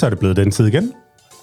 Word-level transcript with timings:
så 0.00 0.06
er 0.06 0.10
det 0.10 0.18
blevet 0.18 0.36
den 0.36 0.50
tid 0.50 0.66
igen. 0.66 0.92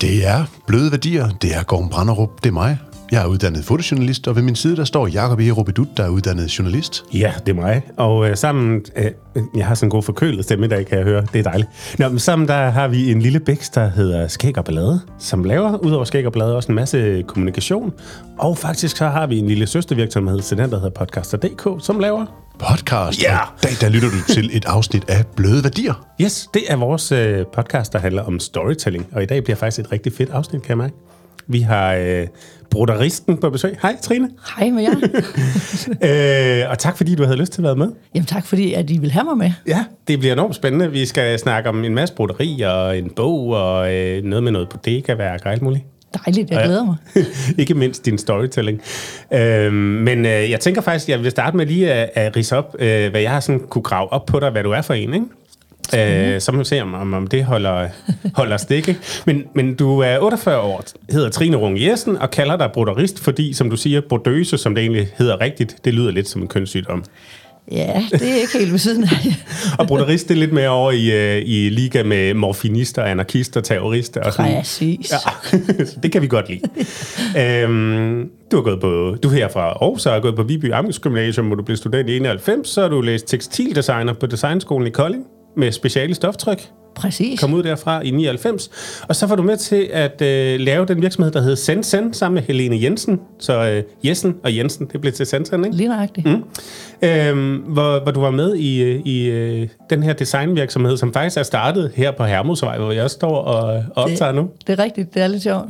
Det 0.02 0.28
er 0.28 0.46
Bløde 0.68 0.92
Værdier, 0.92 1.30
det 1.42 1.56
er 1.56 1.64
Gorm 1.64 1.90
Branderup, 1.90 2.44
det 2.44 2.50
er 2.50 2.54
mig. 2.54 2.78
Jeg 3.12 3.24
er 3.24 3.28
uddannet 3.28 3.66
fotojournalist, 3.66 4.28
og 4.28 4.36
ved 4.36 4.44
min 4.44 4.56
side 4.56 4.76
der 4.76 4.84
står 4.84 5.08
Jakob 5.08 5.40
E. 5.40 5.52
Robidut, 5.52 5.88
der 5.98 6.04
er 6.04 6.10
uddannet 6.10 6.60
journalist. 6.60 7.06
Ja, 7.14 7.34
det 7.46 7.52
er 7.52 7.56
mig. 7.56 7.82
Og 7.98 8.30
øh, 8.30 8.38
sammen, 8.38 8.86
øh, 8.96 9.12
jeg 9.56 9.66
har 9.66 9.76
sådan 9.76 9.88
en 9.88 9.92
god 9.92 10.04
forkølet 10.04 10.44
stemme 10.44 10.66
i 10.66 10.70
dag, 10.70 10.86
kan 10.86 10.98
jeg 10.98 11.06
høre. 11.06 11.26
Det 11.34 11.40
er 11.40 11.44
dejligt. 11.44 11.70
Nå, 12.00 12.10
men 12.10 12.20
sammen 12.20 12.48
der 12.48 12.70
har 12.70 12.88
vi 12.88 13.12
en 13.12 13.22
lille 13.22 13.40
bæks, 13.40 13.70
der 13.70 13.90
hedder 13.90 14.28
Skæg 14.28 14.58
og 14.58 14.66
Ballade, 14.66 15.00
som 15.20 15.44
laver, 15.44 15.78
udover 15.78 16.04
Skæg 16.04 16.26
og 16.26 16.34
Ballade, 16.34 16.56
også 16.56 16.72
en 16.72 16.76
masse 16.76 17.24
kommunikation. 17.28 17.94
Og 18.40 18.58
faktisk 18.58 18.98
så 18.98 19.08
har 19.08 19.28
vi 19.28 19.38
en 19.38 19.48
lille 19.48 19.68
søstervirksomhed 19.68 20.42
til 20.42 20.58
den, 20.58 20.70
der 20.70 20.76
hedder 20.76 21.06
Podcaster.dk, 21.06 21.86
som 21.86 22.00
laver 22.00 22.47
Podcast. 22.60 23.24
Ja. 23.24 23.38
I 23.38 23.64
dag 23.64 23.72
der 23.82 23.90
lytter 23.90 24.10
du 24.10 24.34
til 24.34 24.58
et 24.58 24.66
afsnit 24.66 25.10
af 25.10 25.26
Bløde 25.36 25.64
Værdier. 25.64 26.08
Yes, 26.22 26.50
det 26.54 26.62
er 26.68 26.76
vores 26.76 27.12
øh, 27.12 27.46
podcast, 27.54 27.94
der 27.94 28.00
handler 28.00 28.24
om 28.24 28.40
storytelling, 28.40 29.08
og 29.12 29.24
i 29.24 29.26
dag 29.26 29.44
bliver 29.44 29.58
faktisk 29.58 29.80
et 29.86 29.92
rigtig 29.92 30.14
fedt 30.14 30.30
afsnit, 30.30 30.62
kan 30.62 30.70
jeg 30.70 30.78
mærke. 30.78 30.94
Vi 31.48 31.60
har 31.60 31.94
øh, 31.94 32.28
broderisten 32.72 33.38
på 33.38 33.50
besøg. 33.50 33.78
Hej, 33.82 33.96
Trine. 34.02 34.30
Hej 34.58 34.70
med 34.70 34.84
jer. 34.84 34.94
Øh, 36.64 36.70
og 36.72 36.80
tak, 36.80 36.98
fordi 36.98 37.16
du 37.16 37.24
havde 37.24 37.38
lyst 37.38 37.52
til 37.52 37.62
at 37.62 37.64
være 37.64 37.76
med. 37.76 37.92
Jamen 38.16 38.26
tak, 38.26 38.46
fordi 38.46 38.74
at 38.74 38.90
I 38.90 38.98
vil 38.98 39.12
have 39.12 39.24
mig 39.24 39.38
med. 39.38 39.52
Ja, 39.68 39.86
det 40.08 40.20
bliver 40.20 40.34
enormt 40.34 40.56
spændende. 40.56 40.92
Vi 40.92 41.06
skal 41.06 41.40
snakke 41.40 41.70
om 41.70 41.84
en 41.84 41.96
masse 41.96 42.16
broderi 42.16 42.62
og 42.62 42.98
en 42.98 43.10
bog 43.16 43.48
og 43.48 43.96
øh, 43.96 44.24
noget 44.24 44.44
med 44.44 44.52
noget 44.52 44.70
bodega-værk 44.70 45.42
og 45.46 45.52
alt 45.52 45.62
muligt. 45.62 45.84
Dejligt, 46.14 46.52
jeg 46.52 46.64
glæder 46.64 46.86
mig. 46.86 46.96
Ikke 47.62 47.74
mindst 47.74 48.06
din 48.06 48.18
storytelling. 48.18 48.82
Øhm, 49.34 49.74
men 49.74 50.26
øh, 50.26 50.52
jeg 50.52 50.60
tænker 50.60 50.82
faktisk, 50.82 51.10
jeg 51.10 51.24
vil 51.24 51.32
starte 51.32 51.58
med 51.58 51.66
lige 51.66 51.94
at, 51.94 52.10
at 52.14 52.36
rise 52.36 52.58
op, 52.58 52.76
øh, 52.80 53.12
hvad 53.12 53.22
jeg 53.22 53.32
har 53.32 53.40
sådan 53.40 53.62
kunne 53.70 53.82
grave 53.82 54.14
op 54.14 54.26
på 54.26 54.40
dig, 54.40 54.50
hvad 54.50 54.64
du 54.64 54.72
er 54.72 54.82
for 54.82 54.94
en, 54.94 55.14
ikke? 55.14 55.26
Øh, 55.96 56.42
så 56.42 56.52
må 56.52 56.58
vi 56.58 56.66
se, 56.66 56.82
om, 56.82 56.94
om, 56.94 57.14
om 57.14 57.28
det 57.28 57.44
holder, 57.46 57.88
holder 58.34 58.58
stik. 58.58 58.88
Ikke? 58.88 59.00
Men, 59.26 59.44
men 59.54 59.76
du 59.76 60.00
er 60.00 60.20
48 60.20 60.60
år, 60.62 60.84
hedder 61.10 61.30
Trine 61.30 61.58
Rung 61.58 61.82
Jessen, 61.82 62.18
og 62.18 62.32
kalder 62.32 62.58
dig 62.58 62.70
broderist, 62.74 63.24
fordi, 63.24 63.54
som 63.54 63.70
du 63.70 63.78
siger, 63.78 64.02
brodøse, 64.10 64.58
som 64.58 64.76
det 64.76 64.82
egentlig 64.82 65.08
hedder 65.18 65.42
rigtigt, 65.42 65.76
det 65.86 65.94
lyder 65.94 66.12
lidt 66.12 66.28
som 66.28 66.42
en 66.42 66.48
kønssygdom. 66.48 67.04
Ja, 67.72 68.04
det 68.12 68.30
er 68.30 68.36
ikke 68.36 68.58
helt 68.60 68.72
ved 68.72 68.80
siden 68.80 69.04
af. 69.04 69.44
Og 69.80 69.88
broderist, 69.88 70.28
det 70.28 70.34
er 70.36 70.40
lidt 70.40 70.54
mere 70.54 70.70
over 70.70 70.92
i, 70.92 71.38
øh, 71.38 71.44
i 71.46 71.70
liga 71.70 72.04
med 72.04 72.34
morfinister, 72.34 73.04
anarkister, 73.04 73.62
terrorister 73.62 74.24
og 74.24 74.34
sådan. 74.34 74.56
Præcis. 74.56 75.12
Ja, 75.12 75.58
det 76.04 76.12
kan 76.12 76.22
vi 76.22 76.28
godt 76.28 76.50
lide. 76.50 76.62
øhm, 77.64 78.30
du 78.52 78.56
har 78.56 78.64
gået 78.64 78.80
på, 78.82 79.16
du 79.24 79.28
er 79.28 79.34
her 79.34 79.48
fra 79.48 79.62
Aarhus, 79.62 80.06
og 80.06 80.14
har 80.14 80.20
gået 80.20 80.36
på 80.36 80.44
Viby 80.44 80.74
Amts 80.74 81.00
Gymnasium, 81.00 81.46
hvor 81.48 81.56
du 81.56 81.64
blev 81.64 81.78
student 81.78 82.10
i 82.10 82.18
91, 82.18 82.70
så 82.70 82.82
har 82.82 82.90
du 82.90 83.02
læst 83.02 83.28
tekstildesigner 83.28 84.14
på 84.14 84.26
Designskolen 84.26 84.88
i 84.88 84.92
Kolding 84.92 85.24
med 85.58 85.72
speciale 85.72 86.16
stoftryk. 86.16 86.62
Præcis. 86.98 87.40
Kom 87.40 87.54
ud 87.54 87.64
derfra 87.64 88.02
i 88.02 88.12
99. 88.12 88.70
Og 89.08 89.16
så 89.16 89.26
var 89.26 89.36
du 89.36 89.44
med 89.44 89.58
til 89.58 89.90
at 89.94 90.22
øh, 90.22 90.60
lave 90.60 90.86
den 90.86 91.02
virksomhed, 91.02 91.32
der 91.32 91.42
hed 91.42 91.56
Sensen, 91.56 92.14
sammen 92.14 92.34
med 92.34 92.44
Helene 92.44 92.84
Jensen. 92.84 93.20
Så 93.40 93.70
øh, 93.70 93.84
Jessen 94.04 94.36
og 94.44 94.56
Jensen, 94.56 94.88
det 94.92 95.02
blev 95.02 95.14
til 95.14 95.26
Sensen, 95.26 95.66
ikke? 95.66 95.78
Lige 95.78 95.90
nøjagtigt. 95.90 96.28
Mm. 96.28 96.44
Øhm, 97.02 97.56
hvor, 97.56 98.04
hvor 98.04 98.12
du 98.12 98.20
var 98.20 98.32
med 98.32 98.56
i, 98.56 98.84
øh, 98.84 99.02
i 99.06 99.26
øh, 99.26 99.68
den 99.90 100.04
her 100.04 100.14
designvirksomhed, 100.14 100.98
som 100.98 101.14
faktisk 101.14 101.38
er 101.38 101.44
startet 101.44 101.92
her 101.96 102.12
på 102.12 102.24
Hermosvej, 102.24 102.78
hvor 102.78 102.92
jeg 102.92 103.10
står 103.10 103.36
og, 103.36 103.84
og 103.96 104.04
optager 104.04 104.32
nu. 104.32 104.50
Det 104.68 104.80
er 104.80 104.84
rigtigt, 104.84 105.14
det 105.14 105.22
er 105.22 105.28
lidt 105.28 105.44
sjovt. 105.44 105.68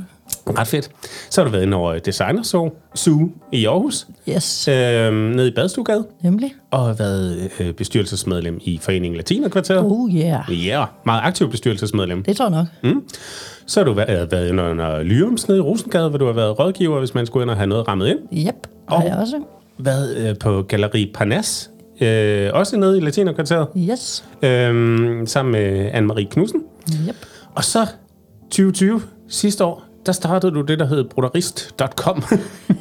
Ret 0.49 0.67
fedt. 0.67 0.89
Så 1.29 1.41
har 1.41 1.45
du 1.45 1.51
været 1.51 1.63
inde 1.63 1.77
over 1.77 1.99
Designer 1.99 2.43
Zoo, 2.43 2.69
Zoo 2.97 3.29
i 3.51 3.65
Aarhus, 3.65 4.07
Yes, 4.29 4.67
øhm, 4.67 5.13
nede 5.15 5.47
i 5.47 5.51
Badstuegade, 5.55 6.07
nemlig. 6.23 6.53
og 6.71 6.85
har 6.85 6.93
været 6.93 7.49
øh, 7.59 7.73
bestyrelsesmedlem 7.73 8.59
i 8.61 8.79
Foreningen 8.81 9.17
Latinakvarteret. 9.17 9.85
Oh 9.85 10.11
yeah, 10.15 10.25
Ja, 10.49 10.53
yeah, 10.77 10.87
meget 11.05 11.21
aktiv 11.23 11.49
bestyrelsesmedlem. 11.51 12.23
det 12.23 12.37
tror 12.37 12.45
jeg 12.49 12.51
nok. 12.83 12.93
Mm. 12.93 13.03
Så 13.67 13.79
har 13.79 13.85
du 13.85 13.93
været, 13.93 14.31
været 14.31 14.49
inde 14.49 14.63
under 14.63 15.03
Lyrums 15.03 15.47
nede 15.47 15.57
i 15.57 15.61
Rosengade, 15.61 16.09
hvor 16.09 16.17
du 16.17 16.25
har 16.25 16.33
været 16.33 16.59
rådgiver, 16.59 16.99
hvis 16.99 17.13
man 17.15 17.25
skulle 17.25 17.43
ind 17.43 17.49
og 17.51 17.57
have 17.57 17.67
noget 17.67 17.87
rammet 17.87 18.07
ind. 18.07 18.47
Yep, 18.47 18.67
og 18.87 19.03
jeg 19.05 19.17
også. 19.17 19.41
Været 19.79 20.17
øh, 20.17 20.35
på 20.39 20.61
Galeri 20.61 21.11
Parnas, 21.13 21.69
øh, 22.01 22.49
også 22.53 22.77
nede 22.77 22.97
i 22.97 23.01
Latinakvarteret, 23.01 23.67
Yes, 23.77 24.25
øh, 24.41 25.27
sammen 25.27 25.51
med 25.51 25.91
Anne-Marie 25.91 26.27
Knudsen. 26.29 26.61
yep. 27.09 27.15
Og 27.55 27.63
så 27.63 27.85
2020, 28.51 29.01
sidste 29.29 29.65
år, 29.65 29.83
der 30.07 30.13
startede 30.13 30.51
du 30.51 30.61
det, 30.61 30.79
der 30.79 30.85
hed 30.85 31.03
broderist.com, 31.03 32.23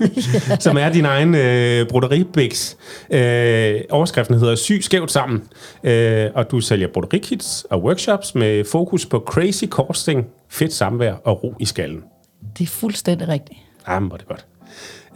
som 0.65 0.77
er 0.77 0.93
din 0.93 1.05
egen 1.05 1.35
øh, 1.35 1.89
broderibiks. 1.89 2.77
Øh, 3.11 3.81
overskriften 3.91 4.39
hedder 4.39 4.55
Syg 4.55 4.85
skævt 4.85 5.11
sammen, 5.11 5.43
øh, 5.85 6.31
og 6.35 6.51
du 6.51 6.61
sælger 6.61 6.89
broderikits 6.89 7.67
og 7.71 7.83
workshops 7.83 8.35
med 8.35 8.65
fokus 8.65 9.07
på 9.07 9.25
crazy 9.27 9.65
costing, 9.65 10.27
fedt 10.49 10.73
samvær 10.73 11.13
og 11.13 11.45
ro 11.45 11.55
i 11.61 11.65
skallen. 11.65 12.03
Det 12.59 12.65
er 12.65 12.69
fuldstændig 12.69 13.29
rigtigt. 13.29 13.59
Jamen, 13.89 14.09
hvor 14.09 14.17
er 14.17 14.19
det 14.19 14.29
godt. 14.29 14.47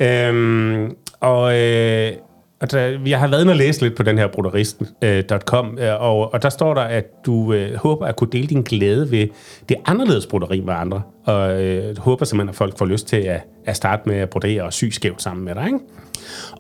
Øhm, 0.01 0.97
og 1.21 1.59
øh, 1.59 2.13
og 2.61 2.69
jeg 3.09 3.19
har 3.19 3.29
været 3.29 3.41
inde 3.41 3.53
og 3.53 3.57
læse 3.57 3.83
lidt 3.83 3.97
på 3.97 4.03
den 4.03 4.19
her 4.19 4.27
broderisten.com, 4.27 5.79
øh, 5.81 5.89
øh, 5.89 6.03
og, 6.03 6.35
og 6.35 6.43
der 6.43 6.49
står 6.49 6.75
der, 6.75 6.81
at 6.81 7.27
du 7.27 7.53
øh, 7.53 7.75
håber 7.75 8.07
at 8.07 8.17
kunne 8.17 8.31
dele 8.33 8.47
din 8.47 8.63
glæde 8.63 9.11
ved 9.11 9.27
det 9.69 9.77
anderledes 9.87 10.27
broderi 10.27 10.61
med 10.61 10.75
andre, 10.75 11.03
og 11.25 11.63
øh, 11.63 11.99
håber 11.99 12.25
simpelthen, 12.25 12.49
at 12.49 12.55
folk 12.55 12.79
får 12.79 12.87
lyst 12.87 13.09
til 13.09 13.17
at, 13.17 13.41
at 13.67 13.77
starte 13.77 14.03
med 14.09 14.17
at 14.17 14.31
brodere 14.31 14.63
og 14.63 14.73
sy 14.73 14.85
skævt 14.85 15.23
sammen 15.23 15.45
med 15.45 15.55
dig, 15.55 15.67
ikke? 15.67 15.79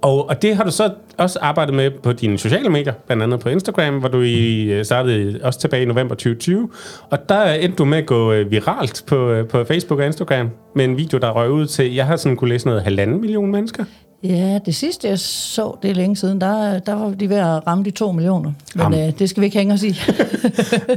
Og, 0.03 0.28
og 0.28 0.43
det 0.43 0.56
har 0.56 0.65
du 0.65 0.71
så 0.71 0.93
også 1.19 1.38
arbejdet 1.43 1.75
med 1.75 1.91
på 2.03 2.12
dine 2.12 2.38
sociale 2.38 2.69
medier, 2.69 2.93
blandt 3.06 3.22
andet 3.22 3.41
på 3.41 3.49
Instagram, 3.49 3.99
hvor 3.99 4.09
du 4.09 4.21
i, 4.21 4.62
øh, 4.62 4.84
startede 4.84 5.41
også 5.43 5.61
tilbage 5.61 5.82
i 5.82 5.87
november 5.87 6.15
2020. 6.15 6.71
Og 7.11 7.28
der 7.28 7.44
endte 7.53 7.77
du 7.77 7.84
med 7.84 7.99
at 7.99 8.06
gå 8.06 8.43
viralt 8.43 9.05
på, 9.06 9.43
på 9.50 9.65
Facebook 9.65 10.00
og 10.00 10.06
Instagram 10.06 10.50
med 10.75 10.84
en 10.84 10.97
video, 10.97 11.19
der 11.19 11.31
røg 11.31 11.50
ud 11.50 11.67
til, 11.67 11.94
jeg 11.94 12.06
har 12.06 12.17
sådan 12.17 12.37
kunne 12.37 12.50
læse 12.50 12.67
noget 12.67 12.82
halvanden 12.82 13.21
million 13.21 13.50
mennesker. 13.53 13.84
Ja, 14.22 14.58
det 14.66 14.75
sidste 14.75 15.08
jeg 15.08 15.19
så, 15.19 15.76
det 15.82 15.91
er 15.91 15.94
længe 15.94 16.16
siden, 16.16 16.41
der, 16.41 16.78
der 16.78 16.94
var 16.94 17.10
de 17.10 17.28
ved 17.28 17.36
at 17.36 17.66
ramme 17.66 17.84
de 17.84 17.91
to 17.91 18.12
millioner. 18.12 18.53
Men 18.75 18.94
øh, 18.94 19.12
det 19.19 19.31
skal 19.31 19.41
vi 19.41 19.44
ikke 19.47 19.58
hænge 19.58 19.75
os 19.75 19.82
i. 19.82 19.86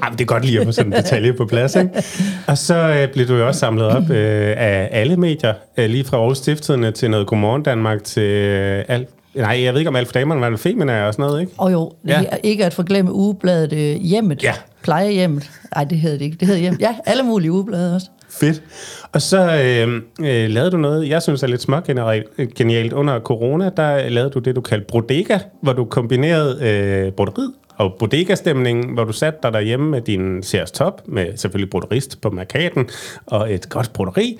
Jamen, 0.03 0.17
det 0.17 0.21
er 0.21 0.25
godt 0.25 0.45
lige 0.45 0.59
at 0.59 0.65
få 0.65 0.71
sådan 0.71 0.93
en 0.93 0.97
detalje 0.99 1.33
på 1.33 1.45
plads, 1.45 1.75
ikke? 1.75 1.89
Og 2.47 2.57
så 2.57 2.75
øh, 2.75 3.13
blev 3.13 3.27
du 3.27 3.35
jo 3.35 3.47
også 3.47 3.59
samlet 3.59 3.85
op 3.85 4.09
øh, 4.09 4.53
af 4.57 4.89
alle 4.91 5.17
medier, 5.17 5.53
øh, 5.77 5.89
lige 5.89 6.03
fra 6.03 6.17
Aarhus 6.17 6.37
Stiftstidende 6.37 6.91
til 6.91 7.09
noget 7.09 7.27
Godmorgen 7.27 7.63
Danmark 7.63 8.03
til 8.03 8.23
øh, 8.23 8.85
alt. 8.87 9.09
Nej, 9.35 9.63
jeg 9.63 9.73
ved 9.73 9.79
ikke 9.79 9.89
om 9.89 9.95
alt 9.95 10.07
for 10.07 10.13
damerne 10.13 10.41
var 10.41 10.49
det 10.49 10.59
Femina 10.59 11.07
og 11.07 11.13
sådan 11.13 11.25
noget, 11.25 11.41
ikke? 11.41 11.53
Og 11.57 11.71
jo, 11.71 11.91
Ja. 12.07 12.21
ikke 12.43 12.65
at 12.65 12.73
forglemme 12.73 13.13
ugebladet 13.13 13.73
øh, 13.73 13.95
Hjemmet. 14.01 14.43
Ja. 14.43 14.53
Plejehjemmet. 14.81 15.51
Nej, 15.75 15.83
det 15.83 15.97
hedder 15.97 16.17
det 16.17 16.25
ikke. 16.25 16.37
Det 16.39 16.47
hedder 16.47 16.61
Hjemmet. 16.61 16.81
Ja, 16.81 16.95
alle 17.05 17.23
mulige 17.23 17.51
ugeblade 17.51 17.95
også. 17.95 18.07
Fedt. 18.39 18.61
Og 19.11 19.21
så 19.21 19.37
øh, 19.39 20.01
øh, 20.19 20.49
lavede 20.49 20.71
du 20.71 20.77
noget, 20.77 21.09
jeg 21.09 21.21
synes 21.21 21.43
er 21.43 21.47
lidt 21.47 21.61
små 21.61 21.79
genialt. 22.55 22.93
Under 22.93 23.19
corona, 23.19 23.69
der 23.77 24.09
lavede 24.09 24.29
du 24.29 24.39
det, 24.39 24.55
du 24.55 24.61
kaldte 24.61 24.85
Brodega, 24.87 25.39
hvor 25.61 25.73
du 25.73 25.85
kombinerede 25.85 26.59
øh, 26.61 27.11
broderiet 27.11 27.53
og 27.77 27.95
bodega-stemningen, 27.99 28.93
hvor 28.93 29.03
du 29.03 29.13
satte 29.13 29.39
dig 29.43 29.53
derhjemme 29.53 29.91
med 29.91 30.01
din 30.01 30.43
Sears 30.43 30.71
Top, 30.71 31.01
med 31.05 31.37
selvfølgelig 31.37 31.69
broderist 31.69 32.21
på 32.21 32.29
markaden, 32.29 32.89
og 33.25 33.53
et 33.53 33.69
godt 33.69 33.93
broderi. 33.93 34.39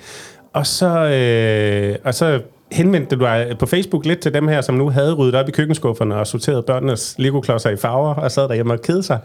Og 0.52 0.66
så, 0.66 0.88
øh, 0.88 1.96
og 2.04 2.14
så 2.14 2.40
henvendte 2.72 3.16
du 3.16 3.24
dig 3.24 3.56
på 3.58 3.66
Facebook 3.66 4.06
lidt 4.06 4.20
til 4.20 4.34
dem 4.34 4.48
her, 4.48 4.60
som 4.60 4.74
nu 4.74 4.88
havde 4.88 5.14
ryddet 5.14 5.34
op 5.34 5.48
i 5.48 5.52
køkkenskufferne 5.52 6.16
og 6.16 6.26
sorteret 6.26 6.64
børnenes 6.64 7.14
Lego-klodser 7.18 7.70
i 7.70 7.76
farver, 7.76 8.14
og 8.14 8.30
sad 8.30 8.48
derhjemme 8.48 8.72
og 8.72 8.82
kede 8.82 9.02
sig. 9.02 9.18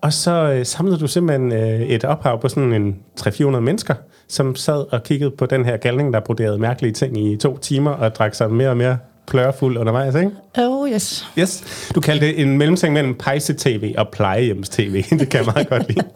Og 0.00 0.12
så 0.12 0.30
øh, 0.30 0.66
samlede 0.66 0.98
du 0.98 1.06
simpelthen 1.06 1.52
øh, 1.52 1.80
et 1.80 2.04
ophav 2.04 2.40
på 2.40 2.48
sådan 2.48 2.72
en 2.72 2.96
300-400 3.20 3.44
mennesker, 3.44 3.94
som 4.28 4.54
sad 4.54 4.92
og 4.92 5.02
kiggede 5.02 5.30
på 5.30 5.46
den 5.46 5.64
her 5.64 5.76
galning, 5.76 6.12
der 6.12 6.20
broderede 6.20 6.58
mærkelige 6.58 6.92
ting 6.92 7.26
i 7.26 7.36
to 7.36 7.58
timer, 7.58 7.90
og 7.90 8.14
drak 8.14 8.34
sig 8.34 8.50
mere 8.50 8.70
og 8.70 8.76
mere 8.76 8.98
plørfuld 9.26 9.78
undervejs, 9.78 10.14
ikke? 10.14 10.30
Oh, 10.58 10.90
yes. 10.90 11.26
Yes. 11.38 11.90
Du 11.94 12.00
kaldte 12.00 12.26
det 12.26 12.40
en 12.40 12.58
mellemting 12.58 12.92
mellem 12.92 13.14
pejse-tv 13.14 13.94
og 13.98 14.08
plejehjems-tv. 14.08 15.04
det 15.18 15.28
kan 15.28 15.44
jeg 15.44 15.46
meget 15.54 15.68
godt 15.68 15.88
lide. 15.88 16.06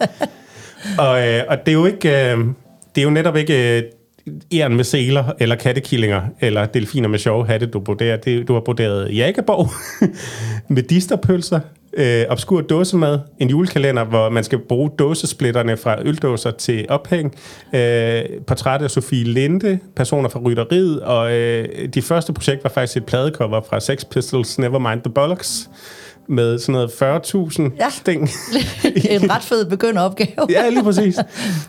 Og, 0.99 1.29
øh, 1.29 1.43
og 1.49 1.59
det 1.67 1.69
er 1.69 1.79
jo 1.79 1.87
ikke... 1.87 2.09
Øh, 2.09 2.38
det 2.94 3.00
er 3.00 3.03
jo 3.03 3.11
netop 3.11 3.37
ikke 3.37 3.79
øh, 3.79 3.82
æren 4.55 4.76
med 4.76 4.84
seler, 4.84 5.32
eller 5.38 5.56
kattekillinger, 5.56 6.22
eller 6.40 6.67
delfiner 6.67 7.08
med 7.08 7.19
sjove 7.19 7.46
hatte, 7.46 7.67
du 7.67 7.81
broderer. 7.81 8.17
Det, 8.17 8.49
du 8.49 8.52
har 8.52 8.61
broderet 8.61 9.17
Jægerborg 9.17 9.69
med 10.75 10.82
disterpølser, 10.82 11.61
øh, 11.93 12.25
obskur 12.28 12.61
dåsemad, 12.61 13.19
en 13.38 13.50
julekalender, 13.50 14.05
hvor 14.05 14.28
man 14.28 14.44
skal 14.44 14.58
bruge 14.58 14.90
dåsesplitterne 14.99 15.76
fra 15.76 16.02
øldåser 16.02 16.50
til 16.50 16.87
ophæng, 16.88 17.34
øh, 17.75 18.22
portræt 18.46 18.82
af 18.82 18.90
Sofie 18.90 19.25
Linde, 19.25 19.78
personer 19.96 20.28
fra 20.28 20.40
rytteriet, 20.40 21.00
og 21.00 21.32
øh, 21.32 21.88
de 21.94 22.02
første 22.02 22.32
projekt 22.32 22.64
var 22.64 22.70
faktisk 22.70 22.96
et 22.96 23.05
pladecover 23.05 23.61
fra 23.69 23.81
Sex 23.81 24.05
Pistols, 24.11 24.58
Nevermind 24.58 25.02
the 25.02 25.12
Bollocks, 25.12 25.70
med 26.28 26.58
sådan 26.58 26.72
noget 26.72 26.88
40.000 26.90 27.70
Ja. 27.81 27.90
sting. 27.90 28.22
en 29.11 29.31
ret 29.31 29.43
fed 29.43 29.64
begynderopgave. 29.64 30.46
Ja, 30.50 30.69
lige 30.69 30.82
præcis. 30.82 31.19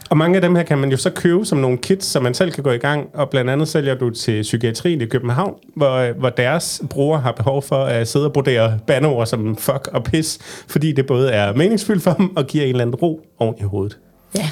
Og 0.09 0.17
mange 0.17 0.35
af 0.35 0.41
dem 0.41 0.55
her 0.55 0.63
kan 0.63 0.77
man 0.77 0.91
jo 0.91 0.97
så 0.97 1.09
købe 1.09 1.45
som 1.45 1.57
nogle 1.57 1.77
kits, 1.77 2.05
så 2.05 2.19
man 2.19 2.33
selv 2.33 2.51
kan 2.51 2.63
gå 2.63 2.71
i 2.71 2.77
gang. 2.77 3.07
Og 3.13 3.29
blandt 3.29 3.49
andet 3.51 3.67
sælger 3.67 3.95
du 3.95 4.09
til 4.09 4.41
psykiatrien 4.41 5.01
i 5.01 5.05
København, 5.05 5.53
hvor, 5.75 6.13
hvor 6.19 6.29
deres 6.29 6.81
brugere 6.89 7.21
har 7.21 7.31
behov 7.31 7.61
for 7.61 7.83
at 7.83 8.07
sidde 8.07 8.25
og 8.25 8.33
brodere 8.33 8.79
bandeord 8.87 9.27
som 9.27 9.55
fuck 9.57 9.89
og 9.93 10.03
pis, 10.03 10.39
fordi 10.67 10.91
det 10.91 11.05
både 11.05 11.31
er 11.31 11.53
meningsfyldt 11.53 12.03
for 12.03 12.13
dem 12.13 12.37
og 12.37 12.47
giver 12.47 12.63
en 12.63 12.69
eller 12.69 12.81
anden 12.81 12.95
ro 12.95 13.21
oven 13.39 13.55
i 13.59 13.63
hovedet. 13.63 13.97
Ja. 14.37 14.49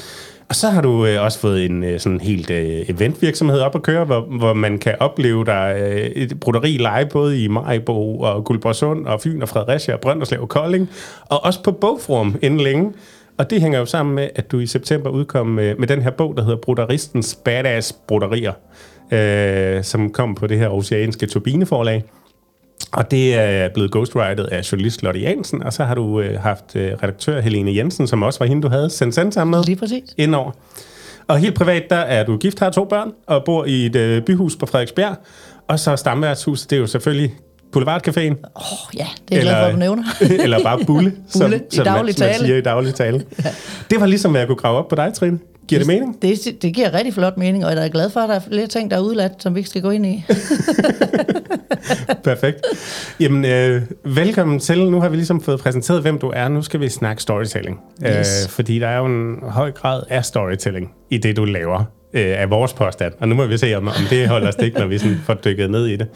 Og 0.50 0.56
så 0.56 0.68
har 0.70 0.80
du 0.80 1.06
øh, 1.06 1.22
også 1.22 1.38
fået 1.38 1.64
en 1.64 1.84
øh, 1.84 2.00
sådan 2.00 2.20
helt 2.20 2.50
øh, 2.50 2.84
eventvirksomhed 2.88 3.60
op 3.60 3.74
at 3.74 3.82
køre, 3.82 4.04
hvor, 4.04 4.20
hvor 4.20 4.52
man 4.52 4.78
kan 4.78 4.94
opleve 5.00 5.44
der 5.44 5.66
øh, 5.66 6.00
et 6.00 6.40
broderi 6.40 6.70
live 6.70 7.08
både 7.12 7.44
i 7.44 7.48
Majbo 7.48 8.20
og 8.20 8.44
Guldborgsund 8.44 9.06
og 9.06 9.20
Fyn 9.20 9.42
og 9.42 9.48
Fredericia 9.48 9.94
og 9.94 10.00
Brønderslev 10.00 10.42
og 10.42 10.48
Kolding, 10.48 10.90
og 11.28 11.44
også 11.44 11.62
på 11.62 11.72
Bogforum 11.72 12.36
inden 12.42 12.60
længe. 12.60 12.92
Og 13.38 13.50
det 13.50 13.60
hænger 13.60 13.78
jo 13.78 13.86
sammen 13.86 14.14
med, 14.14 14.28
at 14.34 14.52
du 14.52 14.58
i 14.58 14.66
september 14.66 15.10
udkom 15.10 15.46
med, 15.46 15.74
med 15.74 15.88
den 15.88 16.02
her 16.02 16.10
bog, 16.10 16.36
der 16.36 16.42
hedder 16.42 16.58
Broderistens 16.58 17.38
Badass 17.44 17.92
Broderier, 17.92 18.52
øh, 19.12 19.84
som 19.84 20.12
kom 20.12 20.34
på 20.34 20.46
det 20.46 20.58
her 20.58 20.68
oceanske 20.68 21.26
turbineforlag. 21.26 22.04
Og 22.92 23.10
det 23.10 23.34
er 23.34 23.68
blevet 23.68 23.90
ghostwritet 23.90 24.46
af 24.46 24.72
journalist 24.72 25.02
Lotte 25.02 25.20
Jansen, 25.20 25.62
og 25.62 25.72
så 25.72 25.84
har 25.84 25.94
du 25.94 26.20
øh, 26.20 26.40
haft 26.40 26.76
øh, 26.76 26.92
redaktør 27.02 27.40
Helene 27.40 27.76
Jensen, 27.76 28.06
som 28.06 28.22
også 28.22 28.38
var 28.38 28.46
hende, 28.46 28.62
du 28.62 28.68
havde 28.68 28.90
sendt 28.90 29.34
sammen 29.34 29.50
med. 29.50 29.64
Lige 29.64 29.76
præcis. 29.76 30.02
Indover. 30.16 30.50
Og 31.28 31.38
helt 31.38 31.54
privat, 31.54 31.82
der 31.90 31.96
er 31.96 32.24
du 32.24 32.36
gift, 32.36 32.58
har 32.58 32.70
to 32.70 32.84
børn, 32.84 33.12
og 33.26 33.44
bor 33.44 33.64
i 33.64 33.86
et 33.86 33.96
øh, 33.96 34.22
byhus 34.22 34.56
på 34.56 34.66
Frederiksbjerg. 34.66 35.16
Og 35.68 35.78
så 35.78 35.96
stamværtshus, 35.96 36.66
det 36.66 36.76
er 36.76 36.80
jo 36.80 36.86
selvfølgelig 36.86 37.34
Boulevardcaféen. 37.76 38.34
Åh 38.56 38.72
oh, 38.72 38.96
ja, 38.96 39.06
det 39.28 39.34
er 39.34 39.36
jeg 39.36 39.42
glad 39.42 39.54
for, 39.54 39.66
at 39.66 39.72
du 39.72 39.78
nævner. 39.78 40.02
eller 40.44 40.62
bare 40.62 40.84
Bulle, 40.86 41.12
som, 41.28 41.40
Bulle, 41.40 41.56
i 41.56 41.76
som 41.76 41.86
man, 41.86 41.94
daglig 41.94 42.14
man 42.18 42.28
tale. 42.28 42.44
siger 42.44 42.56
i 42.56 42.60
daglig 42.60 42.94
tale. 42.94 43.24
Det 43.90 44.00
var 44.00 44.06
ligesom, 44.06 44.30
hvad 44.30 44.40
jeg 44.40 44.48
kunne 44.48 44.56
grave 44.56 44.78
op 44.78 44.88
på 44.88 44.94
dig, 44.94 45.14
Trine. 45.14 45.38
Giver 45.68 45.78
det 45.78 45.86
mening? 45.86 46.22
Det, 46.22 46.62
det 46.62 46.74
giver 46.74 46.94
rigtig 46.94 47.14
flot 47.14 47.36
mening, 47.36 47.66
og 47.66 47.72
jeg 47.72 47.84
er 47.84 47.88
glad 47.88 48.10
for, 48.10 48.20
at 48.20 48.28
der 48.28 48.34
er 48.34 48.40
flere 48.48 48.66
ting, 48.66 48.90
der 48.90 48.96
er 48.96 49.00
udladt, 49.00 49.32
som 49.42 49.54
vi 49.54 49.60
ikke 49.60 49.70
skal 49.70 49.82
gå 49.82 49.90
ind 49.90 50.06
i. 50.06 50.24
Perfekt. 52.24 52.58
Jamen, 53.20 53.44
øh, 53.44 53.82
velkommen 54.04 54.58
til. 54.58 54.90
Nu 54.90 55.00
har 55.00 55.08
vi 55.08 55.16
ligesom 55.16 55.40
fået 55.40 55.60
præsenteret, 55.60 56.02
hvem 56.02 56.18
du 56.18 56.32
er. 56.34 56.48
Nu 56.48 56.62
skal 56.62 56.80
vi 56.80 56.88
snakke 56.88 57.22
storytelling. 57.22 57.80
Yes. 58.06 58.44
Øh, 58.44 58.50
fordi 58.50 58.78
der 58.78 58.88
er 58.88 58.98
jo 58.98 59.06
en 59.06 59.36
høj 59.42 59.72
grad 59.72 60.02
af 60.10 60.24
storytelling 60.24 60.92
i 61.10 61.18
det, 61.18 61.36
du 61.36 61.44
laver 61.44 61.84
øh, 62.14 62.40
af 62.40 62.50
vores 62.50 62.72
påstand. 62.72 63.12
Og 63.20 63.28
nu 63.28 63.34
må 63.34 63.46
vi 63.46 63.58
se, 63.58 63.74
om, 63.74 63.88
om 63.88 63.94
det 64.10 64.28
holder 64.28 64.50
stik, 64.50 64.74
når 64.74 64.86
vi 64.86 64.98
sådan 64.98 65.20
får 65.24 65.34
dykket 65.34 65.70
ned 65.70 65.86
i 65.86 65.96
det. 65.96 66.08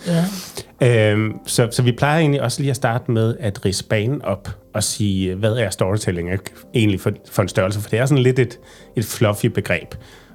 Ja. 0.80 1.10
Øhm, 1.10 1.32
så, 1.46 1.68
så 1.70 1.82
vi 1.82 1.92
plejer 1.92 2.18
egentlig 2.18 2.42
også 2.42 2.60
lige 2.60 2.70
at 2.70 2.76
starte 2.76 3.10
med 3.10 3.36
at 3.40 3.64
rise 3.64 3.84
banen 3.84 4.22
op 4.22 4.48
og 4.74 4.82
sige, 4.82 5.34
hvad 5.34 5.52
er 5.52 5.70
storytelling 5.70 6.32
ikke? 6.32 6.44
egentlig 6.74 7.00
for, 7.00 7.12
for 7.30 7.42
en 7.42 7.48
størrelse? 7.48 7.80
For 7.80 7.90
det 7.90 7.98
er 7.98 8.06
sådan 8.06 8.22
lidt 8.22 8.38
et, 8.38 8.58
et 8.96 9.04
fluffy 9.04 9.46
begreb. 9.46 9.94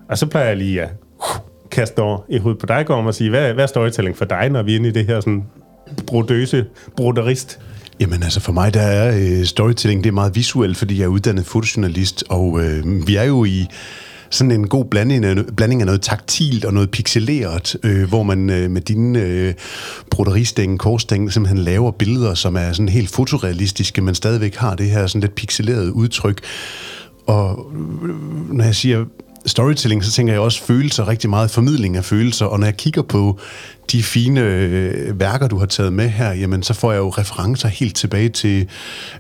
Og 0.09 0.17
så 0.17 0.25
plejer 0.25 0.47
jeg 0.47 0.57
lige 0.57 0.81
at 0.81 0.89
kaste 1.71 2.00
over 2.00 2.19
i 2.30 2.38
hovedet 2.38 2.60
på 2.60 2.66
dig, 2.66 2.86
Gorm, 2.86 3.06
og 3.06 3.16
sige, 3.16 3.30
hvad, 3.30 3.54
hvad 3.54 3.63
er 3.63 3.68
storytelling 3.68 4.18
for 4.18 4.25
dig, 4.25 4.50
når 4.50 4.63
vi 4.63 4.71
er 4.71 4.75
inde 4.75 4.89
i 4.89 4.92
det 4.92 5.06
her 5.06 5.19
sådan 5.19 5.44
brodøse 6.07 6.66
broderist? 6.98 7.60
Jamen 8.00 8.24
altså 8.24 8.39
for 8.39 8.51
mig, 8.51 8.74
der 8.74 8.81
er 8.81 9.18
øh, 9.19 9.45
storytelling, 9.45 10.04
det 10.04 10.10
er 10.10 10.13
meget 10.13 10.36
visuelt, 10.36 10.77
fordi 10.77 10.98
jeg 10.98 11.04
er 11.04 11.07
uddannet 11.07 11.45
fotojournalist, 11.45 12.24
og 12.30 12.62
øh, 12.63 13.07
vi 13.07 13.16
er 13.16 13.24
jo 13.24 13.45
i 13.45 13.68
sådan 14.30 14.51
en 14.51 14.68
god 14.68 14.86
blanding 14.86 15.25
af, 15.25 15.36
blanding 15.57 15.81
af 15.81 15.86
noget 15.86 16.01
taktilt 16.01 16.66
og 16.66 16.74
noget 16.74 16.92
pixeleret, 16.92 17.75
øh, 17.83 18.10
hvor 18.10 18.24
man 18.24 18.50
øh, 18.50 18.71
med 18.71 18.81
dine 18.81 19.21
øh, 19.21 19.54
broderistænge, 20.12 20.77
korsstænge, 20.77 21.31
simpelthen 21.31 21.57
laver 21.57 21.92
billeder, 21.92 22.33
som 22.33 22.56
er 22.56 22.71
sådan 22.71 22.89
helt 22.89 23.10
fotorealistiske, 23.10 24.01
men 24.01 24.16
stadigvæk 24.16 24.56
har 24.56 24.75
det 24.75 24.89
her 24.89 25.07
sådan 25.07 25.21
lidt 25.21 25.36
pixelerede 25.36 25.94
udtryk. 25.94 26.42
Og 27.27 27.71
øh, 28.04 28.54
når 28.54 28.63
jeg 28.63 28.75
siger 28.75 29.06
storytelling, 29.45 30.03
så 30.03 30.12
tænker 30.12 30.33
jeg 30.33 30.41
også 30.41 30.63
følelser, 30.63 31.07
rigtig 31.07 31.30
meget 31.30 31.51
formidling 31.51 31.97
af 31.97 32.06
følelser, 32.06 32.45
og 32.45 32.59
når 32.59 32.68
jeg 32.68 32.77
kigger 32.77 33.01
på 33.01 33.39
de 33.91 34.03
fine 34.03 34.41
øh, 34.41 35.19
værker, 35.19 35.47
du 35.47 35.57
har 35.57 35.65
taget 35.65 35.94
med 35.94 36.09
her, 36.09 36.33
jamen 36.33 36.63
så 36.63 36.74
får 36.74 36.91
jeg 36.91 37.00
jo 37.00 37.09
referencer 37.09 37.68
helt 37.68 37.95
tilbage 37.95 38.30
til 38.30 38.69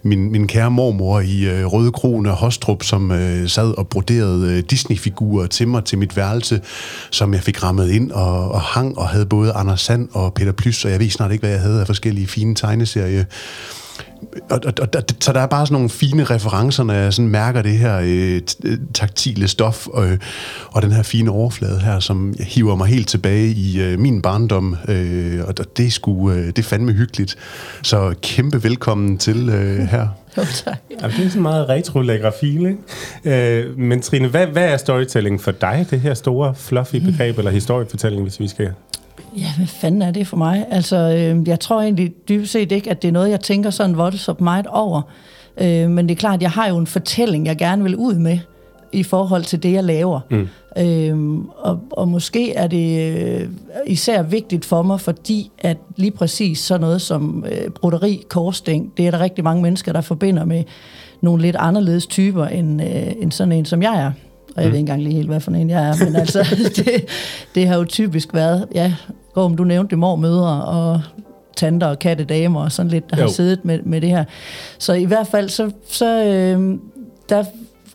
min, 0.03 0.31
min 0.31 0.47
kære 0.47 0.71
mormor 0.71 1.19
i 1.19 1.43
øh, 1.49 1.65
Røde 1.65 1.91
Krone 1.91 2.31
og 2.31 2.35
Hostrup, 2.35 2.83
som 2.83 3.11
øh, 3.11 3.49
sad 3.49 3.77
og 3.77 3.87
broderede 3.87 4.57
øh, 4.57 4.63
Disney-figurer 4.69 5.47
til 5.47 5.67
mig 5.67 5.85
til 5.85 5.97
mit 5.97 6.17
værelse, 6.17 6.61
som 7.11 7.33
jeg 7.33 7.41
fik 7.41 7.63
rammet 7.63 7.89
ind 7.89 8.11
og, 8.11 8.51
og 8.51 8.61
hang, 8.61 8.97
og 8.97 9.07
havde 9.07 9.25
både 9.25 9.51
Anders 9.51 9.81
Sand 9.81 10.09
og 10.13 10.33
Peter 10.33 10.51
Plys, 10.51 10.85
og 10.85 10.91
jeg 10.91 10.99
ved 10.99 11.09
snart 11.09 11.31
ikke, 11.31 11.41
hvad 11.41 11.51
jeg 11.51 11.61
havde 11.61 11.79
af 11.79 11.87
forskellige 11.87 12.27
fine 12.27 12.55
tegneserier 12.55 13.23
og, 14.49 14.59
og, 14.65 14.73
og, 14.81 15.03
så 15.21 15.33
der 15.33 15.39
er 15.39 15.47
bare 15.47 15.65
sådan 15.65 15.73
nogle 15.73 15.89
fine 15.89 16.23
referencer, 16.23 16.83
når 16.83 16.93
jeg 16.93 17.13
sådan 17.13 17.29
mærker 17.29 17.61
det 17.61 17.77
her 17.77 17.99
øh, 18.03 18.41
taktile 18.93 19.47
stof 19.47 19.87
øh, 19.97 20.17
og 20.71 20.81
den 20.81 20.91
her 20.91 21.03
fine 21.03 21.31
overflade 21.31 21.79
her, 21.79 21.99
som 21.99 22.33
hiver 22.39 22.75
mig 22.75 22.87
helt 22.87 23.07
tilbage 23.07 23.47
i 23.47 23.81
øh, 23.81 23.99
min 23.99 24.21
barndom, 24.21 24.75
øh, 24.87 25.39
og 25.47 25.77
det 25.77 25.85
er, 25.85 25.89
sgu, 25.89 26.31
øh, 26.31 26.47
det 26.47 26.59
er 26.59 26.63
fandme 26.63 26.91
hyggeligt. 26.91 27.35
Så 27.83 28.15
kæmpe 28.21 28.63
velkommen 28.63 29.17
til 29.17 29.49
øh, 29.49 29.79
her. 29.79 30.07
Jo, 30.37 30.43
tak. 30.65 30.77
Jamen, 31.01 31.17
det 31.17 31.25
er 31.25 31.29
sådan 31.29 31.41
meget 31.41 31.69
retro-lagrafil, 31.69 32.65
ikke? 33.25 33.67
Øh, 33.67 33.79
men 33.79 34.01
Trine, 34.01 34.27
hvad, 34.27 34.47
hvad 34.47 34.69
er 34.69 34.77
storytelling 34.77 35.41
for 35.41 35.51
dig? 35.51 35.87
Det 35.91 36.01
her 36.01 36.13
store, 36.13 36.55
fluffy 36.55 36.95
begreb, 36.95 37.37
eller 37.37 37.51
historiefortælling, 37.51 38.23
hvis 38.23 38.39
vi 38.39 38.47
skal... 38.47 38.69
Ja, 39.37 39.53
hvad 39.57 39.67
fanden 39.67 40.01
er 40.01 40.11
det 40.11 40.27
for 40.27 40.37
mig? 40.37 40.65
Altså, 40.71 40.95
øh, 40.95 41.47
jeg 41.47 41.59
tror 41.59 41.81
egentlig 41.81 42.13
dybest 42.29 42.51
set 42.51 42.71
ikke, 42.71 42.89
at 42.89 43.01
det 43.01 43.07
er 43.07 43.11
noget, 43.11 43.29
jeg 43.29 43.39
tænker 43.39 43.69
sådan 43.69 43.97
voldsomt 43.97 44.41
meget 44.41 44.67
over. 44.67 45.01
Øh, 45.57 45.89
men 45.89 46.09
det 46.09 46.15
er 46.15 46.19
klart, 46.19 46.35
at 46.35 46.41
jeg 46.41 46.51
har 46.51 46.67
jo 46.67 46.77
en 46.77 46.87
fortælling, 46.87 47.45
jeg 47.45 47.57
gerne 47.57 47.83
vil 47.83 47.95
ud 47.95 48.13
med 48.13 48.39
i 48.91 49.03
forhold 49.03 49.43
til 49.43 49.63
det, 49.63 49.73
jeg 49.73 49.83
laver. 49.83 50.19
Mm. 50.29 50.47
Øhm, 50.77 51.49
og, 51.49 51.79
og 51.91 52.07
måske 52.07 52.53
er 52.53 52.67
det 52.67 53.11
øh, 53.11 53.49
især 53.87 54.21
vigtigt 54.21 54.65
for 54.65 54.81
mig, 54.81 55.01
fordi 55.01 55.51
at 55.59 55.77
lige 55.95 56.11
præcis 56.11 56.59
sådan 56.59 56.81
noget 56.81 57.01
som 57.01 57.45
øh, 57.51 57.69
broderi, 57.69 58.23
korsstæng, 58.29 58.93
det 58.97 59.07
er 59.07 59.11
der 59.11 59.19
rigtig 59.19 59.43
mange 59.43 59.63
mennesker, 59.63 59.93
der 59.93 60.01
forbinder 60.01 60.45
med 60.45 60.63
nogle 61.21 61.41
lidt 61.41 61.55
anderledes 61.59 62.07
typer, 62.07 62.45
end, 62.45 62.81
øh, 62.81 63.11
end 63.19 63.31
sådan 63.31 63.51
en, 63.51 63.65
som 63.65 63.81
jeg 63.81 64.01
er. 64.01 64.11
Og 64.55 64.61
jeg 64.61 64.65
mm. 64.65 64.71
ved 64.71 64.77
ikke 64.77 64.79
engang 64.79 65.03
lige 65.03 65.15
helt, 65.15 65.27
hvad 65.27 65.39
for 65.39 65.51
en 65.51 65.69
jeg 65.69 65.89
er, 65.89 66.05
men 66.05 66.15
altså, 66.15 66.39
det, 66.75 67.05
det 67.55 67.67
har 67.67 67.77
jo 67.77 67.85
typisk 67.85 68.33
været, 68.33 68.67
ja, 68.75 68.93
Gorm, 69.33 69.55
du 69.55 69.63
nævnte 69.63 69.95
mormødre 69.95 70.65
og 70.65 71.01
tanter 71.57 71.87
og 71.87 71.99
kattedamer 71.99 72.63
og 72.63 72.71
sådan 72.71 72.91
lidt, 72.91 73.09
der 73.09 73.17
jo. 73.17 73.23
har 73.23 73.29
siddet 73.29 73.65
med, 73.65 73.79
med 73.83 74.01
det 74.01 74.09
her. 74.09 74.23
Så 74.77 74.93
i 74.93 75.05
hvert 75.05 75.27
fald, 75.27 75.49
så, 75.49 75.71
så 75.89 76.23
øh, 76.23 76.79
der 77.29 77.43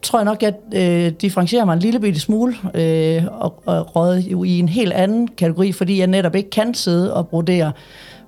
tror 0.02 0.18
jeg 0.18 0.24
nok, 0.24 0.42
at 0.42 0.54
øh, 0.74 1.12
differentierer 1.12 1.64
mig 1.64 1.72
en 1.74 1.78
lille 1.78 2.00
bitte 2.00 2.20
smule 2.20 2.54
øh, 2.74 3.22
og, 3.30 3.62
og 3.66 3.96
råd 3.96 4.18
jo 4.18 4.44
i 4.44 4.58
en 4.58 4.68
helt 4.68 4.92
anden 4.92 5.28
kategori, 5.28 5.72
fordi 5.72 5.98
jeg 5.98 6.06
netop 6.06 6.34
ikke 6.34 6.50
kan 6.50 6.74
sidde 6.74 7.14
og 7.14 7.28
brodere 7.28 7.72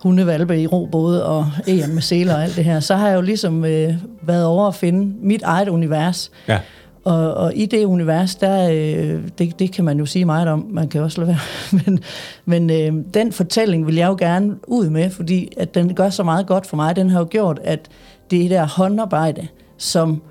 hundevalpe 0.03 0.61
i 0.61 0.67
robåde 0.67 1.27
og 1.27 1.47
æren 1.69 1.95
med 1.95 2.03
seler 2.03 2.35
og 2.35 2.43
alt 2.43 2.57
det 2.57 2.65
her. 2.65 2.81
Så 2.81 2.95
har 2.95 3.09
jeg 3.09 3.17
jo 3.17 3.21
ligesom 3.21 3.65
øh, 3.65 3.95
været 4.23 4.47
over 4.47 4.69
at 4.69 4.75
finde 4.75 5.15
mit 5.21 5.43
eget 5.43 5.69
univers. 5.69 6.31
Ja. 6.49 6.59
Og, 7.07 7.35
og 7.35 7.53
i 7.55 7.67
det 7.67 7.85
univers, 7.85 8.35
der, 8.35 8.71
øh, 8.71 9.21
det, 9.39 9.59
det 9.59 9.73
kan 9.73 9.85
man 9.85 9.99
jo 9.99 10.07
sige 10.07 10.25
meget 10.25 10.49
om, 10.49 10.67
man 10.71 10.89
kan 10.89 11.03
også 11.03 11.21
lade 11.21 11.29
være. 11.29 11.39
Men, 11.87 12.01
men 12.45 12.71
øh, 12.71 13.05
den 13.15 13.33
fortælling 13.33 13.87
vil 13.87 13.95
jeg 13.95 14.09
jo 14.09 14.17
gerne 14.19 14.57
ud 14.67 14.89
med, 14.91 15.11
fordi 15.11 15.53
at 15.57 15.75
den 15.75 15.95
gør 15.95 16.11
så 16.11 16.23
meget 16.23 16.47
godt 16.47 16.67
for 16.67 16.77
mig. 16.77 16.97
Den 16.97 17.11
har 17.11 17.19
jo 17.19 17.27
gjort, 17.31 17.61
at 17.65 17.89
det 18.31 18.51
der 18.51 18.67
håndarbejde, 18.67 19.49
som 19.77 20.23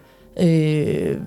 øh, 0.42 1.18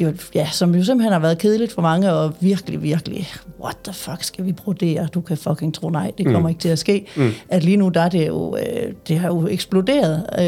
jo, 0.00 0.12
ja, 0.34 0.48
som 0.52 0.74
jo 0.74 0.84
simpelthen 0.84 1.12
har 1.12 1.20
været 1.20 1.38
kedeligt 1.38 1.72
for 1.72 1.82
mange, 1.82 2.12
og 2.12 2.34
virkelig, 2.40 2.82
virkelig, 2.82 3.28
what 3.66 3.76
the 3.84 3.92
fuck 3.92 4.22
skal 4.22 4.44
vi 4.44 4.52
brodere? 4.52 5.08
Du 5.14 5.20
kan 5.20 5.36
fucking 5.36 5.74
tro, 5.74 5.90
nej, 5.90 6.12
det 6.18 6.26
kommer 6.26 6.40
mm. 6.40 6.48
ikke 6.48 6.60
til 6.60 6.68
at 6.68 6.78
ske. 6.78 7.06
Mm. 7.16 7.30
At 7.48 7.64
lige 7.64 7.76
nu, 7.76 7.88
der 7.88 8.00
er 8.00 8.08
det 8.08 8.26
jo, 8.26 8.56
øh, 8.56 8.92
det 9.08 9.18
har 9.18 9.28
jo 9.28 9.46
eksploderet. 9.46 10.26
Øh, 10.38 10.44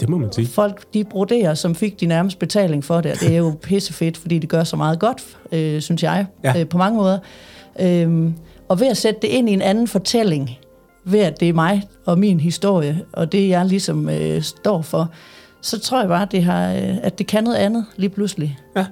det 0.00 0.08
må 0.08 0.18
man 0.18 0.32
sige. 0.32 0.46
Folk, 0.46 0.94
de 0.94 1.04
broderer, 1.04 1.54
som 1.54 1.74
fik 1.74 2.00
de 2.00 2.06
nærmest 2.06 2.38
betaling 2.38 2.84
for 2.84 3.00
det, 3.00 3.12
og 3.12 3.20
det 3.20 3.32
er 3.32 3.36
jo 3.36 3.54
pissefedt, 3.62 4.16
fordi 4.16 4.38
det 4.38 4.48
gør 4.48 4.64
så 4.64 4.76
meget 4.76 4.98
godt, 4.98 5.22
øh, 5.52 5.80
synes 5.80 6.02
jeg, 6.02 6.26
ja. 6.44 6.60
øh, 6.60 6.68
på 6.68 6.78
mange 6.78 6.96
måder. 6.98 7.18
Øh, 7.80 8.30
og 8.68 8.80
ved 8.80 8.86
at 8.86 8.96
sætte 8.96 9.20
det 9.22 9.28
ind 9.28 9.50
i 9.50 9.52
en 9.52 9.62
anden 9.62 9.88
fortælling, 9.88 10.50
ved 11.04 11.20
at 11.20 11.40
det 11.40 11.48
er 11.48 11.52
mig 11.52 11.82
og 12.06 12.18
min 12.18 12.40
historie, 12.40 13.00
og 13.12 13.32
det 13.32 13.48
jeg 13.48 13.66
ligesom 13.66 14.08
øh, 14.08 14.42
står 14.42 14.82
for, 14.82 15.10
så 15.62 15.80
tror 15.80 16.00
jeg 16.00 16.08
bare, 16.08 16.22
at 16.22 16.32
det, 16.32 16.42
har, 16.42 16.62
at 17.02 17.18
det 17.18 17.26
kan 17.26 17.44
noget 17.44 17.56
andet 17.56 17.84
lige 17.96 18.10
pludselig. 18.10 18.58
Ja, 18.76 18.86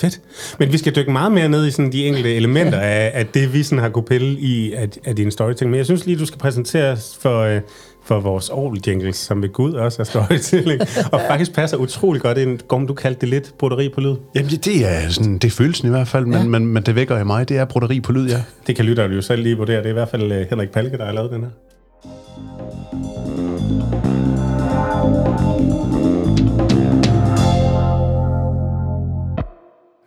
fedt. 0.00 0.20
Men 0.58 0.72
vi 0.72 0.78
skal 0.78 0.96
dykke 0.96 1.12
meget 1.12 1.32
mere 1.32 1.48
ned 1.48 1.66
i 1.66 1.70
sådan 1.70 1.92
de 1.92 2.06
enkelte 2.06 2.34
elementer 2.34 2.78
af, 2.78 3.10
af 3.14 3.26
det, 3.26 3.52
vi 3.52 3.62
sådan 3.62 3.82
har 3.82 3.88
kunne 3.88 4.04
pille 4.04 4.38
i 4.38 4.72
af, 4.72 4.88
af 5.04 5.16
din 5.16 5.30
storytelling. 5.30 5.70
Men 5.70 5.78
jeg 5.78 5.86
synes 5.86 6.06
lige, 6.06 6.18
du 6.18 6.26
skal 6.26 6.38
præsentere 6.38 6.92
os 6.92 7.18
for, 7.20 7.40
øh, 7.40 7.60
for 8.04 8.20
vores 8.20 8.50
Aarhus 8.50 8.78
jingles, 8.86 9.16
som 9.16 9.42
ved 9.42 9.48
Gud 9.48 9.72
også 9.72 10.02
er 10.02 10.04
storytelling, 10.04 10.80
og 11.12 11.20
faktisk 11.28 11.54
passer 11.54 11.76
utrolig 11.76 12.22
godt 12.22 12.38
ind. 12.38 12.58
Gom, 12.68 12.86
du 12.86 12.94
kaldte 12.94 13.20
det 13.20 13.28
lidt 13.28 13.54
broderi 13.58 13.88
på 13.88 14.00
lyd. 14.00 14.14
Jamen, 14.34 14.50
det 14.50 14.88
er, 14.88 15.08
sådan, 15.08 15.34
det 15.34 15.44
er 15.44 15.50
følelsen 15.50 15.88
i 15.88 15.90
hvert 15.90 16.08
fald, 16.08 16.26
men, 16.26 16.38
ja. 16.38 16.44
men, 16.44 16.66
men 16.66 16.82
det 16.82 16.94
vækker 16.94 17.18
i 17.18 17.24
mig. 17.24 17.48
Det 17.48 17.56
er 17.56 17.64
broderi 17.64 18.00
på 18.00 18.12
lyd, 18.12 18.28
ja. 18.28 18.42
Det 18.66 18.76
kan 18.76 18.84
lytterne 18.84 19.14
jo 19.14 19.22
selv 19.22 19.42
lige 19.42 19.56
vurdere. 19.56 19.76
Det 19.76 19.86
er 19.86 19.90
i 19.90 19.92
hvert 19.92 20.08
fald 20.08 20.32
uh, 20.32 20.50
Henrik 20.50 20.70
Palke, 20.70 20.98
der 20.98 21.04
har 21.04 21.12
lavet 21.12 21.30
den 21.30 21.40
her. 21.40 21.50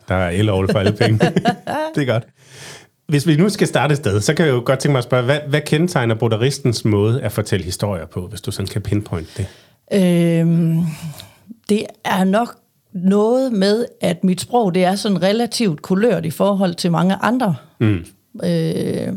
Der 0.08 0.16
er 0.16 0.30
el 0.30 0.48
for 0.48 0.80
alle 0.80 0.92
penge. 0.92 1.20
det 1.96 2.02
er 2.02 2.06
godt. 2.06 2.24
Hvis 3.08 3.28
vi 3.28 3.36
nu 3.36 3.50
skal 3.50 3.68
starte 3.68 3.92
et 3.92 3.98
sted, 3.98 4.22
så 4.22 4.34
kan 4.34 4.46
jeg 4.46 4.52
jo 4.54 4.62
godt 4.66 4.80
tænke 4.80 4.92
mig 4.92 4.98
at 4.98 5.04
spørge, 5.04 5.26
hvad, 5.26 5.40
hvad 5.48 5.62
kendetegner 5.62 6.16
broderistens 6.16 6.86
måde 6.86 7.22
at 7.22 7.32
fortælle 7.32 7.66
historier 7.66 8.06
på, 8.06 8.28
hvis 8.28 8.42
du 8.42 8.52
sådan 8.52 8.68
kan 8.68 8.82
pinpointe 8.82 9.32
det? 9.38 9.48
Øhm, 9.94 10.80
det 11.70 11.86
er 12.06 12.24
nok 12.24 12.56
noget 12.94 13.54
med, 13.54 13.86
at 14.02 14.24
mit 14.24 14.42
sprog 14.42 14.76
det 14.76 14.84
er 14.84 14.96
sådan 14.96 15.22
relativt 15.22 15.82
kulørt 15.82 16.26
i 16.26 16.30
forhold 16.30 16.76
til 16.76 16.92
mange 16.92 17.16
andre. 17.16 17.56
Mm. 17.80 18.06
Øh, 18.44 19.14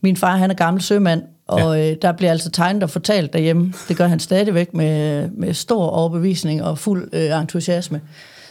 min 0.00 0.16
far 0.16 0.36
han 0.36 0.50
er 0.50 0.54
gammel 0.54 0.82
sømand, 0.82 1.22
og 1.46 1.78
ja. 1.78 1.90
øh, 1.90 1.96
der 2.02 2.12
bliver 2.12 2.30
altså 2.30 2.50
tegnet 2.50 2.82
og 2.82 2.90
fortalt 2.90 3.32
derhjemme. 3.32 3.72
Det 3.88 3.96
gør 3.96 4.06
han 4.06 4.20
stadigvæk 4.20 4.74
med, 4.74 5.28
med 5.30 5.54
stor 5.54 5.86
overbevisning 5.86 6.62
og 6.62 6.78
fuld 6.78 7.08
øh, 7.12 7.40
entusiasme. 7.40 8.00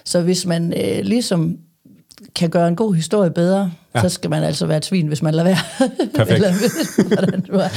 Så 0.06 0.22
hvis 0.22 0.46
man 0.46 0.74
øh, 0.74 1.04
ligesom 1.04 1.58
kan 2.36 2.50
gøre 2.50 2.68
en 2.68 2.76
god 2.76 2.96
historie 2.96 3.32
bedre, 3.32 3.72
ja. 3.96 4.02
så 4.02 4.10
skal 4.10 4.30
man 4.30 4.44
altså 4.44 4.66
være 4.66 4.78
et 4.78 4.86
svin, 4.86 5.08
hvis 5.08 5.22
man 5.22 5.34
lader 5.34 5.44
være. 5.44 5.90
Perfekt. 6.16 6.40
Eller, 7.50 7.68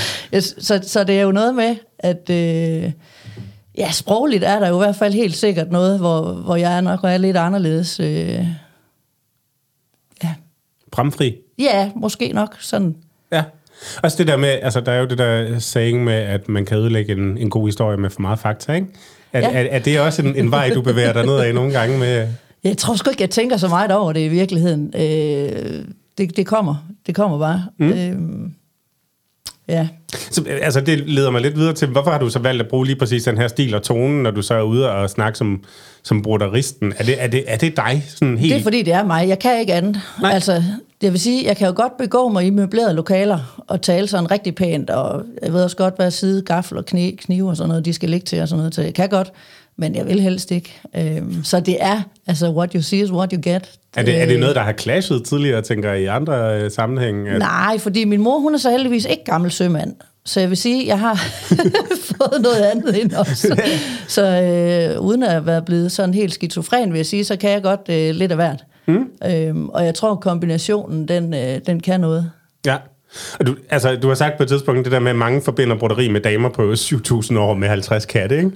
så, 0.41 0.81
så 0.83 1.05
det 1.05 1.19
er 1.19 1.23
jo 1.23 1.33
noget 1.33 1.55
med, 1.55 1.77
at... 1.99 2.31
Øh, 2.31 2.93
ja, 3.79 3.91
sprogligt 3.91 4.45
er 4.45 4.59
der 4.59 4.69
jo 4.69 4.75
i 4.75 4.85
hvert 4.85 4.97
fald 4.97 5.15
helt 5.15 5.37
sikkert 5.37 5.71
noget, 5.71 5.99
hvor, 5.99 6.33
hvor 6.33 6.57
jeg 6.57 6.77
er 6.77 6.81
nok 6.81 7.01
er 7.05 7.17
lidt 7.17 7.37
anderledes. 7.37 8.01
Øh, 8.01 8.47
ja. 10.25 10.35
Bramfri? 10.93 11.37
Ja, 11.59 11.91
måske 11.97 12.33
nok 12.33 12.57
sådan. 12.61 12.97
Ja. 13.33 13.45
Også 14.03 14.19
det 14.19 14.27
der 14.27 14.37
med, 14.37 14.49
altså 14.49 14.81
der 14.81 14.93
er 14.93 15.01
jo 15.01 15.07
det 15.07 15.19
der 15.19 15.59
saying 15.59 16.05
med, 16.05 16.15
at 16.15 16.49
man 16.49 16.65
kan 16.65 16.79
ødelægge 16.79 17.13
en, 17.13 17.39
en 17.39 17.51
god 17.51 17.67
historie 17.67 17.97
med 17.97 18.11
for 18.11 18.21
meget 18.21 18.39
fakta, 18.39 18.73
ikke? 18.73 18.87
Er, 19.33 19.41
ja. 19.41 19.51
er, 19.53 19.69
er 19.71 19.79
det 19.79 20.01
også 20.01 20.23
en, 20.23 20.37
en 20.37 20.51
vej, 20.51 20.71
du 20.75 20.83
bevæger 20.83 21.13
dig 21.13 21.27
ned 21.27 21.39
af 21.39 21.55
nogle 21.55 21.73
gange 21.73 21.99
med... 21.99 22.29
Jeg 22.69 22.79
tror 22.79 22.95
sgu 22.95 23.11
ikke, 23.11 23.23
jeg 23.23 23.31
tænker 23.31 23.57
så 23.57 23.69
meget 23.69 23.93
over 23.93 24.13
det 24.13 24.21
i 24.21 24.29
virkeligheden. 24.29 24.93
Øh, 24.97 25.85
det, 26.19 26.37
det 26.37 26.47
kommer. 26.47 26.75
Det 27.07 27.15
kommer 27.15 27.39
bare. 27.39 27.65
Mm. 27.79 27.89
Øh, 27.89 28.51
ja. 29.69 29.89
Så, 30.31 30.45
altså, 30.63 30.81
det 30.81 31.09
leder 31.09 31.31
mig 31.31 31.41
lidt 31.41 31.57
videre 31.57 31.75
til, 31.75 31.89
hvorfor 31.89 32.11
har 32.11 32.19
du 32.19 32.31
så 32.31 32.39
valgt 32.39 32.63
at 32.63 32.69
bruge 32.69 32.87
lige 32.87 32.97
præcis 32.97 33.25
den 33.25 33.39
her 33.39 33.49
stil 33.49 33.75
og 33.75 33.83
tone, 33.83 34.23
når 34.23 34.31
du 34.31 34.43
så 34.43 34.55
er 34.55 34.63
ude 34.63 34.91
og 34.91 35.11
snakke 35.11 35.39
som, 35.39 35.65
som 36.03 36.23
broderisten? 36.23 36.95
Er 36.99 37.05
det, 37.05 37.23
er, 37.23 37.27
det, 37.27 37.45
er 37.47 37.57
det 37.57 37.77
dig 37.77 38.05
sådan 38.07 38.39
helt? 38.39 38.53
Det 38.53 38.59
er 38.61 38.63
fordi, 38.63 38.83
det 38.83 38.93
er 38.95 39.05
mig. 39.05 39.29
Jeg 39.29 39.39
kan 39.39 39.61
ikke 39.61 39.75
andet. 39.75 40.01
Nej. 40.21 40.33
Altså, 40.33 40.63
det 41.01 41.13
vil 41.13 41.21
sige, 41.21 41.47
jeg 41.47 41.57
kan 41.57 41.67
jo 41.67 41.73
godt 41.77 41.97
begå 41.97 42.29
mig 42.29 42.47
i 42.47 42.51
møblerede 42.51 42.95
lokaler 42.95 43.65
og 43.67 43.83
tale 43.83 44.09
sådan 44.09 44.31
rigtig 44.31 44.55
pænt, 44.55 44.91
og 44.91 45.25
jeg 45.43 45.53
ved 45.53 45.65
også 45.65 45.77
godt, 45.77 45.97
hvad 45.97 46.11
side, 46.11 46.43
gaffel 46.43 46.79
og 46.79 46.87
kniv, 46.87 47.17
knive 47.17 47.49
og 47.49 47.57
sådan 47.57 47.69
noget, 47.69 47.85
de 47.85 47.93
skal 47.93 48.09
ligge 48.11 48.25
til 48.25 48.41
og 48.41 48.49
sådan 48.49 48.59
noget. 48.59 48.75
Så 48.75 48.83
jeg 48.83 48.95
kan 48.95 49.09
godt, 49.09 49.33
men 49.79 49.95
jeg 49.95 50.07
vil 50.07 50.21
helst 50.21 50.51
ikke. 50.51 50.81
Øhm, 50.97 51.45
så 51.45 51.61
det 51.61 51.77
er, 51.81 52.03
altså, 52.27 52.51
what 52.51 52.73
you 52.73 52.83
see 52.83 53.01
is 53.01 53.11
what 53.11 53.33
you 53.33 53.41
get. 53.43 53.71
Er 53.97 54.03
det, 54.03 54.23
er 54.23 54.27
det 54.27 54.41
noget, 54.41 54.57
der 54.57 54.63
har 54.63 54.73
clashet 54.73 55.25
tidligere, 55.25 55.63
tænker 55.63 55.93
jeg, 55.93 56.03
i 56.03 56.07
andre 56.07 56.61
øh, 56.61 56.71
sammenhænge? 56.71 57.31
At... 57.31 57.39
Nej, 57.39 57.79
fordi 57.79 58.05
min 58.05 58.21
mor, 58.21 58.39
hun 58.39 58.55
er 58.55 58.59
så 58.59 58.71
heldigvis 58.71 59.05
ikke 59.05 59.25
gammel 59.25 59.51
sømand. 59.51 59.95
Så 60.25 60.41
jeg 60.41 60.49
vil 60.49 60.57
sige, 60.57 60.87
jeg 60.87 60.99
har 60.99 61.15
fået 62.17 62.43
noget 62.43 62.63
andet 62.63 62.97
ind 62.97 63.13
også. 63.13 63.63
Så 64.09 64.23
øh, 64.23 65.01
uden 65.01 65.23
at 65.23 65.47
være 65.47 65.63
blevet 65.63 65.93
sådan 65.93 66.15
helt 66.15 66.33
skizofren, 66.33 66.93
vil 66.93 66.99
jeg 66.99 67.07
sige, 67.07 67.25
så 67.25 67.37
kan 67.37 67.51
jeg 67.51 67.63
godt 67.63 67.81
øh, 67.91 68.15
lidt 68.15 68.33
af 68.33 68.37
hvert. 68.37 68.65
Mm. 68.87 69.09
Øhm, 69.25 69.69
og 69.69 69.85
jeg 69.85 69.95
tror, 69.95 70.15
kombinationen, 70.15 71.09
den, 71.09 71.35
øh, 71.35 71.61
den 71.67 71.81
kan 71.81 72.01
noget. 72.01 72.31
Ja. 72.67 72.77
Og 73.41 73.47
du, 73.47 73.57
altså, 73.71 73.97
du 73.97 74.09
har 74.09 74.15
sagt 74.15 74.37
på 74.37 74.43
et 74.43 74.49
tidspunkt 74.49 74.85
det 74.85 74.93
der 74.93 74.99
med, 74.99 75.11
at 75.11 75.17
mange 75.17 75.43
forbinder 75.43 75.77
broderi 75.77 76.09
med 76.09 76.21
damer 76.21 76.49
på 76.49 76.73
7.000 76.73 77.39
år 77.39 77.55
med 77.55 77.69
50 77.69 78.07
katte. 78.07 78.37
Ikke? 78.37 78.51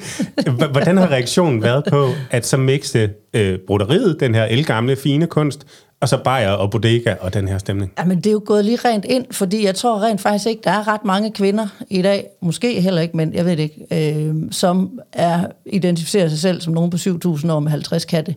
Hvordan 0.72 0.96
har 0.96 1.10
reaktionen 1.10 1.62
været 1.62 1.84
på 1.90 2.08
at 2.30 2.46
så 2.46 2.56
mixe 2.56 3.10
øh, 3.34 3.58
broderiet, 3.66 4.20
den 4.20 4.34
her 4.34 4.44
elgamle, 4.44 4.96
fine 4.96 5.26
kunst, 5.26 5.66
og 6.00 6.08
så 6.08 6.18
bajer 6.24 6.50
og 6.50 6.70
bodega 6.70 7.14
og 7.20 7.34
den 7.34 7.48
her 7.48 7.58
stemning? 7.58 7.92
Jamen, 7.98 8.16
det 8.16 8.26
er 8.26 8.32
jo 8.32 8.42
gået 8.46 8.64
lige 8.64 8.78
rent 8.84 9.04
ind, 9.04 9.24
fordi 9.30 9.64
jeg 9.64 9.74
tror 9.74 10.02
rent 10.02 10.20
faktisk 10.20 10.46
ikke, 10.46 10.60
der 10.64 10.70
er 10.70 10.88
ret 10.88 11.04
mange 11.04 11.32
kvinder 11.32 11.66
i 11.90 12.02
dag, 12.02 12.26
måske 12.42 12.80
heller 12.80 13.02
ikke, 13.02 13.16
men 13.16 13.34
jeg 13.34 13.44
ved 13.44 13.56
det 13.56 13.62
ikke, 13.62 14.16
øh, 14.18 14.34
som 14.50 15.00
er 15.12 15.46
identificerer 15.66 16.28
sig 16.28 16.38
selv 16.38 16.60
som 16.60 16.72
nogen 16.72 16.90
på 16.90 16.96
7.000 16.96 17.52
år 17.52 17.60
med 17.60 17.70
50 17.70 18.04
katte 18.04 18.34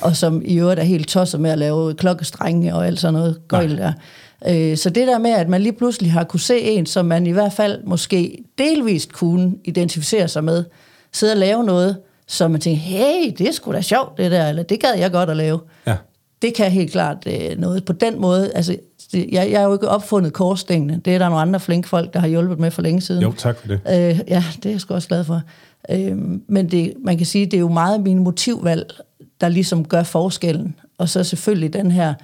og 0.00 0.16
som 0.16 0.42
i 0.44 0.58
øvrigt 0.58 0.80
er 0.80 0.84
helt 0.84 1.08
tosset 1.08 1.40
med 1.40 1.50
at 1.50 1.58
lave 1.58 1.94
klokkestrenge 1.94 2.74
og 2.74 2.86
alt 2.86 3.00
sådan 3.00 3.14
noget 3.14 3.48
gøjl 3.48 3.76
der. 3.76 3.92
Øh, 4.48 4.76
så 4.76 4.90
det 4.90 5.06
der 5.06 5.18
med, 5.18 5.30
at 5.30 5.48
man 5.48 5.62
lige 5.62 5.72
pludselig 5.72 6.12
har 6.12 6.24
kunne 6.24 6.40
se 6.40 6.60
en, 6.60 6.86
som 6.86 7.06
man 7.06 7.26
i 7.26 7.30
hvert 7.30 7.52
fald 7.52 7.84
måske 7.84 8.44
delvist 8.58 9.12
kunne 9.12 9.54
identificere 9.64 10.28
sig 10.28 10.44
med, 10.44 10.64
sidde 11.12 11.32
og 11.32 11.38
lave 11.38 11.64
noget, 11.64 11.96
som 12.26 12.50
man 12.50 12.60
tænker, 12.60 12.80
hey, 12.80 13.34
det 13.38 13.48
er 13.48 13.52
sgu 13.52 13.72
da 13.72 13.80
sjovt 13.80 14.18
det 14.18 14.30
der, 14.30 14.48
eller 14.48 14.62
det 14.62 14.80
gad 14.80 14.94
jeg 14.98 15.12
godt 15.12 15.30
at 15.30 15.36
lave. 15.36 15.60
Ja. 15.86 15.96
Det 16.42 16.54
kan 16.54 16.70
helt 16.70 16.92
klart 16.92 17.16
øh, 17.26 17.58
noget. 17.58 17.84
På 17.84 17.92
den 17.92 18.20
måde, 18.20 18.52
altså, 18.54 18.76
det, 19.12 19.28
jeg, 19.32 19.50
jeg 19.50 19.60
har 19.60 19.66
jo 19.66 19.72
ikke 19.72 19.88
opfundet 19.88 20.32
korsstængene. 20.32 21.00
Det 21.04 21.14
er 21.14 21.18
der 21.18 21.28
nogle 21.28 21.42
andre 21.42 21.60
flinke 21.60 21.88
folk, 21.88 22.14
der 22.14 22.20
har 22.20 22.28
hjulpet 22.28 22.58
med 22.58 22.70
for 22.70 22.82
længe 22.82 23.00
siden. 23.00 23.22
Jo, 23.22 23.32
tak 23.32 23.58
for 23.58 23.68
det. 23.68 23.80
Øh, 23.88 24.20
ja, 24.28 24.44
det 24.56 24.66
er 24.66 24.70
jeg 24.70 24.80
sgu 24.80 24.94
også 24.94 25.08
glad 25.08 25.24
for. 25.24 25.42
Øh, 25.90 26.16
men 26.48 26.70
det, 26.70 26.94
man 27.04 27.16
kan 27.16 27.26
sige, 27.26 27.46
det 27.46 27.54
er 27.54 27.60
jo 27.60 27.68
meget 27.68 28.00
min 28.00 28.18
motivvalg, 28.18 28.94
der 29.40 29.48
ligesom 29.48 29.84
gør 29.84 30.02
forskellen. 30.02 30.76
Og 30.98 31.08
så 31.08 31.24
selvfølgelig 31.24 31.72
den 31.72 31.90
her, 31.90 32.14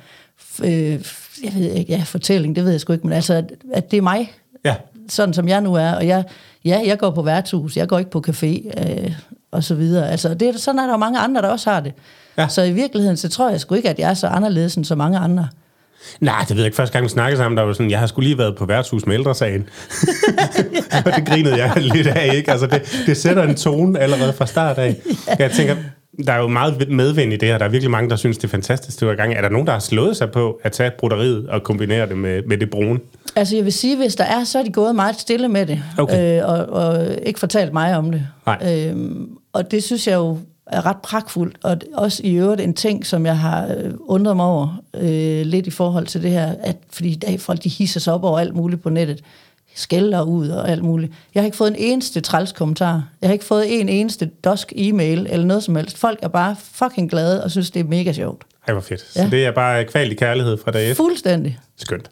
øh, 0.65 1.01
jeg 1.45 1.55
ved 1.55 1.71
ikke, 1.71 1.93
ja, 1.93 2.03
fortælling, 2.05 2.57
det 2.57 2.65
ved 2.65 2.71
jeg 2.71 2.81
sgu 2.81 2.93
ikke, 2.93 3.07
men 3.07 3.17
altså, 3.17 3.35
at, 3.35 3.53
at 3.73 3.91
det 3.91 3.97
er 3.97 4.03
mig, 4.03 4.33
ja. 4.65 4.75
sådan 5.09 5.35
som 5.35 5.49
jeg 5.49 5.61
nu 5.61 5.75
er. 5.75 5.93
Og 5.93 6.07
jeg, 6.07 6.25
ja, 6.65 6.81
jeg 6.87 6.99
går 6.99 7.11
på 7.11 7.23
værtshus, 7.23 7.77
jeg 7.77 7.89
går 7.89 7.99
ikke 7.99 8.11
på 8.11 8.25
café, 8.29 8.81
øh, 8.81 9.13
og 9.51 9.65
så 9.65 9.75
videre. 9.75 10.11
Altså, 10.11 10.35
det, 10.35 10.61
sådan 10.61 10.79
er 10.79 10.87
der 10.87 10.97
mange 10.97 11.19
andre, 11.19 11.43
der 11.43 11.49
også 11.49 11.71
har 11.71 11.81
det. 11.81 11.93
Ja. 12.39 12.49
Så 12.49 12.63
i 12.63 12.73
virkeligheden, 12.73 13.17
så 13.17 13.29
tror 13.29 13.51
jeg 13.51 13.61
sgu 13.61 13.75
ikke, 13.75 13.91
at 13.91 13.99
jeg 13.99 14.11
er 14.11 14.15
så 14.15 14.27
anderledes 14.27 14.75
end 14.75 14.85
så 14.85 14.95
mange 14.95 15.19
andre. 15.19 15.49
Nej, 16.21 16.45
det 16.49 16.51
ved 16.51 16.63
jeg 16.63 16.67
ikke. 16.67 16.77
Første 16.77 16.93
gang 16.93 17.05
vi 17.05 17.09
snakkede 17.09 17.39
sammen, 17.39 17.57
der 17.57 17.63
var 17.63 17.73
sådan, 17.73 17.91
jeg 17.91 17.99
har 17.99 18.07
skulle 18.07 18.29
lige 18.29 18.39
været 18.39 18.57
på 18.57 18.65
værtshus 18.65 19.07
med 19.07 19.15
ældresagen. 19.15 19.69
og 21.07 21.13
det 21.17 21.27
grinede 21.27 21.57
jeg 21.57 21.73
lidt 21.77 22.07
af, 22.07 22.35
ikke? 22.35 22.51
Altså, 22.51 22.67
det, 22.67 23.03
det 23.07 23.17
sætter 23.17 23.43
en 23.43 23.55
tone 23.55 23.99
allerede 23.99 24.33
fra 24.33 24.47
start 24.47 24.79
af. 24.79 24.97
ja. 25.29 25.35
Jeg 25.39 25.51
tænker, 25.51 25.77
der 26.27 26.33
er 26.33 26.39
jo 26.39 26.49
meget 26.49 26.89
medvind 26.91 27.33
i 27.33 27.37
det 27.37 27.49
her. 27.49 27.59
Der 27.59 27.65
er 27.65 27.69
virkelig 27.69 27.91
mange, 27.91 28.11
der 28.11 28.17
synes, 28.17 28.39
det 28.39 28.45
er 28.45 28.49
fantastisk. 28.49 29.01
Det 29.01 29.09
var 29.09 29.15
gang. 29.15 29.35
Er 29.35 29.41
der 29.41 29.49
nogen, 29.49 29.67
der 29.67 29.73
har 29.73 29.81
slået 29.81 30.17
sig 30.17 30.31
på 30.31 30.61
at 30.63 30.73
tage 30.73 30.91
broderiet 30.99 31.49
og 31.49 31.63
kombinere 31.63 32.09
det 32.09 32.19
med, 32.19 32.43
med 32.43 32.59
det 32.59 32.71
brune? 32.71 33.01
Altså, 33.37 33.57
jeg 33.57 33.65
vil 33.65 33.73
sige, 33.73 33.97
hvis 33.97 34.15
der 34.15 34.25
er, 34.25 34.45
så 34.45 34.59
er 34.59 34.63
de 34.63 34.73
gået 34.73 34.95
meget 34.95 35.21
stille 35.21 35.49
med 35.49 35.67
det. 35.67 35.83
Okay. 35.99 36.43
Øh, 36.43 36.49
og, 36.49 36.67
og 36.67 37.07
ikke 37.23 37.41
fortalt 37.41 37.73
mig 37.73 37.97
om 37.97 38.11
det. 38.11 38.27
Nej. 38.47 38.89
Øhm, 38.89 39.29
og 39.53 39.71
det 39.71 39.83
synes 39.83 40.07
jeg 40.07 40.15
jo 40.15 40.39
er 40.67 40.87
ret 40.87 40.97
pragtfuldt, 41.03 41.57
og 41.63 41.77
også 41.95 42.21
i 42.25 42.35
øvrigt 42.35 42.61
en 42.61 42.75
ting, 42.75 43.07
som 43.07 43.27
jeg 43.27 43.39
har 43.39 43.67
øh, 43.67 43.91
undret 44.01 44.37
mig 44.37 44.47
over 44.47 44.83
øh, 44.95 45.47
lidt 45.47 45.67
i 45.67 45.71
forhold 45.71 46.07
til 46.07 46.23
det 46.23 46.31
her, 46.31 46.55
at 46.63 46.77
fordi 46.91 47.09
i 47.09 47.15
dag 47.15 47.41
folk 47.41 47.65
de 47.65 47.69
hisser 47.69 48.01
sig 48.01 48.15
op 48.15 48.25
over 48.25 48.39
alt 48.39 48.55
muligt 48.55 48.83
på 48.83 48.91
nettet 48.91 49.23
skælder 49.75 50.23
ud 50.23 50.49
og 50.49 50.69
alt 50.71 50.83
muligt. 50.83 51.13
Jeg 51.35 51.43
har 51.43 51.45
ikke 51.45 51.57
fået 51.57 51.71
en 51.71 51.77
eneste 51.79 52.21
træls 52.21 52.53
kommentar. 52.53 53.09
Jeg 53.21 53.29
har 53.29 53.33
ikke 53.33 53.45
fået 53.45 53.81
en 53.81 53.89
eneste 53.89 54.31
dosk 54.45 54.73
e-mail 54.77 55.27
eller 55.31 55.47
noget 55.47 55.63
som 55.63 55.77
helst. 55.77 55.99
Folk 55.99 56.19
er 56.23 56.29
bare 56.29 56.57
fucking 56.63 57.11
glade 57.11 57.45
og 57.45 57.51
synes, 57.51 57.71
det 57.71 57.81
er 57.81 57.85
mega 57.85 58.13
sjovt. 58.13 58.45
Ej, 58.67 58.73
hvor 58.75 58.81
fedt. 58.81 59.05
Ja. 59.17 59.23
Så 59.25 59.31
det 59.31 59.47
er 59.47 59.51
bare 59.51 59.85
kvalig 59.85 60.19
kærlighed 60.19 60.59
fra 60.65 60.71
dag 60.71 60.91
et? 60.91 60.97
Fuldstændig. 60.97 61.59
Skønt. 61.77 62.11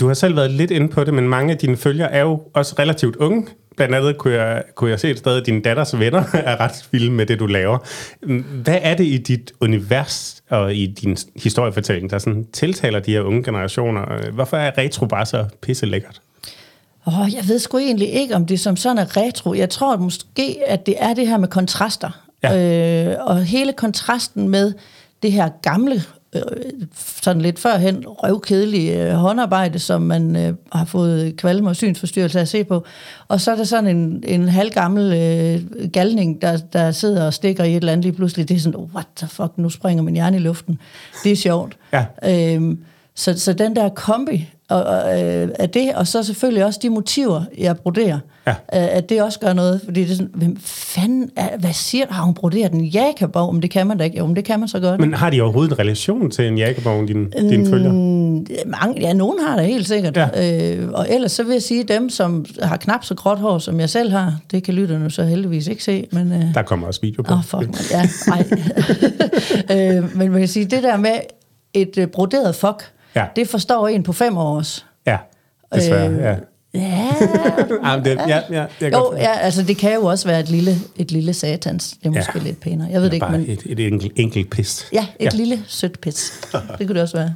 Du 0.00 0.06
har 0.06 0.14
selv 0.14 0.36
været 0.36 0.50
lidt 0.50 0.70
inde 0.70 0.88
på 0.88 1.04
det, 1.04 1.14
men 1.14 1.28
mange 1.28 1.52
af 1.52 1.58
dine 1.58 1.76
følgere 1.76 2.12
er 2.12 2.20
jo 2.20 2.42
også 2.54 2.74
relativt 2.78 3.16
unge. 3.16 3.46
Blandt 3.76 3.94
andet 3.94 4.18
kunne 4.18 4.34
jeg, 4.34 4.62
kunne 4.74 4.90
jeg 4.90 5.00
se 5.00 5.10
et 5.10 5.18
sted, 5.18 5.40
at 5.40 5.46
dine 5.46 5.60
datters 5.60 5.98
venner 5.98 6.24
er 6.50 6.60
ret 6.60 6.88
vilde 6.90 7.10
med 7.10 7.26
det, 7.26 7.38
du 7.38 7.46
laver. 7.46 7.78
Hvad 8.62 8.78
er 8.82 8.94
det 8.94 9.04
i 9.04 9.18
dit 9.18 9.52
univers 9.60 10.42
og 10.50 10.74
i 10.74 10.86
din 10.86 11.16
historiefortælling, 11.36 12.10
der 12.10 12.18
sådan 12.18 12.46
tiltaler 12.52 13.00
de 13.00 13.12
her 13.12 13.20
unge 13.20 13.42
generationer? 13.42 14.30
Hvorfor 14.30 14.56
er 14.56 14.78
retro 14.78 15.06
bare 15.06 15.26
så 15.26 15.44
pisse 15.62 15.86
lækkert? 15.86 16.20
Oh, 17.06 17.34
jeg 17.34 17.48
ved 17.48 17.58
sgu 17.58 17.78
egentlig 17.78 18.08
ikke, 18.12 18.34
om 18.34 18.46
det 18.46 18.60
som 18.60 18.76
sådan 18.76 18.98
er 18.98 19.16
retro. 19.16 19.54
Jeg 19.54 19.70
tror 19.70 19.94
at 19.94 20.00
måske, 20.00 20.56
at 20.66 20.86
det 20.86 20.94
er 20.98 21.14
det 21.14 21.28
her 21.28 21.38
med 21.38 21.48
kontraster. 21.48 22.10
Ja. 22.42 23.12
Øh, 23.12 23.26
og 23.26 23.44
hele 23.44 23.72
kontrasten 23.72 24.48
med 24.48 24.72
det 25.22 25.32
her 25.32 25.48
gamle 25.62 26.02
sådan 27.22 27.42
lidt 27.42 27.58
førhen 27.58 28.04
røvkedelige 28.06 29.02
øh, 29.02 29.12
håndarbejde, 29.12 29.78
som 29.78 30.02
man 30.02 30.36
øh, 30.36 30.54
har 30.72 30.84
fået 30.84 31.36
kvalme 31.36 31.68
og 31.68 31.76
synsforstyrrelse 31.76 32.40
at 32.40 32.48
se 32.48 32.64
på. 32.64 32.84
Og 33.28 33.40
så 33.40 33.52
er 33.52 33.56
der 33.56 33.64
sådan 33.64 33.96
en, 33.96 34.24
en 34.26 34.48
halvgammel 34.48 35.12
øh, 35.12 35.90
galning, 35.90 36.42
der, 36.42 36.56
der 36.56 36.90
sidder 36.90 37.26
og 37.26 37.34
stikker 37.34 37.64
i 37.64 37.70
et 37.70 37.76
eller 37.76 37.92
andet 37.92 38.04
lige 38.04 38.16
pludselig. 38.16 38.48
Det 38.48 38.56
er 38.56 38.60
sådan, 38.60 38.80
oh, 38.80 38.94
what 38.94 39.06
the 39.16 39.28
fuck, 39.28 39.52
nu 39.56 39.70
springer 39.70 40.02
min 40.02 40.14
hjerne 40.14 40.36
i 40.36 40.40
luften. 40.40 40.78
Det 41.24 41.32
er 41.32 41.36
sjovt. 41.36 41.76
Ja. 41.92 42.04
Øhm, 42.54 42.78
så, 43.14 43.38
så 43.38 43.52
den 43.52 43.76
der 43.76 43.88
kombi 43.88 44.50
og, 44.68 44.82
og, 44.82 45.22
øh, 45.22 45.48
af 45.58 45.70
det, 45.70 45.94
og 45.94 46.06
så 46.06 46.22
selvfølgelig 46.22 46.64
også 46.64 46.80
de 46.82 46.90
motiver, 46.90 47.42
jeg 47.58 47.76
broderer, 47.76 48.18
ja. 48.46 48.50
øh, 48.50 48.56
at 48.70 49.08
det 49.08 49.22
også 49.22 49.40
gør 49.40 49.52
noget, 49.52 49.80
fordi 49.84 50.00
det 50.04 50.10
er 50.10 50.14
sådan, 50.14 50.30
hvem 50.34 50.56
fanden, 50.60 51.30
er, 51.36 51.58
hvad 51.58 51.72
siger 51.72 52.04
har 52.10 52.24
hun 52.24 52.34
broderet 52.34 52.72
en 52.72 52.84
jakabog? 52.84 53.54
Men 53.54 53.62
det 53.62 53.70
kan 53.70 53.86
man 53.86 53.98
da 53.98 54.04
ikke, 54.04 54.18
jo, 54.18 54.34
det 54.34 54.44
kan 54.44 54.60
man 54.60 54.68
så 54.68 54.80
godt. 54.80 55.00
Men 55.00 55.14
har 55.14 55.30
de 55.30 55.40
overhovedet 55.40 55.72
en 55.72 55.78
relation 55.78 56.30
til 56.30 56.46
en 56.46 56.58
jakabog, 56.58 57.08
din, 57.08 57.30
din 57.30 57.60
mm, 57.60 57.70
følger? 57.70 57.92
Mange, 58.66 59.00
ja, 59.00 59.12
nogen 59.12 59.38
har 59.46 59.56
det 59.56 59.66
helt 59.66 59.88
sikkert. 59.88 60.16
Ja. 60.16 60.74
Øh, 60.76 60.88
og 60.92 61.06
ellers 61.10 61.32
så 61.32 61.42
vil 61.42 61.52
jeg 61.52 61.62
sige, 61.62 61.84
dem, 61.84 62.10
som 62.10 62.44
har 62.62 62.76
knap 62.76 63.04
så 63.04 63.14
gråt 63.14 63.38
hår, 63.38 63.58
som 63.58 63.80
jeg 63.80 63.90
selv 63.90 64.10
har, 64.10 64.36
det 64.50 64.64
kan 64.64 64.74
lytterne 64.74 65.10
så 65.10 65.22
heldigvis 65.22 65.66
ikke 65.66 65.84
se. 65.84 66.06
Men, 66.12 66.32
øh, 66.32 66.54
Der 66.54 66.62
kommer 66.62 66.86
også 66.86 67.00
video 67.00 67.22
på. 67.22 67.32
Åh, 67.32 67.38
oh, 67.38 67.44
fuck, 67.44 67.62
man. 67.62 67.74
ja, 69.68 69.98
øh, 69.98 70.16
men 70.16 70.30
man 70.30 70.38
kan 70.38 70.48
sige, 70.48 70.64
det 70.64 70.82
der 70.82 70.96
med 70.96 71.14
et 71.74 71.98
øh, 71.98 72.06
broderet 72.06 72.54
fuck, 72.54 72.92
Ja. 73.16 73.24
Det 73.36 73.48
forstår 73.48 73.88
en 73.88 74.02
på 74.02 74.12
fem 74.12 74.36
år 74.36 74.56
også. 74.56 74.82
Ja, 75.06 75.16
desværre, 75.74 76.08
øh, 76.08 76.18
ja. 76.18 76.34
Ja, 76.74 77.08
Ah, 77.84 78.04
det, 78.04 78.18
ja, 78.28 78.28
ja, 78.28 78.40
jeg 78.50 78.68
kan 78.80 78.92
jo, 78.92 78.98
godt- 78.98 79.18
ja, 79.18 79.38
altså 79.38 79.62
det 79.62 79.76
kan 79.76 79.94
jo 79.94 80.04
også 80.04 80.28
være 80.28 80.40
et 80.40 80.48
lille, 80.48 80.76
et 80.96 81.10
lille 81.12 81.32
satans. 81.34 81.90
Det 82.02 82.06
er 82.06 82.10
måske 82.10 82.32
Ja. 82.34 82.40
ja. 82.40 82.44
lidt 82.44 82.60
pænere. 82.60 82.88
Jeg 82.90 83.00
ved 83.00 83.06
det 83.08 83.14
ikke, 83.14 83.26
Bare 83.26 83.38
men... 83.38 83.50
et, 83.50 83.62
et 83.66 83.80
enkelt, 83.86 84.12
enkelt 84.16 84.50
pis. 84.50 84.86
Ja, 84.92 85.06
et 85.20 85.24
ja. 85.24 85.30
lille 85.36 85.62
sødt 85.66 86.00
pis. 86.00 86.32
Det 86.78 86.86
kunne 86.86 86.94
det 86.94 87.02
også 87.02 87.16
være. 87.16 87.34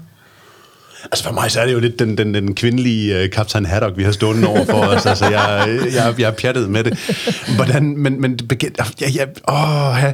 Altså 1.05 1.25
for 1.25 1.33
mig 1.33 1.51
så 1.51 1.61
er 1.61 1.67
det 1.67 1.73
jo 1.73 1.79
lidt 1.79 1.99
den, 1.99 2.19
den, 2.19 2.35
den 2.35 2.55
kvindelige 2.55 3.25
uh, 3.25 3.31
kaptajn 3.31 3.67
Haddock, 3.67 3.97
vi 3.97 4.05
har 4.05 4.13
stående 4.13 4.49
over 4.49 4.65
for 4.65 4.79
os. 4.79 5.07
Altså 5.07 5.25
jeg, 5.25 5.79
jeg, 5.95 6.15
jeg 6.19 6.27
er 6.29 6.33
pjattet 6.33 6.71
med 6.71 6.85
det. 6.85 6.99
Hvordan, 7.57 7.97
men, 7.97 8.21
men 8.21 8.39
ja, 9.01 9.09
ja, 9.15 9.25
åh, 9.49 9.97
ja. 10.03 10.13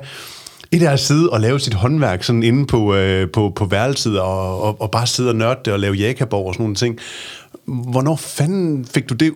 Et 0.72 0.82
er 0.82 0.90
at 0.90 1.00
sidde 1.00 1.30
og 1.30 1.40
lave 1.40 1.60
sit 1.60 1.74
håndværk 1.74 2.24
sådan 2.24 2.42
inde 2.42 2.66
på, 2.66 2.94
øh, 2.94 3.30
på, 3.30 3.52
på 3.56 3.64
værelset, 3.64 4.20
og, 4.20 4.62
og, 4.62 4.80
og 4.80 4.90
bare 4.90 5.06
sidde 5.06 5.28
og 5.28 5.36
nørde 5.36 5.60
det 5.64 5.72
og 5.72 5.80
lave 5.80 5.94
jakaborg 5.94 6.46
og 6.46 6.54
sådan 6.54 6.62
nogle 6.62 6.74
ting. 6.74 6.98
Hvornår 7.64 8.16
fanden 8.16 8.84
fik 8.84 9.08
du 9.08 9.14
det 9.14 9.32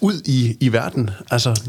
ud 0.00 0.22
i, 0.24 0.56
i 0.60 0.72
verden? 0.72 1.10
Altså, 1.30 1.60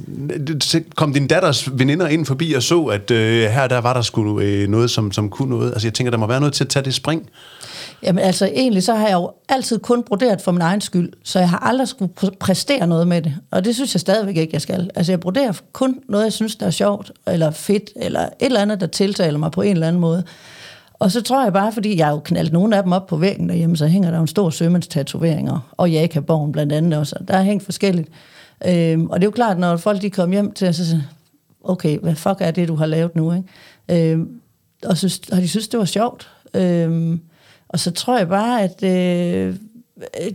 kom 0.95 1.13
din 1.13 1.27
datters 1.27 1.69
veninder 1.79 2.07
ind 2.07 2.25
forbi 2.25 2.53
og 2.53 2.63
så, 2.63 2.83
at 2.83 3.11
øh, 3.11 3.49
her 3.49 3.67
der 3.67 3.77
var 3.77 3.93
der 3.93 4.01
skulle 4.01 4.45
øh, 4.45 4.67
noget, 4.67 4.91
som, 4.91 5.11
som 5.11 5.29
kunne 5.29 5.49
noget? 5.49 5.71
Altså, 5.71 5.87
jeg 5.87 5.93
tænker, 5.93 6.11
der 6.11 6.17
må 6.17 6.27
være 6.27 6.39
noget 6.39 6.53
til 6.53 6.63
at 6.63 6.69
tage 6.69 6.85
det 6.85 6.93
spring. 6.93 7.29
Jamen 8.03 8.23
altså, 8.23 8.45
egentlig 8.45 8.83
så 8.83 8.95
har 8.95 9.07
jeg 9.07 9.15
jo 9.15 9.31
altid 9.49 9.79
kun 9.79 10.03
broderet 10.03 10.41
for 10.41 10.51
min 10.51 10.61
egen 10.61 10.81
skyld, 10.81 11.13
så 11.23 11.39
jeg 11.39 11.49
har 11.49 11.57
aldrig 11.57 11.87
skulle 11.87 12.11
præstere 12.39 12.87
noget 12.87 13.07
med 13.07 13.21
det. 13.21 13.35
Og 13.51 13.65
det 13.65 13.75
synes 13.75 13.95
jeg 13.95 14.01
stadigvæk 14.01 14.37
ikke, 14.37 14.53
jeg 14.53 14.61
skal. 14.61 14.89
Altså, 14.95 15.11
jeg 15.11 15.19
broderer 15.19 15.53
kun 15.73 15.99
noget, 16.09 16.23
jeg 16.23 16.33
synes, 16.33 16.55
der 16.55 16.65
er 16.65 16.71
sjovt, 16.71 17.11
eller 17.27 17.51
fedt, 17.51 17.89
eller 17.95 18.21
et 18.21 18.29
eller 18.39 18.61
andet, 18.61 18.81
der 18.81 18.87
tiltaler 18.87 19.39
mig 19.39 19.51
på 19.51 19.61
en 19.61 19.71
eller 19.71 19.87
anden 19.87 20.01
måde. 20.01 20.23
Og 20.93 21.11
så 21.11 21.21
tror 21.21 21.43
jeg 21.43 21.53
bare, 21.53 21.71
fordi 21.71 21.97
jeg 21.97 22.05
har 22.05 22.13
jo 22.13 22.19
knaldt 22.19 22.53
nogle 22.53 22.77
af 22.77 22.83
dem 22.83 22.91
op 22.91 23.07
på 23.07 23.17
væggen 23.17 23.49
derhjemme, 23.49 23.77
så 23.77 23.87
hænger 23.87 24.09
der 24.09 24.17
jo 24.17 24.21
en 24.21 24.27
stor 24.27 24.49
sømandstatoveringer, 24.49 25.73
og 25.77 25.91
Jakaborgen 25.91 26.51
blandt 26.51 26.73
andet 26.73 26.99
også. 26.99 27.15
Der 27.27 27.33
er 27.33 27.43
hængt 27.43 27.63
forskelligt. 27.63 28.09
Øhm, 28.67 29.09
og 29.09 29.19
det 29.19 29.23
er 29.23 29.27
jo 29.27 29.31
klart, 29.31 29.59
når 29.59 29.77
folk 29.77 30.01
de 30.01 30.09
kom 30.09 30.31
hjem 30.31 30.51
til, 30.51 30.73
så 30.73 30.85
siger 30.85 31.01
okay, 31.63 31.99
hvad 31.99 32.15
fuck 32.15 32.37
er 32.39 32.51
det, 32.51 32.67
du 32.67 32.75
har 32.75 32.85
lavet 32.85 33.15
nu? 33.15 33.33
Ikke? 33.33 34.11
Øhm, 34.11 34.29
og, 34.85 34.97
synes, 34.97 35.19
og 35.31 35.37
de 35.37 35.47
synes, 35.47 35.67
det 35.67 35.79
var 35.79 35.85
sjovt. 35.85 36.29
Øhm, 36.53 37.21
og 37.69 37.79
så 37.79 37.91
tror 37.91 38.17
jeg 38.17 38.27
bare, 38.29 38.61
at 38.63 38.83
øh, 38.83 39.55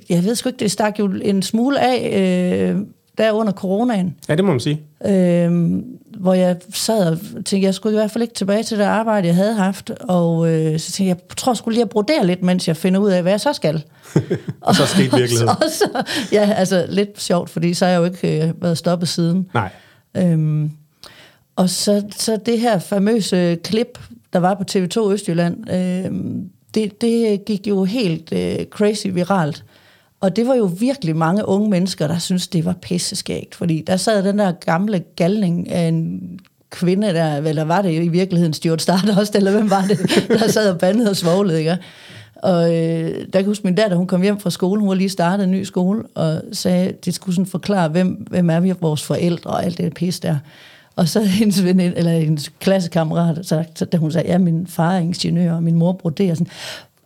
jeg 0.09 0.25
ved 0.25 0.35
sgu 0.35 0.49
ikke, 0.49 0.59
det 0.59 0.71
stak 0.71 0.99
jo 0.99 1.07
en 1.23 1.43
smule 1.43 1.81
af 1.81 2.19
øh, 2.21 2.77
der 3.19 3.33
under 3.33 3.53
coronaen, 3.53 4.17
Ja, 4.29 4.35
det 4.35 4.45
må 4.45 4.51
man 4.51 4.61
sige. 4.61 4.81
øh, 5.07 5.83
hvor 6.19 6.35
jeg 6.35 6.57
sad 6.75 7.07
og 7.13 7.19
tænkte, 7.35 7.61
jeg 7.61 7.75
skulle 7.75 7.93
i 7.95 7.99
hvert 7.99 8.11
fald 8.11 8.23
ikke 8.23 8.35
tilbage 8.35 8.63
til 8.63 8.79
det 8.79 8.85
arbejde, 8.85 9.27
jeg 9.27 9.35
havde 9.37 9.55
haft, 9.55 9.91
og 9.91 10.49
øh, 10.51 10.79
så 10.79 10.93
tænkte 10.93 11.09
jeg, 11.09 11.17
jeg 11.29 11.37
tror 11.37 11.53
jeg 11.53 11.57
skulle 11.57 11.75
lige 11.75 11.83
at 11.83 11.89
brodere 11.91 12.27
lidt, 12.27 12.43
mens 12.43 12.69
jeg 12.69 12.77
finder 12.77 13.01
ud 13.01 13.11
af, 13.11 13.23
hvad 13.23 13.33
jeg 13.33 13.41
så 13.41 13.53
skal. 13.53 13.85
Og 14.61 14.75
så 14.75 14.87
skete 14.87 15.17
virkeligheden. 15.17 15.49
og 15.63 15.63
så, 15.69 16.03
ja, 16.33 16.53
altså 16.57 16.87
lidt 16.89 17.21
sjovt, 17.23 17.51
fordi 17.51 17.75
så 17.75 17.85
har 17.85 17.93
jeg 17.93 17.99
jo 17.99 18.05
ikke 18.05 18.47
øh, 18.47 18.63
været 18.63 18.79
stoppet 18.79 19.09
siden. 19.09 19.47
Nej. 19.55 19.71
Øhm, 20.17 20.71
og 21.57 21.71
så, 21.71 22.03
så 22.17 22.39
det 22.47 22.61
her 22.61 22.79
famøse 22.79 23.57
klip, 23.65 23.99
der 24.33 24.39
var 24.39 24.55
på 24.55 24.65
TV2 24.71 25.13
Østjylland, 25.13 25.71
øhm, 25.71 26.49
det, 26.75 27.01
det 27.01 27.45
gik 27.45 27.67
jo 27.67 27.85
helt 27.85 28.33
øh, 28.33 28.67
crazy 28.71 29.07
viralt. 29.07 29.65
Og 30.21 30.37
det 30.37 30.47
var 30.47 30.55
jo 30.55 30.71
virkelig 30.81 31.17
mange 31.17 31.49
unge 31.49 31.71
mennesker, 31.71 32.07
der 32.07 32.19
syntes, 32.19 32.49
det 32.49 32.65
var 32.65 32.77
pisseskægt. 32.83 33.55
Fordi 33.55 33.85
der 33.87 33.97
sad 33.97 34.25
den 34.25 34.39
der 34.39 34.53
gamle 34.53 35.03
galning 35.17 35.71
af 35.71 35.89
en 35.89 36.21
kvinde, 36.71 37.07
der, 37.07 37.37
eller 37.37 37.65
var 37.65 37.83
det 37.83 37.93
i 37.93 38.09
virkeligheden 38.09 38.53
Stuart 38.53 38.83
Stardust, 38.83 39.35
eller 39.37 39.51
hvem 39.51 39.71
var 39.71 39.85
det, 39.89 40.25
der 40.29 40.49
sad 40.49 40.71
og 40.71 40.79
bandede 40.79 41.11
og 41.11 41.17
svoglede, 41.17 41.59
ikke? 41.59 41.79
Og 42.35 42.75
øh, 42.75 43.09
der 43.09 43.31
kan 43.33 43.35
jeg 43.35 43.45
huske, 43.45 43.65
min 43.65 43.75
datter, 43.75 43.97
hun 43.97 44.07
kom 44.07 44.23
hjem 44.23 44.41
fra 44.41 44.51
skole, 44.51 44.81
hun 44.81 44.89
var 44.89 44.95
lige 44.95 45.09
startet 45.09 45.45
en 45.45 45.51
ny 45.51 45.63
skole, 45.65 46.03
og 46.15 46.43
sagde, 46.53 46.93
det 47.05 47.15
skulle 47.15 47.35
sådan 47.35 47.47
forklare, 47.47 47.89
hvem, 47.89 48.09
hvem 48.09 48.51
er 48.51 48.61
vi, 48.61 48.73
vores 48.81 49.03
forældre 49.03 49.51
og 49.51 49.65
alt 49.65 49.79
det 49.79 49.95
pis 49.95 50.21
der. 50.21 50.37
Og 50.97 51.09
så 51.09 51.21
hendes, 51.41 51.65
veninde, 51.65 51.97
eller 51.97 52.11
hendes 52.11 52.53
klassekammerat, 52.61 53.47
så, 53.47 53.65
så, 53.75 53.85
da 53.85 53.97
hun 53.97 54.13
sagde, 54.13 54.29
ja, 54.29 54.39
min 54.39 54.67
far 54.67 54.93
er 54.93 54.99
ingeniør, 54.99 55.55
og 55.55 55.63
min 55.63 55.75
mor 55.75 55.93
broderer 55.93 56.35
sådan, 56.35 56.51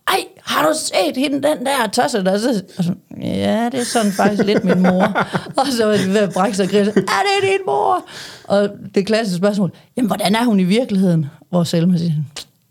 ej, 0.07 0.19
har 0.43 0.67
du 0.67 0.73
set 0.77 1.17
hende, 1.17 1.35
den 1.35 1.65
der 1.65 1.87
tosser 1.93 2.23
der? 2.23 2.37
Så, 2.37 2.63
og 2.77 2.83
så, 2.83 2.93
ja, 3.21 3.69
det 3.71 3.79
er 3.79 3.83
sådan 3.83 4.11
faktisk 4.11 4.43
lidt 4.43 4.63
min 4.63 4.81
mor. 4.81 5.03
og 5.57 5.67
så 5.67 5.85
var 5.85 5.97
de 5.97 6.07
ved 6.07 6.17
at 6.17 6.33
brække 6.33 6.57
sig 6.57 6.63
og 6.63 6.69
grine, 6.69 6.87
er 6.87 6.91
det 6.91 7.43
din 7.43 7.65
mor? 7.65 8.05
Og 8.43 8.69
det 8.95 9.05
klassiske 9.05 9.37
spørgsmål, 9.37 9.71
jamen, 9.97 10.07
hvordan 10.07 10.35
er 10.35 10.45
hun 10.45 10.59
i 10.59 10.63
virkeligheden? 10.63 11.25
Hvor 11.49 11.63
Selma 11.63 11.97
siger, 11.97 12.13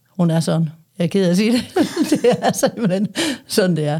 hun 0.08 0.30
er 0.30 0.40
sådan. 0.40 0.68
Jeg 0.98 1.04
er 1.04 1.08
ked 1.08 1.24
af 1.24 1.30
at 1.30 1.36
sige 1.36 1.52
det. 1.52 1.64
det 2.10 2.30
er 2.42 2.52
simpelthen 2.52 3.08
sådan, 3.46 3.76
det 3.76 3.86
er. 3.86 3.98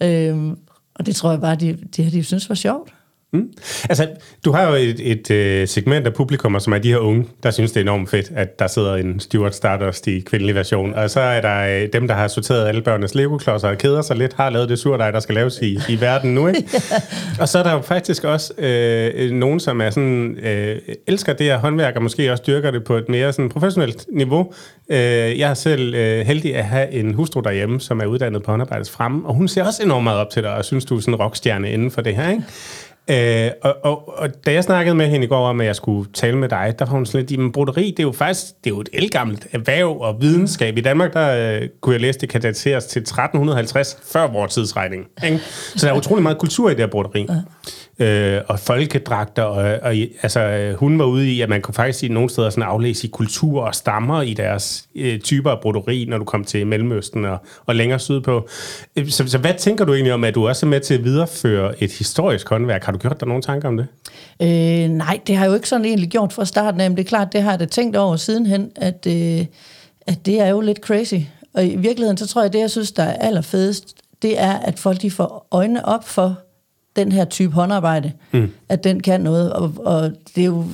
Øhm, 0.00 0.58
og 0.94 1.06
det 1.06 1.16
tror 1.16 1.30
jeg 1.30 1.40
bare, 1.40 1.54
de, 1.54 1.78
de, 1.96 2.10
de 2.10 2.24
synes 2.24 2.48
var 2.48 2.54
sjovt. 2.54 2.92
Mm. 3.34 3.48
Altså, 3.88 4.08
du 4.44 4.52
har 4.52 4.68
jo 4.68 4.74
et, 4.74 5.10
et 5.10 5.30
øh, 5.30 5.68
segment 5.68 6.06
af 6.06 6.14
publikummer, 6.14 6.58
som 6.58 6.72
er 6.72 6.78
de 6.78 6.88
her 6.88 6.98
unge, 6.98 7.26
der 7.42 7.50
synes, 7.50 7.72
det 7.72 7.80
er 7.80 7.84
enormt 7.84 8.10
fedt, 8.10 8.30
at 8.34 8.58
der 8.58 8.66
sidder 8.66 8.94
en 8.94 9.20
Stuart 9.20 9.54
Stardust 9.54 10.06
i 10.06 10.20
kvindelig 10.20 10.54
version. 10.54 10.94
Og 10.94 11.10
så 11.10 11.20
er 11.20 11.40
der 11.40 11.82
øh, 11.82 11.88
dem, 11.92 12.08
der 12.08 12.14
har 12.14 12.28
sorteret 12.28 12.68
alle 12.68 12.82
børnenes 12.82 13.14
Lego-klodser 13.14 13.68
og 13.68 13.78
keder 13.78 14.02
sig 14.02 14.16
lidt, 14.16 14.34
har 14.34 14.50
lavet 14.50 14.68
det 14.68 14.78
surdej, 14.78 15.10
der 15.10 15.20
skal 15.20 15.34
laves 15.34 15.58
i, 15.62 15.78
i 15.88 16.00
verden 16.00 16.34
nu, 16.34 16.46
ikke? 16.46 16.64
Og 17.40 17.48
så 17.48 17.58
er 17.58 17.62
der 17.62 17.72
jo 17.72 17.80
faktisk 17.80 18.24
også 18.24 18.52
øh, 18.58 19.30
nogen, 19.30 19.60
som 19.60 19.80
er 19.80 19.90
sådan, 19.90 20.36
øh, 20.42 20.78
elsker 21.06 21.32
det 21.32 21.46
her 21.46 21.58
håndværk, 21.58 21.96
og 21.96 22.02
måske 22.02 22.32
også 22.32 22.44
dyrker 22.46 22.70
det 22.70 22.84
på 22.84 22.96
et 22.96 23.08
mere 23.08 23.32
sådan 23.32 23.48
professionelt 23.48 24.06
niveau. 24.12 24.52
Øh, 24.88 24.98
jeg 25.38 25.50
er 25.50 25.54
selv 25.54 25.94
øh, 25.94 26.26
heldig 26.26 26.56
at 26.56 26.64
have 26.64 26.90
en 26.90 27.14
hustru 27.14 27.40
derhjemme, 27.40 27.80
som 27.80 28.00
er 28.00 28.06
uddannet 28.06 28.42
på 28.42 28.50
håndarbejdets 28.50 28.90
fremme, 28.90 29.26
og 29.26 29.34
hun 29.34 29.48
ser 29.48 29.64
også 29.64 29.82
enormt 29.82 30.04
meget 30.04 30.18
op 30.18 30.30
til 30.30 30.42
dig, 30.42 30.54
og 30.54 30.64
synes, 30.64 30.84
du 30.84 30.96
er 30.96 31.00
sådan 31.00 31.14
en 31.14 31.20
rockstjerne 31.20 31.72
inden 31.72 31.90
for 31.90 32.00
det 32.00 32.16
her, 32.16 32.30
ikke? 32.30 32.42
Øh, 33.10 33.50
og, 33.62 33.76
og, 33.82 34.18
og 34.18 34.46
da 34.46 34.52
jeg 34.52 34.64
snakkede 34.64 34.94
med 34.94 35.08
hende 35.08 35.26
i 35.26 35.28
går 35.28 35.46
om, 35.48 35.60
at 35.60 35.66
jeg 35.66 35.76
skulle 35.76 36.10
tale 36.12 36.38
med 36.38 36.48
dig, 36.48 36.74
der 36.78 36.84
var 36.84 36.92
hun 36.92 37.06
sådan 37.06 37.26
lidt, 37.26 37.40
at 37.40 37.52
broderi, 37.52 37.90
det 37.90 37.98
er 37.98 38.02
jo 38.02 38.12
faktisk 38.12 38.44
det 38.64 38.70
er 38.70 38.74
jo 38.74 38.80
et 38.80 38.88
elgammelt 38.92 39.46
erhverv 39.52 40.00
og 40.00 40.16
videnskab. 40.20 40.78
I 40.78 40.80
Danmark, 40.80 41.12
der 41.12 41.60
øh, 41.60 41.68
kunne 41.80 41.92
jeg 41.92 42.00
læse, 42.00 42.18
det 42.18 42.28
kan 42.28 42.40
dateres 42.40 42.86
til 42.86 43.00
1350 43.00 43.98
før 44.12 44.26
vores 44.26 44.54
tidsregning. 44.54 45.06
Ikke? 45.24 45.38
Så 45.76 45.86
der 45.86 45.92
er 45.92 45.96
utrolig 45.96 46.22
meget 46.22 46.38
kultur 46.38 46.68
i 46.68 46.72
det 46.72 46.80
her 46.80 46.86
broderi. 46.86 47.28
Øh, 47.98 48.40
og 48.48 48.60
folkedragter, 48.60 49.42
og, 49.42 49.78
og 49.82 49.94
altså, 50.22 50.40
øh, 50.40 50.74
hun 50.74 50.98
var 50.98 51.04
ude 51.04 51.30
i, 51.30 51.40
at 51.40 51.48
man 51.48 51.62
kunne 51.62 51.74
faktisk 51.74 52.04
i 52.04 52.08
nogle 52.08 52.30
steder 52.30 52.50
sådan 52.50 52.62
aflæse 52.62 53.06
i 53.06 53.10
kultur 53.10 53.62
og 53.62 53.74
stammer 53.74 54.22
i 54.22 54.34
deres 54.34 54.88
øh, 54.94 55.20
typer 55.20 55.50
af 55.50 55.60
broderi, 55.60 56.06
når 56.08 56.18
du 56.18 56.24
kom 56.24 56.44
til 56.44 56.66
Mellemøsten 56.66 57.24
og, 57.24 57.38
og 57.66 57.74
længere 57.74 57.98
sydpå. 57.98 58.48
Øh, 58.96 59.08
så, 59.08 59.26
så 59.26 59.38
hvad 59.38 59.54
tænker 59.58 59.84
du 59.84 59.94
egentlig 59.94 60.14
om, 60.14 60.24
at 60.24 60.34
du 60.34 60.48
også 60.48 60.66
er 60.66 60.70
med 60.70 60.80
til 60.80 60.94
at 60.94 61.04
videreføre 61.04 61.82
et 61.82 61.92
historisk 61.92 62.48
håndværk? 62.48 62.84
Har 62.84 62.92
du 62.92 62.98
gjort 62.98 63.20
dig 63.20 63.28
nogle 63.28 63.42
tanker 63.42 63.68
om 63.68 63.76
det? 63.76 63.86
Øh, 64.42 64.88
nej, 64.88 65.20
det 65.26 65.36
har 65.36 65.44
jeg 65.44 65.50
jo 65.50 65.54
ikke 65.54 65.68
sådan 65.68 65.84
egentlig 65.84 66.10
gjort 66.10 66.32
fra 66.32 66.44
starten 66.44 66.80
af, 66.80 66.90
men 66.90 66.96
det 66.96 67.04
er 67.04 67.08
klart, 67.08 67.32
det 67.32 67.42
har 67.42 67.50
jeg 67.50 67.60
da 67.60 67.64
tænkt 67.64 67.96
over 67.96 68.16
sidenhen, 68.16 68.70
at, 68.76 69.06
øh, 69.06 69.46
at 70.06 70.26
det 70.26 70.40
er 70.40 70.48
jo 70.48 70.60
lidt 70.60 70.78
crazy. 70.78 71.14
Og 71.54 71.66
i 71.66 71.76
virkeligheden, 71.76 72.16
så 72.16 72.26
tror 72.26 72.42
jeg, 72.42 72.52
det 72.52 72.58
jeg 72.58 72.70
synes, 72.70 72.92
der 72.92 73.02
er 73.02 73.16
allerfedest, 73.16 73.94
det 74.22 74.40
er, 74.40 74.52
at 74.52 74.78
folk 74.78 75.02
de 75.02 75.10
får 75.10 75.48
øjnene 75.50 75.84
op 75.84 76.08
for 76.08 76.43
den 76.96 77.12
her 77.12 77.24
type 77.24 77.52
håndarbejde, 77.52 78.12
mm. 78.32 78.50
at 78.68 78.84
den 78.84 79.00
kan 79.00 79.20
noget. 79.20 79.52
Og, 79.52 79.72
og 79.78 80.12
det 80.36 80.40
er 80.42 80.46
jo 80.46 80.64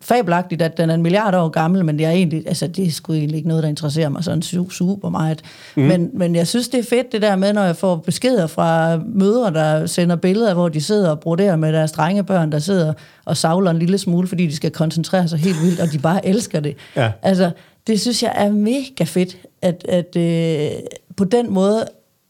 fabelagtigt, 0.00 0.62
at 0.62 0.76
den 0.76 0.90
er 0.90 0.94
en 0.94 1.02
milliard 1.02 1.34
år 1.34 1.48
gammel, 1.48 1.84
men 1.84 1.98
det 1.98 2.06
er 2.06 2.10
egentlig, 2.10 2.44
altså 2.46 2.66
det 2.66 2.86
er 2.86 2.90
sgu 2.90 3.12
egentlig 3.12 3.36
ikke 3.36 3.48
noget, 3.48 3.62
der 3.62 3.68
interesserer 3.68 4.08
mig 4.08 4.24
sådan 4.24 4.42
su- 4.42 4.70
super 4.70 5.08
meget. 5.08 5.42
Mm. 5.76 5.82
Men, 5.82 6.10
men 6.12 6.34
jeg 6.34 6.46
synes, 6.46 6.68
det 6.68 6.80
er 6.80 6.84
fedt 6.84 7.12
det 7.12 7.22
der 7.22 7.36
med, 7.36 7.52
når 7.52 7.62
jeg 7.62 7.76
får 7.76 7.96
beskeder 7.96 8.46
fra 8.46 8.98
mødre, 9.06 9.52
der 9.52 9.86
sender 9.86 10.16
billeder, 10.16 10.54
hvor 10.54 10.68
de 10.68 10.80
sidder 10.80 11.10
og 11.10 11.20
broderer 11.20 11.56
med 11.56 11.72
deres 11.72 11.92
drengebørn, 11.92 12.52
der 12.52 12.58
sidder 12.58 12.92
og 13.24 13.36
savler 13.36 13.70
en 13.70 13.78
lille 13.78 13.98
smule, 13.98 14.28
fordi 14.28 14.46
de 14.46 14.56
skal 14.56 14.70
koncentrere 14.70 15.28
sig 15.28 15.38
helt 15.38 15.62
vildt, 15.62 15.80
og 15.80 15.92
de 15.92 15.98
bare 15.98 16.26
elsker 16.26 16.60
det. 16.60 16.76
Ja. 16.96 17.10
Altså, 17.22 17.50
det 17.86 18.00
synes 18.00 18.22
jeg 18.22 18.32
er 18.34 18.52
mega 18.52 19.04
fedt, 19.04 19.36
at, 19.62 19.86
at 19.88 20.16
øh, 20.16 20.70
på 21.16 21.24
den 21.24 21.54
måde, 21.54 21.84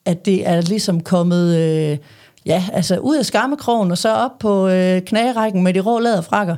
at 0.05 0.27
det 0.27 0.49
er 0.49 0.61
ligesom 0.61 1.01
kommet... 1.01 1.57
Øh, 1.57 1.99
Ja, 2.47 2.65
altså 2.73 2.99
ud 2.99 3.17
af 3.17 3.27
skammekrogen 3.27 3.91
og 3.91 3.99
så 3.99 4.13
op 4.13 4.39
på 4.41 4.69
øh, 4.69 5.03
knagerækken 5.03 5.63
med 5.63 5.75
de 5.75 5.81
rå 5.81 5.99
læderfrakker. 5.99 6.57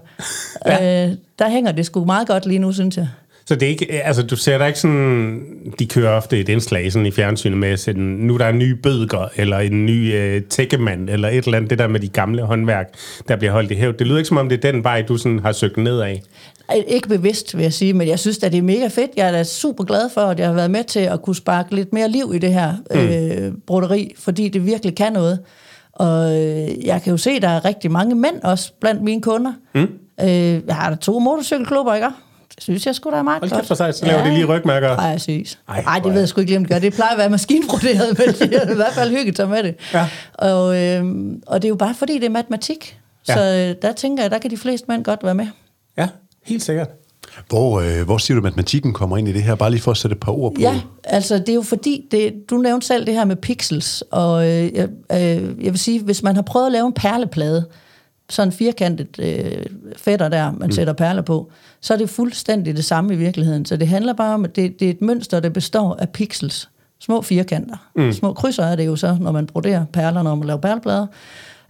ja. 0.66 1.06
øh, 1.06 1.14
der 1.38 1.50
hænger 1.50 1.72
det 1.72 1.86
sgu 1.86 2.04
meget 2.04 2.28
godt 2.28 2.46
lige 2.46 2.58
nu, 2.58 2.72
synes 2.72 2.96
jeg. 2.96 3.08
Så 3.46 3.54
det 3.54 3.62
er 3.62 3.68
ikke, 3.70 3.92
altså 3.92 4.22
du 4.22 4.36
ser 4.36 4.58
der 4.58 4.66
ikke 4.66 4.78
sådan, 4.78 5.42
de 5.78 5.86
kører 5.86 6.16
ofte 6.16 6.40
et 6.40 6.48
indslag 6.48 6.92
sådan 6.92 7.06
i 7.06 7.10
fjernsynet 7.10 7.58
med, 7.58 7.76
sådan, 7.76 8.02
nu 8.02 8.34
er 8.34 8.38
der 8.38 8.48
en 8.48 8.58
ny 8.58 8.70
bødger, 8.70 9.28
eller 9.36 9.58
en 9.58 9.86
ny 9.86 10.14
øh, 10.14 10.42
tækkemand, 10.42 11.10
eller 11.10 11.28
et 11.28 11.44
eller 11.44 11.56
andet, 11.56 11.70
det 11.70 11.78
der 11.78 11.86
med 11.86 12.00
de 12.00 12.08
gamle 12.08 12.42
håndværk, 12.42 12.94
der 13.28 13.36
bliver 13.36 13.52
holdt 13.52 13.70
i 13.70 13.74
hævd. 13.74 13.98
Det 13.98 14.06
lyder 14.06 14.18
ikke 14.18 14.28
som 14.28 14.36
om, 14.36 14.48
det 14.48 14.64
er 14.64 14.72
den 14.72 14.84
vej, 14.84 15.02
du 15.02 15.16
sådan 15.16 15.38
har 15.38 15.52
søgt 15.52 15.76
ned 15.76 16.00
af. 16.00 16.22
Ikke 16.88 17.08
bevidst, 17.08 17.56
vil 17.56 17.62
jeg 17.62 17.72
sige, 17.72 17.92
men 17.92 18.08
jeg 18.08 18.18
synes 18.18 18.38
at 18.42 18.52
det 18.52 18.58
er 18.58 18.62
mega 18.62 18.86
fedt. 18.86 19.10
Jeg 19.16 19.28
er 19.28 19.32
da 19.32 19.44
super 19.44 19.84
glad 19.84 20.10
for, 20.14 20.20
at 20.20 20.38
jeg 20.38 20.46
har 20.46 20.54
været 20.54 20.70
med 20.70 20.84
til 20.84 21.00
at 21.00 21.22
kunne 21.22 21.36
sparke 21.36 21.74
lidt 21.74 21.92
mere 21.92 22.08
liv 22.08 22.32
i 22.34 22.38
det 22.38 22.52
her 22.52 22.72
mm. 22.94 23.00
øh, 23.00 23.52
broderi, 23.66 24.14
fordi 24.18 24.48
det 24.48 24.66
virkelig 24.66 24.96
kan 24.96 25.12
noget. 25.12 25.38
Og 25.98 26.36
øh, 26.40 26.86
jeg 26.86 27.02
kan 27.02 27.10
jo 27.10 27.16
se, 27.16 27.30
at 27.30 27.42
der 27.42 27.48
er 27.48 27.64
rigtig 27.64 27.90
mange 27.90 28.14
mænd 28.14 28.42
også 28.42 28.72
blandt 28.80 29.02
mine 29.02 29.22
kunder. 29.22 29.52
Mm. 29.74 29.88
Øh, 30.20 30.28
jeg 30.66 30.74
har 30.76 30.90
da 30.90 30.96
to 30.96 31.18
motorcykelklubber, 31.18 31.94
ikke? 31.94 32.08
synes 32.60 32.86
jeg 32.86 32.94
skulle 32.94 33.14
da 33.14 33.18
er 33.18 33.22
meget 33.22 33.40
Hold 33.40 33.50
godt. 33.50 33.66
for 33.66 33.74
sig, 33.74 33.94
så 33.94 34.06
laver 34.06 34.24
de 34.24 34.30
lige 34.30 34.44
rygmærker. 34.44 34.96
Præcis. 34.96 35.58
Ej, 35.68 35.74
Ej, 35.76 35.82
hvor 35.82 35.90
Ej, 35.90 35.98
er- 35.98 36.02
det 36.02 36.12
ved 36.12 36.18
jeg 36.20 36.28
sgu 36.28 36.40
ikke 36.40 36.50
lige, 36.50 36.56
om 36.58 36.64
det 36.64 36.72
gør. 36.72 36.78
Det 36.78 36.92
plejer 36.94 37.12
at 37.12 37.18
være 37.18 37.28
maskinbroderet, 37.30 38.08
men 38.18 38.28
det 38.28 38.54
er 38.54 38.72
i 38.72 38.74
hvert 38.74 38.92
fald 38.92 39.16
at 39.28 39.34
tage 39.34 39.48
med 39.48 39.62
det. 39.62 39.74
Ja. 39.94 40.08
Og, 40.34 40.76
øhm, 40.84 41.42
og 41.46 41.62
det 41.62 41.68
er 41.68 41.70
jo 41.70 41.76
bare 41.76 41.94
fordi, 41.94 42.14
det 42.14 42.24
er 42.24 42.30
matematik. 42.30 42.98
Ja. 43.28 43.34
Så 43.34 43.40
øh, 43.40 43.82
der 43.82 43.92
tænker 43.92 44.22
jeg, 44.24 44.30
der 44.30 44.38
kan 44.38 44.50
de 44.50 44.56
fleste 44.56 44.86
mænd 44.88 45.04
godt 45.04 45.24
være 45.24 45.34
med. 45.34 45.46
Ja, 45.98 46.08
helt 46.44 46.62
sikkert. 46.62 46.88
Hvor, 47.48 47.80
øh, 47.80 48.04
hvor 48.04 48.18
siger 48.18 48.34
du, 48.34 48.38
at 48.40 48.44
matematikken 48.44 48.92
kommer 48.92 49.16
ind 49.16 49.28
i 49.28 49.32
det 49.32 49.42
her? 49.42 49.54
Bare 49.54 49.70
lige 49.70 49.80
for 49.80 49.90
at 49.90 49.96
sætte 49.96 50.14
et 50.14 50.20
par 50.20 50.32
ord 50.32 50.54
på. 50.54 50.60
Ja, 50.60 50.80
altså 51.04 51.38
det 51.38 51.48
er 51.48 51.54
jo 51.54 51.62
fordi, 51.62 52.04
det, 52.10 52.34
du 52.50 52.56
nævnte 52.56 52.86
selv 52.86 53.06
det 53.06 53.14
her 53.14 53.24
med 53.24 53.36
pixels, 53.36 54.02
og 54.10 54.46
øh, 54.46 54.74
jeg, 54.74 54.88
øh, 55.12 55.64
jeg 55.64 55.72
vil 55.72 55.78
sige, 55.78 56.02
hvis 56.02 56.22
man 56.22 56.34
har 56.34 56.42
prøvet 56.42 56.66
at 56.66 56.72
lave 56.72 56.86
en 56.86 56.92
perleplade, 56.92 57.68
sådan 58.30 58.48
en 58.48 58.52
firkantet 58.52 59.18
øh, 59.18 59.66
fætter 59.96 60.28
der, 60.28 60.52
man 60.52 60.66
mm. 60.66 60.72
sætter 60.72 60.92
perler 60.92 61.22
på, 61.22 61.50
så 61.80 61.94
er 61.94 61.98
det 61.98 62.10
fuldstændig 62.10 62.76
det 62.76 62.84
samme 62.84 63.14
i 63.14 63.16
virkeligheden. 63.16 63.64
Så 63.64 63.76
det 63.76 63.88
handler 63.88 64.12
bare 64.12 64.34
om, 64.34 64.44
at 64.44 64.56
det, 64.56 64.80
det 64.80 64.86
er 64.86 64.90
et 64.90 65.02
mønster, 65.02 65.40
der 65.40 65.48
består 65.48 65.96
af 65.98 66.08
pixels. 66.08 66.68
Små 67.00 67.22
firkanter. 67.22 67.76
Mm. 67.96 68.12
Små 68.12 68.32
krydser 68.32 68.64
er 68.64 68.76
det 68.76 68.86
jo 68.86 68.96
så, 68.96 69.16
når 69.20 69.32
man 69.32 69.46
broderer 69.46 69.84
perler, 69.92 70.22
når 70.22 70.34
man 70.34 70.46
laver 70.46 70.60
perleplader. 70.60 71.06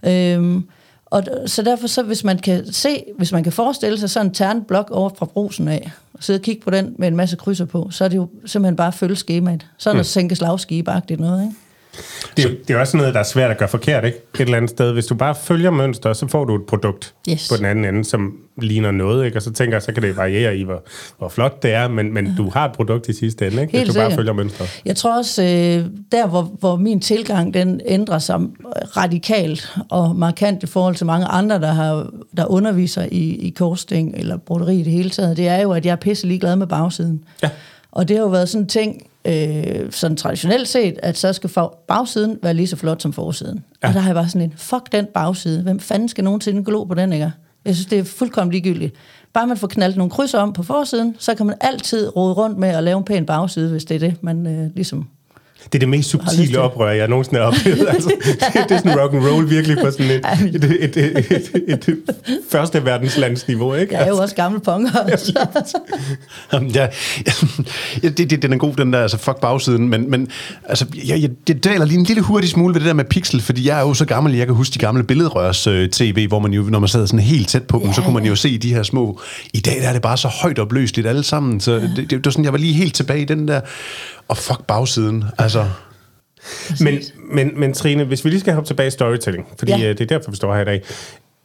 Øhm, 0.03 0.63
og 1.09 1.23
så 1.45 1.61
derfor, 1.61 1.87
så 1.87 2.03
hvis 2.03 2.23
man 2.23 2.37
kan 2.37 2.73
se, 2.73 3.03
hvis 3.17 3.31
man 3.31 3.43
kan 3.43 3.51
forestille 3.51 3.99
sig 3.99 4.09
sådan 4.09 4.27
en 4.27 4.33
ternblok 4.33 4.91
over 4.91 5.09
fra 5.17 5.25
brusen 5.25 5.67
af, 5.67 5.91
og 6.13 6.23
sidde 6.23 6.37
og 6.37 6.41
kigge 6.41 6.61
på 6.61 6.69
den 6.69 6.95
med 6.97 7.07
en 7.07 7.15
masse 7.15 7.35
krydser 7.35 7.65
på, 7.65 7.87
så 7.91 8.03
er 8.03 8.07
det 8.07 8.15
jo 8.15 8.29
simpelthen 8.45 8.75
bare 8.75 8.87
at 8.87 8.93
følge 8.93 9.15
skemaet. 9.15 9.67
Sådan 9.77 9.95
mm. 9.95 9.99
at 9.99 10.05
sænke 10.05 10.35
slagskibagtigt 10.35 11.19
noget, 11.19 11.43
ikke? 11.43 11.55
Det 12.37 12.45
er, 12.45 12.49
jo- 12.49 12.55
det 12.67 12.75
er 12.75 12.79
også 12.79 12.97
noget, 12.97 13.13
der 13.13 13.19
er 13.19 13.23
svært 13.23 13.51
at 13.51 13.57
gøre 13.57 13.69
forkert, 13.69 14.05
ikke? 14.05 14.17
Et 14.35 14.39
eller 14.41 14.57
andet 14.57 14.69
sted. 14.69 14.93
Hvis 14.93 15.05
du 15.05 15.15
bare 15.15 15.35
følger 15.43 15.71
mønster, 15.71 16.13
så 16.13 16.27
får 16.27 16.45
du 16.45 16.55
et 16.55 16.65
produkt 16.65 17.13
Yes. 17.29 17.47
på 17.51 17.57
den 17.57 17.65
anden 17.65 17.85
ende, 17.85 18.05
som 18.05 18.33
ligner 18.61 18.91
noget, 18.91 19.25
ikke? 19.25 19.37
Og 19.37 19.41
så 19.41 19.51
tænker 19.53 19.75
jeg, 19.75 19.81
så 19.81 19.91
kan 19.91 20.03
det 20.03 20.17
variere 20.17 20.57
i, 20.57 20.63
hvor, 20.63 20.83
hvor 21.17 21.29
flot 21.29 21.63
det 21.63 21.73
er, 21.73 21.87
men, 21.87 22.13
men 22.13 22.33
du 22.37 22.49
har 22.49 22.65
et 22.65 22.71
produkt 22.71 23.07
i 23.09 23.13
sidste 23.13 23.47
ende, 23.47 23.61
ikke? 23.61 23.71
Helt 23.77 23.85
Hvis 23.87 23.93
du 23.95 23.99
bare 23.99 24.09
sikkert. 24.09 24.19
følger 24.19 24.33
mønstret. 24.33 24.81
Jeg 24.85 24.95
tror 24.95 25.17
også, 25.17 25.43
øh, 25.43 25.85
der 26.11 26.27
hvor, 26.27 26.41
hvor 26.59 26.75
min 26.75 26.99
tilgang 26.99 27.53
den 27.53 27.81
ændrer 27.85 28.19
sig 28.19 28.39
radikalt 28.97 29.77
og 29.89 30.15
markant 30.15 30.63
i 30.63 30.67
forhold 30.67 30.95
til 30.95 31.05
mange 31.05 31.25
andre, 31.25 31.59
der, 31.59 31.71
har, 31.73 32.09
der 32.37 32.45
underviser 32.45 33.05
i, 33.11 33.35
i 33.35 33.49
korsting 33.49 34.13
eller 34.17 34.37
broderi 34.37 34.75
i 34.79 34.83
det 34.83 34.91
hele 34.93 35.09
taget, 35.09 35.37
det 35.37 35.47
er 35.47 35.61
jo, 35.61 35.71
at 35.71 35.85
jeg 35.85 35.91
er 35.91 35.95
pisse 35.95 36.27
ligeglad 36.27 36.55
med 36.55 36.67
bagsiden. 36.67 37.23
Ja. 37.43 37.49
Og 37.91 38.07
det 38.07 38.17
har 38.17 38.23
jo 38.23 38.29
været 38.29 38.49
sådan 38.49 38.63
en 38.63 38.67
ting, 38.67 39.01
øh, 39.25 39.91
sådan 39.91 40.17
traditionelt 40.17 40.67
set, 40.67 40.99
at 41.03 41.17
så 41.17 41.33
skal 41.33 41.49
for- 41.49 41.79
bagsiden 41.87 42.39
være 42.43 42.53
lige 42.53 42.67
så 42.67 42.75
flot 42.75 43.01
som 43.01 43.13
forsiden. 43.13 43.63
Ja. 43.83 43.87
Og 43.87 43.93
der 43.93 43.99
har 43.99 44.09
jeg 44.09 44.15
bare 44.15 44.29
sådan 44.29 44.41
en, 44.41 44.53
fuck 44.57 44.91
den 44.91 45.05
bagside. 45.13 45.61
Hvem 45.63 45.79
fanden 45.79 46.09
skal 46.09 46.23
nogensinde 46.23 46.63
glo 46.65 46.83
på 46.83 46.93
den, 46.93 47.13
ikke? 47.13 47.31
Jeg 47.65 47.75
synes, 47.75 47.85
det 47.87 47.99
er 47.99 48.03
fuldkommen 48.03 48.51
ligegyldigt. 48.51 48.95
Bare 49.33 49.47
man 49.47 49.57
får 49.57 49.67
knaldt 49.67 49.97
nogle 49.97 50.11
krydser 50.11 50.39
om 50.39 50.53
på 50.53 50.63
forsiden, 50.63 51.15
så 51.19 51.35
kan 51.35 51.45
man 51.45 51.55
altid 51.61 52.15
rode 52.15 52.33
rundt 52.33 52.57
med 52.57 52.69
at 52.69 52.83
lave 52.83 52.97
en 52.97 53.03
pæn 53.03 53.25
bagside, 53.25 53.71
hvis 53.71 53.85
det 53.85 53.95
er 53.95 53.99
det, 53.99 54.23
man 54.23 54.47
øh, 54.47 54.75
ligesom... 54.75 55.07
Det 55.65 55.75
er 55.75 55.79
det 55.79 55.89
mest 55.89 56.09
subtile 56.09 56.47
til. 56.47 56.57
oprør, 56.59 56.89
jeg 56.91 57.07
nogensinde 57.07 57.39
har 57.39 57.47
oplevet. 57.47 57.87
altså, 57.93 58.11
det, 58.53 58.71
er 58.71 58.77
sådan 58.77 58.99
rock 58.99 59.13
and 59.13 59.27
roll 59.27 59.49
virkelig 59.49 59.77
på 59.83 59.91
sådan 59.91 60.05
et, 60.05 60.25
et, 60.55 60.63
et, 60.63 60.97
et, 60.97 61.31
et, 61.31 61.51
et, 61.67 61.87
et 61.87 61.97
første 62.51 62.85
verdenslandsniveau, 62.85 63.73
ikke? 63.73 63.93
Jeg 63.95 64.03
er 64.03 64.07
jo 64.07 64.17
også 64.17 64.35
gammel 64.35 64.61
punker. 64.61 65.17
så- 65.17 65.79
Jamen, 66.53 66.69
Ja, 66.71 66.87
ja, 68.03 68.09
det, 68.09 68.29
det, 68.29 68.41
den 68.41 68.53
er 68.53 68.57
god, 68.57 68.73
den 68.75 68.93
der, 68.93 69.01
altså 69.01 69.17
fuck 69.17 69.39
bagsiden, 69.41 69.89
men, 69.89 70.11
men 70.11 70.27
altså, 70.65 70.85
jeg, 71.07 71.21
jeg, 71.21 71.29
det 71.47 71.63
daler 71.63 71.85
lige 71.85 71.97
en 71.99 72.03
lille 72.05 72.21
hurtig 72.21 72.49
smule 72.49 72.73
ved 72.73 72.81
det 72.81 72.87
der 72.87 72.93
med 72.93 73.05
pixel, 73.05 73.41
fordi 73.41 73.67
jeg 73.67 73.77
er 73.77 73.81
jo 73.81 73.93
så 73.93 74.05
gammel, 74.05 74.33
jeg 74.35 74.45
kan 74.47 74.55
huske 74.55 74.73
de 74.73 74.79
gamle 74.79 75.03
billedrørs 75.03 75.67
øh, 75.67 75.89
tv, 75.89 76.27
hvor 76.27 76.39
man 76.39 76.53
jo, 76.53 76.61
når 76.63 76.79
man 76.79 76.89
sad 76.89 77.07
sådan 77.07 77.19
helt 77.19 77.47
tæt 77.49 77.63
på 77.63 77.77
dem, 77.79 77.87
Ja, 77.87 77.93
så 77.93 78.01
kunne 78.01 78.13
man 78.13 78.23
ja. 78.23 78.29
jo 78.29 78.35
se 78.35 78.57
de 78.57 78.73
her 78.73 78.83
små, 78.83 79.21
i 79.53 79.59
dag 79.59 79.81
der 79.81 79.87
er 79.89 79.93
det 79.93 80.01
bare 80.01 80.17
så 80.17 80.27
højt 80.27 80.59
opløseligt 80.59 81.07
alle 81.07 81.23
sammen, 81.23 81.59
så 81.59 81.71
det, 81.75 81.91
det, 81.95 82.09
det 82.09 82.25
var 82.25 82.31
sådan, 82.31 82.45
jeg 82.45 82.53
var 82.53 82.59
lige 82.59 82.73
helt 82.73 82.93
tilbage 82.95 83.21
i 83.21 83.25
den 83.25 83.47
der, 83.47 83.61
og 84.29 84.37
fuck 84.37 84.65
bagsiden, 84.67 85.23
altså, 85.37 85.65
Men, 86.81 86.99
men, 87.31 87.59
men 87.59 87.73
Trine, 87.73 88.03
hvis 88.03 88.25
vi 88.25 88.29
lige 88.29 88.39
skal 88.39 88.53
hoppe 88.53 88.67
tilbage 88.67 88.87
i 88.87 88.91
storytelling, 88.91 89.47
fordi 89.59 89.71
Ja. 89.71 89.77
ja. 89.77 89.89
det 89.89 90.01
er 90.01 90.05
derfor, 90.05 90.31
vi 90.31 90.35
står 90.37 90.53
her 90.55 90.61
i 90.61 90.65
dag. 90.65 90.81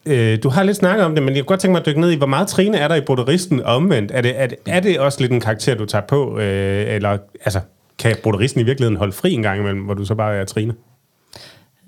Øh, 0.06 0.38
du 0.42 0.48
har 0.48 0.62
lidt 0.62 0.76
snakket 0.76 1.04
om 1.04 1.14
det, 1.14 1.22
men 1.24 1.34
jeg 1.34 1.42
kunne 1.42 1.48
godt 1.48 1.60
tænke 1.60 1.72
mig 1.72 1.80
at 1.80 1.86
dykke 1.86 2.00
ned 2.00 2.10
i, 2.10 2.16
hvor 2.16 2.26
meget 2.26 2.48
Trine 2.48 2.78
er 2.78 2.88
der 2.88 2.94
i 2.94 3.00
brodderisten 3.00 3.62
omvendt? 3.62 4.10
Er 4.14 4.20
det, 4.20 4.40
er, 4.40 4.46
det, 4.46 4.58
er 4.66 4.80
det 4.80 4.98
også 5.00 5.20
lidt 5.20 5.32
en 5.32 5.40
karakter, 5.40 5.74
du 5.74 5.86
tager 5.86 6.04
på? 6.08 6.38
Øh, 6.38 6.94
eller 6.94 7.18
altså, 7.44 7.60
kan 7.98 8.16
brodderisten 8.22 8.60
i 8.60 8.64
virkeligheden 8.64 8.96
holde 8.96 9.12
fri 9.12 9.32
en 9.32 9.42
gang 9.42 9.60
imellem, 9.60 9.80
hvor 9.82 9.94
du 9.94 10.04
så 10.04 10.14
bare 10.14 10.34
er 10.36 10.44
Trine? 10.44 10.74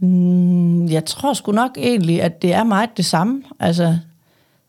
Mm, 0.01 0.87
Jeg 0.89 1.05
tror 1.05 1.33
sgu 1.33 1.53
nok 1.53 1.71
egentlig, 1.79 2.23
at 2.23 2.43
det 2.43 2.53
er 2.55 2.65
meget 2.65 2.91
det 2.97 3.05
samme. 3.05 3.43
Altså, 3.61 3.85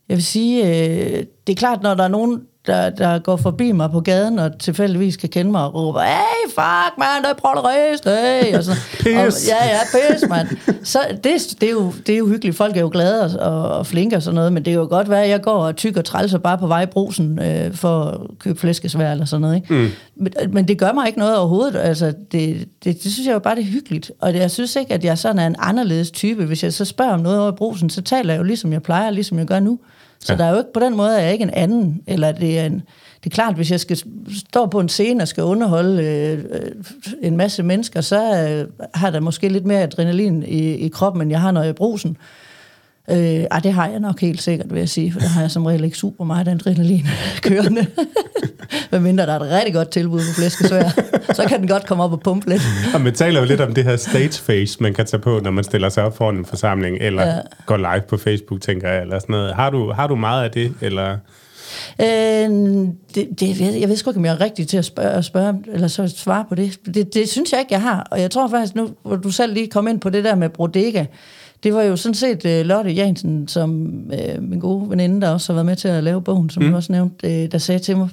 jeg 0.09 0.17
vil 0.17 0.23
sige, 0.25 0.65
øh, 0.65 1.23
det 1.47 1.53
er 1.53 1.57
klart, 1.57 1.83
når 1.83 1.93
der 1.93 2.03
er 2.03 2.07
nogen, 2.07 2.41
der, 2.67 2.89
der 2.89 3.19
går 3.19 3.35
forbi 3.35 3.71
mig 3.71 3.91
på 3.91 3.99
gaden, 3.99 4.39
og 4.39 4.59
tilfældigvis 4.59 5.17
kan 5.17 5.29
kende 5.29 5.51
mig 5.51 5.63
og 5.63 5.73
råber, 5.73 6.01
hey, 6.01 6.49
fuck, 6.49 6.97
man, 6.97 7.23
der 7.23 7.29
er 7.29 7.33
prollerist, 7.33 8.05
hey, 8.05 8.57
og 8.57 8.63
sådan. 8.63 8.79
Pis. 9.03 9.15
Og, 9.15 9.47
ja, 9.47 9.65
ja, 9.65 9.79
pis, 9.91 10.29
mand. 10.29 10.47
Så 10.83 10.99
det, 11.23 11.55
det, 11.61 11.67
er 11.69 11.71
jo, 11.71 11.93
det 12.07 12.13
er 12.13 12.17
jo 12.17 12.27
hyggeligt. 12.27 12.57
Folk 12.57 12.77
er 12.77 12.81
jo 12.81 12.89
glade 12.93 13.39
og, 13.39 13.53
og, 13.53 13.77
og 13.77 13.87
flinke 13.87 14.15
og 14.15 14.21
sådan 14.21 14.35
noget, 14.35 14.53
men 14.53 14.65
det 14.65 14.71
kan 14.71 14.81
jo 14.81 14.87
godt 14.87 15.09
være, 15.09 15.23
at 15.23 15.29
jeg 15.29 15.41
går 15.41 15.65
og 15.65 15.75
tykker 15.75 16.01
trælser 16.01 16.37
bare 16.37 16.57
på 16.57 16.67
vej 16.67 16.83
i 16.83 16.85
brusen 16.85 17.39
øh, 17.39 17.73
for 17.73 18.03
at 18.03 18.19
købe 18.39 18.59
flæskesvær 18.59 19.11
eller 19.11 19.25
sådan 19.25 19.41
noget. 19.41 19.55
Ikke? 19.55 19.73
Mm. 19.73 19.89
Men, 20.15 20.33
men 20.51 20.67
det 20.67 20.77
gør 20.77 20.91
mig 20.91 21.07
ikke 21.07 21.19
noget 21.19 21.37
overhovedet. 21.37 21.75
Altså, 21.75 22.13
det, 22.31 22.67
det, 22.83 23.03
det 23.03 23.11
synes 23.13 23.27
jeg 23.27 23.33
jo 23.33 23.39
bare, 23.39 23.55
det 23.55 23.61
er 23.61 23.71
hyggeligt. 23.71 24.11
Og 24.21 24.33
det, 24.33 24.39
jeg 24.39 24.51
synes 24.51 24.75
ikke, 24.75 24.93
at 24.93 25.05
jeg 25.05 25.17
sådan 25.17 25.39
er 25.39 25.47
en 25.47 25.55
anderledes 25.59 26.11
type. 26.11 26.45
Hvis 26.45 26.63
jeg 26.63 26.73
så 26.73 26.85
spørger 26.85 27.13
om 27.13 27.19
noget 27.19 27.39
over 27.39 27.51
i 27.51 27.55
brusen, 27.55 27.89
så 27.89 28.01
taler 28.01 28.33
jeg 28.33 28.39
jo 28.39 28.43
ligesom 28.43 28.73
jeg 28.73 28.83
plejer, 28.83 29.09
ligesom 29.09 29.39
jeg 29.39 29.45
gør 29.45 29.59
nu. 29.59 29.79
Så 30.27 30.33
ja. 30.33 30.37
der 30.37 30.45
er 30.45 30.51
jo 30.51 30.57
ikke 30.57 30.73
på 30.73 30.79
den 30.79 30.95
måde, 30.95 31.15
at 31.15 31.21
jeg 31.21 31.27
er 31.27 31.31
ikke 31.31 31.43
en 31.43 31.53
anden. 31.53 32.01
Eller 32.07 32.31
det 32.31 32.59
er 32.59 32.65
en, 32.65 32.73
det 33.23 33.25
er 33.25 33.29
klart, 33.29 33.55
hvis 33.55 33.71
jeg 33.71 33.79
skal 33.79 33.97
stå 34.37 34.65
på 34.65 34.79
en 34.79 34.89
scene 34.89 35.23
og 35.23 35.27
skal 35.27 35.43
underholde 35.43 36.03
øh, 36.03 36.43
øh, 36.51 36.71
en 37.21 37.37
masse 37.37 37.63
mennesker, 37.63 38.01
så 38.01 38.47
øh, 38.49 38.87
har 38.93 39.09
der 39.09 39.19
måske 39.19 39.49
lidt 39.49 39.65
mere 39.65 39.81
adrenalin 39.81 40.43
i, 40.43 40.73
i 40.73 40.87
kroppen, 40.87 41.21
end 41.21 41.31
jeg 41.31 41.41
har, 41.41 41.51
når 41.51 41.61
jeg 41.61 41.69
er 41.69 41.73
brusen. 41.73 42.17
Øh, 43.11 43.17
ej, 43.51 43.59
det 43.59 43.73
har 43.73 43.87
jeg 43.87 43.99
nok 43.99 44.21
helt 44.21 44.41
sikkert, 44.41 44.73
vil 44.73 44.79
jeg 44.79 44.89
sige, 44.89 45.11
for 45.11 45.19
der 45.19 45.27
har 45.27 45.41
jeg 45.41 45.51
som 45.51 45.65
regel 45.65 45.83
ikke 45.83 45.97
super 45.97 46.23
meget 46.25 46.47
adrenalin 46.47 47.07
kørende. 47.43 47.85
Hvad 48.89 48.99
mindre 48.99 49.25
der 49.25 49.33
er 49.33 49.39
et 49.39 49.51
rigtig 49.51 49.73
godt 49.73 49.89
tilbud 49.89 50.19
på 50.19 50.33
flæskesvær, 50.35 50.89
så 51.33 51.45
kan 51.47 51.59
den 51.59 51.67
godt 51.67 51.85
komme 51.87 52.03
op 52.03 52.11
og 52.11 52.19
pumpe 52.19 52.49
lidt. 52.49 52.61
Og 52.93 53.01
man 53.01 53.13
taler 53.13 53.39
jo 53.39 53.45
lidt 53.45 53.61
om 53.61 53.73
det 53.73 53.83
her 53.83 53.95
stage 53.97 54.29
face, 54.41 54.77
man 54.83 54.93
kan 54.93 55.05
tage 55.05 55.21
på, 55.21 55.39
når 55.43 55.51
man 55.51 55.63
stiller 55.63 55.89
sig 55.89 56.03
op 56.03 56.17
foran 56.17 56.35
en 56.37 56.45
forsamling, 56.45 56.97
eller 57.01 57.27
Ja. 57.27 57.39
går 57.65 57.77
live 57.77 58.01
på 58.09 58.17
Facebook, 58.17 58.61
tænker 58.61 58.89
jeg, 58.91 59.01
eller 59.01 59.19
sådan 59.19 59.33
noget. 59.33 59.55
Har 59.55 59.69
du, 59.69 59.91
har 59.91 60.07
du 60.07 60.15
meget 60.15 60.43
af 60.43 60.51
det, 60.51 60.73
eller... 60.81 61.17
Øh, 62.01 62.07
det, 63.15 63.27
det, 63.39 63.61
jeg, 63.61 63.77
jeg 63.81 63.89
ved 63.89 63.95
sgu 63.95 64.09
ikke, 64.09 64.17
om 64.19 64.25
jeg 64.25 64.33
er 64.33 64.41
rigtig 64.41 64.67
til 64.67 64.77
at 64.77 64.85
spørge, 64.85 65.23
spørge 65.23 65.55
eller 65.73 65.87
så 65.87 66.07
svare 66.07 66.45
på 66.49 66.55
det. 66.55 66.79
det. 66.85 67.13
Det 67.13 67.29
synes 67.29 67.51
jeg 67.51 67.59
ikke, 67.59 67.73
jeg 67.73 67.81
har. 67.81 68.07
Og 68.11 68.21
jeg 68.21 68.31
tror 68.31 68.47
faktisk, 68.49 68.75
nu 68.75 68.89
hvor 69.03 69.15
du 69.15 69.29
selv 69.31 69.53
lige 69.53 69.67
kom 69.67 69.87
ind 69.87 69.99
på 69.99 70.09
det 70.09 70.23
der 70.23 70.35
med 70.35 70.49
Brodega, 70.49 71.05
det 71.63 71.73
var 71.73 71.81
jo 71.83 71.95
sådan 71.95 72.15
set 72.15 72.45
uh, 72.45 72.65
Lotte 72.67 72.91
Jansen, 72.91 73.47
som 73.47 73.71
uh, 74.13 74.43
min 74.43 74.59
gode 74.59 74.89
veninde, 74.89 75.21
der 75.21 75.29
også 75.29 75.53
har 75.53 75.55
været 75.55 75.65
med 75.65 75.75
til 75.75 75.87
at 75.87 76.03
lave 76.03 76.21
bogen, 76.21 76.49
som 76.49 76.63
mm. 76.63 76.73
også 76.73 76.91
nævnte, 76.91 77.27
uh, 77.27 77.51
der 77.51 77.57
sagde 77.57 77.79
til 77.79 77.97
mig, 77.97 78.09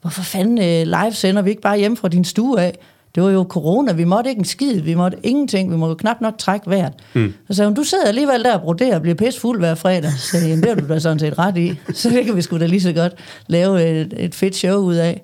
hvorfor 0.00 0.22
fanden 0.22 0.58
uh, 0.58 0.90
live 1.02 1.12
sender 1.12 1.42
vi 1.42 1.50
ikke 1.50 1.62
bare 1.62 1.78
hjem 1.78 1.96
fra 1.96 2.08
din 2.08 2.24
stue 2.24 2.60
af? 2.60 2.78
Det 3.14 3.22
var 3.22 3.30
jo 3.30 3.46
corona, 3.48 3.92
vi 3.92 4.04
måtte 4.04 4.30
ikke 4.30 4.38
en 4.38 4.44
skid, 4.44 4.80
vi 4.80 4.94
måtte 4.94 5.18
ingenting, 5.22 5.72
vi 5.72 5.76
måtte 5.76 5.96
knap 5.96 6.20
nok 6.20 6.38
trække 6.38 6.70
vejret. 6.70 6.92
Mm. 7.14 7.34
Så 7.50 7.56
sagde 7.56 7.68
hun, 7.68 7.74
du 7.74 7.82
sidder 7.82 8.04
alligevel 8.06 8.44
der 8.44 8.54
og 8.54 8.60
broderer 8.62 8.94
og 8.94 9.02
bliver 9.02 9.14
pissfuld 9.14 9.58
hver 9.58 9.74
fredag. 9.74 10.10
Så 10.10 10.18
sagde 10.18 10.44
jeg, 10.44 10.50
"Jamen, 10.50 10.62
det 10.62 10.74
har 10.74 10.80
du 10.80 10.94
da 10.94 10.98
sådan 10.98 11.18
set 11.18 11.38
ret 11.38 11.56
i. 11.56 11.74
Så 11.94 12.08
det 12.10 12.24
kan 12.24 12.36
vi 12.36 12.42
sgu 12.42 12.58
da 12.58 12.66
lige 12.66 12.80
så 12.80 12.92
godt 12.92 13.12
lave 13.46 14.00
et, 14.00 14.14
et 14.16 14.34
fedt 14.34 14.56
show 14.56 14.80
ud 14.80 14.94
af. 14.94 15.22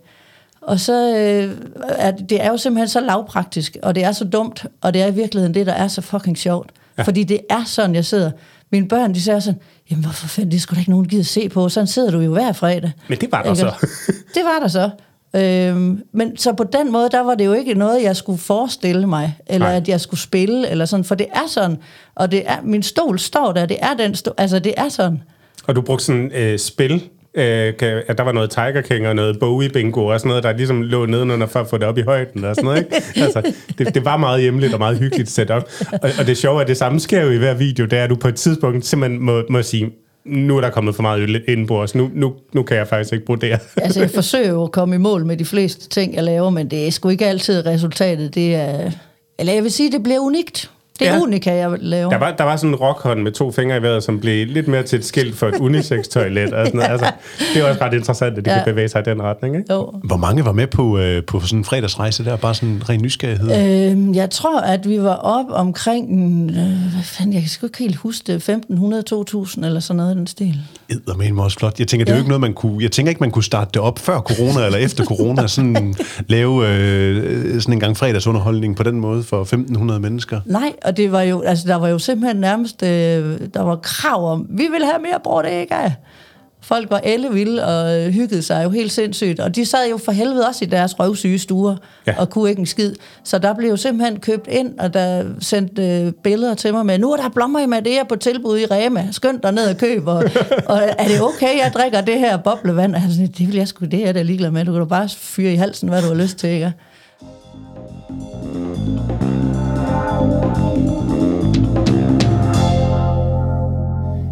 Og 0.61 0.81
så 0.81 1.17
øh, 1.17 1.51
er 1.89 2.11
det, 2.11 2.31
det 2.31 2.45
er 2.45 2.51
jo 2.51 2.57
simpelthen 2.57 2.89
så 2.89 3.01
lavpraktisk, 3.01 3.77
og 3.83 3.95
det 3.95 4.05
er 4.05 4.13
så 4.13 4.25
dumt, 4.25 4.67
og 4.81 4.95
det 4.95 5.03
er 5.03 5.07
i 5.07 5.15
virkeligheden 5.15 5.55
det, 5.55 5.67
der 5.67 5.73
er 5.73 5.89
så 5.89 6.01
fucking 6.01 6.39
sjovt. 6.39 6.71
Ja. 6.99 7.03
Fordi 7.03 7.25
det 7.25 7.41
er 7.51 7.65
sådan, 7.67 7.95
jeg 7.95 8.05
sidder. 8.05 8.31
Mine 8.73 8.89
børn, 8.89 9.15
de 9.15 9.21
siger 9.23 9.41
sådan, 9.41 9.61
jamen 9.91 10.05
hvorfor 10.05 10.29
fanden, 10.29 10.51
det 10.53 10.63
skulle 10.63 10.77
da 10.77 10.81
ikke 10.81 10.91
nogen 10.91 11.09
gider 11.09 11.25
se 11.25 11.49
på. 11.49 11.69
Sådan 11.69 11.87
sidder 11.87 12.11
du 12.11 12.21
jo 12.21 12.33
hver 12.33 12.53
fredag. 12.53 12.93
Men 13.09 13.19
det 13.19 13.33
var 13.33 13.43
der 13.43 13.51
Ikke? 13.51 13.61
så. 13.61 13.87
det 14.35 14.43
var 14.45 14.59
der 14.63 14.69
så. 14.69 14.91
Øhm, 15.37 16.03
men 16.13 16.37
så 16.37 16.53
på 16.53 16.65
den 16.65 16.93
måde, 16.93 17.09
der 17.11 17.21
var 17.21 17.35
det 17.35 17.45
jo 17.45 17.53
ikke 17.53 17.75
noget, 17.75 18.03
jeg 18.03 18.17
skulle 18.17 18.39
forestille 18.39 19.07
mig, 19.07 19.39
eller 19.47 19.67
Nej. 19.67 19.77
at 19.77 19.89
jeg 19.89 20.01
skulle 20.01 20.21
spille, 20.21 20.69
eller 20.69 20.85
sådan, 20.85 21.05
for 21.05 21.15
det 21.15 21.27
er 21.33 21.49
sådan, 21.49 21.77
og 22.15 22.31
det 22.31 22.43
er, 22.47 22.57
min 22.63 22.83
stol 22.83 23.19
står 23.19 23.53
der, 23.53 23.67
det 23.67 23.77
er 23.81 23.95
den 23.95 24.15
stol, 24.15 24.35
altså 24.39 24.59
det 24.59 24.75
er 24.77 24.89
sådan. 24.89 25.23
Og 25.67 25.77
du 25.77 25.81
brugte 25.81 26.05
sådan 26.05 26.31
øh, 26.35 26.59
spil, 26.59 27.09
øh, 27.35 27.77
kan, 27.77 28.03
at 28.07 28.19
der 28.19 28.25
var 28.25 28.33
noget 28.33 28.51
Tiger 28.51 28.81
King 28.81 29.09
og 29.09 29.17
noget 29.17 29.39
Bowie 29.41 29.69
bingo 29.69 30.07
og 30.07 30.21
sådan 30.21 30.29
noget, 30.29 30.45
der 30.45 30.53
ligesom 30.53 30.83
lå 30.83 31.07
nedenunder 31.07 31.47
for 31.47 31.61
at 31.61 31.67
få 31.67 31.79
det 31.79 31.87
op 31.87 31.99
i 31.99 32.03
højden 32.03 32.45
og 32.45 32.55
sådan 32.55 32.65
noget, 32.65 32.79
ikke? 32.79 33.03
Altså, 33.25 33.53
det, 33.79 33.95
det 33.95 34.05
var 34.05 34.17
meget 34.17 34.43
hjemligt 34.43 34.73
og 34.73 34.79
meget 34.79 34.99
hyggeligt 34.99 35.31
setup. 35.31 35.63
Og, 35.93 36.11
og 36.19 36.27
det 36.27 36.37
sjove 36.37 36.57
er, 36.57 36.61
at 36.61 36.69
det 36.69 36.77
samme 36.77 37.01
sker 37.01 37.23
jo 37.23 37.31
i 37.31 37.37
hver 37.37 37.55
video, 37.55 37.85
det 37.85 37.99
er, 37.99 38.05
at 38.05 38.11
du 38.11 38.17
på 38.17 38.29
et 38.29 38.35
tidspunkt 38.35 38.87
simpelthen 38.87 39.23
må, 39.23 39.43
må 39.51 39.63
sige, 39.63 39.93
nu 40.25 40.57
er 40.57 40.61
der 40.61 40.71
kommet 40.71 40.95
for 40.95 41.03
meget 41.03 41.21
øl 41.23 41.43
indenbords, 41.49 41.95
nu, 41.95 42.11
nu, 42.15 42.35
nu 42.53 42.63
kan 42.63 42.77
jeg 42.77 42.89
faktisk 42.89 43.13
ikke 43.13 43.25
brodere. 43.25 43.59
Altså, 43.77 44.01
jeg 44.01 44.11
forsøger 44.11 44.51
jo 44.51 44.65
at 44.65 44.73
komme 44.73 44.95
i 44.95 44.99
mål 44.99 45.27
med 45.27 45.37
de 45.37 45.45
fleste 45.45 45.89
ting, 45.89 46.15
jeg 46.15 46.25
laver, 46.25 46.51
men 46.51 46.71
det 46.71 46.87
er 46.87 46.91
sgu 46.91 47.09
ikke 47.09 47.27
altid 47.27 47.67
resultatet. 47.67 48.35
Det 48.35 48.55
er, 48.55 48.91
eller 49.39 49.53
jeg 49.53 49.63
vil 49.63 49.73
sige, 49.73 49.93
det 49.93 50.03
bliver 50.03 50.21
unikt. 50.21 50.71
Det 50.99 51.09
er 51.09 51.15
Ja. 51.15 51.21
unika, 51.21 51.55
jeg 51.55 51.71
laver. 51.81 52.11
Der 52.11 52.19
var, 52.19 52.31
der 52.39 52.45
var 52.45 52.57
sådan 52.57 52.71
en 52.71 52.75
rockhånd 52.77 53.23
med 53.23 53.33
to 53.33 53.53
fingre 53.53 53.77
i 53.77 53.83
vejret, 53.83 54.03
som 54.05 54.21
blev 54.21 54.47
lidt 54.47 54.69
mere 54.69 54.83
til 54.83 54.99
et 54.99 55.05
skilt 55.05 55.37
for 55.37 55.49
et 55.49 55.55
unisex-toilet. 55.61 56.53
Og 56.53 56.67
sådan 56.67 56.79
noget. 56.81 56.91
Altså, 56.91 57.11
det 57.55 57.63
er 57.63 57.69
også 57.69 57.85
ret 57.85 57.95
interessant, 57.95 58.39
at 58.39 58.45
de 58.45 58.51
ja. 58.51 58.57
Kan 58.57 58.73
bevæge 58.73 58.89
sig 58.89 59.01
i 59.01 59.11
den 59.11 59.23
retning. 59.23 59.57
Ikke? 59.57 59.73
Jo. 59.75 59.93
Hvor 60.05 60.17
mange 60.17 60.45
var 60.45 60.53
med 60.53 60.67
på, 60.67 60.99
øh, 60.99 61.23
på 61.25 61.41
sådan 61.41 61.59
en 61.59 61.65
fredagsrejse 61.65 62.25
der? 62.25 62.37
Bare 62.37 62.55
sådan 62.55 62.69
en 62.69 62.83
ren 62.89 63.03
nysgerrighed? 63.03 63.91
Øhm, 63.91 64.15
jeg 64.15 64.31
tror, 64.31 64.61
at 64.61 64.89
vi 64.89 65.03
var 65.03 65.15
op 65.15 65.47
omkring, 65.49 66.11
øh, 66.51 66.57
hvad 66.57 67.03
fanden, 67.03 67.33
jeg 67.33 67.43
kan 67.43 67.51
sgu 67.51 67.67
ikke 67.67 67.79
helt 67.79 67.97
huske 67.97 68.23
det, 68.27 68.35
1500, 68.35 69.03
2000 69.03 69.65
eller 69.65 69.81
sådan 69.81 69.97
noget 69.97 70.15
i 70.15 70.19
den 70.19 70.27
stil. 70.27 70.59
Eddermame 70.89 71.43
også 71.43 71.59
flot. 71.59 71.79
Jeg 71.79 71.89
tænker, 71.89 72.05
det 72.05 72.11
er 72.13 72.17
jo 72.17 72.19
Ja. 72.19 72.23
ikke 72.23 72.29
noget, 72.29 72.41
man 72.41 72.53
kunne... 72.53 72.83
Jeg 72.83 72.91
tænker 72.93 73.11
ikke, 73.11 73.21
man 73.21 73.31
kunne 73.31 73.45
starte 73.45 73.71
det 73.75 73.83
op 73.83 73.99
før 73.99 74.21
corona 74.21 74.67
eller 74.67 74.79
efter 74.79 75.05
corona. 75.05 75.47
Sådan 75.55 75.95
lave 76.29 76.69
øh, 76.69 77.61
sådan 77.61 77.73
en 77.75 77.81
gang 77.81 77.97
fredagsunderholdning 77.97 78.77
på 78.77 78.83
den 78.83 79.01
måde 79.01 79.23
for 79.23 79.41
1500 79.41 80.01
mennesker. 80.01 80.41
Nej, 80.47 80.73
og 80.85 80.97
det 80.97 81.13
var 81.13 81.23
jo, 81.23 81.41
altså 81.43 81.65
der 81.69 81.75
var 81.77 81.89
jo 81.89 81.99
simpelthen 81.99 82.37
nærmest, 82.41 82.83
øh, 82.83 83.41
der 83.55 83.63
var 83.63 83.77
krav 83.77 84.33
om, 84.33 84.47
vi 84.51 84.69
vil 84.73 84.85
have 84.85 85.03
mere 85.03 85.21
brød, 85.25 85.45
ikke? 85.45 85.75
Folk 86.63 86.91
var 86.91 87.01
ellevilde 87.05 87.65
og 87.67 88.01
øh, 88.01 88.13
hyggede 88.13 88.43
sig 88.43 88.65
jo 88.65 88.71
helt 88.71 88.93
sindssygt, 88.93 89.41
og 89.41 89.57
de 89.57 89.65
sad 89.67 89.91
jo 89.91 89.97
for 90.05 90.13
helvede 90.13 90.47
også 90.49 90.65
i 90.65 90.69
deres 90.69 91.01
røvsyge 91.01 91.39
stuer 91.39 91.77
Ja. 92.07 92.15
og 92.19 92.31
kunne 92.31 92.51
ikke 92.51 92.61
en 92.61 92.67
skid. 92.67 92.95
Så 93.25 93.39
der 93.39 93.55
blev 93.55 93.71
jo 93.71 93.77
simpelthen 93.77 94.21
købt 94.21 94.47
ind, 94.51 94.79
og 94.79 94.95
der 94.95 95.25
sendt 95.41 95.79
øh, 95.79 96.13
billeder 96.13 96.55
til 96.55 96.73
mig 96.75 96.87
med, 96.87 96.99
nu 96.99 97.13
er 97.13 97.17
der 97.17 97.29
blommer 97.29 97.61
i 97.61 97.67
Madeira 97.67 98.05
på 98.05 98.17
tilbud 98.17 98.59
i 98.59 98.65
Rema, 98.67 99.09
skynd 99.13 99.41
dig 99.41 99.53
ned 99.53 99.71
og 99.71 99.77
køb, 99.77 100.07
og, 100.07 100.17
og 100.67 100.81
er 100.99 101.09
det 101.09 101.23
okay, 101.23 101.59
jeg 101.59 101.71
drikker 101.75 102.01
det 102.01 102.19
her 102.19 102.37
boblevand? 102.37 102.95
Altså, 102.97 103.29
det 103.39 103.47
vil 103.49 103.57
jeg 103.57 103.69
sgu, 103.69 103.85
det 103.85 104.01
er 104.01 104.05
jeg 104.05 104.15
da 104.15 104.23
ligeglad 104.23 104.51
med, 104.51 104.65
du 104.65 104.73
kan 104.73 104.81
da 104.81 104.87
bare 104.87 105.09
fyre 105.09 105.53
i 105.53 105.57
halsen, 105.57 105.89
hvad 105.89 106.03
du 106.03 106.09
har 106.09 106.15
lyst 106.15 106.37
til, 106.39 106.49
ikke? 106.51 106.73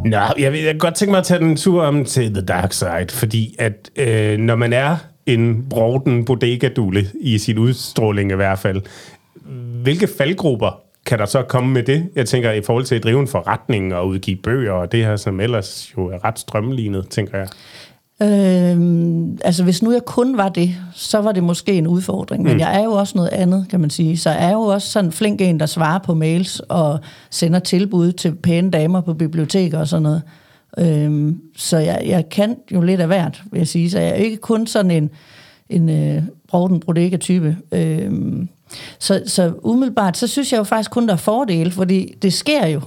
Nå, 0.05 0.19
jeg 0.39 0.53
vil 0.53 0.61
jeg 0.61 0.73
kan 0.73 0.79
godt 0.79 0.95
tænke 0.95 1.11
mig 1.11 1.19
at 1.19 1.25
tage 1.25 1.41
den 1.41 1.57
tur 1.57 1.83
om 1.83 2.05
til 2.05 2.35
The 2.35 2.45
Dark 2.45 2.73
Side, 2.73 3.07
fordi 3.11 3.57
at 3.59 3.91
øh, 3.97 4.39
når 4.39 4.57
man 4.57 4.73
er 4.73 4.97
en 5.27 5.67
broden 5.71 6.25
bodega-dule 6.25 7.07
i 7.21 7.39
sin 7.39 7.59
udstråling 7.59 8.33
i 8.33 8.35
hvert 8.35 8.59
fald, 8.59 8.83
hvilke 9.83 10.09
faldgrupper 10.19 10.81
kan 11.07 11.19
der 11.19 11.27
så 11.27 11.43
komme 11.43 11.73
med 11.73 11.83
det? 11.83 12.09
Jeg 12.15 12.27
tænker 12.27 12.53
i 12.53 12.63
forhold 12.63 12.85
til 12.85 12.95
at 12.95 13.05
drive 13.05 13.21
en 13.21 13.29
forretning 13.29 13.95
og 13.95 14.09
udgive 14.09 14.37
bøger 14.37 14.73
og 14.73 14.93
det 14.93 15.05
her, 15.05 15.17
som 15.17 15.41
ellers 15.41 15.93
jo 15.97 16.07
er 16.07 16.25
ret 16.25 16.39
strømlignet, 16.39 17.09
tænker 17.09 17.39
jeg. 17.39 17.49
Øhm, 18.23 19.39
altså 19.45 19.65
hvis 19.65 19.83
nu 19.83 19.93
jeg 19.93 20.05
kun 20.05 20.37
var 20.37 20.49
det, 20.49 20.75
så 20.95 21.19
var 21.19 21.33
det 21.33 21.43
måske 21.43 21.73
en 21.73 21.87
udfordring. 21.87 22.43
Men 22.43 22.61
jeg 22.61 22.81
er 22.81 22.85
jo 22.85 22.93
også 22.93 23.13
noget 23.17 23.29
andet, 23.29 23.67
kan 23.71 23.81
man 23.81 23.91
sige. 23.91 24.19
Så 24.19 24.31
jeg 24.31 24.45
er 24.45 24.53
jo 24.53 24.61
også 24.61 24.89
sådan 24.89 25.13
flink 25.13 25.41
en, 25.41 25.61
der 25.61 25.67
svarer 25.67 25.99
på 25.99 26.15
mails 26.15 26.61
og 26.69 27.01
sender 27.31 27.59
tilbud 27.59 28.13
til 28.13 28.35
pæne 28.35 28.71
damer 28.71 29.01
på 29.01 29.15
biblioteker 29.15 29.79
og 29.79 29.89
sådan 29.89 30.03
noget. 30.03 30.23
Øhm, 30.79 31.41
så 31.57 31.79
jeg, 31.79 32.03
jeg 32.07 32.29
kan 32.29 32.57
jo 32.73 32.81
lidt 32.81 33.01
af 33.01 33.07
hvert, 33.07 33.43
vil 33.53 33.59
jeg 33.59 33.69
sige. 33.69 33.91
Så 33.91 33.99
jeg 33.99 34.09
er 34.09 34.15
ikke 34.15 34.37
kun 34.37 34.67
sådan 34.67 34.91
en, 34.91 35.11
en 35.69 35.89
øh, 35.89 36.23
Brovden 36.49 36.81
Bodega-type. 36.81 37.57
Øhm, 37.73 38.49
så, 38.99 39.23
så 39.27 39.53
umiddelbart, 39.63 40.17
så 40.17 40.27
synes 40.27 40.53
jeg 40.53 40.59
jo 40.59 40.65
faktisk 40.65 40.91
kun, 40.91 41.07
der 41.07 41.13
er 41.13 41.19
fordele, 41.19 41.71
fordi 41.71 42.15
det 42.23 42.33
sker 42.33 42.67
jo, 42.67 42.81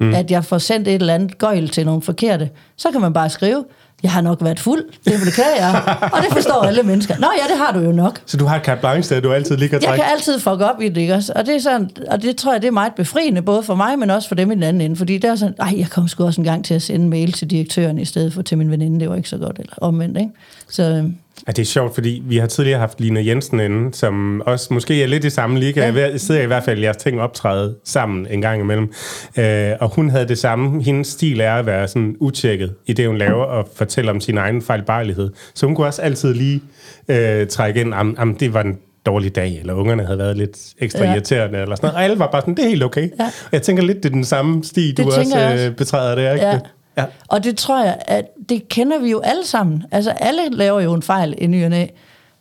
mm. 0.00 0.14
at 0.14 0.30
jeg 0.30 0.44
får 0.44 0.58
sendt 0.58 0.88
et 0.88 0.94
eller 0.94 1.14
andet 1.14 1.38
gøjl 1.38 1.68
til 1.68 1.86
nogle 1.86 2.02
forkerte. 2.02 2.50
Så 2.76 2.90
kan 2.90 3.00
man 3.00 3.12
bare 3.12 3.30
skrive, 3.30 3.64
jeg 4.02 4.12
har 4.12 4.20
nok 4.20 4.38
været 4.44 4.60
fuld, 4.60 4.84
det 5.04 5.14
beklager 5.24 5.56
jeg, 5.56 5.96
og 6.12 6.22
det 6.22 6.32
forstår 6.32 6.62
alle 6.62 6.82
mennesker. 6.82 7.14
Nå 7.18 7.26
ja, 7.38 7.52
det 7.52 7.58
har 7.58 7.72
du 7.72 7.78
jo 7.78 7.92
nok. 7.92 8.20
Så 8.26 8.36
du 8.36 8.44
har 8.44 8.56
et 8.56 8.64
carte 8.64 8.80
blanche, 8.80 9.14
der 9.14 9.20
du 9.20 9.32
altid 9.32 9.56
lige 9.56 9.68
kan 9.68 9.82
Jeg 9.82 9.94
kan 9.94 10.04
altid 10.12 10.38
fuck 10.38 10.60
op 10.60 10.80
i 10.80 10.88
det, 10.88 10.96
ikke 10.96 11.14
også? 11.14 11.32
Og 11.36 11.46
det, 11.46 11.56
er 11.56 11.60
sådan, 11.60 11.90
og 12.10 12.22
det 12.22 12.36
tror 12.36 12.52
jeg, 12.52 12.62
det 12.62 12.68
er 12.68 12.72
meget 12.72 12.94
befriende, 12.94 13.42
både 13.42 13.62
for 13.62 13.74
mig, 13.74 13.98
men 13.98 14.10
også 14.10 14.28
for 14.28 14.34
dem 14.34 14.50
i 14.50 14.54
den 14.54 14.62
anden 14.62 14.80
ende. 14.80 14.96
Fordi 14.96 15.18
der 15.18 15.30
er 15.30 15.36
sådan, 15.36 15.54
ej, 15.58 15.74
jeg 15.78 15.90
kom 15.90 16.08
sgu 16.08 16.24
også 16.24 16.40
en 16.40 16.44
gang 16.44 16.64
til 16.64 16.74
at 16.74 16.82
sende 16.82 17.04
en 17.04 17.10
mail 17.10 17.32
til 17.32 17.50
direktøren 17.50 17.98
i 17.98 18.04
stedet 18.04 18.32
for 18.32 18.42
til 18.42 18.58
min 18.58 18.70
veninde. 18.70 19.00
Det 19.00 19.10
var 19.10 19.16
ikke 19.16 19.28
så 19.28 19.38
godt, 19.38 19.58
eller 19.58 19.72
omvendt, 19.80 20.18
ikke? 20.18 20.30
Så 20.68 20.82
øhm, 20.82 21.16
Ja, 21.46 21.52
det 21.52 21.62
er 21.62 21.66
sjovt, 21.66 21.94
fordi 21.94 22.22
vi 22.26 22.36
har 22.36 22.46
tidligere 22.46 22.78
haft 22.78 23.00
Lina 23.00 23.24
Jensen 23.24 23.60
inde, 23.60 23.94
som 23.94 24.42
også 24.46 24.74
måske 24.74 25.02
er 25.02 25.06
lidt 25.06 25.24
i 25.24 25.30
samme 25.30 25.58
liga. 25.58 25.90
Ja. 25.90 26.10
Jeg 26.10 26.20
sidder 26.20 26.42
i 26.42 26.46
hvert 26.46 26.64
fald 26.64 26.80
jeres 26.80 26.96
ting 26.96 27.20
optræde 27.20 27.76
sammen 27.84 28.26
en 28.30 28.40
gang 28.40 28.60
imellem. 28.60 28.92
Øh, 29.38 29.72
og 29.80 29.88
hun 29.88 30.10
havde 30.10 30.28
det 30.28 30.38
samme. 30.38 30.82
Hendes 30.82 31.06
stil 31.06 31.40
er 31.40 31.52
at 31.52 31.66
være 31.66 31.88
sådan 31.88 32.16
utjekket 32.20 32.74
i 32.86 32.92
det, 32.92 33.06
hun 33.06 33.18
laver, 33.18 33.44
og 33.44 33.68
fortælle 33.74 34.10
om 34.10 34.20
sin 34.20 34.38
egen 34.38 34.62
fejlbarlighed. 34.62 35.30
Så 35.54 35.66
hun 35.66 35.74
kunne 35.74 35.86
også 35.86 36.02
altid 36.02 36.34
lige 36.34 36.62
øh, 37.08 37.46
trække 37.46 37.80
ind, 37.80 37.94
om, 37.94 38.14
om 38.18 38.34
det 38.34 38.54
var 38.54 38.60
en 38.60 38.78
dårlig 39.06 39.34
dag, 39.34 39.58
eller 39.60 39.74
ungerne 39.74 40.04
havde 40.04 40.18
været 40.18 40.36
lidt 40.36 40.58
ekstra 40.78 41.04
ja. 41.04 41.12
Irriterende, 41.12 41.58
eller 41.58 41.76
sådan 41.76 41.86
noget. 41.86 41.96
Og 41.96 42.04
alle 42.04 42.18
var 42.18 42.30
bare 42.30 42.42
sådan, 42.42 42.54
det 42.54 42.64
er 42.64 42.68
helt 42.68 42.82
okay. 42.82 43.10
Ja. 43.20 43.30
Jeg 43.52 43.62
tænker 43.62 43.82
lidt, 43.82 43.96
det 43.96 44.04
er 44.04 44.12
den 44.12 44.24
samme 44.24 44.64
sti, 44.64 44.92
du 44.92 45.04
også, 45.04 45.20
øh, 45.20 45.52
også. 45.52 45.72
betræder 45.76 46.14
der, 46.14 46.32
ikke? 46.32 46.46
Ja. 46.46 46.58
Ja. 46.96 47.04
Og 47.28 47.44
det 47.44 47.56
tror 47.56 47.84
jeg, 47.84 47.98
at 48.06 48.24
det 48.48 48.68
kender 48.68 48.98
vi 48.98 49.10
jo 49.10 49.20
alle 49.20 49.46
sammen. 49.46 49.84
Altså, 49.90 50.10
alle 50.10 50.42
laver 50.50 50.80
jo 50.80 50.94
en 50.94 51.02
fejl 51.02 51.34
i 51.38 51.46
ny 51.46 51.64
og 51.64 51.70
næ. 51.70 51.86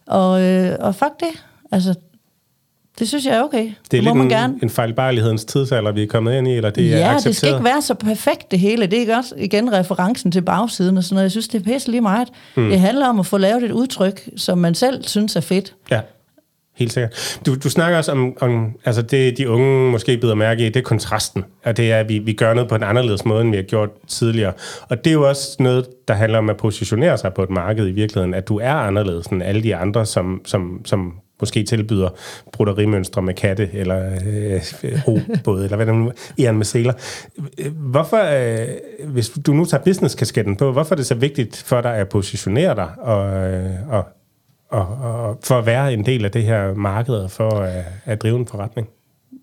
Og, 0.07 0.41
øh, 0.41 0.75
og 0.79 0.95
fuck 0.95 1.19
det. 1.19 1.43
Altså, 1.71 1.95
det 2.99 3.07
synes 3.07 3.25
jeg 3.25 3.35
er 3.35 3.43
okay. 3.43 3.71
Det 3.91 3.99
er 3.99 4.03
må 4.03 4.13
man 4.13 4.23
lidt 4.23 4.33
gerne. 4.33 4.53
en, 4.53 4.59
en 4.63 4.69
fejlbarlighedens 4.69 5.45
tidsalder, 5.45 5.91
vi 5.91 6.03
er 6.03 6.07
kommet 6.07 6.37
ind 6.37 6.47
i, 6.47 6.51
eller 6.51 6.69
det 6.69 6.93
er 6.93 6.97
ja, 6.97 7.03
accepteret? 7.03 7.23
det 7.23 7.35
skal 7.35 7.49
ikke 7.49 7.63
være 7.63 7.81
så 7.81 7.93
perfekt 7.93 8.51
det 8.51 8.59
hele. 8.59 8.85
Det 8.85 8.93
er 8.93 8.99
ikke 8.99 9.15
også 9.15 9.35
igen 9.37 9.73
referencen 9.73 10.31
til 10.31 10.41
bagsiden 10.41 10.97
og 10.97 11.03
sådan 11.03 11.15
noget. 11.15 11.23
Jeg 11.23 11.31
synes, 11.31 11.47
det 11.47 11.59
er 11.59 11.73
pisse 11.73 11.91
lige 11.91 12.01
meget. 12.01 12.27
Mm. 12.55 12.69
Det 12.69 12.79
handler 12.79 13.07
om 13.07 13.19
at 13.19 13.25
få 13.25 13.37
lavet 13.37 13.63
et 13.63 13.71
udtryk, 13.71 14.29
som 14.37 14.57
man 14.57 14.75
selv 14.75 15.03
synes 15.03 15.35
er 15.35 15.41
fedt. 15.41 15.75
Ja, 15.91 16.01
helt 16.79 16.93
sikkert. 16.93 17.39
Du, 17.45 17.55
du 17.55 17.69
snakker 17.69 17.97
også 17.97 18.11
om, 18.11 18.37
om 18.39 18.71
altså 18.85 19.01
det, 19.01 19.37
de 19.37 19.49
unge 19.49 19.91
måske 19.91 20.17
bider 20.17 20.35
mærke 20.35 20.65
i, 20.65 20.65
det 20.65 20.75
er 20.75 20.83
kontrasten. 20.83 21.43
Og 21.65 21.77
det 21.77 21.91
er, 21.91 21.99
at 21.99 22.09
vi, 22.09 22.19
vi 22.19 22.33
gør 22.33 22.53
noget 22.53 22.69
på 22.69 22.75
en 22.75 22.83
anderledes 22.83 23.25
måde, 23.25 23.41
end 23.41 23.51
vi 23.51 23.55
har 23.55 23.63
gjort 23.63 23.89
tidligere. 24.07 24.53
Og 24.89 25.03
det 25.03 25.09
er 25.09 25.13
jo 25.13 25.29
også 25.29 25.55
noget, 25.59 25.87
der 26.07 26.13
handler 26.13 26.37
om 26.37 26.49
at 26.49 26.57
positionere 26.57 27.17
sig 27.17 27.33
på 27.33 27.43
et 27.43 27.49
marked 27.49 27.87
i 27.87 27.91
virkeligheden, 27.91 28.33
at 28.33 28.47
du 28.47 28.59
er 28.59 28.73
anderledes 28.73 29.27
end 29.27 29.43
alle 29.43 29.63
de 29.63 29.75
andre, 29.75 30.05
som, 30.05 30.41
som, 30.45 30.81
som 30.85 31.13
måske 31.39 31.63
tilbyder 31.63 32.09
brodderimønstre 32.53 33.21
med 33.21 33.33
katte, 33.33 33.69
eller 33.73 34.05
øh, 34.05 34.61
robåde, 35.07 35.63
eller 35.63 35.75
hvad 35.75 35.85
det 35.85 35.95
nu 35.95 36.11
er, 36.39 36.51
med 36.51 36.65
seler. 36.65 36.93
Hvorfor, 37.69 38.17
øh, 38.17 38.67
hvis 39.11 39.29
du 39.29 39.53
nu 39.53 39.65
tager 39.65 39.83
business-kasketten 39.83 40.55
på, 40.55 40.71
hvorfor 40.71 40.95
er 40.95 40.97
det 40.97 41.05
så 41.05 41.15
vigtigt 41.15 41.63
for 41.65 41.81
dig 41.81 41.95
at 41.95 42.09
positionere 42.09 42.75
dig 42.75 42.89
og, 42.97 43.37
øh, 43.37 43.69
og, 43.89 44.07
og, 44.69 44.87
og 44.87 45.39
for 45.43 45.55
at 45.57 45.65
være 45.65 45.93
en 45.93 46.05
del 46.05 46.25
af 46.25 46.31
det 46.31 46.43
her 46.43 46.73
marked, 46.73 47.13
og 47.15 47.31
for 47.31 47.49
at, 47.49 47.83
at 48.05 48.21
drive 48.21 48.39
en 48.39 48.47
forretning? 48.47 48.87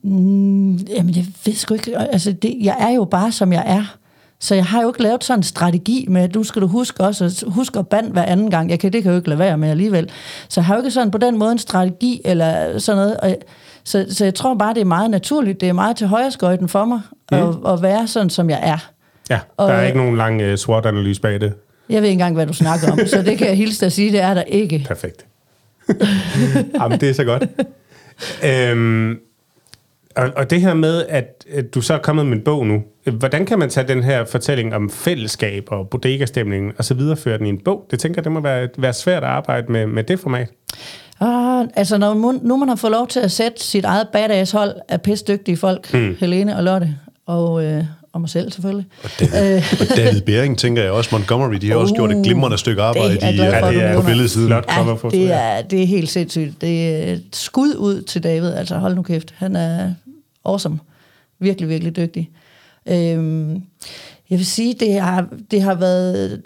Jamen, 0.05 1.15
jeg 1.17 1.25
ved 1.47 1.55
sgu 1.55 1.75
ikke. 1.75 1.99
Altså, 1.99 2.33
det, 2.33 2.55
jeg 2.63 2.77
er 2.81 2.91
jo 2.91 3.05
bare, 3.05 3.33
som 3.33 3.53
jeg 3.53 3.63
er. 3.67 3.97
Så 4.41 4.55
jeg 4.55 4.65
har 4.65 4.83
jo 4.83 4.89
ikke 4.89 5.03
lavet 5.03 5.25
sådan 5.25 5.39
en 5.39 5.43
strategi 5.43 6.07
med, 6.11 6.23
at 6.23 6.35
nu 6.35 6.45
skal 6.45 6.63
du 6.63 6.67
huske 6.67 7.05
også 7.05 7.25
at 7.25 7.45
huske 7.47 7.79
at 7.79 7.89
bande 7.89 8.11
hver 8.11 8.23
anden 8.23 8.51
gang. 8.51 8.71
Jeg 8.71 8.81
kan, 8.81 8.93
det 8.93 9.03
kan 9.03 9.09
jeg 9.11 9.15
jo 9.15 9.19
ikke 9.21 9.29
lade 9.29 9.39
være 9.39 9.59
med 9.59 9.71
alligevel. 9.71 10.11
Så 10.49 10.61
jeg 10.61 10.67
har 10.67 10.75
jo 10.75 10.81
ikke 10.81 10.91
sådan 10.91 11.11
på 11.11 11.19
den 11.19 11.39
måde 11.39 11.53
en 11.53 11.59
strategi 11.59 12.21
eller 12.25 12.79
sådan 12.79 12.97
noget. 12.97 13.17
Og, 13.17 13.37
så, 13.85 14.07
så 14.11 14.25
jeg 14.25 14.35
tror 14.35 14.55
bare, 14.55 14.75
det 14.75 14.81
er 14.81 14.85
meget 14.85 15.11
naturligt. 15.11 15.61
Det 15.61 15.69
er 15.69 15.73
meget 15.73 15.97
til 15.97 16.07
højreskøjten 16.07 16.69
for 16.69 16.85
mig 16.85 17.01
mm. 17.33 17.39
at, 17.39 17.73
at 17.73 17.83
være 17.83 18.07
sådan, 18.07 18.31
som 18.31 18.51
jeg 18.51 18.61
er. 18.63 18.89
Ja, 19.31 19.39
der 19.59 19.65
er 19.65 19.79
Og- 19.81 19.87
ikke 19.87 19.99
nogen 19.99 20.17
lang 20.17 20.43
uh, 20.43 20.55
SWOT-analyse 20.55 21.21
bag 21.21 21.41
det. 21.41 21.55
Jeg 21.89 22.03
ved 22.03 22.09
ikke 22.09 22.13
engang, 22.13 22.35
hvad 22.35 22.47
du 22.47 22.53
snakker 22.53 22.93
om, 22.93 22.99
så 23.07 23.23
det 23.23 23.39
kan 23.39 23.47
jeg 23.47 23.57
hilse 23.57 23.81
dig 23.81 23.87
at 23.87 23.93
sige, 23.93 24.13
det 24.13 24.21
er 24.21 24.35
der 24.35 24.43
ikke. 24.43 24.85
Perfekt. 24.87 25.27
Jamen, 26.81 27.01
det 27.01 27.09
er 27.09 27.13
så 27.13 27.25
godt. 27.25 27.45
Øhm, 28.45 29.19
og, 30.17 30.31
og 30.37 30.51
det 30.51 30.61
her 30.61 30.75
med, 30.75 31.07
at, 31.09 31.45
at 31.53 31.75
du 31.75 31.81
så 31.81 31.95
er 31.95 31.99
kommet 31.99 32.27
med 32.27 32.37
en 32.37 32.45
bog 32.45 32.67
nu, 32.67 32.83
hvordan 33.13 33.47
kan 33.47 33.59
man 33.59 33.71
tage 33.71 33.89
den 33.89 34.03
her 34.03 34.25
fortælling 34.25 34.75
om 34.75 34.91
fællesskab 34.91 35.65
og 35.71 35.89
bodegastemning 35.89 36.73
og 36.79 36.85
så 36.85 36.95
videreføre 36.95 37.39
den 37.39 37.47
i 37.47 37.49
en 37.49 37.59
bog? 37.59 37.87
Det 37.91 37.99
tænker 37.99 38.19
jeg, 38.19 38.25
det 38.25 38.33
må 38.33 38.41
være, 38.41 38.69
være 38.79 38.93
svært 38.93 39.23
at 39.23 39.29
arbejde 39.29 39.73
med, 39.73 39.87
med 39.87 40.05
det 40.05 40.21
format. 40.21 40.51
Ah, 41.21 41.67
altså, 41.75 41.99
når 41.99 42.15
man, 42.15 42.41
nu 42.43 42.57
man 42.57 42.69
har 42.69 42.77
fået 42.77 42.91
lov 42.91 43.09
til 43.09 43.21
at 43.21 43.31
sætte 43.31 43.65
sit 43.65 43.85
eget 43.85 44.09
badass-hold 44.13 44.75
af 44.89 45.03
pisdygtige 45.03 45.57
folk, 45.57 45.95
mm. 45.95 46.17
Helene 46.21 46.57
og 46.57 46.65
Lotte, 46.65 46.95
og, 47.27 47.65
øh, 47.65 47.85
og 48.17 48.21
mig 48.21 48.31
selv 48.31 48.53
selvfølgelig. 48.53 48.87
David, 49.21 49.63
og 49.81 49.97
David 49.97 50.21
Bering, 50.21 50.59
tænker 50.59 50.83
jeg 50.83 50.93
også, 50.93 51.09
Montgomery, 51.13 51.55
de 51.55 51.71
har 51.71 51.77
også 51.77 51.93
Uh, 51.93 51.97
gjort 51.97 52.13
et 52.13 52.25
glimrende 52.25 52.59
stykke 52.59 52.83
arbejde 52.83 53.15
det 53.15 53.23
er 53.25 53.29
i, 53.29 53.35
glad 53.35 53.61
for, 53.61 53.69
uh, 53.69 53.75
du 53.75 53.81
på 53.81 53.87
nævner. 53.87 54.07
billedsiden. 54.07 54.49
Ja, 54.49 54.61
det 55.11 55.33
er, 55.33 55.63
det 55.63 55.83
er 55.83 55.87
helt 55.87 56.11
sindssygt. 56.11 56.61
Det 56.61 56.89
er 56.89 57.13
et 57.13 57.25
skud 57.33 57.75
ud 57.79 58.03
til 58.03 58.23
David. 58.23 58.53
Altså, 58.53 58.79
hold 58.79 58.95
nu 58.95 59.03
kæft. 59.03 59.35
Han 59.37 59.57
er 59.57 59.91
awesome. 60.45 60.79
Virkelig, 61.41 61.69
virkelig 61.69 61.97
dygtig. 61.97 62.31
Øhm, 62.89 63.63
jeg 64.31 64.39
vil 64.39 64.47
sige, 64.47 64.75
det 64.81 65.01
har, 65.01 65.27
det 65.51 65.63
har 65.63 65.75
været... 65.75 66.43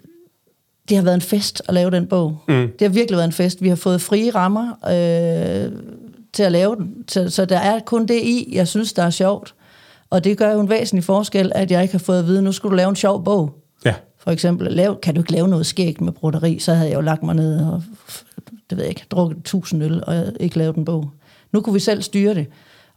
Det 0.89 0.97
har 0.97 1.03
været 1.03 1.15
en 1.15 1.21
fest 1.21 1.61
at 1.67 1.73
lave 1.73 1.91
den 1.91 2.07
bog. 2.07 2.37
Mm. 2.47 2.53
Det 2.53 2.81
har 2.81 2.89
virkelig 2.89 3.17
været 3.17 3.27
en 3.27 3.33
fest. 3.33 3.63
Vi 3.63 3.69
har 3.69 3.75
fået 3.75 4.01
frie 4.01 4.31
rammer 4.35 4.67
øh, 4.85 5.71
til 6.33 6.43
at 6.43 6.51
lave 6.51 6.75
den. 6.75 6.93
Så, 7.07 7.29
så 7.29 7.45
der 7.45 7.57
er 7.57 7.79
kun 7.79 8.05
det 8.05 8.21
i, 8.23 8.49
jeg 8.51 8.67
synes, 8.67 8.93
der 8.93 9.03
er 9.03 9.09
sjovt. 9.09 9.53
Og 10.11 10.23
det 10.23 10.37
gør 10.37 10.53
jo 10.53 10.59
en 10.59 10.69
væsentlig 10.69 11.03
forskel, 11.03 11.51
at 11.55 11.71
jeg 11.71 11.81
ikke 11.81 11.91
har 11.93 11.99
fået 11.99 12.19
at 12.19 12.25
vide, 12.27 12.41
nu 12.41 12.51
skulle 12.51 12.71
du 12.71 12.75
lave 12.75 12.89
en 12.89 12.95
sjov 12.95 13.23
bog. 13.23 13.55
Ja. 13.85 13.93
For 14.19 14.31
eksempel, 14.31 14.71
lav, 14.71 14.99
kan 14.99 15.15
du 15.15 15.21
ikke 15.21 15.31
lave 15.31 15.47
noget 15.47 15.65
skægt 15.65 16.01
med 16.01 16.11
broderi, 16.13 16.59
så 16.59 16.73
havde 16.73 16.89
jeg 16.89 16.95
jo 16.95 17.01
lagt 17.01 17.23
mig 17.23 17.35
ned 17.35 17.59
og, 17.65 17.83
det 18.69 18.77
ved 18.77 18.83
jeg 18.83 18.89
ikke, 18.89 19.05
drukket 19.11 19.37
tusind 19.43 19.83
øl 19.83 20.03
og 20.07 20.15
ikke 20.39 20.57
lavet 20.57 20.75
en 20.75 20.85
bog. 20.85 21.09
Nu 21.51 21.61
kunne 21.61 21.73
vi 21.73 21.79
selv 21.79 22.01
styre 22.01 22.33
det. 22.35 22.47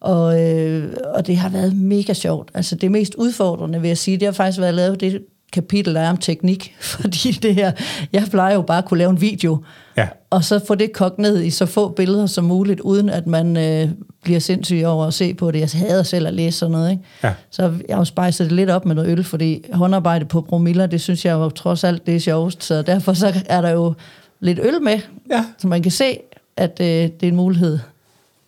Og, 0.00 0.42
øh, 0.42 0.92
og 1.14 1.26
det 1.26 1.36
har 1.36 1.48
været 1.48 1.76
mega 1.76 2.12
sjovt. 2.12 2.50
Altså 2.54 2.74
det 2.76 2.90
mest 2.90 3.14
udfordrende, 3.14 3.80
vil 3.80 3.88
jeg 3.88 3.98
sige, 3.98 4.16
det 4.16 4.26
har 4.26 4.32
faktisk 4.32 4.60
været 4.60 4.74
lavet 4.74 5.00
det 5.00 5.22
kapitel, 5.52 5.94
der 5.94 6.00
er 6.00 6.10
om 6.10 6.16
teknik. 6.16 6.74
Fordi 6.80 7.30
det 7.30 7.54
her, 7.54 7.72
jeg 8.12 8.24
plejer 8.30 8.54
jo 8.54 8.62
bare 8.62 8.78
at 8.78 8.84
kunne 8.84 8.98
lave 8.98 9.10
en 9.10 9.20
video, 9.20 9.58
Ja. 9.96 10.08
og 10.30 10.44
så 10.44 10.60
få 10.66 10.74
det 10.74 10.92
kogt 10.92 11.18
ned 11.18 11.42
i 11.42 11.50
så 11.50 11.66
få 11.66 11.88
billeder 11.88 12.26
som 12.26 12.44
muligt, 12.44 12.80
uden 12.80 13.08
at 13.08 13.26
man 13.26 13.56
øh, 13.56 13.88
bliver 14.24 14.40
sindssyg 14.40 14.82
over 14.86 15.06
at 15.06 15.14
se 15.14 15.34
på 15.34 15.50
det. 15.50 15.60
Jeg 15.60 15.68
hader 15.88 16.02
selv 16.02 16.26
at 16.26 16.34
læse 16.34 16.58
sådan 16.58 16.72
noget, 16.72 16.90
ikke? 16.90 17.02
Ja. 17.24 17.32
Så 17.50 17.72
jeg 17.88 17.96
har 17.96 18.04
spejset 18.04 18.44
det 18.46 18.52
lidt 18.56 18.70
op 18.70 18.86
med 18.86 18.94
noget 18.94 19.10
øl, 19.18 19.24
fordi 19.24 19.64
håndarbejde 19.72 20.24
på 20.24 20.40
promiller, 20.40 20.86
det 20.86 21.00
synes 21.00 21.24
jeg 21.24 21.32
jo 21.32 21.50
trods 21.50 21.84
alt, 21.84 22.06
det 22.06 22.14
er 22.16 22.20
sjovest. 22.20 22.64
Så 22.64 22.82
derfor 22.82 23.12
så 23.12 23.32
er 23.46 23.60
der 23.60 23.70
jo 23.70 23.94
lidt 24.40 24.58
øl 24.62 24.82
med, 24.82 24.98
Ja. 25.30 25.44
så 25.58 25.68
man 25.68 25.82
kan 25.82 25.92
se, 25.92 26.18
at 26.56 26.76
øh, 26.80 26.86
det 26.86 27.22
er 27.22 27.28
en 27.28 27.36
mulighed. 27.36 27.72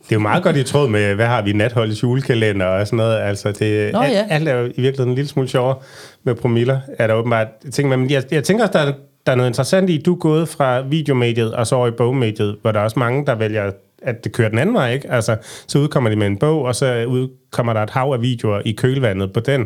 Det 0.05 0.13
er 0.13 0.17
jo 0.17 0.21
meget 0.21 0.43
godt 0.43 0.57
i 0.57 0.63
tråd 0.63 0.89
med, 0.89 1.15
hvad 1.15 1.27
har 1.27 1.43
vi, 1.43 1.53
natholdets 1.53 2.03
julekalender 2.03 2.67
og 2.67 2.87
sådan 2.87 2.97
noget. 2.97 3.19
Altså, 3.21 3.53
det, 3.53 3.93
Nå, 3.93 3.99
alt, 4.01 4.13
ja. 4.13 4.27
alt 4.31 4.49
er 4.49 4.55
jo 4.55 4.65
i 4.67 4.81
virkeligheden 4.81 5.09
en 5.09 5.15
lille 5.15 5.29
smule 5.29 5.49
sjovere 5.49 5.77
med 6.25 6.35
promiller. 6.35 6.81
Er 6.99 7.07
der 7.07 7.15
åbenbart 7.15 7.47
ting, 7.73 7.89
men 7.89 8.11
jeg, 8.11 8.23
jeg 8.31 8.45
tænker 8.45 8.65
også, 8.65 8.79
der 8.79 8.85
er, 8.85 8.93
der 9.27 9.33
er 9.33 9.37
noget 9.37 9.51
interessant 9.51 9.91
i, 9.91 9.99
du 10.03 10.13
er 10.15 10.19
gået 10.19 10.49
fra 10.49 10.81
videomediet 10.81 11.55
og 11.55 11.67
så 11.67 11.75
over 11.77 11.89
i 11.89 11.91
bogmediet, 11.91 12.57
hvor 12.63 12.73
der 12.73 12.81
er 12.81 12.85
også 12.85 12.99
mange, 12.99 13.27
der 13.27 13.35
vælger, 13.35 13.71
at 14.07 14.25
det 14.25 14.33
kører 14.33 14.49
den 14.49 14.59
anden 14.59 14.75
vej, 14.75 14.93
ikke? 14.93 15.11
Altså, 15.13 15.37
så 15.69 15.79
udkommer 15.79 16.11
de 16.11 16.17
med 16.17 16.27
en 16.27 16.39
bog, 16.39 16.63
og 16.63 16.75
så 16.75 17.05
udkommer 17.05 17.73
der 17.73 17.81
et 17.83 17.91
hav 17.91 18.13
af 18.13 18.23
videoer 18.23 18.61
i 18.65 18.73
kølvandet 18.73 19.33
på 19.33 19.41
den. 19.41 19.61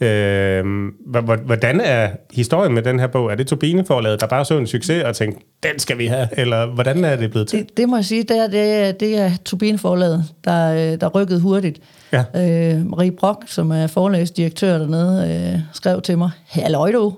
Øh, 0.00 0.64
hvor- 1.06 1.44
hvordan 1.44 1.80
er 1.80 2.08
historien 2.32 2.74
med 2.74 2.82
den 2.82 3.00
her 3.00 3.06
bog? 3.06 3.30
Er 3.30 3.34
det 3.34 3.46
Turbine-forlaget, 3.46 4.20
der 4.20 4.26
bare 4.26 4.44
så 4.44 4.58
en 4.58 4.66
succes 4.66 5.04
og 5.04 5.16
tænkte, 5.16 5.44
den 5.62 5.78
skal 5.78 5.98
vi 5.98 6.06
have? 6.06 6.28
Eller 6.32 6.66
hvordan 6.66 7.04
er 7.04 7.16
det 7.16 7.30
blevet 7.30 7.48
til? 7.48 7.58
Det, 7.58 7.76
det 7.76 7.88
må 7.88 7.96
jeg 7.96 8.04
sige, 8.04 8.22
det 8.22 8.38
er, 8.38 8.46
det 8.46 8.60
er, 8.74 8.92
det 8.92 9.18
er 9.18 9.30
Turbine-forlaget, 9.44 10.24
der, 10.44 10.72
øh, 10.92 11.00
der 11.00 11.08
rykkede 11.08 11.40
hurtigt. 11.40 11.78
Ja. 12.12 12.24
Øh, 12.36 12.86
Marie 12.86 13.12
Brock, 13.12 13.42
som 13.46 13.70
er 13.70 13.86
forlagsdirektør 13.86 14.78
dernede, 14.78 15.50
øh, 15.54 15.60
skrev 15.72 16.00
til 16.02 16.18
mig, 16.18 16.30
halløj 16.48 16.92
du, 16.92 17.14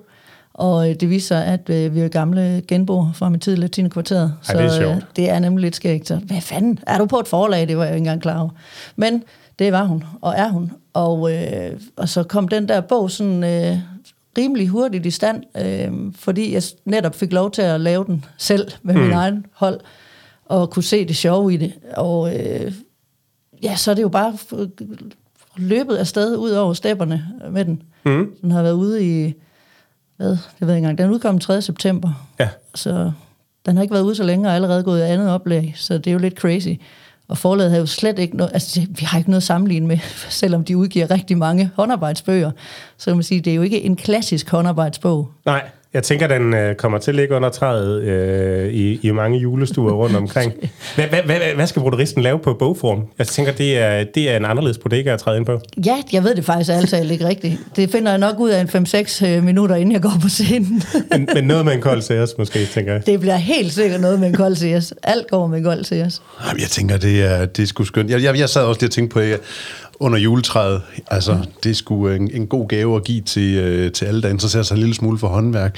og 0.54 0.86
det 1.00 1.10
viser 1.10 1.26
sig, 1.26 1.46
at 1.46 1.70
øh, 1.70 1.94
vi 1.94 2.00
er 2.00 2.08
gamle 2.08 2.62
genboer 2.68 3.12
fra 3.14 3.28
min 3.28 3.40
tid 3.40 3.52
i 3.52 3.56
Latinekvarteret. 3.56 4.34
Ej, 4.48 4.54
det 4.54 4.64
er 4.64 4.68
så 4.68 4.76
sjovt. 4.76 4.96
øh, 4.96 5.02
det 5.16 5.30
er 5.30 5.38
nemlig 5.38 5.62
lidt 5.62 5.76
skægt. 5.76 6.08
Så, 6.08 6.16
hvad 6.16 6.40
fanden, 6.40 6.78
er 6.86 6.98
du 6.98 7.06
på 7.06 7.18
et 7.18 7.28
forlag? 7.28 7.68
Det 7.68 7.76
var 7.76 7.82
jeg 7.84 7.90
jo 7.90 7.94
ikke 7.94 7.98
engang 7.98 8.22
klar 8.22 8.40
over. 8.40 8.50
Men 8.96 9.22
det 9.58 9.72
var 9.72 9.84
hun, 9.84 10.04
og 10.20 10.34
er 10.36 10.48
hun. 10.48 10.72
Og, 10.92 11.32
øh, 11.34 11.80
og 11.96 12.08
så 12.08 12.22
kom 12.22 12.48
den 12.48 12.68
der 12.68 12.80
bog 12.80 13.10
sådan 13.10 13.44
øh, 13.44 13.78
rimelig 14.38 14.68
hurtigt 14.68 15.06
i 15.06 15.10
stand, 15.10 15.42
øh, 15.56 16.12
fordi 16.14 16.54
jeg 16.54 16.62
netop 16.84 17.14
fik 17.14 17.32
lov 17.32 17.50
til 17.50 17.62
at 17.62 17.80
lave 17.80 18.04
den 18.04 18.24
selv 18.38 18.68
med 18.82 18.94
min 18.94 19.12
egen 19.12 19.46
hold, 19.52 19.80
og 20.44 20.70
kunne 20.70 20.82
se 20.82 21.06
det 21.08 21.16
sjove 21.16 21.54
i 21.54 21.56
det. 21.56 21.72
Og 21.96 22.36
øh, 22.38 22.72
ja, 23.62 23.76
så 23.76 23.90
er 23.90 23.94
det 23.94 24.02
jo 24.02 24.08
bare 24.08 24.38
løbet 25.56 25.96
afsted 25.96 26.36
ud 26.36 26.50
over 26.50 26.72
stepperne 26.72 27.28
med 27.50 27.64
den. 27.64 27.82
Mm. 28.04 28.32
Den 28.42 28.50
har 28.50 28.62
været 28.62 28.72
ude 28.72 29.04
i, 29.06 29.34
hvad, 30.20 30.36
jeg 30.60 30.68
ved 30.68 30.74
ikke 30.74 30.88
engang, 30.88 30.98
den 30.98 31.10
udkom 31.10 31.34
den 31.34 31.40
3. 31.40 31.62
september. 31.62 32.26
Ja. 32.40 32.48
Så 32.74 33.12
den 33.66 33.76
har 33.76 33.82
ikke 33.82 33.94
været 33.94 34.04
ude 34.04 34.14
så 34.14 34.22
længe, 34.22 34.48
og 34.48 34.54
allerede 34.54 34.82
gået 34.82 34.98
i 34.98 35.02
andet 35.02 35.30
oplag, 35.30 35.72
så 35.76 35.98
det 35.98 36.06
er 36.06 36.12
jo 36.12 36.18
lidt 36.18 36.38
crazy. 36.38 36.68
Og 37.28 37.38
forlaget 37.38 37.70
har 37.70 37.78
jo 37.78 37.86
slet 37.86 38.18
ikke 38.18 38.36
noget, 38.36 38.50
altså 38.52 38.80
vi 38.88 39.04
har 39.04 39.18
ikke 39.18 39.30
noget 39.30 39.40
at 39.40 39.46
sammenligne 39.46 39.86
med, 39.86 39.98
selvom 40.40 40.64
de 40.64 40.76
udgiver 40.76 41.10
rigtig 41.10 41.38
mange 41.38 41.70
håndarbejdsbøger. 41.74 42.50
Så 42.96 43.04
kan 43.10 43.16
man 43.16 43.22
sige, 43.22 43.40
det 43.40 43.50
er 43.50 43.54
jo 43.54 43.62
ikke 43.62 43.82
en 43.82 43.96
klassisk 43.96 44.50
håndarbejdsbog. 44.50 45.30
Nej, 45.46 45.70
jeg 45.94 46.02
tænker, 46.02 46.26
den 46.26 46.54
øh, 46.54 46.74
kommer 46.74 46.98
til 46.98 47.10
at 47.10 47.14
ligge 47.14 47.34
under 47.34 47.48
træet 47.48 48.02
øh, 48.02 48.72
i, 48.72 49.00
i 49.02 49.10
mange 49.10 49.38
julestuer 49.38 49.92
rundt 49.92 50.16
omkring. 50.16 50.52
Hvad, 50.94 51.06
hvad, 51.06 51.22
hvad, 51.22 51.38
hvad 51.54 51.66
skal 51.66 51.82
broderisten 51.82 52.22
lave 52.22 52.38
på 52.38 52.54
bogform? 52.54 53.02
Jeg 53.18 53.26
tænker, 53.26 53.52
det 53.52 53.78
er, 53.78 54.04
det 54.04 54.30
er 54.30 54.36
en 54.36 54.44
anderledes 54.44 54.78
bodega 54.78 55.12
at 55.12 55.18
træde 55.18 55.36
ind 55.36 55.46
på. 55.46 55.60
Ja, 55.86 55.96
jeg 56.12 56.24
ved 56.24 56.34
det 56.34 56.44
faktisk 56.44 56.70
alt 56.70 56.90
talt 56.90 57.10
ikke 57.10 57.28
rigtigt. 57.28 57.58
Det 57.76 57.90
finder 57.90 58.12
jeg 58.12 58.18
nok 58.18 58.38
ud 58.38 58.50
af 58.50 58.60
en 58.60 58.86
5-6 58.86 59.26
øh, 59.26 59.44
minutter, 59.44 59.76
inden 59.76 59.92
jeg 59.92 60.02
går 60.02 60.12
på 60.22 60.28
scenen. 60.28 60.82
Men, 61.12 61.28
men 61.34 61.44
noget 61.44 61.64
med 61.64 61.72
en 61.72 61.80
kold 61.80 62.02
særes 62.02 62.30
måske, 62.38 62.66
tænker 62.66 62.92
jeg. 62.92 63.06
det 63.06 63.20
bliver 63.20 63.36
helt 63.36 63.72
sikkert 63.72 64.00
noget 64.00 64.20
med 64.20 64.28
en 64.28 64.34
kold 64.34 64.56
CS. 64.56 64.92
Alt 65.02 65.30
går 65.30 65.46
med 65.46 65.58
en 65.58 65.64
kold 65.64 65.84
CS. 65.84 66.22
Jamen, 66.46 66.60
jeg 66.60 66.68
tænker, 66.70 66.96
det 66.96 67.22
er, 67.22 67.46
det 67.46 67.62
er 67.62 67.66
sgu 67.66 67.84
skønt. 67.84 68.10
Jeg, 68.10 68.22
jeg, 68.22 68.38
jeg 68.38 68.48
sad 68.48 68.62
også 68.62 68.80
lige 68.80 68.88
og 68.88 68.92
tænkte 68.92 69.14
på, 69.14 69.20
at 69.20 69.40
under 70.00 70.18
juletræet, 70.18 70.82
altså, 71.06 71.38
det 71.64 71.70
er 71.70 71.74
sgu 71.74 72.08
en, 72.08 72.30
en 72.34 72.46
god 72.46 72.68
gave 72.68 72.96
at 72.96 73.04
give 73.04 73.20
til, 73.20 73.54
øh, 73.54 73.92
til 73.92 74.04
alle, 74.04 74.22
der 74.22 74.28
interesserer 74.28 74.62
sig 74.62 74.74
en 74.74 74.80
lille 74.80 74.94
smule 74.94 75.18
for 75.18 75.28
håndværk. 75.28 75.76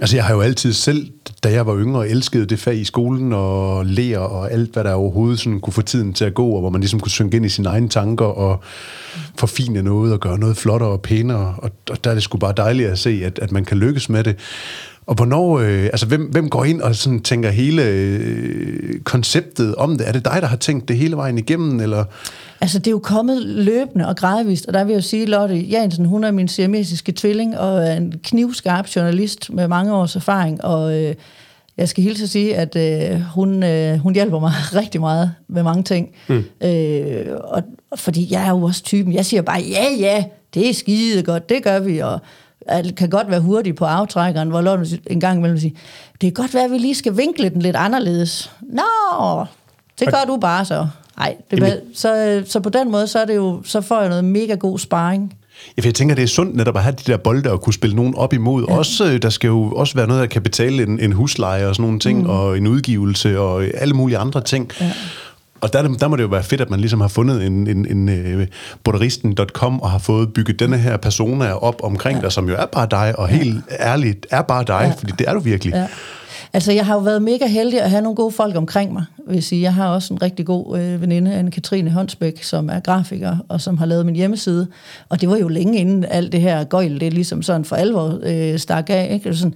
Altså, 0.00 0.16
jeg 0.16 0.24
har 0.24 0.34
jo 0.34 0.40
altid 0.40 0.72
selv, 0.72 1.10
da 1.44 1.52
jeg 1.52 1.66
var 1.66 1.76
yngre, 1.76 2.08
elsket 2.08 2.50
det 2.50 2.58
fag 2.58 2.76
i 2.76 2.84
skolen 2.84 3.32
og 3.32 3.86
lærer 3.86 4.18
og 4.18 4.52
alt, 4.52 4.72
hvad 4.72 4.84
der 4.84 4.92
overhovedet 4.92 5.38
sådan 5.38 5.60
kunne 5.60 5.72
få 5.72 5.82
tiden 5.82 6.12
til 6.12 6.24
at 6.24 6.34
gå, 6.34 6.48
og 6.48 6.60
hvor 6.60 6.70
man 6.70 6.80
ligesom 6.80 7.00
kunne 7.00 7.10
synke 7.10 7.36
ind 7.36 7.46
i 7.46 7.48
sine 7.48 7.68
egne 7.68 7.88
tanker 7.88 8.24
og 8.24 8.62
forfine 9.38 9.82
noget 9.82 10.12
og 10.12 10.20
gøre 10.20 10.38
noget 10.38 10.56
flottere 10.56 10.90
og 10.90 11.02
pænere. 11.02 11.54
Og, 11.58 11.70
og 11.90 12.04
der 12.04 12.10
er 12.10 12.14
det 12.14 12.22
sgu 12.22 12.38
bare 12.38 12.54
dejligt 12.56 12.88
at 12.88 12.98
se, 12.98 13.20
at, 13.24 13.38
at 13.38 13.52
man 13.52 13.64
kan 13.64 13.78
lykkes 13.78 14.08
med 14.08 14.24
det. 14.24 14.36
Og 15.06 15.14
hvornår, 15.14 15.58
øh, 15.58 15.84
altså 15.84 16.06
hvem, 16.06 16.22
hvem 16.22 16.50
går 16.50 16.64
ind 16.64 16.80
og 16.80 16.94
sådan 16.94 17.20
tænker 17.20 17.50
hele 17.50 17.82
øh, 17.82 19.00
konceptet 19.04 19.74
om 19.74 19.98
det? 19.98 20.08
Er 20.08 20.12
det 20.12 20.24
dig, 20.24 20.38
der 20.40 20.46
har 20.46 20.56
tænkt 20.56 20.88
det 20.88 20.96
hele 20.96 21.16
vejen 21.16 21.38
igennem, 21.38 21.80
eller? 21.80 22.04
Altså, 22.60 22.78
det 22.78 22.86
er 22.86 22.90
jo 22.90 22.98
kommet 22.98 23.42
løbende 23.42 24.08
og 24.08 24.16
gradvist, 24.16 24.66
og 24.66 24.74
der 24.74 24.84
vil 24.84 24.92
jeg 24.92 24.96
jo 24.96 25.02
sige, 25.02 25.26
Lotte 25.26 25.56
Jansen, 25.56 26.04
hun 26.04 26.24
er 26.24 26.30
min 26.30 26.48
siamesiske 26.48 27.12
tvilling, 27.12 27.58
og 27.58 27.86
er 27.86 27.96
en 27.96 28.14
knivskarp 28.24 28.96
journalist 28.96 29.52
med 29.52 29.68
mange 29.68 29.94
års 29.94 30.16
erfaring, 30.16 30.64
og 30.64 31.02
øh, 31.02 31.14
jeg 31.76 31.88
skal 31.88 32.04
hilse 32.04 32.22
at 32.22 32.30
sige, 32.30 32.56
at 32.56 32.76
øh, 32.76 33.20
hun, 33.20 33.62
øh, 33.62 33.98
hun 33.98 34.14
hjælper 34.14 34.40
mig 34.40 34.52
rigtig 34.80 35.00
meget 35.00 35.32
med 35.48 35.62
mange 35.62 35.82
ting. 35.82 36.08
Mm. 36.28 36.44
Øh, 36.62 37.26
og, 37.44 37.62
fordi 37.96 38.28
jeg 38.30 38.46
er 38.46 38.50
jo 38.50 38.62
også 38.62 38.82
typen, 38.82 39.12
jeg 39.12 39.26
siger 39.26 39.42
bare, 39.42 39.60
ja, 39.60 39.84
ja, 39.98 40.24
det 40.54 40.68
er 40.68 40.74
skide 40.74 41.22
godt, 41.22 41.48
det 41.48 41.62
gør 41.62 41.78
vi, 41.78 41.98
og 41.98 42.20
kan 42.96 43.10
godt 43.10 43.30
være 43.30 43.40
hurtig 43.40 43.74
på 43.74 43.84
aftrækkeren, 43.84 44.48
hvor 44.48 44.60
Lotte 44.60 44.98
en 45.06 45.20
gang 45.20 45.38
imellem 45.38 45.58
siger, 45.58 45.74
det 46.12 46.20
kan 46.20 46.32
godt 46.32 46.54
være, 46.54 46.64
at 46.64 46.70
vi 46.70 46.78
lige 46.78 46.94
skal 46.94 47.16
vinkle 47.16 47.48
den 47.48 47.62
lidt 47.62 47.76
anderledes. 47.76 48.50
Nå, 48.60 49.44
det 50.00 50.08
gør 50.08 50.24
du 50.26 50.36
bare 50.36 50.64
så. 50.64 50.86
Nej, 51.18 51.36
det 51.50 51.60
Jamen- 51.60 51.94
så, 51.94 52.42
så 52.46 52.60
på 52.60 52.68
den 52.68 52.90
måde, 52.90 53.06
så, 53.06 53.18
er 53.18 53.24
det 53.24 53.36
jo, 53.36 53.62
så 53.64 53.80
får 53.80 54.00
jeg 54.00 54.08
noget 54.08 54.24
mega 54.24 54.54
god 54.54 54.78
sparring. 54.78 55.34
Ja, 55.76 55.82
for 55.82 55.86
jeg 55.86 55.94
tænker, 55.94 56.14
det 56.14 56.24
er 56.24 56.28
sundt 56.28 56.56
netop 56.56 56.76
at 56.76 56.82
have 56.82 56.92
de 56.92 57.12
der 57.12 57.16
bolde 57.16 57.50
og 57.50 57.60
kunne 57.60 57.74
spille 57.74 57.96
nogen 57.96 58.14
op 58.14 58.32
imod. 58.32 58.64
Ja. 58.68 58.76
Også, 58.76 59.06
øh, 59.06 59.22
der 59.22 59.30
skal 59.30 59.48
jo 59.48 59.70
også 59.70 59.94
være 59.94 60.06
noget, 60.06 60.20
der 60.20 60.26
kan 60.26 60.42
betale 60.42 60.82
en, 60.82 61.00
en 61.00 61.12
husleje 61.12 61.66
og 61.66 61.74
sådan 61.74 61.82
nogle 61.82 61.98
ting, 61.98 62.22
mm. 62.22 62.30
og 62.30 62.58
en 62.58 62.66
udgivelse 62.66 63.40
og 63.40 63.64
alle 63.74 63.94
mulige 63.94 64.18
andre 64.18 64.40
ting. 64.40 64.70
Ja. 64.80 64.92
Og 65.60 65.72
der, 65.72 65.82
der 65.82 66.08
må 66.08 66.16
det 66.16 66.22
jo 66.22 66.28
være 66.28 66.42
fedt, 66.42 66.60
at 66.60 66.70
man 66.70 66.80
ligesom 66.80 67.00
har 67.00 67.08
fundet 67.08 67.46
en, 67.46 67.66
en, 67.66 68.08
en 68.08 68.38
uh, 68.38 68.46
borderisten.com 68.84 69.80
og 69.80 69.90
har 69.90 69.98
fået 69.98 70.32
bygget 70.32 70.60
denne 70.60 70.78
her 70.78 70.96
persona 70.96 71.52
op 71.52 71.80
omkring 71.84 72.18
ja. 72.18 72.22
dig, 72.22 72.32
som 72.32 72.48
jo 72.48 72.54
er 72.54 72.66
bare 72.66 72.86
dig, 72.90 73.18
og 73.18 73.28
helt 73.28 73.64
ærligt 73.80 74.26
er 74.30 74.42
bare 74.42 74.64
dig, 74.64 74.86
ja. 74.86 74.92
fordi 74.98 75.12
det 75.18 75.28
er 75.28 75.32
du 75.34 75.40
virkelig. 75.40 75.74
Ja. 75.74 75.86
Altså, 76.52 76.72
jeg 76.72 76.86
har 76.86 76.94
jo 76.94 77.00
været 77.00 77.22
mega 77.22 77.46
heldig 77.46 77.82
at 77.82 77.90
have 77.90 78.02
nogle 78.02 78.16
gode 78.16 78.32
folk 78.32 78.56
omkring 78.56 78.92
mig, 78.92 79.04
vil 79.26 79.34
jeg 79.34 79.44
sige. 79.44 79.62
Jeg 79.62 79.74
har 79.74 79.88
også 79.88 80.14
en 80.14 80.22
rigtig 80.22 80.46
god 80.46 80.78
øh, 80.78 81.00
veninde, 81.00 81.40
Anne-Katrine 81.40 81.90
Håndsbæk, 81.90 82.42
som 82.42 82.68
er 82.68 82.80
grafiker, 82.80 83.36
og 83.48 83.60
som 83.60 83.78
har 83.78 83.86
lavet 83.86 84.06
min 84.06 84.16
hjemmeside. 84.16 84.66
Og 85.08 85.20
det 85.20 85.28
var 85.28 85.36
jo 85.36 85.48
længe 85.48 85.78
inden 85.78 86.04
alt 86.04 86.32
det 86.32 86.40
her 86.40 86.64
gøjl, 86.64 87.00
det 87.00 87.06
er 87.06 87.10
ligesom 87.10 87.42
sådan 87.42 87.64
for 87.64 87.76
alvor 87.76 88.18
øh, 88.22 88.58
stak 88.58 88.90
af. 88.90 89.08
Ikke? 89.12 89.36
Sådan, 89.36 89.54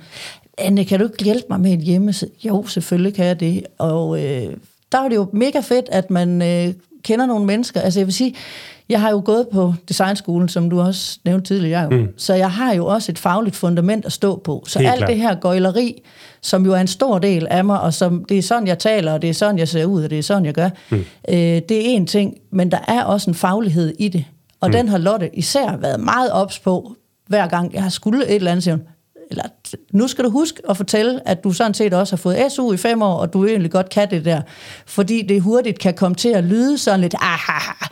Anne, 0.59 0.85
kan 0.85 0.99
du 0.99 1.05
ikke 1.05 1.25
hjælpe 1.25 1.47
mig 1.51 1.61
med 1.61 1.73
en 1.73 1.81
hjemmeside? 1.81 2.31
Jo, 2.45 2.67
selvfølgelig 2.67 3.15
kan 3.15 3.27
jeg 3.27 3.41
det. 3.41 3.67
Og 3.79 4.25
øh, 4.25 4.53
der 4.93 4.99
var 4.99 5.09
det 5.09 5.17
jo 5.17 5.27
mega 5.33 5.61
fedt, 5.61 5.89
at 5.93 6.11
man 6.11 6.43
øh, 6.43 6.75
kender 7.03 7.27
nogle 7.27 7.47
mennesker. 7.47 7.81
Altså, 7.81 8.01
jeg 8.01 8.07
vil 8.07 8.15
sige, 8.15 8.35
jeg 8.89 9.01
har 9.01 9.11
jo 9.11 9.23
gået 9.25 9.49
på 9.53 9.75
designskolen, 9.89 10.49
som 10.49 10.71
du 10.71 10.81
også 10.81 11.19
nævnte 11.25 11.47
tidligere, 11.47 11.91
mm. 11.91 12.09
så 12.17 12.35
jeg 12.35 12.51
har 12.51 12.75
jo 12.75 12.87
også 12.87 13.13
et 13.13 13.19
fagligt 13.19 13.57
fundament 13.57 14.05
at 14.05 14.13
stå 14.13 14.37
på. 14.37 14.65
Så 14.67 14.79
Helt 14.79 14.91
alt 14.91 14.99
klart. 14.99 15.11
det 15.11 15.17
her 15.17 15.35
gøjleri, 15.35 16.03
som 16.41 16.65
jo 16.65 16.73
er 16.73 16.81
en 16.81 16.87
stor 16.87 17.19
del 17.19 17.47
af 17.51 17.65
mig, 17.65 17.81
og 17.81 17.95
som 17.95 18.25
det 18.25 18.39
er 18.39 18.43
sådan, 18.43 18.67
jeg 18.67 18.79
taler, 18.79 19.13
og 19.13 19.23
det 19.23 19.31
er 19.31 19.35
sådan, 19.35 19.59
jeg 19.59 19.69
ser 19.69 19.85
ud, 19.85 20.05
og 20.05 20.11
det 20.11 20.19
er 20.19 20.23
sådan, 20.23 20.45
jeg 20.45 20.55
gør, 20.55 20.69
mm. 20.91 21.05
øh, 21.29 21.35
det 21.37 21.73
er 21.73 21.83
en 21.85 22.07
ting, 22.07 22.35
men 22.53 22.71
der 22.71 22.79
er 22.89 23.05
også 23.05 23.31
en 23.31 23.35
faglighed 23.35 23.95
i 23.99 24.09
det. 24.09 24.25
Og 24.61 24.69
mm. 24.69 24.73
den 24.73 24.89
har 24.89 24.99
Lotte 24.99 25.37
især 25.37 25.77
været 25.77 26.01
meget 26.01 26.33
ops 26.33 26.59
på, 26.59 26.95
hver 27.27 27.47
gang 27.47 27.75
jeg 27.75 27.83
har 27.83 27.91
skulle 27.91 28.27
et 28.27 28.35
eller 28.35 28.51
andet, 28.51 28.65
siger 28.65 28.75
hun, 28.75 28.85
eller 29.31 29.45
nu 29.93 30.09
skal 30.09 30.25
du 30.25 30.31
huske 30.31 30.63
at 30.69 30.77
fortælle, 30.77 31.29
at 31.29 31.45
du 31.45 31.53
sådan 31.53 31.75
set 31.75 31.95
også 31.95 32.13
har 32.13 32.19
fået 32.19 32.53
SU 32.53 32.73
i 32.73 32.77
fem 32.77 33.03
år, 33.03 33.15
og 33.15 33.33
du 33.33 33.47
egentlig 33.47 33.71
godt 33.71 33.91
kan 33.91 34.11
det 34.11 34.25
der. 34.25 34.43
Fordi 34.87 35.23
det 35.23 35.43
hurtigt 35.43 35.79
kan 35.79 35.95
komme 35.95 36.15
til 36.15 36.29
at 36.29 36.45
lyde 36.45 36.79
sådan 36.79 37.01
lidt, 37.01 37.15
ah, 37.21 37.89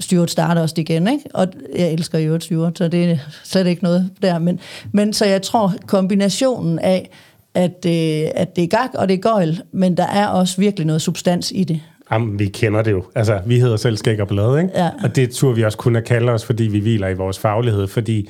Stuart 0.00 0.30
starter 0.30 0.62
også 0.62 0.74
igen, 0.78 1.08
ikke? 1.08 1.24
Og 1.34 1.46
jeg 1.76 1.92
elsker 1.92 2.18
jo 2.18 2.40
Stuart, 2.40 2.78
så 2.78 2.88
det 2.88 3.10
er 3.10 3.16
slet 3.44 3.66
ikke 3.66 3.82
noget 3.82 4.10
der. 4.22 4.38
Men, 4.38 4.60
men 4.92 5.12
så 5.12 5.26
jeg 5.26 5.42
tror, 5.42 5.74
kombinationen 5.86 6.78
af, 6.78 7.10
at, 7.54 7.86
øh, 7.86 8.30
at 8.34 8.56
det 8.56 8.64
er 8.64 8.68
gak 8.68 8.90
og 8.94 9.08
det 9.08 9.14
er 9.14 9.18
gøjl, 9.18 9.62
men 9.72 9.96
der 9.96 10.06
er 10.06 10.26
også 10.26 10.60
virkelig 10.60 10.86
noget 10.86 11.02
substans 11.02 11.52
i 11.54 11.64
det. 11.64 11.80
Jamen, 12.12 12.38
vi 12.38 12.46
kender 12.46 12.82
det 12.82 12.90
jo. 12.90 13.04
Altså, 13.14 13.40
vi 13.46 13.60
hedder 13.60 13.76
selv 13.76 13.96
Skæg 13.96 14.20
og 14.20 14.28
Blad, 14.28 14.58
ikke? 14.58 14.70
Ja. 14.74 14.90
Og 15.02 15.16
det 15.16 15.30
tror 15.30 15.52
vi 15.52 15.64
også 15.64 15.78
kun 15.78 15.96
at 15.96 16.04
kalde 16.04 16.32
os, 16.32 16.44
fordi 16.44 16.64
vi 16.64 16.78
hviler 16.78 17.08
i 17.08 17.14
vores 17.14 17.38
faglighed, 17.38 17.86
fordi 17.86 18.28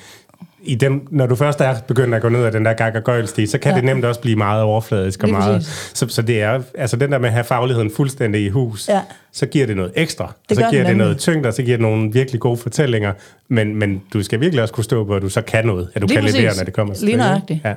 i 0.62 0.74
den, 0.74 1.02
når 1.11 1.26
du 1.26 1.34
først 1.36 1.61
er 1.61 1.74
begyndt 1.88 2.14
at 2.14 2.22
gå 2.22 2.28
ned 2.28 2.44
ad 2.44 2.52
den 2.52 2.64
der 2.64 2.72
gagagøjlstige, 2.72 3.46
så 3.48 3.58
kan 3.58 3.70
ja. 3.70 3.76
Det 3.76 3.84
nemt 3.84 4.04
også 4.04 4.20
blive 4.20 4.36
meget 4.36 4.62
overfladisk 4.62 5.22
og 5.22 5.28
Lige 5.28 5.38
meget... 5.38 5.56
præcis. 5.56 5.90
Så, 5.94 6.08
så 6.08 6.22
det 6.22 6.42
er, 6.42 6.62
altså 6.74 6.96
den 6.96 7.12
der 7.12 7.18
med 7.18 7.28
at 7.28 7.32
have 7.32 7.44
fagligheden 7.44 7.90
fuldstændig 7.96 8.44
i 8.44 8.48
hus, 8.48 8.88
Ja. 8.88 9.00
så 9.32 9.46
giver 9.46 9.66
det 9.66 9.76
noget 9.76 9.92
ekstra. 9.94 10.24
og 10.24 10.32
Det 10.48 10.56
så 10.56 10.66
giver 10.70 10.84
det 10.86 10.96
noget 10.96 11.18
tyngde, 11.18 11.46
og 11.48 11.54
så 11.54 11.62
giver 11.62 11.76
det 11.76 11.82
nogle 11.82 12.12
virkelig 12.12 12.40
gode 12.40 12.56
fortællinger. 12.56 13.12
Men, 13.48 13.76
men 13.76 14.02
du 14.12 14.22
skal 14.22 14.40
virkelig 14.40 14.62
også 14.62 14.74
kunne 14.74 14.84
stå 14.84 15.04
på, 15.04 15.14
at 15.14 15.22
du 15.22 15.28
så 15.28 15.42
kan 15.42 15.66
noget, 15.66 15.88
at 15.94 16.02
du 16.02 16.06
Lige 16.06 16.16
kan 16.16 16.24
levere, 16.24 16.46
præcis. 16.46 16.58
når 16.61 16.64
det 16.64 16.74
kommer 16.74 16.94
til 16.94 17.04
Lige 17.04 17.16
nøjagtigt. 17.16 17.61
Ja. 17.64 17.74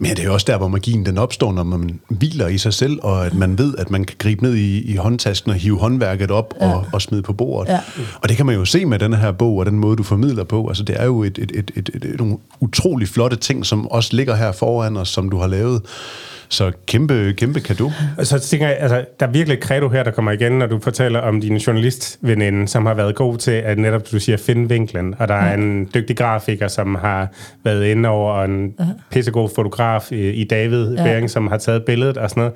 Men 0.00 0.10
det 0.10 0.18
er 0.18 0.24
jo 0.24 0.32
også 0.32 0.46
der, 0.48 0.56
hvor 0.56 0.68
magien 0.68 1.06
den 1.06 1.18
opstår, 1.18 1.52
når 1.52 1.62
man 1.62 2.00
hviler 2.08 2.48
i 2.48 2.58
sig 2.58 2.74
selv, 2.74 2.98
og 3.02 3.26
at 3.26 3.34
man 3.34 3.58
ved, 3.58 3.74
at 3.78 3.90
man 3.90 4.04
kan 4.04 4.16
gribe 4.18 4.42
ned 4.42 4.54
i, 4.54 4.92
i 4.92 4.96
håndtasken 4.96 5.50
og 5.50 5.56
hive 5.56 5.78
håndværket 5.78 6.30
op 6.30 6.54
ja. 6.60 6.72
og, 6.72 6.86
og 6.92 7.02
smide 7.02 7.22
på 7.22 7.32
bordet. 7.32 7.72
Ja. 7.72 7.80
Og 8.22 8.28
det 8.28 8.36
kan 8.36 8.46
man 8.46 8.54
jo 8.54 8.64
se 8.64 8.84
med 8.84 8.98
den 8.98 9.14
her 9.14 9.32
bog, 9.32 9.56
og 9.56 9.66
den 9.66 9.78
måde, 9.78 9.96
du 9.96 10.02
formidler 10.02 10.44
på. 10.44 10.68
Altså, 10.68 10.82
det 10.82 11.00
er 11.00 11.04
jo 11.04 11.22
et, 11.22 11.38
et, 11.38 11.52
et, 11.54 11.70
et, 11.76 11.90
et, 11.94 12.14
nogle 12.18 12.36
utrolig 12.60 13.08
flotte 13.08 13.36
ting, 13.36 13.66
som 13.66 13.88
også 13.88 14.16
ligger 14.16 14.34
her 14.34 14.52
foran 14.52 14.96
os, 14.96 15.08
som 15.08 15.28
du 15.28 15.38
har 15.38 15.46
lavet. 15.46 15.82
Så 16.48 16.72
kæmpe, 16.86 17.34
kæmpe 17.36 17.60
kado. 17.60 17.90
Og 18.18 18.26
så 18.26 18.38
tænker 18.38 18.66
jeg, 18.68 18.76
altså, 18.80 19.04
der 19.20 19.26
er 19.26 19.30
virkelig 19.30 19.56
et 19.56 19.62
credo 19.62 19.88
her, 19.88 20.02
der 20.02 20.10
kommer 20.10 20.32
igen, 20.32 20.52
når 20.52 20.66
du 20.66 20.80
fortæller 20.80 21.20
om 21.20 21.40
din 21.40 21.56
journalistveninde, 21.56 22.68
som 22.68 22.86
har 22.86 22.94
været 22.94 23.14
god 23.14 23.38
til 23.38 23.50
at 23.50 23.78
netop, 23.78 24.12
du 24.12 24.18
siger, 24.18 24.36
finde 24.36 24.68
vinklen. 24.68 25.14
Og 25.18 25.28
der 25.28 25.34
er 25.34 25.54
en 25.54 25.90
dygtig 25.94 26.16
grafiker, 26.16 26.68
som 26.68 26.94
har 26.94 27.28
været 27.64 27.84
inde 27.84 28.08
over, 28.08 28.32
og 28.32 28.44
en 28.44 28.74
pissegod 29.10 29.48
fotograf 29.54 30.12
i, 30.12 30.30
i 30.30 30.44
David 30.44 30.94
Ja. 30.94 31.02
Bering, 31.02 31.30
som 31.30 31.46
har 31.46 31.56
taget 31.56 31.84
billedet 31.84 32.16
og 32.16 32.30
sådan 32.30 32.40
noget, 32.40 32.54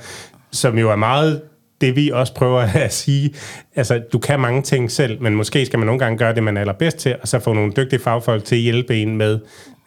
som 0.52 0.78
jo 0.78 0.90
er 0.90 0.96
meget 0.96 1.40
det 1.82 1.96
vi 1.96 2.10
også 2.10 2.34
prøver 2.34 2.60
at 2.86 2.92
sige, 2.92 3.34
altså 3.76 4.02
du 4.12 4.18
kan 4.18 4.40
mange 4.40 4.62
ting 4.62 4.90
selv, 4.90 5.22
men 5.22 5.34
måske 5.34 5.66
skal 5.66 5.78
man 5.78 5.86
nogle 5.86 5.98
gange 5.98 6.18
gøre 6.18 6.34
det, 6.34 6.42
man 6.42 6.56
er 6.56 6.60
allerbedst 6.60 6.96
til, 6.96 7.16
og 7.22 7.28
så 7.28 7.38
få 7.38 7.52
nogle 7.52 7.72
dygtige 7.76 8.00
fagfolk 8.00 8.44
til 8.44 8.56
at 8.56 8.62
hjælpe 8.62 8.96
en 8.96 9.16
med 9.16 9.38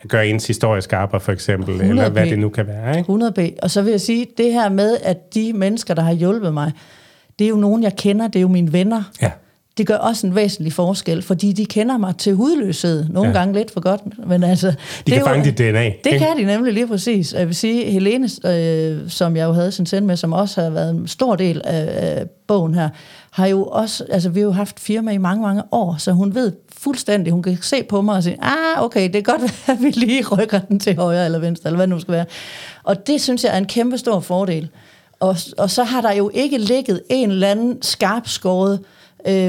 at 0.05 0.09
gøre 0.09 0.27
ens 0.27 0.47
historie 0.47 0.81
skarpere, 0.81 1.21
for 1.21 1.31
eksempel, 1.31 1.81
eller 1.81 2.05
100p. 2.05 2.09
hvad 2.09 2.25
det 2.25 2.39
nu 2.39 2.49
kan 2.49 2.67
være. 2.67 2.89
Ikke? 2.89 2.99
100 2.99 3.31
b. 3.31 3.39
Og 3.63 3.71
så 3.71 3.81
vil 3.81 3.91
jeg 3.91 4.01
sige, 4.01 4.27
det 4.37 4.53
her 4.53 4.69
med, 4.69 4.97
at 5.03 5.33
de 5.33 5.53
mennesker, 5.53 5.93
der 5.93 6.01
har 6.01 6.13
hjulpet 6.13 6.53
mig, 6.53 6.71
det 7.39 7.45
er 7.45 7.49
jo 7.49 7.55
nogen, 7.55 7.83
jeg 7.83 7.95
kender, 7.95 8.27
det 8.27 8.35
er 8.35 8.41
jo 8.41 8.47
mine 8.47 8.73
venner. 8.73 9.03
Ja. 9.21 9.31
Det 9.77 9.87
gør 9.87 9.95
også 9.97 10.27
en 10.27 10.35
væsentlig 10.35 10.73
forskel, 10.73 11.21
fordi 11.21 11.51
de 11.51 11.65
kender 11.65 11.97
mig 11.97 12.17
til 12.17 12.33
hudløshed. 12.35 13.05
Nogle 13.09 13.29
Ja. 13.29 13.37
gange 13.37 13.53
lidt 13.53 13.71
for 13.71 13.79
godt, 13.79 14.01
men 14.27 14.43
altså... 14.43 14.67
De 14.67 14.75
det 15.05 15.13
er 15.13 15.17
kan 15.17 15.25
fange 15.25 15.45
dit 15.45 15.57
DNA. 15.57 15.83
Det 15.85 15.95
ikke? 16.05 16.17
kan 16.19 16.37
de 16.37 16.43
nemlig 16.43 16.73
lige 16.73 16.87
præcis. 16.87 17.33
Jeg 17.33 17.47
vil 17.47 17.55
sige, 17.55 17.91
Helene, 17.91 18.29
øh, 18.45 19.09
som 19.09 19.35
jeg 19.37 19.45
jo 19.45 19.51
havde 19.53 19.71
sendt 19.71 20.03
med, 20.03 20.17
som 20.17 20.33
også 20.33 20.61
har 20.61 20.69
været 20.69 20.89
en 20.91 21.07
stor 21.07 21.35
del 21.35 21.61
af, 21.63 21.87
af 22.17 22.25
bogen 22.47 22.75
her, 22.75 22.89
har 23.31 23.47
jo 23.47 23.63
også, 23.65 24.05
altså 24.09 24.29
vi 24.29 24.39
har 24.39 24.45
jo 24.45 24.51
haft 24.51 24.79
firma 24.79 25.11
i 25.11 25.17
mange, 25.17 25.41
mange 25.41 25.63
år, 25.71 25.95
så 25.99 26.11
hun 26.11 26.35
ved 26.35 26.51
fuldstændig, 26.77 27.33
hun 27.33 27.43
kan 27.43 27.57
se 27.61 27.83
på 27.83 28.01
mig 28.01 28.15
og 28.15 28.23
sige, 28.23 28.37
ah, 28.41 28.83
okay, 28.83 29.07
det 29.07 29.15
er 29.15 29.21
godt, 29.21 29.41
at 29.69 29.77
vi 29.81 29.89
lige 29.89 30.25
rykker 30.27 30.59
den 30.59 30.79
til 30.79 30.95
højre 30.95 31.25
eller 31.25 31.39
venstre, 31.39 31.67
eller 31.67 31.77
hvad 31.77 31.87
det 31.87 31.95
nu 31.95 31.99
skal 31.99 32.11
være. 32.13 32.25
Og 32.83 33.07
det 33.07 33.21
synes 33.21 33.43
jeg 33.43 33.53
er 33.53 33.57
en 33.57 33.65
kæmpe 33.65 33.97
stor 33.97 34.19
fordel. 34.19 34.69
Og, 35.19 35.35
og 35.57 35.69
så 35.69 35.83
har 35.83 36.01
der 36.01 36.11
jo 36.13 36.31
ikke 36.33 36.57
ligget 36.57 37.01
en 37.09 37.31
eller 37.31 37.47
anden 37.47 37.81
skarpskåret 37.81 38.79
øh, 38.79 38.85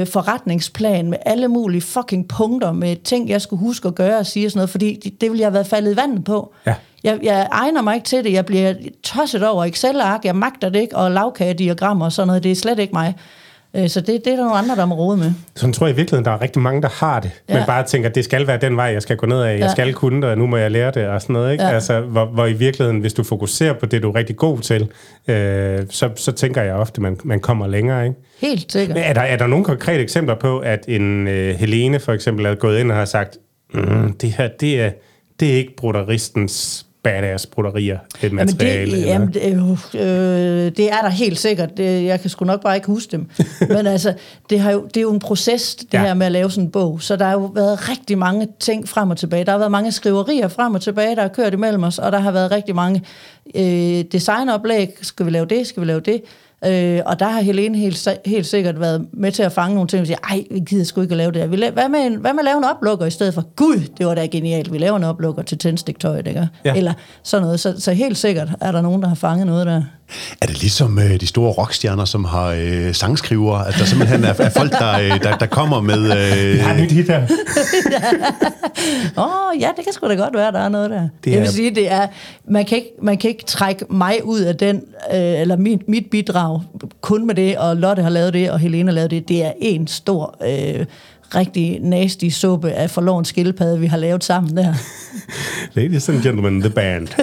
forretningsplan 0.05 1.09
med 1.09 1.17
alle 1.25 1.47
mulige 1.47 1.81
fucking 1.81 2.27
punkter, 2.27 2.71
med 2.71 2.95
ting, 2.95 3.29
jeg 3.29 3.41
skulle 3.41 3.59
huske 3.59 3.87
at 3.87 3.95
gøre 3.95 4.17
og 4.17 4.25
sige 4.25 4.47
og 4.47 4.51
sådan 4.51 4.59
noget, 4.59 4.69
fordi 4.69 4.99
det, 5.03 5.21
det 5.21 5.31
ville 5.31 5.41
jeg 5.41 5.45
have 5.45 5.53
været 5.53 5.67
faldet 5.67 5.93
i 5.93 5.97
vandet 5.97 6.23
på. 6.23 6.53
Ja. 6.65 6.75
Jeg, 7.03 7.19
jeg 7.23 7.47
egner 7.51 7.81
mig 7.81 7.95
ikke 7.95 8.05
til 8.05 8.23
det. 8.23 8.33
Jeg 8.33 8.45
bliver 8.45 8.73
tosset 9.03 9.47
over 9.47 9.65
Excel-ark. 9.65 10.25
Jeg 10.25 10.35
magter 10.35 10.69
det 10.69 10.79
ikke. 10.79 10.95
Og 10.95 11.11
lavkagediagrammer 11.11 12.05
og 12.05 12.11
sådan 12.11 12.27
noget. 12.27 12.43
Det 12.43 12.51
er 12.51 12.55
slet 12.55 12.79
ikke 12.79 12.93
mig. 12.93 13.15
Øh, 13.75 13.89
Så 13.89 14.01
det, 14.01 14.07
det 14.07 14.27
er 14.33 14.35
der 14.35 14.43
nogle 14.43 14.57
andre, 14.57 14.75
der 14.75 14.85
må 14.85 14.95
rode 14.95 15.17
med. 15.17 15.31
Sådan 15.55 15.73
tror 15.73 15.87
jeg 15.87 15.93
i 15.93 15.95
virkeligheden, 15.95 16.25
der 16.25 16.31
er 16.31 16.41
rigtig 16.41 16.61
mange, 16.61 16.81
der 16.81 16.89
har 17.05 17.19
det. 17.19 17.31
Ja. 17.49 17.53
Men 17.53 17.63
bare 17.67 17.83
tænker, 17.83 18.09
at 18.09 18.15
det 18.15 18.25
skal 18.25 18.47
være 18.47 18.57
den 18.57 18.77
vej, 18.77 18.85
jeg 18.85 19.01
skal 19.01 19.17
gå 19.17 19.25
ned 19.25 19.41
af. 19.41 19.51
Jeg 19.51 19.59
Ja. 19.59 19.71
skal 19.71 19.93
kunne 19.93 20.21
det, 20.21 20.29
og 20.29 20.37
nu 20.37 20.47
må 20.47 20.57
jeg 20.57 20.71
lære 20.71 20.91
det 20.91 21.07
og 21.07 21.21
sådan 21.21 21.33
noget. 21.33 21.51
Ikke? 21.51 21.63
Ja. 21.63 21.69
Altså, 21.73 22.01
hvor, 22.01 22.25
hvor 22.25 22.45
i 22.45 22.53
virkeligheden, 22.53 22.99
hvis 23.01 23.13
du 23.13 23.23
fokuserer 23.23 23.73
på 23.73 23.85
det, 23.85 24.03
du 24.03 24.09
er 24.09 24.15
rigtig 24.15 24.35
god 24.35 24.59
til, 24.59 24.81
øh, 25.27 25.79
så, 25.89 26.09
så 26.15 26.31
tænker 26.31 26.61
jeg 26.61 26.73
ofte, 26.73 26.97
at 26.97 27.01
man, 27.01 27.17
man 27.23 27.39
kommer 27.39 27.67
længere. 27.67 28.05
Ikke? 28.07 28.15
Helt 28.41 28.71
sikkert. 28.71 28.95
Men 28.97 29.03
er 29.03 29.13
der, 29.13 29.21
er 29.21 29.37
der 29.37 29.47
nogle 29.47 29.65
konkrete 29.65 30.03
eksempler 30.03 30.35
på, 30.35 30.59
at 30.59 30.85
en 30.87 31.27
øh, 31.27 31.55
Helene 31.55 31.99
for 31.99 32.13
eksempel 32.13 32.45
er 32.45 32.55
gået 32.55 32.79
ind 32.79 32.91
og 32.91 32.97
har 32.97 33.05
sagt, 33.05 33.37
mm, 33.73 34.13
det 34.13 34.31
her, 34.31 34.47
det 34.59 34.81
er, 34.81 34.91
det 35.39 35.53
er 35.53 35.57
ikke 35.57 35.75
brodderistens 35.77 36.85
badass 37.07 37.45
broderier, 37.45 37.99
et 37.99 38.23
Jamen 38.23 38.35
materiale. 38.35 38.91
det, 38.91 38.97
eller- 38.99 39.07
jamen, 39.07 39.33
det, 39.33 39.55
jo, 39.55 39.99
øh, 39.99 40.71
det 40.77 40.91
er 40.91 41.01
der 41.01 41.09
helt 41.09 41.39
sikkert. 41.39 41.77
Det, 41.77 42.03
jeg 42.05 42.21
kan 42.21 42.29
sgu 42.29 42.45
nok 42.45 42.63
bare 42.63 42.75
ikke 42.75 42.87
huske 42.87 43.11
dem. 43.11 43.29
Men 43.75 43.87
altså, 43.87 44.13
det, 44.49 44.59
har 44.59 44.71
jo, 44.71 44.83
det 44.85 44.97
er 44.97 45.01
jo 45.01 45.13
en 45.13 45.19
proces, 45.19 45.75
det 45.75 45.93
ja. 45.93 46.01
her 46.01 46.13
med 46.13 46.25
at 46.25 46.31
lave 46.31 46.51
sådan 46.51 46.63
en 46.63 46.71
bog. 46.71 47.01
Så 47.01 47.15
der 47.15 47.25
har 47.25 47.31
jo 47.33 47.51
været 47.55 47.89
rigtig 47.89 48.17
mange 48.17 48.47
ting 48.59 48.89
frem 48.89 49.09
og 49.09 49.17
tilbage. 49.17 49.45
Der 49.45 49.51
har 49.51 49.59
været 49.59 49.71
mange 49.71 49.91
skriverier 49.91 50.47
frem 50.47 50.75
og 50.75 50.81
tilbage, 50.81 51.15
der 51.15 51.21
har 51.21 51.29
kørt 51.29 51.53
imellem 51.53 51.83
os, 51.83 51.99
og 51.99 52.11
der 52.11 52.19
har 52.19 52.31
været 52.31 52.51
rigtig 52.51 52.75
mange 52.75 53.01
øh, 53.55 54.03
designoplæg. 54.11 54.89
Skal 55.01 55.25
vi 55.25 55.31
lave 55.31 55.45
det? 55.45 55.67
Skal 55.67 55.81
vi 55.81 55.87
lave 55.87 55.99
det? 55.99 56.21
Øh, 56.65 56.99
og 57.05 57.19
der 57.19 57.27
har 57.27 57.41
Helene 57.41 57.77
helt, 57.77 58.07
helt 58.25 58.45
sikkert 58.45 58.79
været 58.79 59.07
med 59.13 59.31
til 59.31 59.43
at 59.43 59.51
fange 59.51 59.75
nogle 59.75 59.87
ting 59.87 60.01
og 60.01 60.07
sige, 60.07 60.17
ej, 60.29 60.43
vi 60.51 60.59
gider 60.59 60.83
sgu 60.85 61.01
ikke 61.01 61.11
at 61.11 61.17
lave 61.17 61.31
det 61.31 61.41
her. 61.41 61.47
Vi 61.47 61.55
la- 61.65 61.69
hvad, 61.71 61.89
med 61.89 61.99
en, 61.99 62.15
hvad 62.15 62.33
med 62.33 62.39
at 62.39 62.45
lave 62.45 62.57
en 62.57 62.63
oplukker 62.63 63.05
i 63.05 63.11
stedet 63.11 63.33
for? 63.33 63.43
Gud, 63.55 63.79
det 63.97 64.05
var 64.05 64.15
da 64.15 64.25
genialt. 64.25 64.71
Vi 64.73 64.77
laver 64.77 64.97
en 64.97 65.03
oplukker 65.03 65.41
til 65.43 65.57
tændstiktøjet, 65.57 66.27
ikke? 66.27 66.49
Ja. 66.65 66.75
Eller 66.75 66.93
sådan 67.23 67.41
noget. 67.43 67.59
Så, 67.59 67.81
så 67.81 67.91
helt 67.93 68.17
sikkert 68.17 68.49
er 68.61 68.71
der 68.71 68.81
nogen, 68.81 69.01
der 69.01 69.07
har 69.07 69.15
fanget 69.15 69.47
noget 69.47 69.67
der. 69.67 69.81
Er 70.41 70.45
det 70.45 70.61
ligesom 70.61 70.99
øh, 70.99 71.19
de 71.19 71.27
store 71.27 71.51
rockstjerner, 71.51 72.05
som 72.05 72.25
har 72.25 72.55
øh, 72.59 72.93
sangskrivere? 72.95 73.67
At 73.67 73.75
der 73.79 73.85
simpelthen 73.85 74.23
er, 74.23 74.33
er 74.39 74.49
folk, 74.49 74.71
der, 74.71 74.91
øh, 74.99 75.23
der, 75.23 75.37
der 75.37 75.45
kommer 75.45 75.81
med... 75.81 75.97
Øh, 76.03 76.53
Vi 76.53 76.57
har 76.57 76.73
et 76.73 76.79
nyt 76.81 76.91
hit 76.91 77.05
her. 77.07 77.27
Åh, 79.17 79.23
oh, 79.23 79.61
ja, 79.61 79.69
det 79.77 79.83
kan 79.83 79.93
sgu 79.93 80.07
da 80.09 80.13
godt 80.15 80.33
være, 80.33 80.51
der 80.51 80.59
er 80.59 80.69
noget 80.69 80.89
der. 80.89 81.01
Det 81.01 81.09
Det 81.23 81.31
jeg 81.31 81.37
er- 81.37 81.41
vil 81.41 81.49
sige, 81.51 81.75
det 81.75 81.91
er, 81.91 82.07
man 82.49 82.65
kan 82.65 82.77
ikke, 82.77 82.89
man 83.01 83.17
kan 83.17 83.29
ikke 83.29 83.43
trække 83.45 83.85
mig 83.89 84.19
ud 84.23 84.39
af 84.39 84.55
den, 84.55 84.75
øh, 85.13 85.41
eller 85.41 85.55
mit, 85.57 85.89
mit 85.89 86.03
bidrag, 86.11 86.61
kun 87.01 87.27
med 87.27 87.35
det, 87.35 87.57
og 87.57 87.75
Lotte 87.77 88.01
har 88.03 88.09
lavet 88.09 88.33
det, 88.33 88.51
og 88.51 88.59
Helena 88.59 88.91
har 88.91 88.95
lavet 88.95 89.11
det. 89.11 89.27
Det 89.27 89.45
er 89.45 89.51
en 89.61 89.87
stor, 89.87 90.37
øh, 90.47 90.85
rigtig 91.35 91.79
nasty 91.81 92.29
suppe 92.29 92.71
af 92.71 92.89
forloven 92.89 93.25
skildpadde, 93.25 93.79
vi 93.79 93.87
har 93.87 93.97
lavet 93.97 94.23
sammen 94.23 94.57
der. 94.57 94.73
Ladies 95.79 96.09
and 96.09 96.21
gentlemen, 96.23 96.61
the 96.61 96.69
band. 96.69 97.07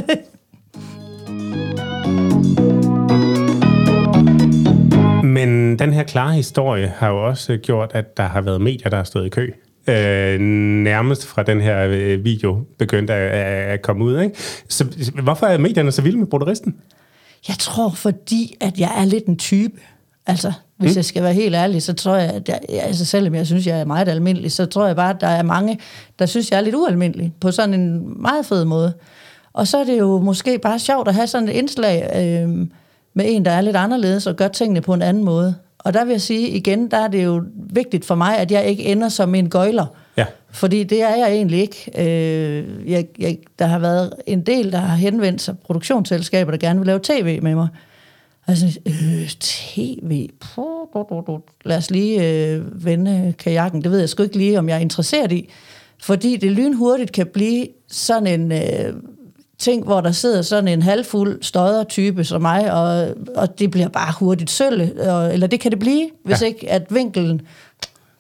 Men 5.35 5.79
den 5.79 5.93
her 5.93 6.03
klare 6.03 6.33
historie 6.33 6.93
har 6.97 7.09
jo 7.09 7.27
også 7.27 7.57
gjort, 7.57 7.91
at 7.95 8.17
der 8.17 8.23
har 8.23 8.41
været 8.41 8.61
medier, 8.61 8.89
der 8.89 8.97
har 8.97 9.05
stået 9.05 9.27
i 9.27 9.29
kø. 9.29 9.53
Øh, 9.89 10.41
nærmest 10.41 11.27
fra 11.27 11.43
den 11.43 11.61
her 11.61 11.87
øh, 11.91 12.25
video 12.25 12.65
begyndte 12.79 13.13
at, 13.13 13.71
at, 13.73 13.83
komme 13.83 14.05
ud. 14.05 14.21
Ikke? 14.21 14.37
Så 14.69 14.85
hvorfor 15.23 15.47
er 15.47 15.59
medierne 15.59 15.93
så 15.93 16.03
vilde 16.03 16.19
med 16.19 16.27
brodderisten? 16.27 16.77
Jeg 17.49 17.57
tror, 17.59 17.91
fordi 17.91 18.57
at 18.61 18.79
jeg 18.79 18.93
er 18.97 19.05
lidt 19.05 19.27
en 19.27 19.37
type. 19.37 19.81
Altså, 20.27 20.53
hvis 20.77 20.95
mm. 20.95 20.97
jeg 20.97 21.05
skal 21.05 21.23
være 21.23 21.33
helt 21.33 21.55
ærlig, 21.55 21.83
så 21.83 21.93
tror 21.93 22.17
jeg, 22.17 22.31
at 22.31 22.49
jeg, 22.49 22.61
altså 22.69 23.05
selvom 23.05 23.35
jeg 23.35 23.47
synes, 23.47 23.67
jeg 23.67 23.81
er 23.81 23.85
meget 23.85 24.09
almindelig, 24.09 24.53
så 24.53 24.67
tror 24.67 24.87
jeg 24.87 24.97
bare, 24.97 25.11
at 25.11 25.21
der 25.21 25.27
er 25.27 25.43
mange, 25.43 25.79
der 26.19 26.27
synes, 26.27 26.51
jeg 26.51 26.57
er 26.57 26.61
lidt 26.61 26.75
ualmindelig, 26.75 27.33
på 27.41 27.51
sådan 27.51 27.75
en 27.75 28.23
meget 28.23 28.47
fed 28.47 28.65
måde. 28.65 28.93
Og 29.53 29.67
så 29.67 29.79
er 29.79 29.85
det 29.85 29.99
jo 29.99 30.19
måske 30.19 30.59
bare 30.59 30.79
sjovt 30.79 31.09
at 31.09 31.15
have 31.15 31.27
sådan 31.27 31.49
et 31.49 31.53
indslag 31.53 32.11
øh, 32.17 32.67
med 33.15 33.25
en, 33.29 33.45
der 33.45 33.51
er 33.51 33.61
lidt 33.61 33.77
anderledes 33.77 34.27
og 34.27 34.37
gør 34.37 34.49
tingene 34.49 34.81
på 34.81 34.95
en 34.95 35.03
anden 35.03 35.25
måde. 35.25 35.55
Og 35.79 35.95
der 35.95 36.05
vil 36.05 36.11
jeg 36.11 36.21
sige 36.21 36.49
igen, 36.49 36.91
der 36.91 36.97
er 36.97 37.09
det 37.09 37.25
jo 37.25 37.43
vigtigt 37.55 38.05
for 38.05 38.15
mig, 38.15 38.39
at 38.39 38.51
jeg 38.51 38.67
ikke 38.67 38.85
ender 38.85 39.09
som 39.09 39.35
en 39.35 39.51
gøjler. 39.51 39.87
Ja. 40.17 40.25
Fordi 40.51 40.85
det 40.85 41.03
er 41.03 41.17
jeg 41.17 41.33
egentlig 41.33 41.61
ikke. 41.61 41.91
Øh, 41.99 42.91
jeg, 42.91 43.07
jeg, 43.19 43.39
der 43.59 43.67
har 43.67 43.79
været 43.79 44.13
en 44.27 44.41
del, 44.41 44.73
der 44.73 44.79
har 44.79 44.97
henvendt 44.97 45.43
sig, 45.43 45.59
produktionsselskaber, 45.59 46.51
der 46.51 46.59
gerne 46.59 46.81
vil 46.81 46.87
lave 46.87 47.01
tv 47.03 47.43
med 47.43 47.55
mig. 47.55 47.69
Altså, 48.47 48.81
øh, 48.87 49.29
tv? 49.41 50.29
Lad 51.65 51.77
os 51.77 51.91
lige 51.91 52.29
øh, 52.29 52.85
vende 52.85 53.35
kajakken. 53.39 53.83
Det 53.83 53.91
ved 53.91 53.99
jeg 53.99 54.09
sgu 54.09 54.23
ikke 54.23 54.39
lige, 54.39 54.59
om 54.59 54.69
jeg 54.69 54.77
er 54.77 54.81
interesseret 54.81 55.33
i. 55.33 55.49
Fordi 56.03 56.37
det 56.37 56.53
lynhurtigt 56.53 57.13
kan 57.13 57.27
blive 57.27 57.67
sådan 57.89 58.41
en 58.41 58.53
øh, 58.53 58.95
ting, 59.59 59.85
hvor 59.85 60.01
der 60.01 60.13
sidder 60.13 60.43
sådan 60.43 60.69
en 60.69 60.83
halvfuld 60.83 61.43
støder 61.43 61.85
type 61.85 62.25
som 62.25 62.43
mig, 62.43 62.73
og, 62.73 63.09
og 63.37 63.59
det 63.59 63.71
bliver 63.71 63.89
bare 63.89 64.13
hurtigt 64.19 64.51
sølle. 64.51 65.11
Og, 65.13 65.33
eller 65.33 65.47
det 65.47 65.61
kan 65.61 65.71
det 65.71 65.79
blive, 65.79 66.11
hvis 66.25 66.43
Ja. 66.43 66.47
ja. 66.47 66.53
ikke 66.53 66.71
at 66.71 66.87
vinkelen 66.95 67.43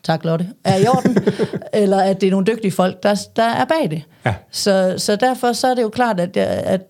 tak 0.03 0.25
Lotte, 0.25 0.49
er 0.65 0.77
i 0.77 0.87
orden, 0.87 1.19
eller 1.83 2.01
at 2.01 2.21
det 2.21 2.27
er 2.27 2.31
nogle 2.31 2.47
dygtige 2.47 2.71
folk, 2.73 3.03
der, 3.03 3.27
der 3.37 3.43
er 3.43 3.65
bag 3.65 3.91
det. 3.91 4.03
Ja. 4.27 4.35
Så, 4.51 4.95
så 4.99 5.17
derfor 5.17 5.53
så 5.53 5.67
er 5.67 5.75
det 5.75 5.83
jo 5.83 5.89
klart, 5.89 6.21
at, 6.21 6.37
jeg, 6.37 6.47
at 6.47 6.81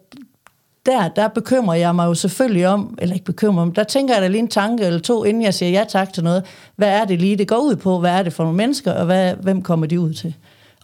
der, 0.86 1.08
der 1.08 1.28
bekymrer 1.28 1.74
jeg 1.74 1.94
mig 1.94 2.06
jo 2.06 2.14
selvfølgelig 2.14 2.66
om, 2.68 2.98
eller 3.02 3.14
ikke 3.14 3.24
bekymrer 3.24 3.64
mig, 3.64 3.76
der 3.76 3.84
tænker 3.84 4.14
jeg 4.14 4.22
da 4.22 4.28
lige 4.28 4.38
en 4.38 4.48
tanke 4.48 4.84
eller 4.84 5.00
to, 5.00 5.24
inden 5.24 5.42
jeg 5.42 5.54
siger 5.54 5.70
ja 5.70 5.84
tak 5.88 6.12
til 6.12 6.24
noget. 6.24 6.42
Hvad 6.76 6.88
er 6.88 7.04
det 7.04 7.20
lige, 7.20 7.36
det 7.36 7.48
går 7.48 7.56
ud 7.58 7.76
på? 7.76 7.98
Hvad 8.00 8.10
er 8.10 8.22
det 8.22 8.32
for 8.32 8.44
nogle 8.44 8.56
mennesker, 8.56 8.92
og 8.92 9.04
hvad, 9.04 9.34
hvem 9.34 9.62
kommer 9.62 9.86
de 9.86 10.00
ud 10.00 10.12
til? 10.12 10.34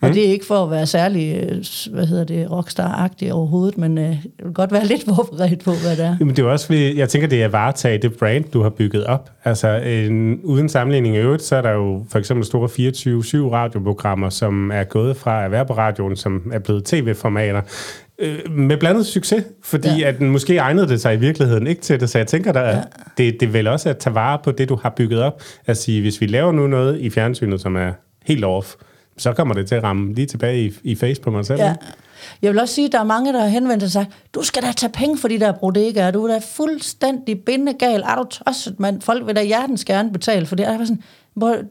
Og 0.02 0.08
mm. 0.08 0.14
det 0.14 0.28
er 0.28 0.32
ikke 0.32 0.46
for 0.46 0.64
at 0.64 0.70
være 0.70 0.86
særlig, 0.86 1.48
øh, 1.50 1.64
hvad 1.92 2.06
hedder 2.06 2.24
det, 2.24 2.50
rockstar-agtig 2.50 3.32
overhovedet, 3.32 3.78
men 3.78 3.98
øh, 3.98 4.04
jeg 4.04 4.18
vil 4.44 4.54
godt 4.54 4.72
være 4.72 4.86
lidt 4.86 5.04
forberedt 5.14 5.64
på, 5.64 5.70
hvad 5.70 5.96
det 5.96 6.04
er. 6.04 6.16
Jamen, 6.20 6.36
det 6.36 6.44
er 6.44 6.46
også 6.46 6.66
fordi, 6.66 6.98
jeg 6.98 7.08
tænker, 7.08 7.28
det 7.28 7.40
er 7.40 7.44
at 7.44 7.52
varetage 7.52 7.98
det 7.98 8.16
brand, 8.18 8.44
du 8.44 8.62
har 8.62 8.70
bygget 8.70 9.04
op. 9.04 9.30
Altså, 9.44 9.68
en, 9.68 10.40
uden 10.42 10.68
sammenligning 10.68 11.16
i 11.16 11.18
øvrigt, 11.18 11.42
så 11.42 11.56
er 11.56 11.62
der 11.62 11.70
jo 11.70 12.04
for 12.10 12.18
eksempel 12.18 12.46
store 12.46 12.68
24-7 12.68 13.52
radioprogrammer, 13.52 14.28
som 14.28 14.70
er 14.70 14.84
gået 14.84 15.16
fra 15.16 15.44
at 15.44 15.50
være 15.50 15.66
på 15.66 15.72
radioen, 15.72 16.16
som 16.16 16.50
er 16.52 16.58
blevet 16.58 16.84
tv-formater, 16.84 17.60
øh, 18.18 18.38
med 18.50 18.76
blandet 18.76 19.06
succes, 19.06 19.44
fordi 19.62 19.98
ja. 19.98 20.08
at 20.08 20.20
måske 20.20 20.56
egnede 20.56 20.88
det 20.88 21.00
sig 21.00 21.14
i 21.14 21.18
virkeligheden 21.18 21.66
ikke 21.66 21.82
til 21.82 22.00
det, 22.00 22.10
så 22.10 22.18
jeg 22.18 22.26
tænker, 22.26 22.52
der, 22.52 22.68
ja. 22.68 22.82
det, 23.18 23.40
det 23.40 23.42
er 23.42 23.50
vel 23.50 23.66
også 23.66 23.88
at 23.88 23.98
tage 23.98 24.14
vare 24.14 24.38
på 24.44 24.50
det, 24.50 24.68
du 24.68 24.78
har 24.82 24.90
bygget 24.96 25.22
op. 25.22 25.42
At 25.66 25.76
sige, 25.76 26.00
hvis 26.00 26.20
vi 26.20 26.26
laver 26.26 26.52
nu 26.52 26.66
noget 26.66 27.00
i 27.00 27.10
fjernsynet, 27.10 27.60
som 27.60 27.76
er 27.76 27.92
helt 28.26 28.44
off, 28.44 28.74
så 29.20 29.32
kommer 29.32 29.54
det 29.54 29.66
til 29.68 29.74
at 29.74 29.82
ramme 29.82 30.14
lige 30.14 30.26
tilbage 30.26 30.64
i, 30.64 30.72
i 30.82 30.94
face 30.94 31.20
på 31.20 31.30
mig 31.30 31.46
selv. 31.46 31.60
Ja. 31.60 31.74
Jeg 32.42 32.52
vil 32.52 32.60
også 32.60 32.74
sige, 32.74 32.86
at 32.86 32.92
der 32.92 32.98
er 32.98 33.04
mange, 33.04 33.32
der 33.32 33.40
har 33.40 33.48
henvendt 33.48 33.82
sig 33.82 33.86
og 33.86 33.90
sagt, 34.06 34.16
du 34.34 34.42
skal 34.42 34.62
da 34.62 34.72
tage 34.72 34.92
penge 34.92 35.18
for 35.18 35.28
de 35.28 35.40
der 35.40 35.52
bodegaer, 35.52 36.10
du 36.10 36.24
er 36.24 36.32
da 36.32 36.40
fuldstændig 36.52 37.40
bindegal, 37.40 38.00
er 38.00 38.14
du 38.14 38.24
tosset, 38.24 38.80
mand? 38.80 39.02
Folk 39.02 39.26
vil 39.26 39.36
da 39.36 39.42
hjertens 39.42 39.84
gerne 39.84 40.12
betale 40.12 40.46
for 40.46 40.56
det. 40.56 40.64
Jeg 40.64 40.78
var 40.78 40.84
sådan, 40.84 41.02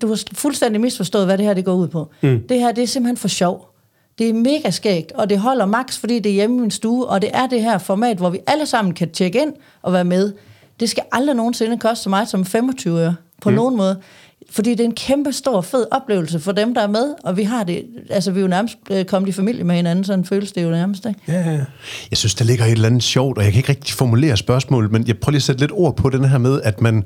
du 0.02 0.08
har 0.08 0.24
fuldstændig 0.34 0.82
misforstået, 0.82 1.26
hvad 1.26 1.38
det 1.38 1.46
her 1.46 1.54
det 1.54 1.66
går 1.66 1.74
ud 1.74 1.88
på. 1.88 2.12
Mm. 2.22 2.44
Det 2.50 2.60
her, 2.60 2.72
det 2.72 2.84
er 2.84 2.88
simpelthen 2.88 3.18
for 3.18 3.28
sjov. 3.28 3.70
Det 4.18 4.30
er 4.30 4.34
mega 4.34 4.70
skægt, 4.70 5.12
og 5.12 5.30
det 5.30 5.40
holder 5.40 5.66
max, 5.66 5.98
fordi 5.98 6.20
det 6.20 6.30
er 6.30 6.34
hjemme 6.34 6.58
i 6.58 6.60
min 6.60 6.72
stue, 6.72 7.08
og 7.08 7.22
det 7.22 7.30
er 7.34 7.48
det 7.48 7.62
her 7.62 7.78
format, 7.78 8.18
hvor 8.18 8.30
vi 8.30 8.40
alle 8.48 8.66
sammen 8.66 8.94
kan 8.94 9.12
tjekke 9.12 9.42
ind 9.42 9.54
og 9.82 9.94
være 9.94 10.06
med. 10.06 10.34
Det 10.80 10.90
skal 10.90 11.04
aldrig 11.12 11.36
nogensinde 11.36 11.78
koste 11.78 12.10
mig 12.10 12.28
som 12.28 12.46
25 12.46 13.00
øre 13.00 13.16
på 13.42 13.50
mm. 13.50 13.56
nogen 13.56 13.78
måde. 13.78 14.02
Fordi 14.50 14.72
det 14.72 14.80
er 14.80 14.86
en 14.86 14.96
kæmpe 14.96 15.34
stor, 15.34 15.62
fed 15.62 15.86
oplevelse 15.92 16.40
for 16.40 16.52
dem, 16.52 16.74
der 16.74 16.82
er 16.82 16.88
med, 16.88 17.14
og 17.24 17.38
vi 17.38 17.44
har 17.44 17.64
det, 17.64 17.86
altså 18.10 18.32
vi 18.32 18.40
er 18.40 18.42
jo 18.42 18.48
nærmest 18.48 18.78
øh, 18.92 19.06
kommet 19.06 19.30
i 19.30 19.32
familie 19.32 19.64
med 19.64 19.76
hinanden, 19.76 20.06
sådan 20.06 20.26
føles 20.26 20.52
det 20.52 20.64
jo 20.64 20.70
nærmest, 20.70 21.06
ikke? 21.06 21.20
Ja, 21.28 21.52
ja. 21.52 21.66
Jeg 22.10 22.18
synes, 22.18 22.36
der 22.36 22.46
ligger 22.46 22.66
et 22.66 22.72
eller 22.72 22.88
andet 22.88 23.04
sjovt, 23.04 23.38
og 23.38 23.44
jeg 23.44 23.52
kan 23.52 23.60
ikke 23.60 23.70
rigtig 23.70 23.96
formulere 23.96 24.38
spørgsmålet, 24.38 24.92
men 24.92 25.08
jeg 25.08 25.18
prøver 25.18 25.32
lige 25.32 25.40
at 25.40 25.44
sætte 25.44 25.62
lidt 25.62 25.72
ord 25.72 25.96
på 25.96 26.10
den 26.10 26.26
her 26.26 26.38
med, 26.38 26.62
at 26.62 26.82
man 26.82 27.04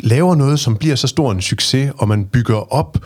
laver 0.00 0.34
noget, 0.34 0.60
som 0.60 0.76
bliver 0.76 0.96
så 0.96 1.06
stor 1.06 1.32
en 1.32 1.40
succes, 1.40 1.92
og 1.98 2.08
man 2.08 2.24
bygger 2.24 2.72
op, 2.72 2.98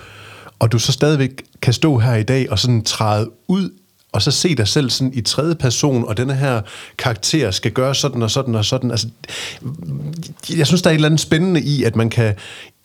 og 0.59 0.73
du 0.73 0.79
så 0.79 0.93
stadigvæk 0.93 1.43
kan 1.63 1.73
stå 1.73 1.99
her 1.99 2.15
i 2.15 2.23
dag 2.23 2.51
og 2.51 2.59
sådan 2.59 2.83
træde 2.83 3.31
ud 3.49 3.71
og 4.13 4.23
så 4.23 4.31
se 4.31 4.55
dig 4.55 4.69
selv 4.69 4.91
sådan 4.91 5.13
i 5.15 5.21
tredje 5.21 5.55
person, 5.55 6.05
og 6.05 6.17
denne 6.17 6.35
her 6.35 6.61
karakter 6.99 7.51
skal 7.51 7.73
gøre 7.73 7.95
sådan 7.95 8.23
og 8.23 8.31
sådan 8.31 8.55
og 8.55 8.65
sådan. 8.65 8.91
Altså, 8.91 9.09
jeg 10.57 10.67
synes, 10.67 10.83
der 10.83 10.91
er 10.91 10.93
et 10.93 10.95
eller 10.95 11.09
andet 11.09 11.21
spændende 11.21 11.63
i, 11.63 11.83
at 11.83 11.97
man 11.97 12.11
kan 12.11 12.35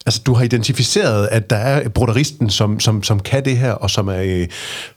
Altså, 0.06 0.22
du 0.26 0.34
har 0.34 0.44
identificeret, 0.44 1.28
at 1.32 1.50
der 1.50 1.56
er 1.56 1.90
broderisten, 1.90 2.50
som, 2.50 2.80
som, 2.80 3.04
som 3.04 3.20
kan 3.20 3.46
det 3.46 3.58
her, 3.58 3.72
og 3.72 3.90
som 3.90 4.08
er 4.08 4.46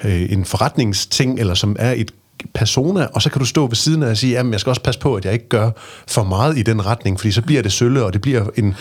øh, 0.05 0.33
en 0.33 0.45
forretningsting, 0.45 1.41
eller 1.41 1.55
som 1.55 1.77
er 1.79 1.93
et 1.93 2.11
persona, 2.55 3.07
og 3.15 3.23
så 3.23 3.31
kan 3.31 3.39
du 3.39 3.45
stå 3.45 3.67
ved 3.67 3.77
siden 3.77 4.03
af 4.03 4.11
og 4.11 4.17
sige, 4.17 4.39
at 4.39 4.51
jeg 4.51 4.61
skal 4.61 4.71
også 4.71 4.83
passe 4.83 5.01
på, 5.01 5.15
at 5.15 5.25
jeg 5.25 5.33
ikke 5.33 5.49
gør 5.49 5.71
for 6.09 6.25
meget 6.25 6.59
i 6.59 6.63
den 6.63 6.87
retning, 6.87 7.21
fordi 7.21 7.33
så 7.33 7.43
bliver 7.43 7.63
det 7.63 7.73
sølle, 7.73 8.05
og 8.05 8.13
det 8.13 8.21
bliver 8.21 8.47
en, 8.57 8.75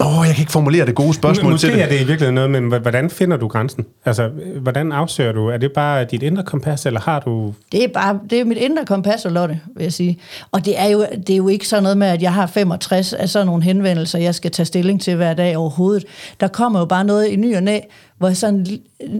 Åh, 0.00 0.18
oh, 0.18 0.26
jeg 0.26 0.34
kan 0.34 0.42
ikke 0.42 0.52
formulere 0.52 0.86
det 0.86 0.94
gode 0.94 1.14
spørgsmål 1.14 1.52
Måske 1.52 1.66
til 1.66 1.74
det. 1.74 1.82
er 1.82 1.88
det 1.88 1.94
i 1.94 1.98
virkeligheden 1.98 2.34
noget, 2.34 2.50
men 2.50 2.64
hvordan 2.64 3.10
finder 3.10 3.36
du 3.36 3.48
grænsen? 3.48 3.84
Altså, 4.04 4.30
hvordan 4.60 4.92
afsøger 4.92 5.32
du? 5.32 5.48
Er 5.48 5.56
det 5.56 5.72
bare 5.72 6.04
dit 6.04 6.22
indre 6.22 6.42
kompas, 6.42 6.86
eller 6.86 7.00
har 7.00 7.20
du... 7.20 7.54
Det 7.72 7.84
er 7.84 7.88
bare 7.88 8.18
det 8.30 8.40
er 8.40 8.44
mit 8.44 8.58
indre 8.58 8.84
kompas, 8.84 9.26
Lotte, 9.30 9.60
vil 9.76 9.82
jeg 9.82 9.92
sige. 9.92 10.18
Og 10.50 10.64
det 10.64 10.80
er, 10.80 10.86
jo, 10.86 11.06
det 11.26 11.30
er 11.30 11.36
jo 11.36 11.48
ikke 11.48 11.68
sådan 11.68 11.82
noget 11.82 11.98
med, 11.98 12.06
at 12.06 12.22
jeg 12.22 12.32
har 12.32 12.46
65 12.46 13.12
af 13.12 13.28
sådan 13.28 13.46
nogle 13.46 13.62
henvendelser, 13.62 14.18
jeg 14.18 14.34
skal 14.34 14.50
tage 14.50 14.66
stilling 14.66 15.00
til 15.00 15.16
hver 15.16 15.34
dag 15.34 15.56
overhovedet. 15.56 16.04
Der 16.40 16.48
kommer 16.48 16.78
jo 16.78 16.84
bare 16.84 17.04
noget 17.04 17.26
i 17.26 17.36
ny 17.36 17.56
og 17.56 17.62
næ, 17.62 17.80
hvor 18.18 18.28
jeg 18.28 18.36
sådan 18.36 18.66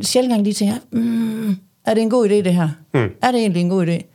sjældent 0.03 0.33
gang 0.33 0.43
lige 0.43 0.55
tænker, 0.55 0.75
mm, 0.93 1.57
er 1.87 1.95
det 1.95 2.03
en 2.03 2.11
god 2.11 2.29
idé, 2.29 2.35
det 2.35 2.55
her? 2.55 2.69
Mm. 2.95 3.11
Er 3.23 3.31
det 3.31 3.41
egentlig 3.41 3.61
en 3.63 3.69
god 3.69 3.87
idé? 3.87 4.14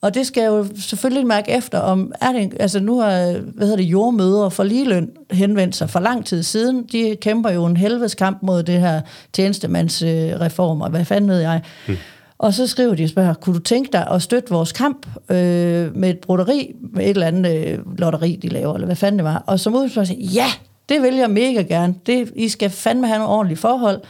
Og 0.00 0.14
det 0.14 0.26
skal 0.26 0.40
jeg 0.40 0.48
jo 0.48 0.66
selvfølgelig 0.80 1.26
mærke 1.26 1.50
efter, 1.50 1.78
om 1.78 2.12
er 2.20 2.32
det, 2.32 2.56
altså 2.60 2.80
nu 2.80 3.00
har, 3.00 3.38
hvad 3.54 3.66
hedder 3.66 3.76
det, 3.76 3.84
jordmøder 3.84 4.48
for 4.48 4.64
ligeløn 4.64 5.10
henvendt 5.30 5.76
sig 5.76 5.90
for 5.90 6.00
lang 6.00 6.26
tid 6.26 6.42
siden. 6.42 6.84
De 6.92 7.16
kæmper 7.20 7.50
jo 7.50 7.66
en 7.66 7.76
helvedes 7.76 8.14
kamp 8.14 8.38
mod 8.42 8.62
det 8.62 8.80
her 8.80 9.00
tjenestemandsreform, 9.32 10.80
og 10.80 10.90
hvad 10.90 11.04
fanden 11.04 11.30
ved 11.30 11.40
jeg. 11.40 11.62
Hmm. 11.86 11.96
Og 12.38 12.54
så 12.54 12.66
skriver 12.66 12.94
de 12.94 13.04
og 13.04 13.08
spørger, 13.08 13.34
kunne 13.34 13.54
du 13.54 13.60
tænke 13.60 13.92
dig 13.92 14.06
at 14.10 14.22
støtte 14.22 14.50
vores 14.50 14.72
kamp 14.72 15.06
øh, 15.30 15.96
med 15.96 16.10
et 16.10 16.18
broderi, 16.18 16.74
med 16.92 17.04
et 17.04 17.10
eller 17.10 17.26
andet 17.26 17.68
øh, 17.68 17.98
lotteri, 17.98 18.38
de 18.42 18.48
laver, 18.48 18.74
eller 18.74 18.86
hvad 18.86 18.96
fanden 18.96 19.18
det 19.18 19.24
var. 19.24 19.44
Og 19.46 19.60
som 19.60 19.74
udspørger 19.74 20.06
siger, 20.06 20.30
ja, 20.32 20.46
det 20.88 21.02
vil 21.02 21.14
jeg 21.14 21.30
mega 21.30 21.62
gerne. 21.62 21.94
Det, 22.06 22.32
I 22.36 22.48
skal 22.48 22.70
fandme 22.70 23.06
have 23.06 23.18
nogle 23.18 23.34
ordentlige 23.34 23.58
forhold. 23.58 24.00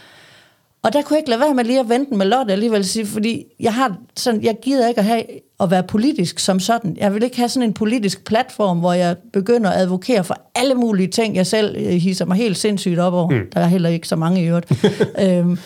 Og 0.82 0.92
der 0.92 1.02
kunne 1.02 1.14
jeg 1.14 1.20
ikke 1.20 1.30
lade 1.30 1.40
være 1.40 1.54
med 1.54 1.64
lige 1.64 1.80
at 1.80 1.88
vente 1.88 2.14
med 2.14 2.26
Lotte 2.26 2.52
alligevel, 2.52 3.06
fordi 3.06 3.44
jeg 3.60 3.74
har 3.74 3.96
sådan, 4.16 4.42
jeg 4.42 4.56
gider 4.62 4.88
ikke 4.88 4.98
at 4.98 5.04
have 5.04 5.22
at 5.60 5.70
være 5.70 5.82
politisk 5.82 6.38
som 6.38 6.60
sådan. 6.60 6.96
Jeg 7.00 7.14
vil 7.14 7.22
ikke 7.22 7.36
have 7.36 7.48
sådan 7.48 7.68
en 7.68 7.72
politisk 7.72 8.24
platform, 8.24 8.78
hvor 8.78 8.92
jeg 8.92 9.16
begynder 9.32 9.70
at 9.70 9.80
advokere 9.80 10.24
for 10.24 10.36
alle 10.54 10.74
mulige 10.74 11.08
ting, 11.08 11.36
jeg 11.36 11.46
selv 11.46 11.76
øh, 11.76 11.92
hisser 11.92 12.24
mig 12.24 12.36
helt 12.36 12.56
sindssygt 12.56 12.98
op 12.98 13.12
over. 13.12 13.30
Mm. 13.30 13.50
Der 13.54 13.60
er 13.60 13.66
heller 13.66 13.88
ikke 13.88 14.08
så 14.08 14.16
mange 14.16 14.42
i 14.42 14.46
øvrigt. 14.46 14.72
øhm, 15.24 15.58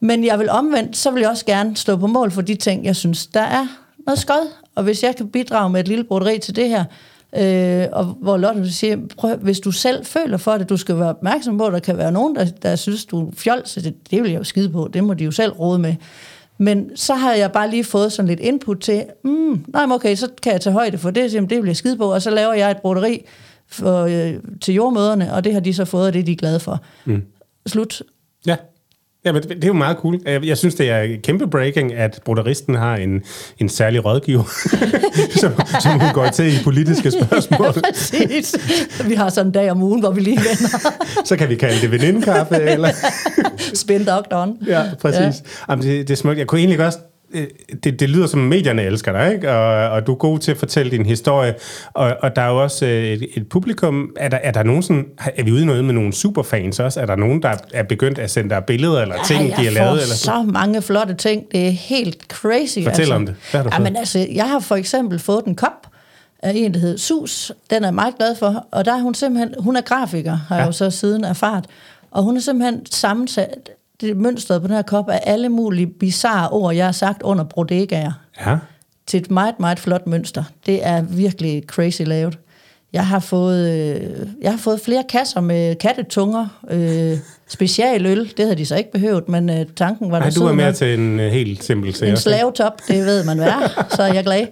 men 0.00 0.24
jeg 0.24 0.38
vil 0.38 0.50
omvendt, 0.50 0.96
så 0.96 1.10
vil 1.10 1.20
jeg 1.20 1.30
også 1.30 1.46
gerne 1.46 1.76
stå 1.76 1.96
på 1.96 2.06
mål 2.06 2.30
for 2.30 2.42
de 2.42 2.54
ting, 2.54 2.84
jeg 2.84 2.96
synes, 2.96 3.26
der 3.26 3.40
er 3.40 3.66
noget 4.06 4.18
skød. 4.18 4.48
Og 4.74 4.82
hvis 4.82 5.02
jeg 5.02 5.16
kan 5.16 5.28
bidrage 5.28 5.70
med 5.70 5.80
et 5.80 5.88
lille 5.88 6.04
broderi 6.04 6.38
til 6.38 6.56
det 6.56 6.68
her, 6.68 6.84
Øh, 7.38 7.86
og 7.92 8.04
hvor 8.04 8.36
Lotte 8.36 8.72
siger, 8.72 8.96
prøv, 9.16 9.36
hvis 9.36 9.60
du 9.60 9.72
selv 9.72 10.04
føler 10.04 10.36
for 10.36 10.52
det, 10.52 10.68
du 10.68 10.76
skal 10.76 10.98
være 10.98 11.08
opmærksom 11.08 11.58
på, 11.58 11.66
at 11.66 11.72
der 11.72 11.78
kan 11.78 11.98
være 11.98 12.12
nogen, 12.12 12.36
der, 12.36 12.44
der 12.44 12.76
synes, 12.76 13.04
du 13.04 13.26
er 13.26 13.30
fjols, 13.36 13.74
det, 13.74 13.94
det 14.10 14.22
vil 14.22 14.30
jeg 14.30 14.38
jo 14.38 14.44
skide 14.44 14.68
på, 14.68 14.90
det 14.92 15.04
må 15.04 15.14
de 15.14 15.24
jo 15.24 15.30
selv 15.30 15.52
råde 15.52 15.78
med. 15.78 15.94
Men 16.60 16.96
så 16.96 17.14
har 17.14 17.34
jeg 17.34 17.52
bare 17.52 17.70
lige 17.70 17.84
fået 17.84 18.12
sådan 18.12 18.28
lidt 18.28 18.40
input 18.40 18.80
til, 18.80 19.04
mm, 19.24 19.64
nej, 19.68 19.86
okay, 19.92 20.14
så 20.16 20.28
kan 20.42 20.52
jeg 20.52 20.60
tage 20.60 20.72
højde 20.72 20.98
for 20.98 21.10
det, 21.10 21.30
så 21.30 21.40
det 21.40 21.66
jeg 21.66 21.76
skide 21.76 21.96
på, 21.96 22.12
og 22.12 22.22
så 22.22 22.30
laver 22.30 22.52
jeg 22.52 22.70
et 22.70 22.76
broderi 22.76 23.24
for, 23.68 24.02
øh, 24.02 24.34
til 24.60 24.74
jordmøderne, 24.74 25.34
og 25.34 25.44
det 25.44 25.52
har 25.52 25.60
de 25.60 25.74
så 25.74 25.84
fået, 25.84 26.06
og 26.06 26.12
det 26.12 26.20
er 26.20 26.24
de 26.24 26.36
glade 26.36 26.60
for. 26.60 26.80
Mm. 27.04 27.22
Slut. 27.66 28.02
Ja. 28.46 28.56
Ja, 29.24 29.32
men 29.32 29.42
det 29.42 29.64
er 29.64 29.68
jo 29.68 29.72
meget 29.72 29.96
cool. 29.96 30.20
Jeg 30.26 30.58
synes, 30.58 30.74
det 30.74 30.90
er 30.90 31.16
kæmpe 31.22 31.48
breaking, 31.48 31.94
at 31.94 32.20
broderisten 32.24 32.74
har 32.74 32.96
en, 32.96 33.22
en 33.58 33.68
særlig 33.68 34.04
rådgiver, 34.04 34.44
som, 35.40 35.52
som 35.80 36.00
hun 36.00 36.12
går 36.12 36.28
til 36.28 36.60
i 36.60 36.64
politiske 36.64 37.10
spørgsmål. 37.22 37.66
Ja, 37.66 37.80
præcis. 37.90 38.56
Vi 39.08 39.14
har 39.14 39.28
sådan 39.28 39.46
en 39.46 39.52
dag 39.52 39.70
om 39.70 39.82
ugen, 39.82 40.00
hvor 40.00 40.10
vi 40.10 40.20
lige 40.20 40.36
vender. 40.36 40.92
Så 41.28 41.36
kan 41.36 41.48
vi 41.48 41.54
kalde 41.54 41.80
det 41.80 41.90
venindekaffe, 41.90 42.56
eller... 42.56 42.88
Spin 43.74 44.04
doctor 44.04 44.56
Ja, 44.66 44.82
præcis. 45.00 45.20
Ja. 45.20 45.32
Jamen, 45.68 45.84
det, 45.84 46.08
det 46.08 46.14
er 46.14 46.16
smukt. 46.18 46.38
Jeg 46.38 46.46
kunne 46.46 46.58
egentlig 46.60 46.86
også 46.86 46.98
Øh, 46.98 47.09
det, 47.84 48.00
det 48.00 48.10
lyder 48.10 48.26
som, 48.26 48.40
medierne 48.40 48.82
elsker 48.82 49.12
dig, 49.12 49.32
ikke? 49.34 49.52
Og, 49.52 49.90
og 49.90 50.06
du 50.06 50.12
er 50.12 50.16
god 50.16 50.38
til 50.38 50.50
at 50.50 50.56
fortælle 50.56 50.90
din 50.90 51.06
historie. 51.06 51.54
Og, 51.92 52.16
og 52.20 52.36
der 52.36 52.42
er 52.42 52.48
jo 52.48 52.62
også 52.62 52.86
øh, 52.86 53.04
et, 53.04 53.28
et 53.34 53.48
publikum. 53.48 54.10
Er 54.16 54.28
der, 54.28 54.36
er 54.36 54.50
der 54.50 54.62
nogen 54.62 54.82
sådan, 54.82 55.04
er 55.36 55.44
vi 55.44 55.52
ude 55.52 55.66
noget 55.66 55.84
med 55.84 55.94
nogle 55.94 56.12
superfans 56.12 56.80
også? 56.80 57.00
Er 57.00 57.06
der 57.06 57.16
nogen, 57.16 57.42
der 57.42 57.54
er 57.74 57.82
begyndt 57.82 58.18
at 58.18 58.30
sende 58.30 58.50
dig 58.50 58.64
billeder 58.64 59.02
eller 59.02 59.14
ting, 59.24 59.48
ja, 59.48 59.56
de 59.56 59.64
har 59.64 59.70
lavet? 59.70 60.02
Eller 60.02 60.14
så 60.14 60.42
mange 60.42 60.82
flotte 60.82 61.14
ting. 61.14 61.44
Det 61.52 61.66
er 61.66 61.70
helt 61.70 62.22
crazy. 62.28 62.78
Fortæl 62.84 63.00
altså. 63.00 63.14
om 63.14 63.26
det. 63.26 63.34
Hvad 63.50 63.60
har 63.60 63.70
du 63.70 63.74
Jamen, 63.74 63.96
altså, 63.96 64.26
jeg 64.32 64.48
har 64.48 64.60
for 64.60 64.76
eksempel 64.76 65.18
fået 65.18 65.44
en 65.44 65.54
kop 65.54 65.86
af 66.42 66.52
en, 66.54 66.74
der 66.74 66.80
hedder 66.80 66.98
Sus. 66.98 67.52
Den 67.70 67.82
er 67.82 67.86
jeg 67.86 67.94
meget 67.94 68.16
glad 68.16 68.36
for. 68.36 68.66
Og 68.70 68.84
der 68.84 68.92
er 68.92 69.00
hun 69.00 69.14
simpelthen, 69.14 69.54
hun 69.58 69.76
er 69.76 69.80
grafiker, 69.80 70.38
har 70.48 70.56
ja. 70.56 70.60
jeg 70.60 70.66
jo 70.66 70.72
så 70.72 70.90
siden 70.90 71.24
erfart. 71.24 71.64
Og 72.10 72.22
hun 72.22 72.36
er 72.36 72.40
simpelthen 72.40 72.86
sammensat 72.86 73.70
det 74.00 74.16
mønstret 74.16 74.62
på 74.62 74.68
den 74.68 74.76
her 74.76 74.82
kop 74.82 75.08
af 75.08 75.20
alle 75.26 75.48
mulige 75.48 75.86
bizarre 75.86 76.48
ord, 76.48 76.74
jeg 76.74 76.84
har 76.84 76.92
sagt 76.92 77.22
under 77.22 77.44
brodegaer. 77.44 78.12
Ja. 78.46 78.56
Til 79.06 79.20
et 79.20 79.30
meget, 79.30 79.60
meget 79.60 79.78
flot 79.78 80.06
mønster. 80.06 80.44
Det 80.66 80.86
er 80.86 81.02
virkelig 81.02 81.62
crazy 81.66 82.02
lavet. 82.02 82.38
Jeg 82.92 83.06
har 83.06 83.18
fået, 83.18 83.70
øh, 83.70 84.26
jeg 84.42 84.50
har 84.50 84.58
fået 84.58 84.80
flere 84.80 85.04
kasser 85.08 85.40
med 85.40 85.74
kattetunger, 85.74 86.46
øh, 86.70 87.18
specialøl, 87.48 88.32
det 88.36 88.44
havde 88.44 88.56
de 88.56 88.66
så 88.66 88.76
ikke 88.76 88.92
behøvet, 88.92 89.28
men 89.28 89.50
øh, 89.50 89.66
tanken 89.76 90.10
var 90.10 90.18
Nej, 90.18 90.28
der 90.28 90.40
du 90.40 90.46
er 90.46 90.52
mere 90.52 90.72
til 90.72 90.94
en 90.94 91.20
øh, 91.20 91.32
helt 91.32 91.64
simpel 91.64 91.94
serie. 91.94 92.10
En 92.10 92.16
slavetop, 92.16 92.88
det 92.88 93.04
ved 93.06 93.24
man 93.24 93.36
hvad, 93.36 93.86
så 93.96 94.02
er 94.02 94.14
jeg 94.14 94.24
glad. 94.24 94.46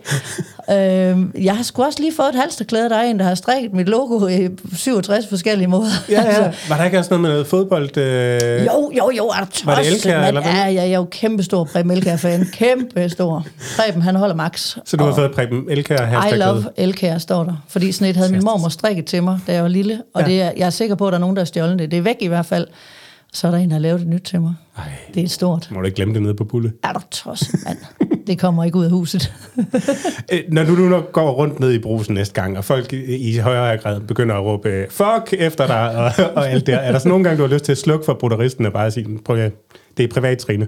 Øh, 0.70 1.44
jeg 1.44 1.56
har 1.56 1.62
sgu 1.62 1.82
også 1.82 2.00
lige 2.00 2.12
fået 2.16 2.28
et 2.28 2.34
halsterklæde, 2.34 2.88
der 2.88 2.96
er 2.96 3.02
en, 3.02 3.18
der 3.18 3.24
har 3.24 3.34
strikket 3.34 3.72
mit 3.72 3.88
logo 3.88 4.26
i 4.26 4.48
67 4.76 5.26
forskellige 5.28 5.68
måder. 5.68 5.90
Ja, 6.08 6.22
ja. 6.22 6.26
Altså, 6.26 6.68
var 6.68 6.76
der 6.76 6.84
ikke 6.84 6.98
også 6.98 7.10
noget 7.10 7.20
med 7.20 7.30
noget 7.30 7.46
fodbold? 7.46 7.96
Øh... 7.96 8.66
Jo, 8.66 8.92
jo, 8.96 9.10
jo, 9.16 9.26
er 9.26 9.44
tosset, 9.44 9.66
Var 9.66 9.74
det 9.74 9.86
Elkær, 9.92 10.20
eller 10.20 10.42
hvad? 10.42 10.52
Ja, 10.52 10.58
ja, 10.58 10.72
jeg 10.72 10.90
er 10.90 10.96
jo 10.96 11.04
kæmpe 11.10 11.42
stor 11.42 11.64
Preben 11.64 11.90
Elkær-fan. 11.90 12.46
Kæmpe 12.52 13.08
stor. 13.08 13.46
Preben, 13.76 14.02
han 14.02 14.16
holder 14.16 14.34
max. 14.34 14.76
Så 14.84 14.96
du 14.96 15.04
har 15.04 15.14
fået 15.14 15.30
Preben 15.34 15.64
Elkær 15.70 16.04
hashtag 16.04 16.38
I 16.38 16.40
love 16.40 16.64
Elkær, 16.76 17.18
står 17.18 17.44
der. 17.44 17.64
Fordi 17.68 17.92
sådan 17.92 18.10
et 18.10 18.16
havde 18.16 18.32
min 18.32 18.44
mormor 18.44 18.68
strikket 18.68 19.04
til 19.04 19.22
mig, 19.22 19.40
da 19.46 19.52
jeg 19.52 19.62
var 19.62 19.68
lille. 19.68 20.02
Og 20.14 20.20
ja. 20.20 20.26
det 20.26 20.42
er, 20.42 20.52
jeg 20.56 20.66
er 20.66 20.70
sikker 20.70 20.94
på, 20.94 21.06
at 21.06 21.12
der 21.12 21.18
er 21.18 21.20
nogen, 21.20 21.36
der 21.36 21.42
har 21.42 21.46
stjålet 21.46 21.78
det. 21.78 21.90
Det 21.90 21.96
er 21.96 22.02
væk 22.02 22.16
i 22.20 22.26
hvert 22.26 22.46
fald. 22.46 22.66
Så 23.32 23.46
er 23.46 23.50
der 23.50 23.58
en, 23.58 23.68
der 23.68 23.74
har 23.74 23.80
lavet 23.80 24.00
et 24.00 24.06
nyt 24.06 24.22
til 24.22 24.40
mig. 24.40 24.54
Ej, 24.78 24.84
det 25.14 25.24
er 25.24 25.28
stort. 25.28 25.68
Må 25.70 25.80
du 25.80 25.86
ikke 25.86 25.96
glemme 25.96 26.14
det 26.14 26.22
nede 26.22 26.34
på 26.34 26.44
bulle? 26.44 26.72
Er 26.84 26.92
du 26.92 27.00
tosset, 27.10 27.54
mand? 27.66 27.78
det 28.28 28.38
kommer 28.38 28.64
ikke 28.64 28.78
ud 28.78 28.84
af 28.84 28.90
huset. 28.90 29.32
Øh, 30.32 30.40
Når 30.48 30.64
du 30.64 30.72
nu 30.72 31.00
går 31.12 31.30
rundt 31.30 31.60
ned 31.60 31.72
i 31.72 31.78
brusen 31.78 32.14
næste 32.14 32.34
gang, 32.34 32.58
og 32.58 32.64
folk 32.64 32.92
i 32.92 33.38
højere 33.38 33.76
grad 33.76 34.00
begynder 34.00 34.34
at 34.34 34.44
råbe 34.44 34.68
øh, 34.68 34.86
fuck 34.90 35.34
efter 35.38 35.66
dig 35.66 35.96
og, 35.96 36.12
og 36.36 36.50
alt 36.50 36.66
det 36.66 36.74
her, 36.74 36.80
er 36.82 36.92
der 36.92 36.98
så 36.98 37.08
nogle 37.08 37.24
gange, 37.24 37.38
du 37.38 37.46
har 37.46 37.54
lyst 37.54 37.64
til 37.64 37.72
at 37.72 37.78
slukke 37.78 38.04
for 38.04 38.14
brodderisten 38.14 38.66
og 38.66 38.72
bare 38.72 38.90
sige, 38.90 39.18
prøv 39.24 39.36
at, 39.36 39.52
det 39.96 40.04
er 40.04 40.08
privat, 40.14 40.38
Trine? 40.38 40.66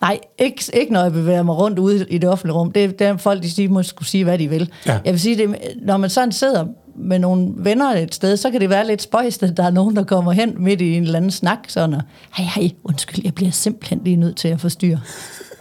Nej, 0.00 0.18
ikke, 0.38 0.64
ikke 0.74 0.92
når 0.92 1.02
jeg 1.02 1.12
bevæger 1.12 1.42
mig 1.42 1.58
rundt 1.58 1.78
ude 1.78 2.06
i 2.08 2.18
det 2.18 2.30
offentlige 2.30 2.54
rum. 2.54 2.72
Det, 2.72 2.98
det 2.98 3.06
er 3.06 3.16
folk, 3.16 3.42
de 3.42 3.50
siger, 3.50 3.68
må 3.68 3.82
skulle 3.82 4.08
sige, 4.08 4.24
hvad 4.24 4.38
de 4.38 4.48
vil. 4.48 4.70
Ja. 4.86 4.98
Jeg 5.04 5.12
vil 5.12 5.20
sige, 5.20 5.36
det, 5.36 5.56
når 5.82 5.96
man 5.96 6.10
sådan 6.10 6.32
sidder 6.32 6.66
med 6.96 7.18
nogle 7.18 7.48
venner 7.56 7.90
et 7.96 8.14
sted, 8.14 8.36
så 8.36 8.50
kan 8.50 8.60
det 8.60 8.70
være 8.70 8.86
lidt 8.86 9.02
spøjst, 9.02 9.42
at 9.42 9.56
der 9.56 9.62
er 9.64 9.70
nogen, 9.70 9.96
der 9.96 10.04
kommer 10.04 10.32
hen 10.32 10.54
midt 10.58 10.80
i 10.80 10.96
en 10.96 11.02
eller 11.02 11.16
anden 11.16 11.30
snak, 11.30 11.58
sådan 11.68 11.94
og, 11.94 12.02
hej, 12.36 12.46
hej, 12.54 12.70
undskyld, 12.84 13.20
jeg 13.24 13.34
bliver 13.34 13.50
simpelthen 13.50 14.00
lige 14.04 14.16
nødt 14.16 14.36
til 14.36 14.48
at 14.48 14.60
forstyrre. 14.60 15.00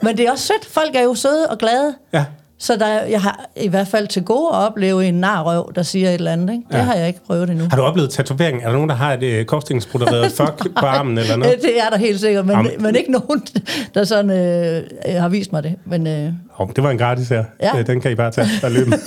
Men 0.01 0.17
det 0.17 0.27
er 0.27 0.31
også 0.31 0.47
sødt. 0.47 0.65
Folk 0.65 0.95
er 0.95 1.01
jo 1.01 1.15
søde 1.15 1.47
og 1.49 1.57
glade. 1.57 1.93
Ja. 2.13 2.25
Så 2.57 2.75
der, 2.75 3.01
jeg 3.01 3.21
har 3.21 3.45
i 3.55 3.67
hvert 3.67 3.87
fald 3.87 4.07
til 4.07 4.23
gode 4.23 4.47
at 4.47 4.55
opleve 4.55 5.05
en 5.05 5.13
narrøv, 5.13 5.71
der 5.75 5.83
siger 5.83 6.09
et 6.09 6.13
eller 6.13 6.31
andet. 6.31 6.53
Ikke? 6.53 6.63
Det 6.71 6.77
Ja. 6.77 6.81
har 6.81 6.93
jeg 6.95 7.07
ikke 7.07 7.19
prøvet 7.27 7.49
endnu. 7.49 7.65
Har 7.69 7.77
du 7.77 7.83
oplevet 7.83 8.09
tatovering? 8.09 8.61
Er 8.61 8.65
der 8.65 8.73
nogen, 8.73 8.89
der 8.89 8.95
har 8.95 9.13
et 9.13 9.23
øh, 9.23 9.45
korsstingsbroderet 9.45 10.31
fuck 10.37 10.75
på 10.79 10.85
armen 10.85 11.17
eller 11.17 11.35
noget? 11.35 11.61
Det 11.61 11.79
er 11.81 11.89
der 11.89 11.97
helt 11.97 12.19
sikkert, 12.19 12.45
men, 12.45 12.55
Jamen. 12.55 12.71
men 12.79 12.95
ikke 12.95 13.11
nogen, 13.11 13.41
der 13.93 14.03
sådan 14.03 14.29
øh, 14.31 15.21
har 15.21 15.29
vist 15.29 15.51
mig 15.53 15.63
det. 15.63 15.75
Men 15.85 16.07
øh, 16.07 16.33
Oh, 16.57 16.69
det 16.75 16.83
var 16.83 16.91
en 16.91 16.97
gratis 16.97 17.29
her. 17.29 17.43
Ja. 17.61 17.79
Øh, 17.79 17.87
Den 17.87 18.01
kan 18.01 18.11
I 18.11 18.15
bare 18.15 18.31
tage 18.31 18.47
og 18.63 18.71
løbe. 18.71 18.91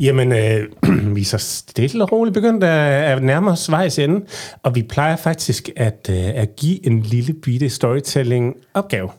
Jamen, 0.00 0.32
øh, 0.32 0.66
vi 1.16 1.20
er 1.20 1.24
så 1.24 1.38
stille 1.38 2.04
og 2.04 2.12
roligt 2.12 2.34
begyndt 2.34 2.64
at, 2.64 3.04
at 3.04 3.22
nærme 3.22 3.50
os 3.50 3.70
vejs 3.70 3.98
ende, 3.98 4.26
og 4.62 4.74
vi 4.74 4.82
plejer 4.82 5.16
faktisk 5.16 5.70
at, 5.76 6.10
øh, 6.10 6.28
at 6.34 6.56
give 6.56 6.86
en 6.86 7.00
lille 7.00 7.32
bitte 7.32 7.70
storytelling-opgave 7.70 9.10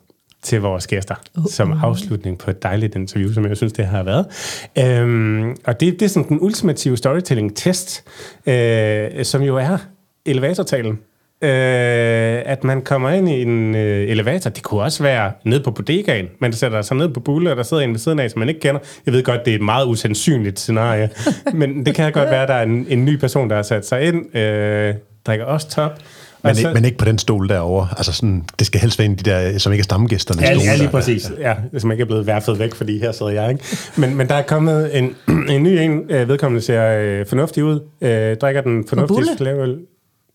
til 0.41 0.61
vores 0.61 0.87
gæster, 0.87 1.15
uh, 1.37 1.45
som 1.51 1.73
afslutning 1.83 2.37
på 2.37 2.49
et 2.49 2.63
dejligt 2.63 2.95
interview, 2.95 3.33
som 3.33 3.45
jeg 3.45 3.57
synes, 3.57 3.73
det 3.73 3.85
har 3.85 4.03
været. 4.03 4.25
Øhm, 4.77 5.55
og 5.65 5.79
det, 5.79 5.99
det 5.99 6.01
er 6.01 6.09
sådan 6.09 6.29
den 6.29 6.41
ultimative 6.41 6.97
storytelling-test, 6.97 8.03
øh, 8.45 9.25
som 9.25 9.41
jo 9.41 9.57
er 9.57 9.77
elevatortalen. 10.25 10.99
Øh, 11.41 12.41
at 12.45 12.63
man 12.63 12.81
kommer 12.81 13.09
ind 13.09 13.29
i 13.29 13.41
en 13.41 13.75
øh, 13.75 14.09
elevator. 14.09 14.49
Det 14.49 14.63
kunne 14.63 14.81
også 14.81 15.03
være 15.03 15.31
ned 15.45 15.63
på 15.63 15.71
bodegaen. 15.71 16.25
Man 16.41 16.53
sætter 16.53 16.81
sig 16.81 16.97
ned 16.97 17.09
på 17.09 17.19
bulle, 17.19 17.51
og 17.51 17.57
der 17.57 17.63
sidder 17.63 17.83
en 17.83 17.91
ved 17.91 17.99
siden 17.99 18.19
af, 18.19 18.31
som 18.31 18.39
man 18.39 18.49
ikke 18.49 18.61
kender. 18.61 18.79
Jeg 19.05 19.13
ved 19.13 19.23
godt, 19.23 19.45
det 19.45 19.51
er 19.51 19.55
et 19.55 19.61
meget 19.61 19.85
usandsynligt 19.85 20.59
scenarie, 20.59 21.09
men 21.53 21.85
det 21.85 21.95
kan 21.95 22.11
godt 22.11 22.29
være, 22.29 22.41
at 22.41 22.47
der 22.47 22.53
er 22.53 22.63
en, 22.63 22.85
en 22.89 23.05
ny 23.05 23.15
person, 23.15 23.49
der 23.49 23.55
har 23.55 23.63
sat 23.63 23.87
sig 23.87 24.01
ind, 24.03 24.37
øh, 24.37 24.93
drikker 25.27 25.45
også 25.45 25.69
top. 25.69 25.91
Men, 26.43 26.49
og 26.49 26.55
så- 26.55 26.67
ikke, 26.67 26.73
men 26.73 26.85
ikke 26.85 26.97
på 26.97 27.05
den 27.05 27.17
stol 27.17 27.49
derovre. 27.49 27.87
Altså 27.97 28.11
sådan, 28.13 28.43
det 28.59 28.67
skal 28.67 28.81
helst 28.81 28.99
være 28.99 29.05
en 29.05 29.11
af 29.11 29.17
de 29.17 29.29
der, 29.29 29.57
som 29.57 29.71
ikke 29.73 29.81
er 29.81 29.83
stamgæsterne. 29.83 30.41
Ja, 30.41 30.53
stole 30.53 30.71
ja, 30.71 30.75
lige 30.77 30.89
præcis. 30.89 31.31
Ja, 31.39 31.53
som 31.77 31.91
ikke 31.91 32.01
er 32.01 32.05
blevet 32.05 32.27
værfet 32.27 32.59
væk, 32.59 32.75
fordi 32.75 32.99
her 32.99 33.11
sidder 33.11 33.31
jeg, 33.31 33.49
ikke? 33.51 33.63
Men, 33.97 34.15
men 34.17 34.27
der 34.27 34.35
er 34.35 34.41
kommet 34.41 34.97
en, 34.97 35.15
en 35.55 35.63
ny 35.63 35.67
en. 35.67 36.01
Øh, 36.09 36.27
vedkommende 36.29 36.65
ser 36.65 36.99
øh, 36.99 37.25
fornuftig 37.25 37.63
ud. 37.63 37.79
Øh, 38.01 38.35
drikker 38.37 38.61
den 38.61 38.83
bulle? 38.83 39.07
fornuftigste 39.07 39.43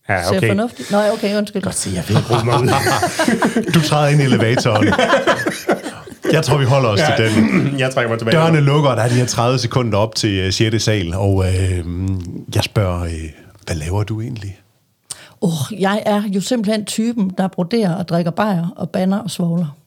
Ja, 0.09 0.23
ser 0.23 0.37
okay. 0.37 0.47
fornuftigt. 0.47 0.91
Nå, 0.91 0.97
okay, 1.13 1.37
undskyld. 1.37 1.61
Godt 1.61 1.75
se, 1.75 1.91
jeg 1.95 2.03
vil 2.07 2.17
ikke 2.17 2.27
bruge 2.27 2.45
mig 2.45 2.61
ud. 2.61 3.71
Du 3.73 3.81
træder 3.81 4.07
ind 4.07 4.21
i 4.21 4.23
elevatoren. 4.23 4.87
Jeg 6.31 6.43
tror, 6.43 6.57
vi 6.57 6.65
holder 6.65 6.89
os 6.89 6.99
ja. 6.99 7.15
til 7.17 7.35
den. 7.35 7.49
jeg 7.79 7.91
trækker 7.93 8.09
mig 8.09 8.19
tilbage. 8.19 8.37
Dørene 8.37 8.59
lukker, 8.59 8.89
og 8.89 8.97
der 8.97 9.03
er 9.03 9.07
de 9.07 9.13
her 9.13 9.25
30 9.25 9.59
sekunder 9.59 9.97
op 9.97 10.15
til 10.15 10.53
6. 10.53 10.83
sal, 10.83 11.13
og 11.13 11.45
øh, 11.45 11.85
jeg 12.55 12.63
spørger, 12.63 13.03
øh, 13.03 13.29
hvad 13.65 13.75
laver 13.75 14.03
du 14.03 14.21
egentlig? 14.21 14.59
Oh, 15.41 15.79
jeg 15.79 16.03
er 16.05 16.21
jo 16.35 16.41
simpelthen 16.41 16.85
typen, 16.85 17.31
der 17.37 17.47
broderer 17.47 17.95
og 17.95 18.07
drikker 18.07 18.31
bajer 18.31 18.67
og 18.75 18.89
banner 18.89 19.17
og 19.19 19.31
svogler 19.31 19.77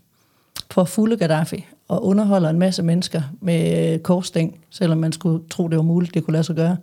for 0.71 0.85
fulde 0.85 1.17
Gaddafi 1.17 1.64
og 1.89 2.05
underholder 2.05 2.51
en 2.51 2.59
masse 2.59 2.83
mennesker 2.83 3.23
med 3.41 3.99
korsstæng, 3.99 4.59
selvom 4.71 4.99
man 4.99 5.12
skulle 5.12 5.45
tro, 5.51 5.69
det 5.69 5.77
var 5.77 5.83
muligt, 5.83 6.14
det 6.14 6.25
kunne 6.25 6.33
lade 6.33 6.45
sig 6.45 6.57
gøre. 6.57 6.77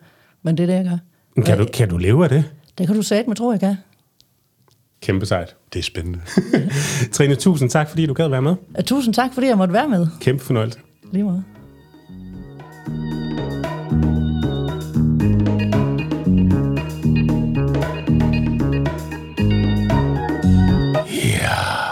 Men 0.44 0.58
det 0.58 0.64
er 0.64 0.68
det, 0.68 0.74
jeg 0.74 0.84
gør. 0.84 0.98
Men 1.36 1.46
Kan 1.46 1.58
du, 1.58 1.66
kan 1.74 1.90
du 1.90 1.98
leve 1.98 2.24
af 2.24 2.30
det? 2.30 2.44
Det 2.78 2.88
kan 2.88 2.96
du 2.96 3.02
sige 3.02 3.24
med, 3.28 3.36
tror 3.36 3.54
jeg, 3.54 3.60
kan. 3.60 3.76
Kæmpe 5.02 5.26
sejt. 5.26 5.56
Det 5.74 5.80
er 5.80 5.84
spændende. 5.84 6.20
Trine, 7.14 7.36
tusind 7.36 7.70
tak, 7.70 7.90
fordi 7.90 8.06
du 8.06 8.14
gad 8.14 8.28
være 8.28 8.42
med. 8.42 8.56
Uh, 8.78 8.84
Tusind 8.86 9.14
tak, 9.14 9.34
fordi 9.34 9.48
jeg 9.48 9.58
måtte 9.58 9.74
være 9.74 9.90
med. 9.90 10.08
Kæmpe 10.22 10.44
fornøjelse. 10.44 10.80
Lige 11.12 11.24
måde. 11.24 11.44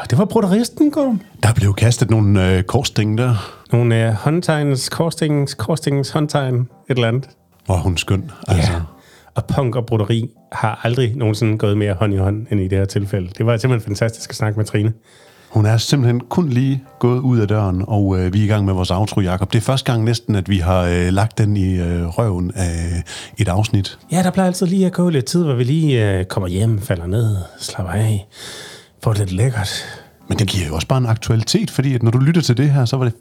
Det 0.09 0.17
var 0.17 0.25
brodderisten, 0.25 0.91
Gorm. 0.91 1.21
Der 1.43 1.53
blev 1.53 1.73
kastet 1.73 2.09
nogle 2.09 2.57
øh, 2.57 2.63
korsting 2.63 3.17
der. 3.17 3.35
Nogle 3.71 4.07
øh, 4.07 4.13
håndtegns, 4.13 4.89
korstingens, 4.89 5.53
korstingens 5.53 6.09
håndtegn, 6.09 6.55
et 6.55 6.67
eller 6.89 7.07
andet. 7.07 7.29
Hvor 7.65 7.75
hun 7.75 7.97
skøn. 7.97 8.31
Altså. 8.47 8.71
Ja. 8.71 8.79
Og 9.35 9.45
punk 9.45 9.75
og 9.75 9.85
broderi 9.85 10.29
har 10.51 10.79
aldrig 10.83 11.15
nogensinde 11.15 11.57
gået 11.57 11.77
mere 11.77 11.93
hånd 11.93 12.13
i 12.13 12.17
hånd 12.17 12.47
end 12.51 12.59
i 12.59 12.67
det 12.67 12.77
her 12.77 12.85
tilfælde. 12.85 13.29
Det 13.37 13.45
var 13.45 13.57
simpelthen 13.57 13.87
fantastisk 13.87 14.29
at 14.29 14.35
snakke 14.35 14.59
med 14.59 14.65
Trine. 14.65 14.93
Hun 15.49 15.65
er 15.65 15.77
simpelthen 15.77 16.19
kun 16.19 16.49
lige 16.49 16.83
gået 16.99 17.19
ud 17.19 17.39
af 17.39 17.47
døren, 17.47 17.83
og 17.87 18.19
øh, 18.19 18.33
vi 18.33 18.39
er 18.39 18.43
i 18.43 18.47
gang 18.47 18.65
med 18.65 18.73
vores 18.73 18.91
outro, 18.91 19.21
Jacob. 19.21 19.53
Det 19.53 19.57
er 19.57 19.61
første 19.61 19.91
gang 19.91 20.03
næsten, 20.03 20.35
at 20.35 20.49
vi 20.49 20.57
har 20.57 20.81
øh, 20.81 21.07
lagt 21.07 21.37
den 21.37 21.57
i 21.57 21.79
øh, 21.79 22.07
røven 22.07 22.51
af 22.55 23.03
et 23.37 23.47
afsnit. 23.47 23.99
Ja, 24.11 24.23
der 24.23 24.31
plejer 24.31 24.47
altid 24.47 24.67
lige 24.67 24.85
at 24.85 24.93
gå 24.93 25.09
lidt 25.09 25.25
tid, 25.25 25.43
hvor 25.43 25.53
vi 25.53 25.63
lige 25.63 26.09
øh, 26.09 26.25
kommer 26.25 26.47
hjem, 26.49 26.81
falder 26.81 27.07
ned, 27.07 27.35
slapper 27.59 27.93
af, 27.93 28.27
får 29.03 29.13
det 29.13 29.19
lidt 29.19 29.31
lækkert. 29.31 29.69
Men 30.29 30.39
det 30.39 30.47
giver 30.47 30.67
jo 30.67 30.75
også 30.75 30.87
bare 30.87 30.97
en 30.97 31.05
aktualitet, 31.05 31.71
fordi 31.71 31.95
at 31.95 32.03
når 32.03 32.11
du 32.11 32.17
lytter 32.17 32.41
til 32.41 32.57
det 32.57 32.69
her, 32.71 32.85
så 32.85 32.97
var 32.97 33.03
det 33.03 33.13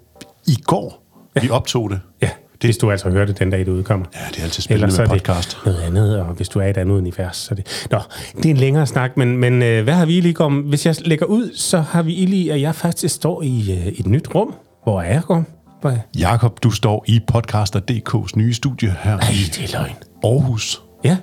i 0.47 0.57
går, 0.65 1.03
vi 1.43 1.51
optog 1.51 1.91
det. 1.91 2.01
Ja, 2.23 2.31
hvis 2.65 2.79
du 2.79 2.91
altså 2.91 3.11
hører 3.11 3.27
det 3.27 3.39
den 3.39 3.51
dag, 3.51 3.59
det 3.59 3.69
udkommer. 3.69 4.07
Ja, 4.15 4.21
det 4.31 4.39
er 4.39 4.43
altid 4.43 4.63
spændende 4.63 4.87
Ellers 4.87 4.99
med 4.99 5.19
podcast. 5.19 5.59
det 5.65 5.67
noget 5.67 5.81
andet, 5.81 6.21
og 6.21 6.35
hvis 6.35 6.49
du 6.49 6.59
er 6.59 6.65
i 6.65 6.71
et 6.71 6.77
andet 6.77 6.97
univers, 6.97 7.37
så 7.37 7.55
det... 7.55 7.87
Nå, 7.91 7.99
det 8.37 8.47
er 8.47 8.51
en 8.51 8.57
længere 8.57 8.87
snak, 8.87 9.17
men, 9.17 9.37
men 9.37 9.63
øh, 9.63 9.85
hvad 9.85 9.95
har 9.95 10.07
vi 10.07 10.21
lige 10.21 10.41
om? 10.41 10.59
Hvis 10.59 10.87
jeg 10.87 10.95
lægger 11.05 11.27
ud, 11.27 11.51
så 11.57 11.81
har 11.81 12.03
vi 12.03 12.11
lige, 12.11 12.53
at 12.53 12.61
jeg 12.61 12.75
faktisk 12.75 13.15
står 13.15 13.43
i 13.43 13.73
øh, 13.73 13.87
et 13.87 14.07
nyt 14.07 14.35
rum. 14.35 14.55
Hvor 14.85 15.01
er 15.01 15.13
jeg? 15.13 15.45
Hvor 15.81 15.91
er 15.91 15.95
jeg? 15.95 16.03
Jakob, 16.19 16.63
du 16.63 16.71
står 16.71 17.05
i 17.09 17.21
Podcaster.dk's 17.27 18.31
nye 18.37 18.55
studie 18.55 18.97
her 19.03 19.19
Ej, 19.19 19.31
i 19.31 19.35
det 19.35 19.75
er 19.75 19.79
løgn. 19.79 19.95
Aarhus. 20.25 20.83
Ja, 21.05 21.17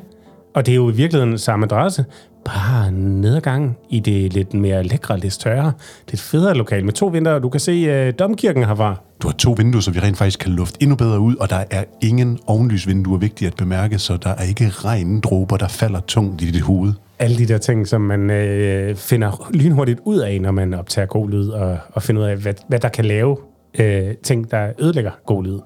og 0.56 0.66
det 0.66 0.72
er 0.72 0.76
jo 0.76 0.90
i 0.90 0.94
virkeligheden 0.94 1.38
samme 1.38 1.66
adresse, 1.66 2.06
bare 2.48 2.92
nedgang 2.92 3.78
i 3.90 4.00
det 4.00 4.34
lidt 4.34 4.54
mere 4.54 4.84
lækre, 4.84 5.20
lidt 5.20 5.34
større, 5.34 5.72
lidt 6.12 6.22
federe 6.22 6.56
lokal 6.56 6.86
med 6.86 6.94
to 6.94 7.08
vinduer. 7.08 7.40
Du 7.40 7.50
kan 7.50 7.60
se 7.60 7.72
øh, 7.72 8.14
domkirken 8.20 8.64
herfra. 8.64 8.96
Du 9.22 9.28
har 9.28 9.34
to 9.34 9.52
vinduer, 9.52 9.82
så 9.82 9.92
vi 9.92 10.00
rent 10.00 10.18
faktisk 10.18 10.40
kan 10.40 10.52
lufte 10.52 10.84
endnu 10.84 10.96
bedre 10.96 11.20
ud, 11.20 11.36
og 11.36 11.50
der 11.50 11.64
er 11.72 11.84
ingen 12.02 12.40
ovenlysvinduer, 12.48 13.18
vigtigt 13.18 13.52
at 13.52 13.58
bemærke, 13.58 14.00
så 14.00 14.18
der 14.18 14.30
er 14.30 14.44
ikke 14.44 14.70
regndråber, 14.70 15.58
der 15.58 15.68
falder 15.68 16.00
tungt 16.00 16.42
i 16.42 16.52
dit 16.52 16.62
hoved. 16.62 16.94
Alle 17.20 17.38
de 17.38 17.48
der 17.48 17.58
ting, 17.58 17.88
som 17.88 18.02
man 18.02 18.30
øh, 18.30 18.96
finder 18.96 19.50
lynhurtigt 19.54 20.00
ud 20.04 20.18
af, 20.18 20.42
når 20.42 20.52
man 20.52 20.74
optager 20.74 21.06
god 21.06 21.30
lyd, 21.30 21.50
og, 21.50 21.78
og 21.94 22.04
finder 22.04 22.22
ud 22.22 22.28
af, 22.28 22.38
hvad, 22.38 22.54
hvad 22.68 22.80
der 22.80 22.90
kan 22.90 23.06
lave 23.06 23.38
øh, 23.80 24.16
ting, 24.24 24.52
der 24.52 24.72
ødelægger 24.80 25.12
god 25.26 25.44
lyd. 25.44 25.60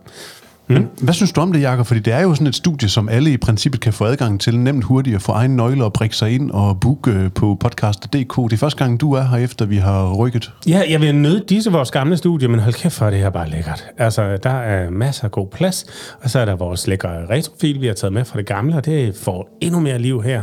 Men 0.74 0.90
hvad 1.02 1.14
synes 1.14 1.32
du 1.32 1.42
om 1.42 1.52
det, 1.54 1.62
Jakob? 1.62 1.86
Fordi 1.86 2.00
det 2.00 2.14
er 2.14 2.22
jo 2.22 2.34
sådan 2.34 2.48
et 2.48 2.56
studie, 2.56 2.90
som 2.90 3.10
alle 3.10 3.32
i 3.34 3.38
princippet 3.38 3.82
kan 3.82 3.94
få 3.94 4.06
adgang 4.06 4.42
til, 4.42 4.60
nemt 4.60 4.84
hurtigt 4.84 5.16
at 5.16 5.22
få 5.22 5.32
egen 5.32 5.56
nøgler 5.56 5.86
og 5.86 5.94
prikke 5.94 6.16
sig 6.16 6.32
ind 6.32 6.52
og 6.52 6.80
booke 6.80 7.12
øh, 7.12 7.32
på 7.32 7.58
podcaster.dk. 7.60 8.36
Det 8.36 8.54
er 8.54 8.58
første 8.58 8.78
gang, 8.84 9.02
du 9.02 9.14
er 9.14 9.24
her, 9.24 9.38
efter 9.38 9.66
vi 9.66 9.78
har 9.78 10.14
rykket. 10.14 10.52
Ja, 10.68 10.82
jeg 10.90 11.02
vil 11.02 11.16
nøde 11.16 11.44
disse 11.50 11.72
vores 11.72 11.92
gamle 11.92 12.18
studie, 12.18 12.48
men 12.48 12.60
hold 12.60 12.74
kæft 12.74 12.96
for, 12.96 13.10
det 13.10 13.20
her 13.20 13.30
bare 13.30 13.50
lækkert. 13.50 13.88
Altså, 13.98 14.38
der 14.38 14.50
er 14.50 14.90
masser 14.90 15.24
af 15.24 15.32
god 15.32 15.48
plads, 15.48 15.86
og 16.22 16.30
så 16.30 16.40
er 16.40 16.46
der 16.46 16.56
vores 16.56 16.88
lækre 16.88 17.10
retrofil, 17.30 17.82
vi 17.82 17.88
har 17.88 17.94
taget 17.94 18.14
med 18.14 18.26
fra 18.26 18.38
det 18.38 18.46
gamle, 18.46 18.76
og 18.76 18.86
det 18.86 19.16
får 19.16 19.58
endnu 19.62 19.80
mere 19.80 20.00
liv 20.00 20.24
her. 20.24 20.42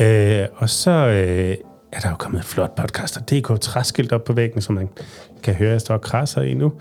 Øh, 0.00 0.46
og 0.56 0.70
så 0.70 0.90
øh, 0.90 1.56
er 1.92 2.00
der 2.00 2.10
jo 2.10 2.16
kommet 2.16 2.38
et 2.38 2.44
flot 2.44 2.74
podcast, 2.74 3.16
og 3.16 3.30
DK 3.30 3.60
træskilt 3.60 4.12
op 4.12 4.24
på 4.24 4.32
væggen, 4.32 4.62
som 4.62 4.74
man 4.74 4.88
kan 5.42 5.54
høre, 5.54 5.70
jeg 5.70 5.80
står 5.80 5.94
og 5.94 6.00
krasser 6.00 6.42
i 6.42 6.54
nu. 6.54 6.72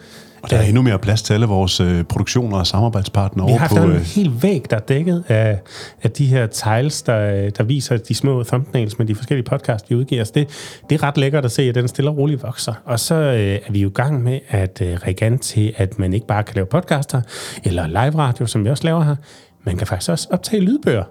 Og 0.46 0.52
der 0.52 0.58
er 0.58 0.62
endnu 0.64 0.82
mere 0.82 1.00
plads 1.00 1.22
til 1.22 1.34
alle 1.34 1.46
vores 1.46 1.80
øh, 1.80 2.04
produktioner 2.04 2.58
og 2.58 2.68
samarbejdspartnere 2.68 3.48
Vi 3.48 3.54
har 3.54 3.68
på... 3.68 3.76
haft 3.76 3.88
en 3.88 3.92
Øh, 3.96 4.02
hel 4.02 4.32
væg, 4.42 4.66
der 4.70 4.76
er 4.76 4.80
dækket 4.80 5.24
af, 5.28 5.60
af 6.04 6.12
de 6.12 6.26
her 6.26 6.48
tiles, 6.48 7.02
der, 7.02 7.50
der 7.50 7.64
viser 7.64 7.98
de 7.98 8.16
små 8.16 8.44
thumbnails 8.44 8.98
med 8.98 9.08
de 9.08 9.16
forskellige 9.16 9.46
podcasts, 9.46 9.90
vi 9.90 9.96
udgiver. 9.96 10.24
Så 10.24 10.32
det, 10.36 10.48
det 10.90 11.02
er 11.02 11.04
ret 11.04 11.18
lækkert 11.18 11.46
at 11.46 11.52
se, 11.52 11.62
at 11.62 11.76
den 11.76 11.88
stille 11.88 12.10
og 12.10 12.18
roligt 12.18 12.44
vokser. 12.44 12.74
Og 12.86 13.00
så 13.00 13.16
øh, 13.16 13.40
er 13.40 13.72
vi 13.72 13.82
jo 13.82 13.90
i 13.90 13.92
gang 13.92 14.24
med 14.24 14.40
at 14.50 14.82
øh, 14.82 14.98
række 15.08 15.26
an 15.26 15.40
til, 15.40 15.74
at 15.78 16.00
man 16.00 16.14
ikke 16.14 16.28
bare 16.28 16.44
kan 16.44 16.56
lave 16.56 16.66
podcaster 16.66 17.22
eller 17.64 17.88
live 17.88 18.18
radio, 18.20 18.46
som 18.46 18.66
vi 18.66 18.70
også 18.70 18.84
laver 18.84 19.04
her. 19.04 19.16
Man 19.64 19.78
kan 19.78 19.88
faktisk 19.88 20.12
også 20.12 20.28
optage 20.32 20.62
lydbøger. 20.62 21.04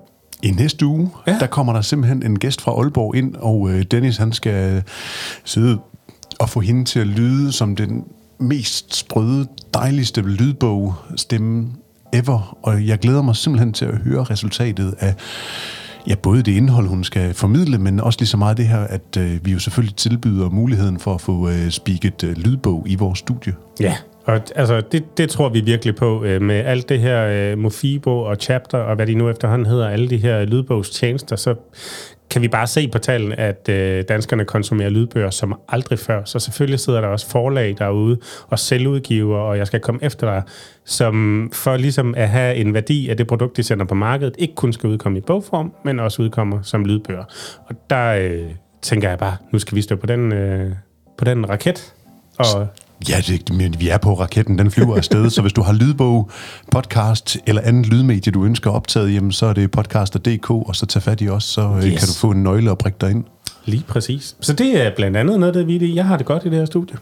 I 0.43 0.51
næste 0.51 0.87
uge, 0.87 1.11
ja. 1.27 1.37
der 1.41 1.47
kommer 1.47 1.73
der 1.73 1.81
simpelthen 1.81 2.23
en 2.23 2.39
gæst 2.39 2.61
fra 2.61 2.73
Aalborg 2.73 3.17
ind, 3.17 3.35
og 3.37 3.71
øh, 3.71 3.83
Dennis 3.83 4.17
han 4.17 4.33
skal 4.33 4.83
sidde 5.45 5.79
og 6.39 6.49
få 6.49 6.61
hende 6.61 6.85
til 6.85 7.01
at 7.01 7.07
lyde 7.07 7.53
som 7.53 7.77
den 7.77 8.05
mest 8.39 8.97
sprøde, 8.97 9.47
dejligste 9.75 10.21
lydbog 10.21 10.95
stemme 11.17 11.73
ever. 12.13 12.59
Og 12.63 12.87
jeg 12.87 12.99
glæder 12.99 13.23
mig 13.23 13.37
simpelthen 13.37 13.73
til 13.73 13.85
at 13.85 13.99
høre 13.99 14.25
resultatet 14.25 14.95
af 14.99 15.15
ja, 16.07 16.15
både 16.15 16.43
det 16.43 16.53
indhold, 16.53 16.87
hun 16.87 17.05
skal 17.05 17.35
formidle, 17.35 17.79
men 17.79 18.01
også 18.01 18.19
lige 18.21 18.29
så 18.29 18.37
meget 18.37 18.57
det 18.57 18.69
her, 18.69 18.81
at 18.81 19.17
øh, 19.19 19.47
vi 19.47 19.53
jo 19.53 19.59
selvfølgelig 19.59 19.97
tilbyder 19.97 20.51
muligheden 20.51 20.99
for 20.99 21.15
at 21.15 21.21
få 21.21 21.49
øh, 21.49 21.71
spiket 21.71 22.25
øh, 22.25 22.37
lydbog 22.37 22.85
i 22.89 22.95
vores 22.95 23.19
studie. 23.19 23.55
Ja, 23.81 23.97
og 24.27 24.41
altså, 24.55 24.83
det, 24.93 25.19
det 25.19 25.31
tror 25.31 25.49
vi 25.49 25.61
virkelig 25.61 25.97
på 25.97 26.25
øh, 26.25 26.43
med 26.43 26.57
alt 26.57 26.89
det 26.89 27.01
her 27.01 27.27
øh, 27.27 27.59
Mofibo 27.59 28.21
og 28.21 28.37
Chapter 28.37 28.79
og 28.79 28.97
hvad 28.97 29.07
de 29.07 29.15
nu 29.15 29.29
efterhånden 29.29 29.67
hedder, 29.67 29.89
alle 29.89 30.11
de 30.11 30.17
her 30.17 30.45
lydbogstjenester, 30.45 31.37
så 31.37 31.55
kan 32.31 32.43
vi 32.43 32.49
bare 32.49 32.67
se 32.67 32.89
på 32.89 32.99
tallene, 32.99 33.41
at 33.41 33.69
øh, 33.69 34.05
danskerne 34.09 34.45
konsumerer 34.45 34.91
lydbøger 34.91 35.31
som 35.31 35.61
aldrig 35.69 35.99
før. 35.99 36.25
Så 36.25 36.39
selvfølgelig 36.39 36.81
sidder 36.81 37.01
der 37.01 37.09
også 37.09 37.31
forlag 37.31 37.75
derude 37.79 38.19
og 38.49 38.59
selvudgiver, 38.59 39.39
og 39.39 39.59
jeg 39.59 39.67
skal 39.67 39.81
komme 39.81 40.05
efter 40.05 40.27
dig, 40.27 40.43
som 40.85 41.51
for 41.53 41.77
ligesom 41.77 42.15
at 42.17 42.29
have 42.29 42.57
en 42.57 42.75
værdi 42.75 43.09
af 43.09 43.17
det 43.17 43.27
produkt, 43.27 43.57
de 43.57 43.63
sender 43.63 43.85
på 43.85 43.95
markedet, 43.95 44.35
ikke 44.39 44.55
kun 44.55 44.73
skal 44.73 44.89
udkomme 44.89 45.19
i 45.19 45.21
bogform, 45.21 45.73
men 45.85 46.01
også 46.01 46.23
udkommer 46.23 46.63
som 46.63 46.85
lydbøger. 46.85 47.25
Og 47.67 47.75
der 47.91 48.15
øh, 48.15 48.51
tænker 48.83 49.09
jeg 49.09 49.19
bare, 49.19 49.37
nu 49.53 49.59
skal 49.59 49.77
vi 49.77 49.83
stå 49.83 49.97
på 49.97 50.07
den, 50.07 50.33
øh, 50.33 50.73
på 51.19 51.25
den 51.25 51.49
raket. 51.49 51.95
Og 52.39 52.69
Ja, 53.09 53.21
det, 53.27 53.55
men 53.55 53.81
vi 53.81 53.89
er 53.89 53.99
på 53.99 54.15
raketten, 54.15 54.59
den 54.59 54.71
flyver 54.71 54.97
afsted, 54.97 55.31
så 55.31 55.43
hvis 55.43 55.53
du 55.53 55.63
har 55.63 55.73
lydbog, 55.73 56.31
podcast 56.71 57.39
eller 57.47 57.63
andet 57.65 57.87
lydmedie, 57.87 58.33
du 58.33 58.45
ønsker 58.45 58.71
optaget, 58.71 59.15
jamen, 59.15 59.33
så 59.33 59.47
er 59.47 59.53
det 59.53 59.71
podcaster.dk, 59.71 60.51
og 60.51 60.77
så 60.77 60.87
tag 60.87 61.03
fat 61.03 61.21
i 61.21 61.29
os, 61.29 61.45
så 61.45 61.75
yes. 61.77 61.85
Yes. 61.85 61.99
kan 61.99 62.09
du 62.09 62.15
få 62.15 62.31
en 62.31 62.43
nøgle 62.43 62.71
og 62.71 62.79
prikke 62.79 62.99
dig 63.01 63.11
ind. 63.11 63.25
lige 63.65 63.85
præcis. 63.89 64.37
Så 64.41 64.53
det 64.53 64.87
er 64.87 64.91
blandt 64.97 65.17
andet 65.17 65.41
noget, 65.41 65.55
det 65.55 65.67
vi 65.67 65.95
Jeg 65.95 66.05
har 66.05 66.17
det 66.17 66.27
godt 66.27 66.45
i 66.45 66.49
det 66.49 66.59
her 66.59 66.65
studie. 66.65 66.97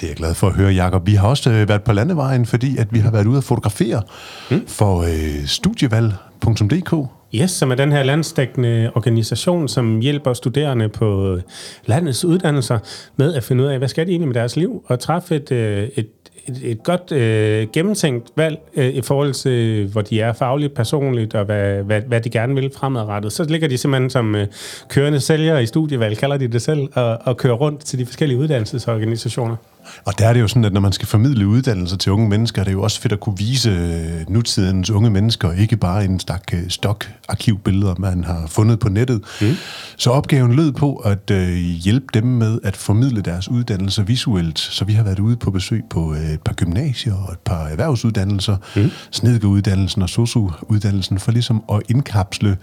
Det 0.00 0.06
er 0.06 0.10
jeg 0.10 0.16
glad 0.16 0.34
for 0.34 0.46
at 0.46 0.54
høre, 0.54 0.72
Jacob. 0.72 1.06
Vi 1.06 1.14
har 1.14 1.28
også 1.28 1.50
øh, 1.50 1.68
været 1.68 1.82
på 1.82 1.92
landevejen, 1.92 2.46
fordi 2.46 2.76
at 2.76 2.88
vi 2.90 2.98
har 2.98 3.10
været 3.10 3.26
ude 3.26 3.38
at 3.38 3.44
fotografere 3.44 4.02
mm. 4.50 4.66
for 4.66 5.02
øh, 5.02 5.46
studievalg.dk. 5.46 7.10
Yes, 7.34 7.50
som 7.50 7.70
er 7.70 7.74
den 7.74 7.92
her 7.92 8.02
landsdækkende 8.02 8.90
organisation, 8.94 9.68
som 9.68 10.00
hjælper 10.00 10.32
studerende 10.32 10.88
på 10.88 11.34
øh, 11.34 11.42
landets 11.86 12.24
uddannelser 12.24 12.78
med 13.16 13.34
at 13.34 13.44
finde 13.44 13.64
ud 13.64 13.68
af, 13.68 13.78
hvad 13.78 13.88
skal 13.88 14.06
de 14.06 14.10
egentlig 14.10 14.28
med 14.28 14.34
deres 14.34 14.56
liv, 14.56 14.84
og 14.86 15.00
træffe 15.00 15.36
et, 15.36 15.52
øh, 15.52 15.88
et, 15.96 16.08
et, 16.46 16.60
et 16.62 16.82
godt 16.82 17.12
øh, 17.12 17.68
gennemtænkt 17.72 18.28
valg 18.36 18.58
øh, 18.76 18.88
i 18.88 19.00
forhold 19.02 19.32
til, 19.32 19.86
hvor 19.86 20.00
de 20.00 20.20
er 20.20 20.32
fagligt, 20.32 20.74
personligt, 20.74 21.34
og 21.34 21.44
hvad, 21.44 21.82
hvad, 21.82 22.00
hvad 22.00 22.20
de 22.20 22.30
gerne 22.30 22.54
vil 22.54 22.70
fremadrettet. 22.76 23.32
Så 23.32 23.44
ligger 23.44 23.68
de 23.68 23.78
simpelthen 23.78 24.10
som 24.10 24.34
øh, 24.34 24.46
kørende 24.88 25.20
sælgere 25.20 25.62
i 25.62 25.66
studievalg, 25.66 26.18
kalder 26.18 26.36
de 26.36 26.48
det 26.48 26.62
selv, 26.62 26.88
og, 26.94 27.18
og 27.24 27.36
kører 27.36 27.54
rundt 27.54 27.80
til 27.80 27.98
de 27.98 28.06
forskellige 28.06 28.38
uddannelsesorganisationer. 28.38 29.56
Og 30.04 30.18
der 30.18 30.28
er 30.28 30.32
det 30.32 30.40
jo 30.40 30.48
sådan, 30.48 30.64
at 30.64 30.72
når 30.72 30.80
man 30.80 30.92
skal 30.92 31.08
formidle 31.08 31.46
uddannelser 31.46 31.96
til 31.96 32.12
unge 32.12 32.28
mennesker, 32.28 32.60
er 32.60 32.64
det 32.64 32.72
jo 32.72 32.82
også 32.82 33.00
fedt 33.00 33.12
at 33.12 33.20
kunne 33.20 33.38
vise 33.38 33.70
øh, 33.70 34.30
nutidens 34.30 34.90
unge 34.90 35.10
mennesker, 35.10 35.52
ikke 35.52 35.76
bare 35.76 36.04
en 36.04 36.20
stak 36.20 36.54
øh, 36.54 36.68
stok 36.68 37.12
arkivbilleder, 37.28 37.94
man 37.98 38.24
har 38.24 38.46
fundet 38.46 38.78
på 38.78 38.88
nettet. 38.88 39.20
Mm. 39.40 39.52
Så 39.96 40.10
opgaven 40.10 40.52
lød 40.52 40.72
på 40.72 40.96
at 40.96 41.30
øh, 41.30 41.56
hjælpe 41.56 42.06
dem 42.14 42.24
med 42.24 42.58
at 42.64 42.76
formidle 42.76 43.20
deres 43.20 43.48
uddannelser 43.48 44.02
visuelt. 44.02 44.58
Så 44.58 44.84
vi 44.84 44.92
har 44.92 45.02
været 45.02 45.18
ude 45.18 45.36
på 45.36 45.50
besøg 45.50 45.82
på 45.90 46.14
øh, 46.14 46.30
et 46.30 46.42
par 46.42 46.54
gymnasier 46.54 47.14
og 47.14 47.32
et 47.32 47.38
par 47.38 47.66
erhvervsuddannelser, 47.66 48.56
mm. 48.76 48.90
snedkeruddannelsen 49.10 50.02
og 50.02 50.08
sosu-uddannelsen, 50.08 51.18
for 51.18 51.32
ligesom 51.32 51.62
at 51.72 51.82
indkapsle 51.88 52.56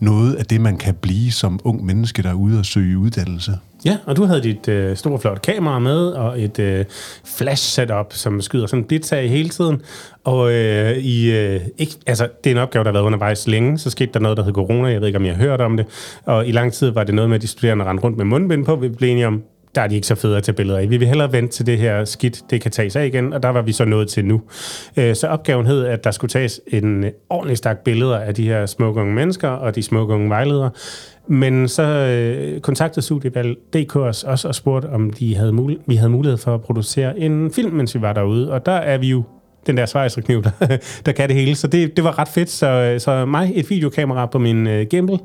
noget 0.00 0.34
af 0.34 0.46
det, 0.46 0.60
man 0.60 0.76
kan 0.76 0.94
blive 0.94 1.32
som 1.32 1.60
ung 1.64 1.84
menneske, 1.84 2.22
der 2.22 2.30
er 2.30 2.34
ude 2.34 2.58
og 2.58 2.66
søge 2.66 2.98
uddannelse. 2.98 3.58
Ja, 3.84 3.96
og 4.06 4.16
du 4.16 4.24
havde 4.24 4.42
dit 4.42 4.68
øh, 4.68 4.96
store, 4.96 5.18
flotte 5.18 5.52
kamera 5.52 5.78
med, 5.78 6.06
og 6.06 6.42
et 6.42 6.58
øh, 6.58 6.84
flash-setup, 7.24 8.12
som 8.12 8.40
skyder 8.40 8.66
sådan 8.66 8.82
dit 8.82 9.12
af 9.12 9.28
hele 9.28 9.48
tiden. 9.48 9.82
Og 10.24 10.52
øh, 10.52 10.96
i, 10.96 11.30
øh, 11.36 11.60
ikke, 11.78 11.92
altså, 12.06 12.28
det 12.44 12.50
er 12.50 12.54
en 12.54 12.62
opgave, 12.62 12.84
der 12.84 12.88
har 12.88 12.92
været 12.92 13.04
undervejs 13.04 13.46
længe. 13.48 13.78
Så 13.78 13.90
skete 13.90 14.10
der 14.14 14.20
noget, 14.20 14.36
der 14.36 14.44
hed 14.44 14.52
corona. 14.52 14.88
Jeg 14.88 15.00
ved 15.00 15.06
ikke, 15.06 15.18
om 15.18 15.24
jeg 15.24 15.36
har 15.36 15.42
hørt 15.42 15.60
om 15.60 15.76
det. 15.76 15.86
Og 16.24 16.46
i 16.48 16.52
lang 16.52 16.72
tid 16.72 16.90
var 16.90 17.04
det 17.04 17.14
noget 17.14 17.28
med, 17.28 17.36
at 17.36 17.42
de 17.42 17.46
studerende 17.46 17.84
rendte 17.84 18.04
rundt 18.04 18.16
med 18.16 18.24
mundbind 18.24 18.64
på. 18.64 18.76
Vi 18.76 18.88
blev 18.88 19.10
enige 19.10 19.26
om, 19.26 19.42
der 19.74 19.82
er 19.82 19.86
de 19.86 19.94
ikke 19.94 20.06
så 20.06 20.14
fede 20.14 20.36
at 20.36 20.42
tage 20.42 20.54
billeder 20.54 20.78
af. 20.78 20.90
Vi 20.90 20.96
vil 20.96 21.08
hellere 21.08 21.32
vente 21.32 21.52
til 21.52 21.66
det 21.66 21.78
her 21.78 22.04
skidt, 22.04 22.42
det 22.50 22.60
kan 22.60 22.70
tages 22.70 22.96
af 22.96 23.06
igen, 23.06 23.32
og 23.32 23.42
der 23.42 23.48
var 23.48 23.62
vi 23.62 23.72
så 23.72 23.84
nået 23.84 24.08
til 24.08 24.24
nu. 24.24 24.42
Øh, 24.96 25.14
Så 25.16 25.26
opgaven 25.26 25.66
hed, 25.66 25.84
at 25.84 26.04
der 26.04 26.10
skulle 26.10 26.28
tages 26.30 26.60
en 26.66 27.04
ordentlig 27.30 27.56
stak 27.56 27.78
billeder 27.78 28.16
af 28.18 28.34
de 28.34 28.42
her 28.48 28.66
smukke 28.66 29.00
unge 29.00 29.14
mennesker 29.14 29.48
og 29.48 29.74
de 29.74 29.82
smukke 29.82 30.14
unge 30.14 30.28
vejledere. 30.28 30.70
Men 31.28 31.68
så 31.68 31.82
øh, 31.82 32.60
kontaktede 32.60 33.04
Studievalg.dk 33.06 33.96
os 33.96 34.24
også 34.24 34.48
og 34.48 34.54
spurgte, 34.54 34.86
om 34.86 35.10
de 35.10 35.36
havde 35.36 35.52
mul- 35.52 35.82
vi 35.86 35.96
havde 35.96 36.10
mulighed 36.10 36.38
for 36.38 36.54
at 36.54 36.60
producere 36.62 37.18
en 37.18 37.50
film, 37.50 37.72
mens 37.74 37.94
vi 37.94 38.00
var 38.00 38.12
derude. 38.12 38.52
Og 38.52 38.66
der 38.66 38.72
er 38.72 38.98
vi 38.98 39.08
jo 39.10 39.22
den 39.66 39.76
der 39.76 39.86
svejserkniv, 39.86 40.42
der, 40.60 40.76
der 41.06 41.12
kan 41.12 41.28
det 41.28 41.36
hele. 41.36 41.54
Så 41.54 41.66
det, 41.66 41.96
det 41.96 42.04
var 42.04 42.18
ret 42.18 42.28
fedt. 42.28 42.50
Så, 42.50 42.94
så 42.98 43.24
mig, 43.24 43.52
et 43.54 43.70
videokamera 43.70 44.26
på 44.26 44.38
min 44.38 44.66
øh, 44.66 44.86
gimbal, 44.86 45.18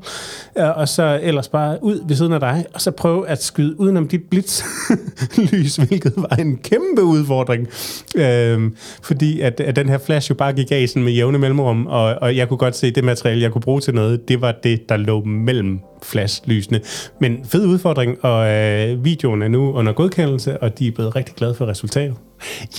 øh, 0.58 0.78
og 0.78 0.88
så 0.88 1.20
ellers 1.22 1.48
bare 1.48 1.78
ud 1.82 2.08
ved 2.08 2.16
siden 2.16 2.32
af 2.32 2.40
dig, 2.40 2.64
og 2.74 2.80
så 2.80 2.90
prøve 2.90 3.28
at 3.28 3.42
skyde 3.42 3.80
udenom 3.80 4.08
dit 4.08 4.22
blitzlys, 4.30 5.76
hvilket 5.88 6.12
var 6.16 6.36
en 6.36 6.56
kæmpe 6.56 7.02
udfordring. 7.02 7.68
Øh, 8.14 8.70
fordi 9.02 9.40
at, 9.40 9.60
at 9.60 9.76
den 9.76 9.88
her 9.88 9.98
flash 9.98 10.30
jo 10.30 10.34
bare 10.34 10.52
gik 10.52 10.72
af 10.72 10.88
sådan 10.88 11.02
med 11.02 11.12
jævne 11.12 11.38
mellemrum, 11.38 11.86
og, 11.86 12.14
og 12.14 12.36
jeg 12.36 12.48
kunne 12.48 12.58
godt 12.58 12.76
se, 12.76 12.86
at 12.86 12.94
det 12.94 13.04
materiale, 13.04 13.42
jeg 13.42 13.50
kunne 13.50 13.62
bruge 13.62 13.80
til 13.80 13.94
noget, 13.94 14.28
det 14.28 14.40
var 14.40 14.54
det, 14.62 14.88
der 14.88 14.96
lå 14.96 15.24
mellem 15.24 15.80
flashlysene. 16.02 16.80
Men 17.20 17.44
fed 17.44 17.66
udfordring, 17.66 18.24
og 18.24 18.52
øh, 18.52 19.04
videoen 19.04 19.42
er 19.42 19.48
nu 19.48 19.72
under 19.72 19.92
godkendelse, 19.92 20.62
og 20.62 20.78
de 20.78 20.88
er 20.88 20.92
blevet 20.92 21.16
rigtig 21.16 21.34
glade 21.34 21.54
for 21.54 21.66
resultatet. 21.66 22.16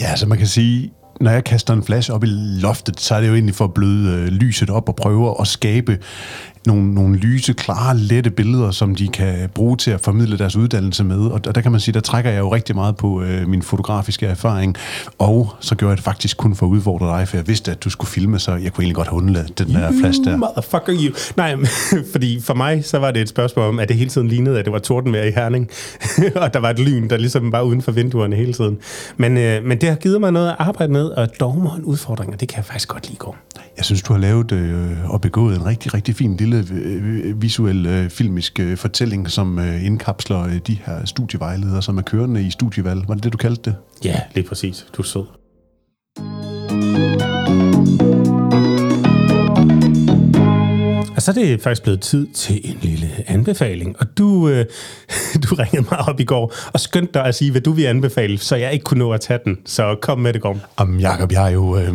Ja, 0.01 0.15
så 0.15 0.27
man 0.27 0.37
kan 0.37 0.47
sige, 0.47 0.91
når 1.19 1.31
jeg 1.31 1.43
kaster 1.43 1.73
en 1.73 1.83
flash 1.83 2.11
op 2.11 2.23
i 2.23 2.27
loftet, 2.61 2.99
så 2.99 3.15
er 3.15 3.21
det 3.21 3.27
jo 3.27 3.33
egentlig 3.33 3.55
for 3.55 3.65
at 3.65 3.73
bløde 3.73 4.11
øh, 4.11 4.27
lyset 4.27 4.69
op 4.69 4.89
og 4.89 4.95
prøve 4.95 5.35
at 5.41 5.47
skabe 5.47 5.99
nogle, 6.67 6.93
nogle 6.93 7.17
lyse, 7.17 7.53
klare, 7.53 7.97
lette 7.97 8.29
billeder, 8.29 8.71
som 8.71 8.95
de 8.95 9.07
kan 9.07 9.49
bruge 9.53 9.77
til 9.77 9.91
at 9.91 10.01
formidle 10.01 10.37
deres 10.37 10.55
uddannelse 10.55 11.03
med. 11.03 11.17
Og, 11.17 11.55
der 11.55 11.61
kan 11.61 11.71
man 11.71 11.81
sige, 11.81 11.93
der 11.93 11.99
trækker 11.99 12.31
jeg 12.31 12.39
jo 12.39 12.53
rigtig 12.53 12.75
meget 12.75 12.95
på 12.95 13.21
øh, 13.21 13.47
min 13.47 13.61
fotografiske 13.61 14.25
erfaring. 14.25 14.75
Og 15.17 15.55
så 15.59 15.75
gjorde 15.75 15.89
jeg 15.89 15.97
det 15.97 16.03
faktisk 16.03 16.37
kun 16.37 16.55
for 16.55 16.65
at 16.65 16.69
udfordre 16.69 17.19
dig, 17.19 17.27
for 17.27 17.37
jeg 17.37 17.47
vidste, 17.47 17.71
at 17.71 17.83
du 17.83 17.89
skulle 17.89 18.09
filme, 18.09 18.39
så 18.39 18.51
jeg 18.51 18.73
kunne 18.73 18.83
egentlig 18.83 18.95
godt 18.95 19.07
undlade 19.07 19.47
den 19.57 19.67
der 19.67 19.91
flash 19.99 20.19
der. 20.23 20.37
Motherfucker 20.37 20.93
you. 20.93 21.13
Nej, 21.37 21.55
men, 21.55 21.67
fordi 22.13 22.41
for 22.41 22.53
mig, 22.53 22.85
så 22.85 22.99
var 22.99 23.11
det 23.11 23.21
et 23.21 23.29
spørgsmål 23.29 23.65
om, 23.65 23.79
at 23.79 23.89
det 23.89 23.97
hele 23.97 24.09
tiden 24.09 24.27
lignede, 24.27 24.59
at 24.59 24.65
det 24.65 24.73
var 24.73 24.79
tordenvejr 24.79 25.23
i 25.23 25.31
Herning. 25.31 25.69
og 26.43 26.53
der 26.53 26.59
var 26.59 26.69
et 26.69 26.79
lyn, 26.79 27.09
der 27.09 27.17
ligesom 27.17 27.51
var 27.51 27.61
uden 27.61 27.81
for 27.81 27.91
vinduerne 27.91 28.35
hele 28.35 28.53
tiden. 28.53 28.77
Men, 29.17 29.37
øh, 29.37 29.63
men 29.63 29.81
det 29.81 29.89
har 29.89 29.95
givet 29.95 30.21
mig 30.21 30.31
noget 30.31 30.49
at 30.49 30.55
arbejde 30.59 30.91
med, 30.91 31.05
og 31.05 31.39
dogmer 31.39 31.69
og 31.69 31.77
en 31.77 31.83
udfordring, 31.83 32.33
og 32.33 32.39
det 32.39 32.47
kan 32.47 32.57
jeg 32.57 32.65
faktisk 32.65 32.87
godt 32.87 33.07
lide 33.07 33.17
gå. 33.17 33.35
Jeg 33.77 33.85
synes, 33.85 34.01
du 34.01 34.13
har 34.13 34.19
lavet 34.19 34.51
øh, 34.51 35.13
og 35.13 35.21
begået 35.21 35.55
en 35.55 35.65
rigtig, 35.65 35.93
rigtig 35.93 36.15
fin 36.15 36.37
lille 36.37 36.54
visuel 37.35 37.85
øh, 37.85 38.09
filmisk 38.09 38.59
øh, 38.59 38.77
fortælling, 38.77 39.31
som 39.31 39.59
øh, 39.59 39.85
indkapsler 39.85 40.43
øh, 40.43 40.57
de 40.67 40.77
her 40.85 41.05
studievejledere, 41.05 41.81
som 41.81 41.97
er 41.97 42.01
kørende 42.01 42.47
i 42.47 42.51
studievalg. 42.51 43.07
Var 43.07 43.15
det 43.15 43.23
det, 43.23 43.33
du 43.33 43.37
kaldte 43.37 43.69
det? 43.69 43.75
Ja, 44.03 44.19
lige 44.35 44.47
præcis. 44.47 44.85
Du 44.97 45.01
er 45.01 45.05
sød. 45.05 45.25
Og 51.15 51.21
så 51.21 51.31
er 51.31 51.35
det 51.35 51.61
faktisk 51.61 51.83
blevet 51.83 52.01
tid 52.01 52.27
til 52.27 52.61
en 52.63 52.77
lille 52.81 53.09
anbefaling. 53.27 53.95
Og 53.99 54.17
du, 54.17 54.49
øh, 54.49 54.65
du 55.43 55.55
ringede 55.55 55.87
mig 55.91 55.99
op 55.99 56.19
i 56.19 56.23
går 56.23 56.53
og 56.73 56.79
skyndte 56.79 57.13
dig 57.13 57.25
at 57.25 57.35
sige, 57.35 57.51
hvad 57.51 57.61
du 57.61 57.71
vil 57.71 57.85
anbefale, 57.85 58.37
så 58.37 58.55
jeg 58.55 58.73
ikke 58.73 58.83
kunne 58.83 58.99
nå 58.99 59.11
at 59.11 59.21
tage 59.21 59.39
den. 59.45 59.57
Så 59.65 59.95
kom 60.01 60.19
med 60.19 60.33
det, 60.33 60.41
Gorm. 60.41 60.59
Om 60.75 60.99
Jacob, 60.99 61.31
jeg 61.31 61.45
er 61.45 61.49
jo... 61.49 61.77
Øh, 61.77 61.93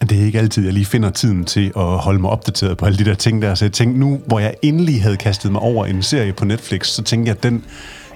det 0.00 0.20
er 0.20 0.24
ikke 0.24 0.38
altid, 0.38 0.64
jeg 0.64 0.72
lige 0.72 0.86
finder 0.86 1.10
tiden 1.10 1.44
til 1.44 1.72
at 1.76 1.98
holde 1.98 2.18
mig 2.18 2.30
opdateret 2.30 2.76
på 2.76 2.86
alle 2.86 2.98
de 2.98 3.04
der 3.04 3.14
ting 3.14 3.42
der. 3.42 3.54
Så 3.54 3.64
jeg 3.64 3.72
tænkte 3.72 4.00
nu, 4.00 4.20
hvor 4.26 4.38
jeg 4.38 4.54
endelig 4.62 5.02
havde 5.02 5.16
kastet 5.16 5.52
mig 5.52 5.60
over 5.60 5.86
en 5.86 6.02
serie 6.02 6.32
på 6.32 6.44
Netflix, 6.44 6.86
så 6.86 7.02
tænkte 7.02 7.28
jeg, 7.28 7.36
at 7.36 7.42
den... 7.42 7.64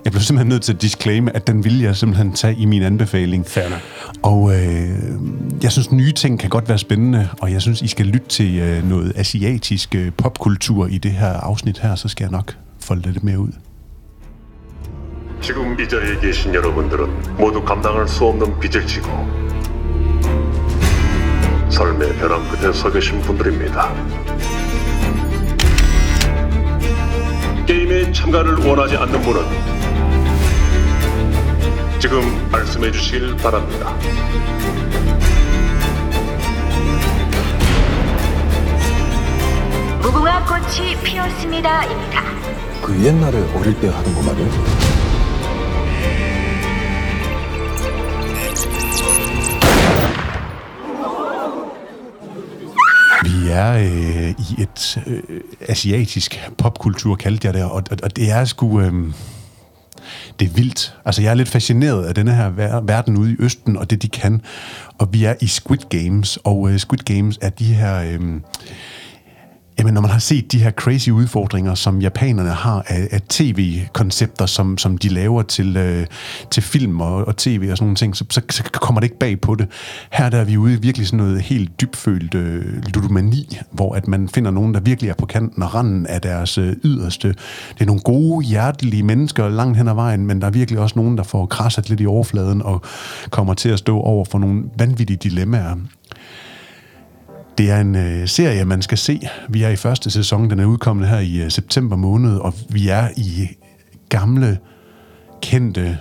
Jeg 0.04 0.12
blev 0.12 0.22
simpelthen 0.22 0.48
nødt 0.48 0.62
til 0.62 0.72
at 0.72 0.82
disclaime, 0.82 1.36
at 1.36 1.46
den 1.46 1.64
ville 1.64 1.84
jeg 1.84 1.96
simpelthen 1.96 2.32
tage 2.32 2.56
i 2.56 2.64
min 2.64 2.82
anbefaling. 2.82 3.46
Fair 3.46 3.68
nok. 3.68 3.78
Og 4.22 4.54
øh, 4.54 4.88
jeg 5.62 5.72
synes, 5.72 5.92
nye 5.92 6.12
ting 6.12 6.40
kan 6.40 6.50
godt 6.50 6.68
være 6.68 6.78
spændende, 6.78 7.28
og 7.40 7.52
jeg 7.52 7.62
synes, 7.62 7.82
I 7.82 7.86
skal 7.86 8.06
lytte 8.06 8.28
til 8.28 8.58
øh, 8.58 8.88
noget 8.88 9.12
asiatisk 9.16 9.94
øh, 9.94 10.12
popkultur 10.12 10.86
i 10.86 10.98
det 10.98 11.10
her 11.10 11.32
afsnit 11.32 11.78
her, 11.78 11.94
så 11.94 12.08
skal 12.08 12.24
jeg 12.24 12.32
nok 12.32 12.56
folde 12.80 13.02
det 13.02 13.12
lidt 13.12 13.24
mere 13.24 13.38
ud. 13.38 13.52
지금 15.40 15.78
이 15.78 15.86
자리에 15.86 16.18
계신 16.20 16.54
여러분들은 16.54 17.36
모두 17.36 17.62
감당할 17.62 18.08
수 18.08 18.24
없는 18.24 18.58
빚을 18.60 18.86
지고 18.86 19.08
삶의 21.69 22.15
벼랑 22.17 22.47
끝에 22.49 22.73
서 22.73 22.91
계신 22.91 23.21
분들입니다. 23.21 23.93
게임에 27.65 28.11
참가를 28.11 28.55
원하지 28.65 28.97
않는 28.97 29.21
분은 29.21 29.41
지금 31.99 32.49
말씀해 32.51 32.91
주시길 32.91 33.37
바랍니다. 33.37 33.93
무궁화 40.01 40.43
꽃이 40.45 40.95
피었습니다입니다. 41.03 42.23
그 42.81 43.03
옛날에 43.03 43.37
어릴 43.53 43.79
때 43.79 43.89
하던 43.89 44.15
거 44.15 44.21
말이야? 44.23 45.08
Vi 53.49 53.53
er 53.53 53.71
øh, 53.71 54.29
i 54.29 54.61
et 54.61 55.03
øh, 55.07 55.41
asiatisk 55.67 56.49
popkultur, 56.57 57.15
kaldte 57.15 57.47
jeg 57.47 57.53
det, 57.53 57.63
og, 57.63 57.71
og, 57.71 57.97
og 58.03 58.15
det 58.15 58.31
er 58.31 58.45
sgu... 58.45 58.81
Øh, 58.81 58.93
det 60.39 60.45
er 60.47 60.53
vildt. 60.53 60.95
Altså, 61.05 61.21
jeg 61.21 61.29
er 61.29 61.33
lidt 61.33 61.49
fascineret 61.49 62.05
af 62.05 62.15
denne 62.15 62.35
her 62.35 62.49
ver- 62.49 62.85
verden 62.85 63.17
ude 63.17 63.31
i 63.31 63.35
Østen, 63.39 63.77
og 63.77 63.89
det, 63.89 64.01
de 64.01 64.07
kan. 64.07 64.41
Og 64.97 65.13
vi 65.13 65.23
er 65.23 65.33
i 65.41 65.47
Squid 65.47 65.79
Games, 65.89 66.37
og 66.37 66.71
øh, 66.71 66.79
Squid 66.79 66.99
Games 66.99 67.39
er 67.41 67.49
de 67.49 67.73
her... 67.73 68.01
Øh, 68.01 68.19
Jamen, 69.79 69.93
når 69.93 70.01
man 70.01 70.11
har 70.11 70.19
set 70.19 70.51
de 70.51 70.63
her 70.63 70.71
crazy 70.71 71.09
udfordringer, 71.09 71.75
som 71.75 72.01
japanerne 72.01 72.49
har 72.49 72.85
af, 72.87 73.07
af 73.11 73.21
tv-koncepter, 73.21 74.45
som, 74.45 74.77
som 74.77 74.97
de 74.97 75.09
laver 75.09 75.41
til, 75.41 75.77
øh, 75.77 76.05
til 76.51 76.63
film 76.63 77.01
og, 77.01 77.27
og 77.27 77.37
tv 77.37 77.67
og 77.71 77.77
sådan 77.77 77.85
nogle 77.85 77.95
ting, 77.95 78.15
så, 78.15 78.25
så, 78.29 78.41
så 78.49 78.63
kommer 78.63 78.99
det 78.99 79.05
ikke 79.05 79.19
bag 79.19 79.41
på 79.41 79.55
det. 79.55 79.67
Her 80.11 80.29
der 80.29 80.37
er 80.37 80.43
vi 80.43 80.57
ude 80.57 80.73
i 80.73 80.77
virkelig 80.77 81.07
sådan 81.07 81.17
noget 81.17 81.41
helt 81.41 81.81
dybfølt 81.81 82.35
øh, 82.35 82.83
ludomani, 82.93 83.57
hvor 83.71 83.95
at 83.95 84.07
man 84.07 84.29
finder 84.29 84.51
nogen, 84.51 84.73
der 84.73 84.79
virkelig 84.79 85.09
er 85.09 85.13
på 85.13 85.25
kanten 85.25 85.63
og 85.63 85.75
randen 85.75 86.07
af 86.07 86.21
deres 86.21 86.57
øh, 86.57 86.75
yderste. 86.83 87.27
Det 87.73 87.81
er 87.81 87.85
nogle 87.85 88.01
gode, 88.01 88.45
hjertelige 88.45 89.03
mennesker 89.03 89.49
langt 89.49 89.77
hen 89.77 89.87
ad 89.87 89.95
vejen, 89.95 90.25
men 90.25 90.41
der 90.41 90.47
er 90.47 90.51
virkelig 90.51 90.79
også 90.79 90.99
nogen, 90.99 91.17
der 91.17 91.23
får 91.23 91.45
krasset 91.45 91.89
lidt 91.89 92.01
i 92.01 92.05
overfladen 92.05 92.61
og 92.61 92.81
kommer 93.29 93.53
til 93.53 93.69
at 93.69 93.79
stå 93.79 93.99
over 93.99 94.25
for 94.25 94.39
nogle 94.39 94.63
vanvittige 94.77 95.17
dilemmaer. 95.17 95.75
Det 97.59 97.69
er 97.69 97.81
en 97.81 97.95
øh, 97.95 98.27
serie, 98.27 98.65
man 98.65 98.81
skal 98.81 98.97
se. 98.97 99.21
Vi 99.49 99.63
er 99.63 99.69
i 99.69 99.75
første 99.75 100.11
sæson, 100.11 100.49
den 100.49 100.59
er 100.59 100.65
udkommet 100.65 101.07
her 101.07 101.19
i 101.19 101.41
øh, 101.41 101.51
september 101.51 101.95
måned, 101.95 102.37
og 102.37 102.53
vi 102.69 102.87
er 102.87 103.09
i 103.17 103.47
gamle, 104.09 104.59
kendte, 105.41 105.97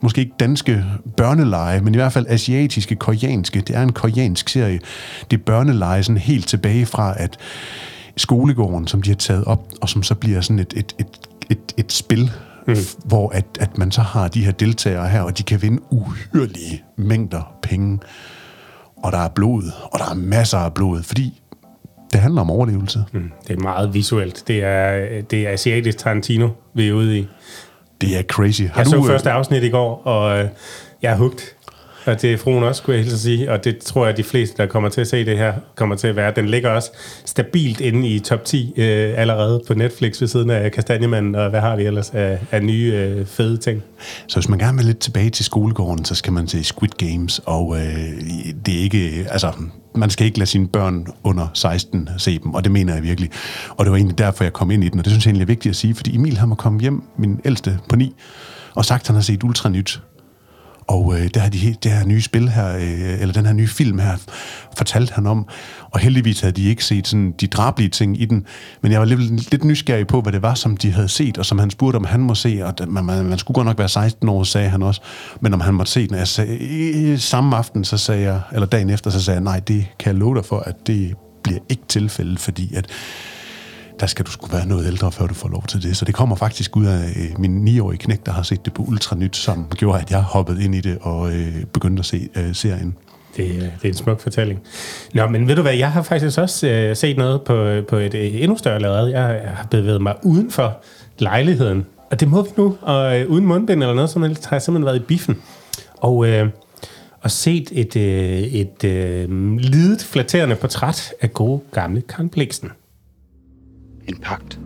måske 0.00 0.20
ikke 0.20 0.32
danske 0.40 0.84
børneleje, 1.16 1.80
men 1.80 1.94
i 1.94 1.96
hvert 1.96 2.12
fald 2.12 2.26
asiatiske, 2.28 2.96
koreanske. 2.96 3.60
Det 3.60 3.76
er 3.76 3.82
en 3.82 3.92
koreansk 3.92 4.48
serie. 4.48 4.80
Det 5.30 5.38
er 5.38 5.42
børneleje 5.42 6.02
sådan 6.02 6.18
helt 6.18 6.48
tilbage 6.48 6.86
fra, 6.86 7.14
at 7.16 7.36
skolegården, 8.16 8.86
som 8.86 9.02
de 9.02 9.10
har 9.10 9.16
taget 9.16 9.44
op, 9.44 9.72
og 9.80 9.88
som 9.88 10.02
så 10.02 10.14
bliver 10.14 10.40
sådan 10.40 10.58
et, 10.58 10.74
et, 10.76 10.94
et, 10.98 11.06
et, 11.50 11.74
et 11.76 11.92
spil, 11.92 12.30
mm. 12.66 12.76
hvor 13.04 13.30
at, 13.30 13.46
at 13.60 13.78
man 13.78 13.90
så 13.90 14.00
har 14.00 14.28
de 14.28 14.44
her 14.44 14.52
deltagere 14.52 15.08
her, 15.08 15.20
og 15.20 15.38
de 15.38 15.42
kan 15.42 15.62
vinde 15.62 15.82
uhyrlige 15.90 16.82
mængder 16.96 17.52
penge 17.62 17.98
og 19.02 19.12
der 19.12 19.18
er 19.18 19.28
blod, 19.28 19.62
og 19.92 19.98
der 19.98 20.10
er 20.10 20.14
masser 20.14 20.58
af 20.58 20.74
blod, 20.74 21.02
fordi 21.02 21.42
det 22.12 22.20
handler 22.20 22.40
om 22.40 22.50
overlevelse. 22.50 23.04
Mm. 23.12 23.30
Det 23.48 23.56
er 23.56 23.60
meget 23.60 23.94
visuelt. 23.94 24.44
Det 24.46 24.64
er, 24.64 25.22
det 25.22 25.46
er 25.46 25.50
asiatisk 25.50 25.98
Tarantino, 25.98 26.48
vi 26.74 26.88
er 26.88 26.92
ude 26.92 27.18
i. 27.18 27.28
Det 28.00 28.18
er 28.18 28.22
crazy. 28.22 28.62
Har 28.62 28.80
jeg 28.80 28.86
du, 28.86 28.90
så 28.90 29.06
første 29.06 29.30
afsnit 29.30 29.62
i 29.62 29.68
går, 29.68 30.02
og 30.04 30.38
øh, 30.38 30.48
jeg 31.02 31.12
er 31.12 31.16
hugt. 31.16 31.56
Og 32.04 32.22
det 32.22 32.32
er 32.32 32.36
fruen 32.36 32.64
også, 32.64 32.78
skulle 32.78 32.96
jeg 32.96 33.04
hilse 33.04 33.14
at 33.14 33.20
sige. 33.20 33.50
Og 33.52 33.64
det 33.64 33.78
tror 33.78 34.04
jeg, 34.04 34.12
at 34.12 34.16
de 34.16 34.22
fleste, 34.22 34.56
der 34.56 34.66
kommer 34.66 34.88
til 34.88 35.00
at 35.00 35.08
se 35.08 35.24
det 35.24 35.38
her, 35.38 35.54
kommer 35.74 35.96
til 35.96 36.08
at 36.08 36.16
være. 36.16 36.32
Den 36.36 36.48
ligger 36.48 36.70
også 36.70 36.90
stabilt 37.24 37.80
inde 37.80 38.08
i 38.08 38.18
top 38.18 38.44
10 38.44 38.74
øh, 38.76 39.14
allerede 39.16 39.62
på 39.66 39.74
Netflix 39.74 40.20
ved 40.20 40.28
siden 40.28 40.50
af 40.50 40.72
Kastanjemanden, 40.72 41.34
og 41.34 41.50
hvad 41.50 41.60
har 41.60 41.76
vi 41.76 41.84
ellers 41.84 42.10
af, 42.10 42.38
af 42.50 42.62
nye 42.62 42.92
øh, 42.94 43.26
fede 43.26 43.56
ting. 43.56 43.82
Så 44.26 44.36
hvis 44.36 44.48
man 44.48 44.58
gerne 44.58 44.78
vil 44.78 44.86
lidt 44.86 44.98
tilbage 44.98 45.30
til 45.30 45.44
skolegården, 45.44 46.04
så 46.04 46.14
skal 46.14 46.32
man 46.32 46.48
se 46.48 46.64
Squid 46.64 46.90
Games, 46.98 47.40
og 47.46 47.76
øh, 47.76 47.84
det 48.66 48.78
er 48.78 48.82
ikke... 48.82 49.26
Altså, 49.30 49.52
man 49.94 50.10
skal 50.10 50.26
ikke 50.26 50.38
lade 50.38 50.50
sine 50.50 50.68
børn 50.68 51.06
under 51.24 51.48
16 51.54 52.08
se 52.18 52.38
dem, 52.38 52.54
og 52.54 52.64
det 52.64 52.72
mener 52.72 52.94
jeg 52.94 53.02
virkelig. 53.02 53.30
Og 53.70 53.84
det 53.84 53.90
var 53.90 53.96
egentlig 53.96 54.18
derfor, 54.18 54.44
jeg 54.44 54.52
kom 54.52 54.70
ind 54.70 54.84
i 54.84 54.88
den, 54.88 54.98
og 54.98 55.04
det 55.04 55.12
synes 55.12 55.26
jeg 55.26 55.30
egentlig 55.30 55.44
er 55.44 55.46
vigtigt 55.46 55.70
at 55.70 55.76
sige, 55.76 55.94
fordi 55.94 56.16
Emil 56.16 56.36
har 56.36 56.46
må 56.46 56.54
komme 56.54 56.80
hjem, 56.80 57.02
min 57.16 57.40
ældste 57.44 57.78
på 57.88 57.96
9, 57.96 58.14
og 58.74 58.84
sagt, 58.84 59.02
at 59.02 59.06
han 59.06 59.16
har 59.16 59.22
set 59.22 59.44
Ultra 59.44 59.68
Nyt. 59.68 60.00
Og 60.92 61.14
øh, 61.14 61.28
der 61.34 61.40
har 61.40 61.48
de 61.48 61.74
det 61.82 61.92
her 61.92 62.04
nye 62.04 62.22
spil 62.22 62.48
her, 62.48 62.76
øh, 62.76 63.20
eller 63.20 63.32
den 63.32 63.46
her 63.46 63.52
nye 63.52 63.68
film 63.68 63.98
her, 63.98 64.16
fortalte 64.76 65.12
han 65.14 65.26
om. 65.26 65.48
Og 65.90 66.00
heldigvis 66.00 66.40
havde 66.40 66.52
de 66.52 66.68
ikke 66.68 66.84
set 66.84 67.08
sådan 67.08 67.32
de 67.40 67.46
drablige 67.46 67.88
ting 67.88 68.20
i 68.20 68.24
den. 68.24 68.46
Men 68.82 68.92
jeg 68.92 69.00
var 69.00 69.06
lidt, 69.06 69.50
lidt 69.50 69.64
nysgerrig 69.64 70.06
på, 70.06 70.20
hvad 70.20 70.32
det 70.32 70.42
var, 70.42 70.54
som 70.54 70.76
de 70.76 70.92
havde 70.92 71.08
set, 71.08 71.38
og 71.38 71.46
som 71.46 71.58
han 71.58 71.70
spurgte, 71.70 71.96
om 71.96 72.04
han 72.04 72.20
må 72.20 72.34
se. 72.34 72.60
Og 72.64 72.74
man, 72.88 73.04
man, 73.04 73.24
man 73.24 73.38
skulle 73.38 73.54
godt 73.54 73.66
nok 73.66 73.78
være 73.78 73.88
16 73.88 74.28
år, 74.28 74.44
sagde 74.44 74.68
han 74.68 74.82
også. 74.82 75.00
Men 75.40 75.54
om 75.54 75.60
han 75.60 75.74
måtte 75.74 75.92
se 75.92 76.08
den. 76.08 76.16
Altså, 76.16 76.42
jeg 76.42 76.58
sagde, 76.58 77.18
samme 77.18 77.56
aften, 77.56 77.84
så 77.84 77.96
sagde 77.98 78.22
jeg, 78.22 78.40
eller 78.52 78.66
dagen 78.66 78.90
efter, 78.90 79.10
så 79.10 79.22
sagde 79.22 79.36
jeg, 79.36 79.44
nej, 79.44 79.60
det 79.60 79.86
kan 79.98 80.12
jeg 80.12 80.20
love 80.20 80.34
dig 80.34 80.44
for, 80.44 80.58
at 80.58 80.86
det 80.86 81.14
bliver 81.42 81.60
ikke 81.68 81.82
tilfældet, 81.88 82.38
fordi 82.38 82.74
at 82.74 82.86
der 84.02 84.08
skal 84.08 84.26
du 84.26 84.30
skulle 84.30 84.52
være 84.52 84.66
noget 84.66 84.86
ældre, 84.86 85.12
før 85.12 85.26
du 85.26 85.34
får 85.34 85.48
lov 85.48 85.64
til 85.68 85.82
det. 85.82 85.96
Så 85.96 86.04
det 86.04 86.14
kommer 86.14 86.36
faktisk 86.36 86.76
ud 86.76 86.86
af 86.86 87.04
øh, 87.16 87.40
min 87.40 87.68
9-årige 87.68 87.98
knæk, 87.98 88.26
der 88.26 88.32
har 88.32 88.42
set 88.42 88.64
det 88.64 88.72
på 88.72 88.82
Ultranyt, 88.82 89.36
som 89.36 89.66
gjorde, 89.76 90.00
at 90.00 90.10
jeg 90.10 90.22
hoppede 90.22 90.64
ind 90.64 90.74
i 90.74 90.80
det 90.80 90.98
og 91.00 91.32
øh, 91.32 91.64
begyndte 91.72 92.00
at 92.00 92.06
se 92.06 92.28
øh, 92.36 92.54
serien. 92.54 92.96
Det, 93.36 93.44
øh, 93.44 93.60
det 93.60 93.70
er 93.84 93.88
en 93.88 93.94
smuk 93.94 94.20
fortælling. 94.20 94.60
Nå, 95.14 95.26
men 95.26 95.48
ved 95.48 95.56
du 95.56 95.62
hvad, 95.62 95.74
jeg 95.74 95.92
har 95.92 96.02
faktisk 96.02 96.38
også 96.38 96.68
øh, 96.68 96.96
set 96.96 97.16
noget 97.16 97.42
på, 97.42 97.54
øh, 97.54 97.86
på 97.86 97.96
et 97.96 98.14
øh, 98.14 98.42
endnu 98.42 98.58
større 98.58 98.80
lavet. 98.80 99.12
Jeg, 99.12 99.40
jeg 99.44 99.50
har 99.50 99.66
bevæget 99.70 100.02
mig 100.02 100.14
uden 100.22 100.50
for 100.50 100.82
lejligheden, 101.18 101.86
og 102.10 102.20
det 102.20 102.28
må 102.28 102.42
vi 102.42 102.50
nu, 102.56 102.76
og 102.80 103.20
øh, 103.20 103.30
uden 103.30 103.46
mundbind 103.46 103.82
eller 103.82 103.94
noget, 103.94 104.10
så 104.10 104.18
har 104.18 104.56
jeg 104.56 104.62
simpelthen 104.62 104.84
været 104.84 104.96
i 104.96 105.04
biffen. 105.08 105.36
Og, 105.96 106.28
øh, 106.28 106.48
og 107.20 107.30
set 107.30 107.68
et, 107.72 107.96
øh, 107.96 108.40
et 108.40 108.84
øh, 108.84 109.56
lidet, 109.58 110.02
flatterende 110.02 110.56
portræt 110.56 111.12
af 111.20 111.32
gode 111.32 111.60
gamle 111.72 112.00
Karen 112.00 112.28
Bliksen. 112.28 112.70
En 114.08 114.16
pagt. 114.16 114.60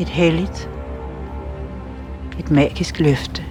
Et 0.00 0.08
helligt. 0.08 0.70
Et 2.38 2.50
magisk 2.50 3.00
løfte. 3.00 3.42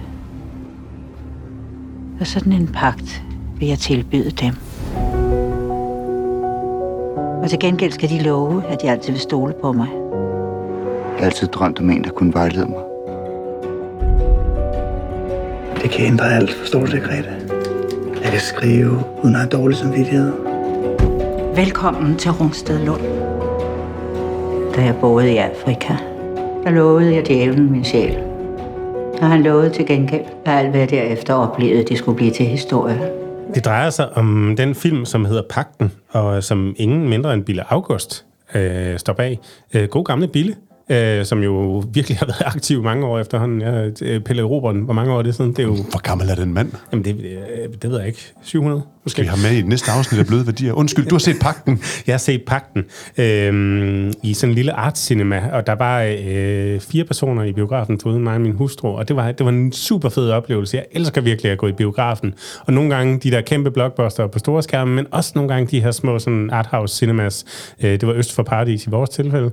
Og 2.20 2.26
sådan 2.26 2.52
en 2.52 2.66
pagt 2.66 3.22
vil 3.58 3.68
jeg 3.68 3.78
tilbyde 3.78 4.30
dem. 4.30 4.54
Og 7.42 7.50
til 7.50 7.58
gengæld 7.58 7.92
skal 7.92 8.08
de 8.08 8.22
love, 8.22 8.64
at 8.64 8.82
de 8.82 8.90
altid 8.90 9.12
vil 9.12 9.20
stole 9.20 9.54
på 9.60 9.72
mig. 9.72 9.88
Jeg 9.88 11.18
har 11.18 11.24
altid 11.24 11.48
drømt 11.48 11.78
om 11.78 11.90
en, 11.90 12.04
der 12.04 12.10
kunne 12.10 12.34
vejlede 12.34 12.66
mig. 12.66 12.82
Det 15.82 15.90
kan 15.90 16.06
ændre 16.06 16.34
alt, 16.34 16.54
forstår 16.54 16.86
du 16.86 16.92
det, 16.92 17.02
Grete? 17.02 17.28
Jeg 18.22 18.30
kan 18.30 18.40
skrive, 18.40 19.04
uden 19.22 19.34
at 19.34 19.40
have 19.40 19.50
dårlig 19.50 19.76
samvittighed. 19.76 20.32
Velkommen 21.56 22.16
til 22.16 22.30
Rungsted 22.30 22.84
Lund. 22.84 23.17
Da 24.78 24.84
jeg 24.84 24.96
boede 25.00 25.32
i 25.32 25.36
Afrika, 25.36 25.94
der 26.64 26.70
lovede 26.70 27.14
jeg 27.14 27.26
djævlen 27.26 27.72
min 27.72 27.84
sjæl. 27.84 28.18
Og 29.20 29.28
han 29.28 29.42
lovede 29.42 29.70
til 29.70 29.86
gengæld, 29.86 30.24
at 30.44 30.58
alt 30.58 30.70
hvad 30.70 30.80
jeg 30.80 30.90
derefter 30.90 31.34
oplevede, 31.34 31.84
det 31.84 31.98
skulle 31.98 32.16
blive 32.16 32.30
til 32.30 32.46
historie. 32.46 33.10
Det 33.54 33.64
drejer 33.64 33.90
sig 33.90 34.16
om 34.16 34.54
den 34.56 34.74
film, 34.74 35.04
som 35.04 35.24
hedder 35.24 35.42
Pakten, 35.50 35.92
og 36.10 36.44
som 36.44 36.74
ingen 36.76 37.08
mindre 37.08 37.34
end 37.34 37.44
Bille 37.44 37.72
August 37.72 38.26
øh, 38.54 38.98
står 38.98 39.12
bag. 39.12 39.38
Øh, 39.74 39.88
god 39.88 40.04
gamle 40.04 40.28
Bille, 40.28 40.54
øh, 40.90 41.24
som 41.24 41.42
jo 41.42 41.84
virkelig 41.92 42.18
har 42.18 42.26
været 42.26 42.42
aktiv 42.56 42.82
mange 42.82 43.06
år 43.06 43.18
efterhånden. 43.18 43.60
Ja, 43.60 43.90
øh, 44.02 44.20
Pelle 44.20 44.42
Roberen, 44.42 44.80
hvor 44.80 44.94
mange 44.94 45.12
år 45.12 45.18
er 45.18 45.22
det 45.22 45.34
siden? 45.34 45.50
Det 45.50 45.58
er 45.58 45.62
jo, 45.62 45.74
Hvor 45.74 46.02
gammel 46.02 46.28
er 46.28 46.34
den 46.34 46.54
mand? 46.54 46.72
jamen 46.92 47.04
det, 47.04 47.16
øh, 47.24 47.68
det 47.82 47.90
ved 47.90 47.98
jeg 47.98 48.06
ikke. 48.06 48.32
700 48.42 48.82
måske? 49.04 49.22
Vi 49.22 49.28
have 49.28 49.42
med 49.42 49.52
i 49.52 49.56
det 49.56 49.66
næste 49.68 49.90
afsnit 49.90 50.20
af 50.20 50.26
Bløde 50.26 50.46
Værdier? 50.46 50.72
Undskyld, 50.72 51.06
du 51.06 51.14
har 51.14 51.20
set 51.20 51.36
Pakten. 51.40 51.82
Jeg 52.06 52.12
har 52.12 52.18
set 52.18 52.42
Pakten 52.46 52.84
øh, 53.18 54.12
i 54.22 54.34
sådan 54.34 54.50
en 54.50 54.54
lille 54.54 54.72
artscinema, 54.72 55.42
og 55.52 55.66
der 55.66 55.74
var 55.74 56.02
øh, 56.02 56.80
fire 56.80 57.04
personer 57.04 57.42
i 57.42 57.52
biografen, 57.52 58.00
foruden 58.00 58.24
mig 58.24 58.34
og 58.34 58.40
min 58.40 58.52
hustru, 58.52 58.88
og 58.88 59.08
det 59.08 59.16
var, 59.16 59.32
det 59.32 59.46
var 59.46 59.52
en 59.52 59.72
super 59.72 60.08
fed 60.08 60.30
oplevelse. 60.30 60.76
Jeg 60.76 60.86
elsker 60.92 61.20
virkelig 61.20 61.52
at 61.52 61.58
gå 61.58 61.66
i 61.66 61.72
biografen. 61.72 62.34
Og 62.66 62.72
nogle 62.72 62.94
gange 62.96 63.18
de 63.18 63.30
der 63.30 63.40
kæmpe 63.40 63.70
blockbuster 63.70 64.26
på 64.26 64.38
store 64.38 64.62
skærme, 64.62 64.94
men 64.94 65.06
også 65.10 65.32
nogle 65.34 65.54
gange 65.54 65.66
de 65.70 65.82
her 65.82 65.90
små 65.90 66.18
sådan 66.18 66.50
arthouse 66.50 66.96
cinemas. 66.96 67.44
Øh, 67.82 67.90
det 67.90 68.06
var 68.06 68.14
Øst 68.14 68.34
for 68.34 68.42
Paradis 68.42 68.86
i 68.86 68.90
vores 68.90 69.10
tilfælde. 69.10 69.50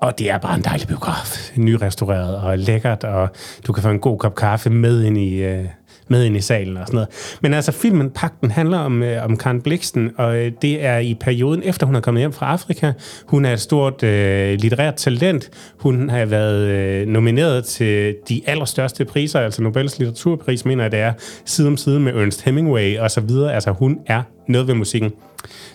Og 0.00 0.18
det 0.18 0.30
er 0.30 0.38
bare 0.38 0.56
en 0.56 0.64
dejlig 0.64 0.88
biograf. 0.88 1.50
Nyrestaureret 1.56 2.36
og 2.36 2.58
lækkert, 2.58 3.04
og 3.04 3.28
du 3.66 3.72
kan 3.72 3.82
få 3.82 3.88
en 3.88 3.98
god 3.98 4.18
kop 4.18 4.34
kaffe 4.34 4.70
med 4.70 5.04
ind 5.04 5.18
i, 5.18 5.42
øh, 5.42 5.64
med 6.08 6.24
ind 6.24 6.36
i 6.36 6.40
salen 6.40 6.76
og 6.76 6.86
sådan 6.86 6.96
noget. 6.96 7.36
Men 7.42 7.54
altså, 7.54 7.72
filmen 7.72 8.10
Pakten 8.10 8.50
handler 8.50 8.78
om, 8.78 9.02
øh, 9.02 9.24
om 9.24 9.36
Karen 9.36 9.60
Bliksen, 9.60 10.10
og 10.16 10.36
øh, 10.36 10.52
det 10.62 10.84
er 10.84 10.98
i 10.98 11.14
perioden 11.20 11.62
efter 11.64 11.86
hun 11.86 11.96
er 11.96 12.00
kommet 12.00 12.20
hjem 12.20 12.32
fra 12.32 12.46
Afrika. 12.46 12.92
Hun 13.26 13.44
er 13.44 13.52
et 13.52 13.60
stort 13.60 14.02
øh, 14.02 14.58
litterært 14.58 14.94
talent. 14.94 15.50
Hun 15.78 16.10
har 16.10 16.24
været 16.24 16.60
øh, 16.60 17.06
nomineret 17.06 17.64
til 17.64 18.16
de 18.28 18.40
allerstørste 18.46 19.04
priser, 19.04 19.40
altså 19.40 19.62
Nobels 19.62 19.98
litteraturpris, 19.98 20.64
mener 20.64 20.84
jeg 20.84 20.92
det 20.92 21.00
er, 21.00 21.12
side 21.44 21.68
om 21.68 21.76
side 21.76 22.00
med 22.00 22.12
Ernst 22.14 22.42
Hemingway 22.42 22.98
og 22.98 23.10
så 23.10 23.20
videre. 23.20 23.54
Altså, 23.54 23.70
hun 23.70 23.98
er 24.06 24.22
noget 24.48 24.68
ved 24.68 24.74
musikken. 24.74 25.12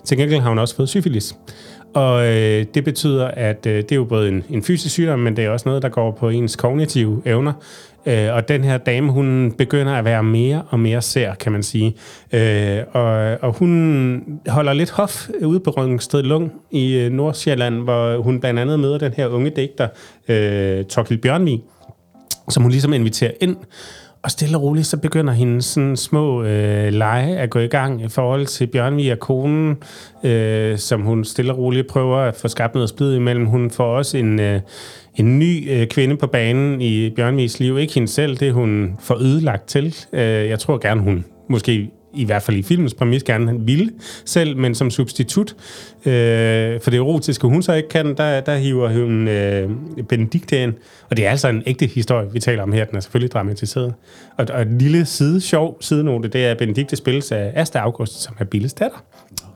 Til 0.05 0.17
gengæld 0.17 0.41
har 0.41 0.49
hun 0.49 0.59
også 0.59 0.76
fået 0.76 0.89
syfilis. 0.89 1.36
Og 1.93 2.25
øh, 2.25 2.65
det 2.73 2.83
betyder, 2.83 3.27
at 3.27 3.65
øh, 3.65 3.75
det 3.75 3.91
er 3.91 3.95
jo 3.95 4.03
både 4.03 4.27
en, 4.27 4.43
en 4.49 4.63
fysisk 4.63 4.93
sygdom, 4.93 5.19
men 5.19 5.35
det 5.35 5.45
er 5.45 5.49
også 5.49 5.69
noget, 5.69 5.81
der 5.81 5.89
går 5.89 6.11
på 6.11 6.29
ens 6.29 6.55
kognitive 6.55 7.21
evner. 7.25 7.53
Øh, 8.05 8.33
og 8.33 8.47
den 8.47 8.63
her 8.63 8.77
dame, 8.77 9.11
hun 9.11 9.53
begynder 9.57 9.93
at 9.93 10.05
være 10.05 10.23
mere 10.23 10.63
og 10.69 10.79
mere 10.79 11.01
sær, 11.01 11.33
kan 11.33 11.51
man 11.51 11.63
sige. 11.63 11.95
Øh, 12.33 12.79
og, 12.91 13.37
og 13.41 13.53
hun 13.53 14.23
holder 14.47 14.73
lidt 14.73 14.91
hof 14.91 15.29
ude 15.43 15.59
på 15.59 15.69
Rungsted 15.69 16.23
Lung 16.23 16.51
i 16.71 16.95
øh, 16.95 17.11
Nordsjælland, 17.11 17.75
hvor 17.75 18.17
hun 18.17 18.39
blandt 18.39 18.59
andet 18.59 18.79
møder 18.79 18.97
den 18.97 19.13
her 19.13 19.27
unge 19.27 19.49
digter, 19.49 19.87
øh, 20.27 20.85
Torkild 20.85 21.19
Bjørnvig, 21.19 21.63
som 22.49 22.63
hun 22.63 22.71
ligesom 22.71 22.93
inviterer 22.93 23.31
ind 23.41 23.57
og 24.24 24.32
stille 24.32 24.57
og 24.57 24.63
roligt, 24.63 24.88
så 24.88 24.97
begynder 24.97 25.34
hendes 25.34 25.65
sådan 25.65 25.97
små 25.97 26.43
øh, 26.43 26.93
lege 26.93 27.38
at 27.38 27.49
gå 27.49 27.59
i 27.59 27.67
gang 27.67 28.03
i 28.03 28.07
forhold 28.07 28.45
til 28.45 28.67
Bjørnvig 28.67 29.11
og 29.11 29.20
konen, 29.20 29.78
øh, 30.24 30.78
som 30.78 31.01
hun 31.01 31.26
stille 31.26 31.53
og 31.53 31.57
roligt 31.57 31.88
prøver 31.88 32.17
at 32.17 32.36
få 32.36 32.47
skabt 32.47 32.74
noget 32.74 32.89
splid 32.89 33.15
imellem. 33.15 33.45
Hun 33.45 33.72
får 33.72 33.86
også 33.97 34.17
en, 34.17 34.39
øh, 34.39 34.61
en 35.15 35.39
ny 35.39 35.72
øh, 35.72 35.88
kvinde 35.88 36.17
på 36.17 36.28
banen 36.28 36.82
i 36.82 37.09
Bjørnvigs 37.09 37.59
liv. 37.59 37.78
Ikke 37.78 37.93
hende 37.93 38.07
selv, 38.07 38.38
det 38.38 38.53
hun 38.53 38.95
får 38.99 39.15
ødelagt 39.15 39.67
til. 39.67 39.95
Øh, 40.13 40.22
jeg 40.22 40.59
tror 40.59 40.78
gerne, 40.78 41.01
hun 41.01 41.26
måske 41.49 41.91
i 42.20 42.26
hvert 42.26 42.43
fald 42.43 42.57
i 42.57 42.61
filmens 42.61 42.93
præmis 42.93 43.24
gerne 43.24 43.59
ville 43.65 43.91
selv, 44.26 44.57
men 44.57 44.76
som 44.76 44.91
substitut. 44.91 45.55
Øh, 46.05 46.82
for 46.82 46.89
det 46.89 46.97
erotiske, 46.97 47.47
hun 47.47 47.61
så 47.61 47.74
ikke 47.74 47.89
kan, 47.89 48.17
der, 48.17 48.41
der 48.41 48.57
hiver 48.57 48.89
hun 48.89 49.28
øh, 49.28 49.70
Benedikte 50.09 50.63
ind. 50.63 50.74
Og 51.09 51.17
det 51.17 51.26
er 51.26 51.30
altså 51.30 51.47
en 51.47 51.63
ægte 51.65 51.86
historie, 51.86 52.32
vi 52.34 52.39
taler 52.39 52.63
om 52.63 52.72
her. 52.72 52.86
Den 52.86 52.95
er 52.95 52.99
selvfølgelig 52.99 53.32
dramatiseret. 53.32 53.93
Og, 54.38 54.45
og 54.53 54.61
et 54.61 54.82
lille 54.82 55.05
side, 55.05 55.41
sjov 55.41 55.78
sidenote, 55.82 56.30
det 56.30 56.45
er, 56.45 56.55
Benedikte 56.55 56.95
spilles 56.95 57.32
af 57.32 57.51
Asta 57.55 57.80
August, 57.80 58.22
som 58.22 58.36
er 58.39 58.45
Billes 58.45 58.74
datter 58.74 59.03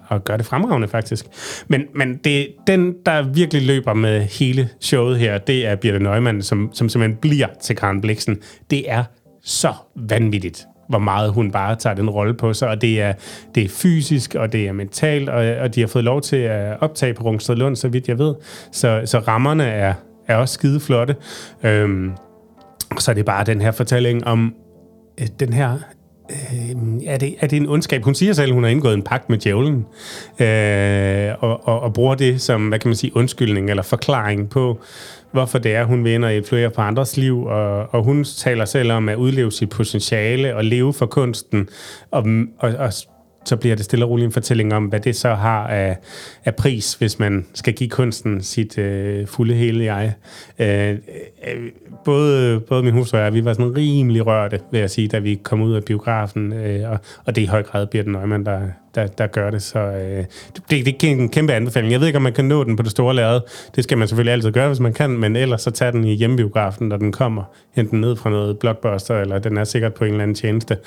og 0.07 0.23
gør 0.23 0.37
det 0.37 0.45
fremragende 0.45 0.87
faktisk. 0.87 1.25
Men, 1.67 1.81
men 1.95 2.17
det, 2.23 2.47
den, 2.67 2.95
der 3.05 3.21
virkelig 3.21 3.61
løber 3.61 3.93
med 3.93 4.21
hele 4.21 4.69
showet 4.79 5.19
her, 5.19 5.37
det 5.37 5.67
er 5.67 5.75
Birte 5.75 5.99
Neumann, 5.99 6.41
som, 6.41 6.69
som 6.73 6.89
simpelthen 6.89 7.17
bliver 7.17 7.47
til 7.61 7.75
Karen 7.75 8.01
Bliksen. 8.01 8.37
Det 8.69 8.91
er 8.91 9.03
så 9.43 9.73
vanvittigt 9.95 10.65
hvor 10.89 10.99
meget 10.99 11.31
hun 11.31 11.51
bare 11.51 11.75
tager 11.75 11.95
den 11.95 12.09
rolle 12.09 12.33
på 12.33 12.53
sig, 12.53 12.69
og 12.69 12.81
det 12.81 13.01
er, 13.01 13.13
det 13.55 13.63
er 13.63 13.69
fysisk, 13.69 14.35
og 14.35 14.53
det 14.53 14.67
er 14.67 14.71
mentalt, 14.71 15.29
og, 15.29 15.55
og 15.55 15.75
de 15.75 15.79
har 15.79 15.87
fået 15.87 16.03
lov 16.03 16.21
til 16.21 16.35
at 16.35 16.77
optage 16.81 17.13
på 17.13 17.23
Rungsted 17.23 17.55
Lund, 17.55 17.75
så 17.75 17.87
vidt 17.87 18.07
jeg 18.07 18.19
ved. 18.19 18.35
Så, 18.71 19.01
så 19.05 19.19
rammerne 19.19 19.63
er, 19.63 19.93
er 20.27 20.35
også 20.35 20.53
skide 20.53 20.79
flotte. 20.79 21.15
Øhm, 21.63 22.11
så 22.99 23.11
er 23.11 23.15
det 23.15 23.25
bare 23.25 23.43
den 23.43 23.61
her 23.61 23.71
fortælling 23.71 24.27
om 24.27 24.53
øh, 25.21 25.27
den 25.39 25.53
her 25.53 25.77
øh, 26.31 27.07
er, 27.07 27.17
det, 27.17 27.35
er 27.39 27.47
det 27.47 27.57
en 27.57 27.69
ondskab? 27.69 28.03
Hun 28.03 28.15
siger 28.15 28.33
selv, 28.33 28.49
at 28.49 28.53
hun 28.53 28.63
har 28.63 28.71
indgået 28.71 28.93
en 28.93 29.01
pagt 29.01 29.29
med 29.29 29.37
djævlen, 29.37 29.85
øh, 30.39 31.33
og, 31.39 31.67
og, 31.67 31.79
og 31.79 31.93
bruger 31.93 32.15
det 32.15 32.41
som, 32.41 32.67
hvad 32.67 32.79
kan 32.79 32.89
man 32.89 32.95
sige, 32.95 33.15
undskyldning 33.15 33.69
eller 33.69 33.83
forklaring 33.83 34.49
på, 34.49 34.79
hvorfor 35.33 35.59
det 35.59 35.75
er, 35.75 35.83
hun 35.83 36.03
vinder 36.03 36.29
et 36.29 36.47
flere 36.47 36.69
på 36.69 36.81
andres 36.81 37.17
liv, 37.17 37.43
og, 37.43 37.93
og 37.93 38.03
hun 38.03 38.23
taler 38.23 38.65
selv 38.65 38.91
om 38.91 39.09
at 39.09 39.15
udleve 39.15 39.51
sit 39.51 39.69
potentiale 39.69 40.55
og 40.55 40.65
leve 40.65 40.93
for 40.93 41.05
kunsten, 41.05 41.69
og, 42.11 42.25
og, 42.59 42.73
og 42.79 42.93
så 43.45 43.55
bliver 43.55 43.75
det 43.75 43.85
stille 43.85 44.05
og 44.05 44.11
roligt 44.11 44.25
en 44.25 44.31
fortælling 44.31 44.73
om, 44.73 44.85
hvad 44.85 44.99
det 44.99 45.15
så 45.15 45.33
har 45.33 45.67
af, 45.67 45.97
af 46.45 46.55
pris, 46.55 46.93
hvis 46.93 47.19
man 47.19 47.45
skal 47.53 47.73
give 47.73 47.89
kunsten 47.89 48.41
sit 48.41 48.77
øh, 48.77 49.27
fulde 49.27 49.53
hele 49.53 49.83
jeg. 49.83 50.13
Øh, 50.59 50.89
øh 50.89 50.97
både, 52.05 52.59
både 52.59 52.83
min 52.83 52.93
hustru 52.93 53.17
og 53.17 53.23
jeg, 53.23 53.33
vi 53.33 53.45
var 53.45 53.53
sådan 53.53 53.77
rimelig 53.77 54.25
rørte, 54.25 54.59
vil 54.71 54.79
jeg 54.79 54.89
sige, 54.89 55.07
da 55.07 55.19
vi 55.19 55.35
kom 55.35 55.61
ud 55.61 55.73
af 55.73 55.83
biografen, 55.83 56.53
øh, 56.53 56.91
og, 56.91 56.97
og 57.25 57.35
det 57.35 57.41
i 57.41 57.45
høj 57.45 57.63
grad 57.63 57.87
Birte 57.87 58.11
Neumann, 58.11 58.45
der, 58.45 58.61
der, 58.95 59.07
der 59.07 59.27
gør 59.27 59.49
det. 59.49 59.61
Så 59.61 59.79
øh, 59.79 60.25
det, 60.69 60.85
det 60.85 61.03
er 61.03 61.11
en 61.11 61.29
kæmpe 61.29 61.53
anbefaling. 61.53 61.91
Jeg 61.91 61.99
ved 61.99 62.07
ikke, 62.07 62.17
om 62.17 62.23
man 62.23 62.33
kan 62.33 62.45
nå 62.45 62.63
den 62.63 62.75
på 62.75 62.83
det 62.83 62.91
store 62.91 63.15
lærred. 63.15 63.41
Det 63.75 63.83
skal 63.83 63.97
man 63.97 64.07
selvfølgelig 64.07 64.33
altid 64.33 64.51
gøre, 64.51 64.67
hvis 64.67 64.79
man 64.79 64.93
kan, 64.93 65.09
men 65.09 65.35
ellers 65.35 65.61
så 65.61 65.71
tag 65.71 65.93
den 65.93 66.03
i 66.03 66.13
hjemmebiografen, 66.13 66.87
når 66.87 66.97
den 66.97 67.11
kommer. 67.11 67.43
Enten 67.75 68.01
ned 68.01 68.15
fra 68.15 68.29
noget 68.29 68.59
blockbuster, 68.59 69.21
eller 69.21 69.39
den 69.39 69.57
er 69.57 69.63
sikkert 69.63 69.93
på 69.93 70.03
en 70.03 70.11
eller 70.11 70.23
anden 70.23 70.35
tjeneste. 70.35 70.77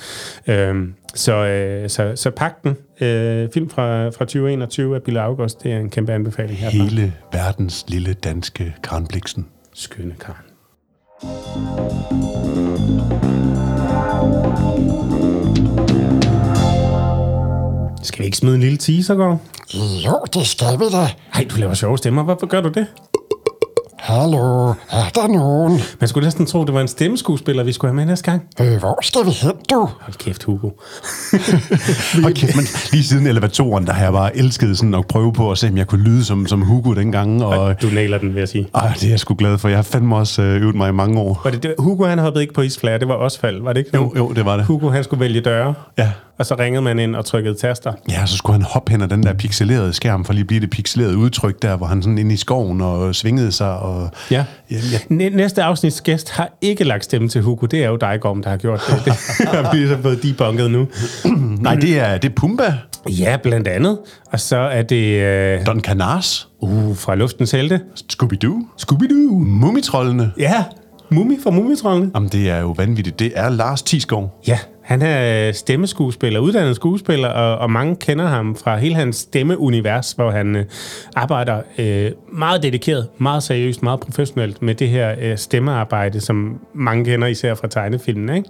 Øh, 0.46 0.74
så, 1.14 1.32
øh, 1.32 1.90
så, 1.90 2.12
så 2.16 2.30
pak 2.30 2.62
den. 2.62 2.76
Øh, 3.00 3.48
film 3.54 3.70
fra, 3.70 4.08
fra 4.08 4.24
2021 4.24 4.94
af 4.94 5.02
Bille 5.02 5.20
August, 5.20 5.62
det 5.62 5.72
er 5.72 5.78
en 5.78 5.90
kæmpe 5.90 6.12
anbefaling 6.12 6.58
herfra. 6.58 6.84
Hele 6.84 7.12
verdens 7.32 7.84
lille 7.88 8.12
danske 8.14 8.74
Karen 8.82 9.06
Bliksen. 9.06 9.46
Skønne 9.74 10.14
Karen. 10.20 10.46
Skal 18.06 18.18
vi 18.18 18.24
ikke 18.24 18.36
smide 18.36 18.54
en 18.54 18.60
lille 18.60 18.76
teaser, 18.78 19.14
går? 19.14 19.42
Jo, 20.06 20.18
det 20.34 20.46
skal 20.46 20.78
vi 20.78 20.84
da. 20.92 21.08
Ej, 21.34 21.46
du 21.50 21.56
laver 21.56 21.74
sjove 21.74 21.98
stemmer. 21.98 22.22
Hvorfor 22.22 22.46
gør 22.46 22.60
du 22.60 22.68
det? 22.68 22.86
Hallo, 23.98 24.68
er 24.90 25.08
der 25.14 25.26
nogen? 25.28 25.80
Man 26.00 26.08
skulle 26.08 26.26
næsten 26.26 26.46
tro, 26.46 26.64
det 26.64 26.74
var 26.74 26.80
en 26.80 26.88
stemmeskuespiller, 26.88 27.64
vi 27.64 27.72
skulle 27.72 27.88
have 27.90 27.96
med 27.96 28.06
næste 28.06 28.30
gang. 28.30 28.42
Øh, 28.60 28.78
hvor 28.78 28.98
skal 29.02 29.20
vi 29.26 29.30
hen, 29.30 29.52
du? 29.70 29.88
Hold 30.00 30.18
kæft, 30.18 30.44
Hugo. 30.44 30.70
Hold 32.22 32.34
kæft, 32.34 32.56
men 32.56 32.64
lige 32.92 33.04
siden 33.04 33.26
elevatoren, 33.26 33.86
der 33.86 33.92
har 33.92 34.02
jeg 34.04 34.12
bare 34.12 34.36
elsket 34.36 34.78
sådan 34.78 34.94
at 34.94 35.06
prøve 35.06 35.32
på 35.32 35.50
at 35.50 35.58
se, 35.58 35.68
om 35.68 35.76
jeg 35.76 35.86
kunne 35.86 36.02
lyde 36.04 36.24
som, 36.24 36.46
som 36.46 36.62
Hugo 36.62 36.94
dengang. 36.94 37.44
Og, 37.44 37.82
du 37.82 37.86
nailer 37.86 38.18
den, 38.18 38.34
vil 38.34 38.38
jeg 38.38 38.48
sige. 38.48 38.68
Ej, 38.74 38.92
det 38.94 39.04
er 39.04 39.10
jeg 39.10 39.20
sgu 39.20 39.34
glad 39.34 39.58
for. 39.58 39.68
Jeg 39.68 39.78
har 39.78 39.82
fandme 39.82 40.16
også 40.16 40.42
øh, 40.42 40.62
øvet 40.62 40.74
mig 40.74 40.88
i 40.88 40.92
mange 40.92 41.20
år. 41.20 41.40
Var 41.44 41.50
det, 41.50 41.62
det, 41.62 41.74
Hugo, 41.78 42.04
han 42.04 42.18
hoppede 42.18 42.42
ikke 42.42 42.54
på 42.54 42.62
isflager, 42.62 42.98
det 42.98 43.08
var 43.08 43.14
Osvald, 43.14 43.62
var 43.62 43.72
det 43.72 43.80
ikke? 43.80 43.90
Jo, 43.94 44.12
jo, 44.16 44.32
det 44.32 44.44
var 44.44 44.56
det. 44.56 44.66
Hugo, 44.66 44.88
han 44.90 45.04
skulle 45.04 45.20
vælge 45.20 45.40
døre. 45.40 45.74
Ja. 45.98 46.10
Og 46.38 46.46
så 46.46 46.54
ringede 46.58 46.82
man 46.82 46.98
ind 46.98 47.16
og 47.16 47.24
trykkede 47.24 47.54
taster. 47.54 47.92
Ja, 48.10 48.26
så 48.26 48.36
skulle 48.36 48.54
han 48.54 48.62
hoppe 48.62 48.90
hen 48.90 49.02
ad 49.02 49.08
den 49.08 49.22
der 49.22 49.32
pixelerede 49.32 49.92
skærm, 49.92 50.24
for 50.24 50.32
lige 50.32 50.40
at 50.40 50.46
blive 50.46 50.60
det 50.60 50.70
pixelerede 50.70 51.16
udtryk 51.16 51.62
der, 51.62 51.76
hvor 51.76 51.86
han 51.86 52.02
sådan 52.02 52.18
inde 52.18 52.34
i 52.34 52.36
skoven 52.36 52.80
og 52.80 53.14
svingede 53.14 53.52
sig. 53.52 53.78
Og, 53.78 54.10
ja. 54.30 54.44
ja, 54.70 54.76
ja. 55.10 55.28
Næste 55.30 55.62
afsnits 55.62 56.00
gæst 56.00 56.30
har 56.30 56.58
ikke 56.60 56.84
lagt 56.84 57.04
stemme 57.04 57.28
til 57.28 57.42
Hugo. 57.42 57.66
Det 57.66 57.84
er 57.84 57.88
jo 57.88 57.96
dig, 57.96 58.18
Gorm, 58.20 58.42
der 58.42 58.50
har 58.50 58.56
gjort 58.56 58.80
det. 58.88 59.04
Det 59.04 59.48
har 59.48 59.74
vi 59.74 59.88
så 59.88 59.98
fået 60.02 60.22
debunket 60.22 60.70
nu. 60.70 60.88
Nej, 61.60 61.74
det 61.74 61.98
er, 61.98 62.18
det 62.18 62.30
er 62.30 62.34
Pumba. 62.34 62.74
Ja, 63.08 63.36
blandt 63.42 63.68
andet. 63.68 63.98
Og 64.32 64.40
så 64.40 64.56
er 64.56 64.82
det... 64.82 65.58
Uh... 65.60 65.66
Don 65.66 65.80
Canars. 65.80 66.48
Uh, 66.60 66.96
fra 66.96 67.14
Luftens 67.14 67.50
Helte. 67.50 67.80
Scooby-Doo. 68.12 68.66
Scooby-Doo. 68.82 69.32
Mumitrollene. 69.32 70.32
Ja, 70.38 70.64
Mumi 71.10 71.36
fra 71.42 71.50
Mumitrollene. 71.50 72.10
Jamen, 72.14 72.28
det 72.28 72.50
er 72.50 72.60
jo 72.60 72.70
vanvittigt. 72.70 73.18
Det 73.18 73.32
er 73.34 73.48
Lars 73.48 73.82
Tisgaard. 73.82 74.40
Ja, 74.46 74.58
han 74.86 75.02
er 75.02 75.52
stemmeskuespiller, 75.52 76.40
uddannet 76.40 76.76
skuespiller, 76.76 77.28
og, 77.28 77.58
og 77.58 77.70
mange 77.70 77.96
kender 77.96 78.26
ham 78.26 78.56
fra 78.56 78.76
hele 78.76 78.94
hans 78.94 79.16
stemmeunivers, 79.16 80.12
hvor 80.12 80.30
han 80.30 80.56
øh, 80.56 80.64
arbejder 81.16 81.62
øh, 81.78 82.10
meget 82.32 82.62
dedikeret, 82.62 83.08
meget 83.18 83.42
seriøst, 83.42 83.82
meget 83.82 84.00
professionelt 84.00 84.62
med 84.62 84.74
det 84.74 84.88
her 84.88 85.14
øh, 85.20 85.38
stemmearbejde, 85.38 86.20
som 86.20 86.60
mange 86.74 87.04
kender 87.04 87.28
især 87.28 87.54
fra 87.54 87.68
tegnefilmen. 87.68 88.36
Ikke? 88.36 88.48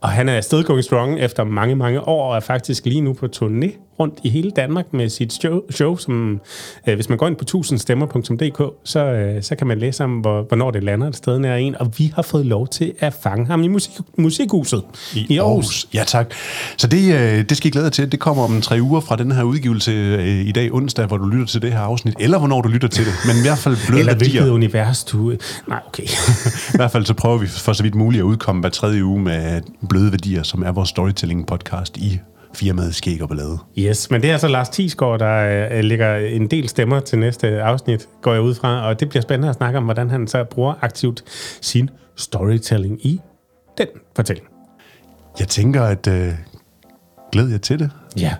Og 0.00 0.08
han 0.08 0.28
er 0.28 0.62
going 0.62 0.84
strong 0.84 1.20
efter 1.20 1.44
mange, 1.44 1.76
mange 1.76 2.00
år, 2.00 2.30
og 2.30 2.36
er 2.36 2.40
faktisk 2.40 2.84
lige 2.84 3.00
nu 3.00 3.12
på 3.12 3.26
turné 3.36 3.88
rundt 4.00 4.14
i 4.22 4.28
hele 4.28 4.50
Danmark 4.50 4.92
med 4.92 5.08
sit 5.08 5.32
show, 5.32 5.60
show 5.70 5.96
som 5.96 6.40
øh, 6.88 6.94
hvis 6.94 7.08
man 7.08 7.18
går 7.18 7.26
ind 7.26 7.36
på 7.36 7.44
tusindstemmer.dk, 7.44 8.62
så, 8.84 9.04
øh, 9.04 9.42
så 9.42 9.56
kan 9.56 9.66
man 9.66 9.78
læse 9.78 10.04
om, 10.04 10.12
hvor, 10.12 10.42
hvornår 10.42 10.70
det 10.70 10.84
lander 10.84 11.08
et 11.08 11.16
sted 11.16 11.38
nær 11.38 11.56
en, 11.56 11.76
og 11.80 11.92
vi 11.98 12.12
har 12.14 12.22
fået 12.22 12.46
lov 12.46 12.68
til 12.68 12.92
at 12.98 13.14
fange 13.22 13.46
ham 13.46 13.62
i 13.62 13.68
musik, 13.68 13.92
musikhuset 14.16 14.82
i, 15.14 15.26
i 15.28 15.38
Aarhus. 15.38 15.67
Aarhus. 15.68 15.88
Ja, 15.94 16.04
tak. 16.06 16.34
Så 16.76 16.86
det, 16.86 17.14
øh, 17.14 17.44
det 17.48 17.56
skal 17.56 17.68
I 17.68 17.70
glæde 17.70 17.84
jer 17.84 17.90
til. 17.90 18.12
Det 18.12 18.20
kommer 18.20 18.44
om 18.44 18.60
tre 18.60 18.78
uger 18.82 19.00
fra 19.00 19.16
den 19.16 19.32
her 19.32 19.42
udgivelse 19.42 19.92
øh, 19.92 20.26
i 20.26 20.52
dag 20.52 20.72
onsdag, 20.74 21.06
hvor 21.06 21.16
du 21.16 21.24
lytter 21.28 21.46
til 21.46 21.62
det 21.62 21.72
her 21.72 21.80
afsnit, 21.80 22.14
eller 22.20 22.38
hvornår 22.38 22.60
du 22.62 22.68
lytter 22.68 22.88
til 22.88 23.04
det, 23.06 23.12
men 23.26 23.36
i 23.36 23.40
hvert 23.40 23.58
fald 23.58 23.76
bløde 23.86 24.00
Eller 24.00 24.12
værdier. 24.12 24.30
hvilket 24.30 24.50
univers 24.50 25.04
du... 25.04 25.32
Nej, 25.68 25.80
okay. 25.86 26.02
I 26.74 26.76
hvert 26.76 26.90
fald 26.90 27.04
så 27.06 27.14
prøver 27.14 27.38
vi 27.38 27.46
for 27.46 27.72
så 27.72 27.82
vidt 27.82 27.94
muligt 27.94 28.20
at 28.20 28.24
udkomme 28.24 28.60
hver 28.60 28.70
tredje 28.70 29.04
uge 29.04 29.20
med 29.22 29.60
bløde 29.88 30.10
værdier, 30.12 30.42
som 30.42 30.62
er 30.62 30.72
vores 30.72 30.88
storytelling-podcast 30.88 31.92
i 31.96 32.18
firmaet 32.54 32.94
Skæg 32.94 33.22
og 33.22 33.28
Ballade. 33.28 33.58
Yes, 33.78 34.10
men 34.10 34.22
det 34.22 34.28
er 34.28 34.32
altså 34.32 34.48
Lars 34.48 34.68
Thiesgaard, 34.68 35.18
der 35.18 35.68
øh, 35.72 35.84
lægger 35.84 36.16
en 36.16 36.46
del 36.46 36.68
stemmer 36.68 37.00
til 37.00 37.18
næste 37.18 37.62
afsnit, 37.62 38.06
går 38.22 38.32
jeg 38.32 38.42
ud 38.42 38.54
fra, 38.54 38.86
og 38.88 39.00
det 39.00 39.08
bliver 39.08 39.22
spændende 39.22 39.48
at 39.48 39.54
snakke 39.54 39.78
om, 39.78 39.84
hvordan 39.84 40.10
han 40.10 40.26
så 40.28 40.44
bruger 40.44 40.74
aktivt 40.80 41.24
sin 41.60 41.90
storytelling 42.16 43.06
i 43.06 43.20
den 43.78 43.86
fortælling. 44.16 44.47
Jeg 45.38 45.48
tænker, 45.48 45.82
at 45.82 46.06
øh, 46.06 46.32
glæder 47.32 47.50
jer 47.50 47.58
til 47.58 47.78
det. 47.78 47.90
Ja. 48.18 48.34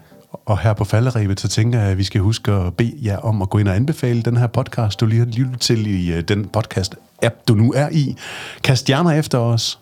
Og 0.47 0.59
her 0.59 0.73
på 0.73 0.85
falderæbet, 0.85 1.41
så 1.41 1.49
tænker 1.49 1.81
jeg, 1.81 1.89
at 1.89 1.99
vi 1.99 2.05
skal 2.05 2.21
huske 2.21 2.53
at 2.53 2.77
bede 2.77 2.95
jer 3.05 3.17
om 3.17 3.43
at 3.43 3.51
gå 3.51 3.59
ind 3.59 3.69
og 3.69 3.77
anbefale 3.77 4.23
den 4.23 4.37
her 4.37 4.47
podcast, 4.47 5.01
du 5.01 5.07
lige 5.07 5.19
har 5.19 5.27
lyttet 5.27 5.61
til 5.61 5.87
i 5.87 6.13
øh, 6.13 6.23
den 6.23 6.51
podcast-app, 6.57 7.45
du 7.49 7.55
nu 7.55 7.73
er 7.77 7.89
i. 7.93 8.17
Kast 8.63 8.81
stjerner 8.81 9.11
efter 9.11 9.39
os. 9.39 9.79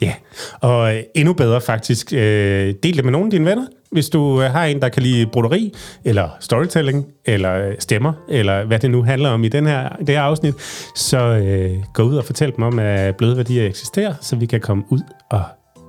Ja, 0.00 0.12
og 0.60 0.94
øh, 0.94 1.02
endnu 1.14 1.32
bedre 1.32 1.60
faktisk, 1.60 2.12
øh, 2.12 2.74
del 2.82 2.96
det 2.96 3.04
med 3.04 3.12
nogle 3.12 3.26
af 3.26 3.30
dine 3.30 3.44
venner. 3.44 3.66
Hvis 3.92 4.08
du 4.08 4.42
øh, 4.42 4.50
har 4.50 4.64
en, 4.64 4.82
der 4.82 4.88
kan 4.88 5.02
lide 5.02 5.26
broderi, 5.26 5.72
eller 6.04 6.28
storytelling, 6.40 7.06
eller 7.24 7.74
stemmer, 7.78 8.12
eller 8.28 8.64
hvad 8.64 8.78
det 8.78 8.90
nu 8.90 9.02
handler 9.02 9.28
om 9.28 9.44
i 9.44 9.48
den 9.48 9.66
her, 9.66 9.88
det 9.88 10.08
her 10.08 10.22
afsnit, 10.22 10.54
så 10.96 11.18
øh, 11.18 11.82
gå 11.94 12.02
ud 12.02 12.16
og 12.16 12.24
fortæl 12.24 12.52
dem 12.56 12.64
om, 12.64 12.78
at 12.78 13.16
bløde 13.16 13.36
værdier 13.36 13.66
eksisterer, 13.66 14.14
så 14.20 14.36
vi 14.36 14.46
kan 14.46 14.60
komme 14.60 14.84
ud 14.88 15.00
og 15.30 15.42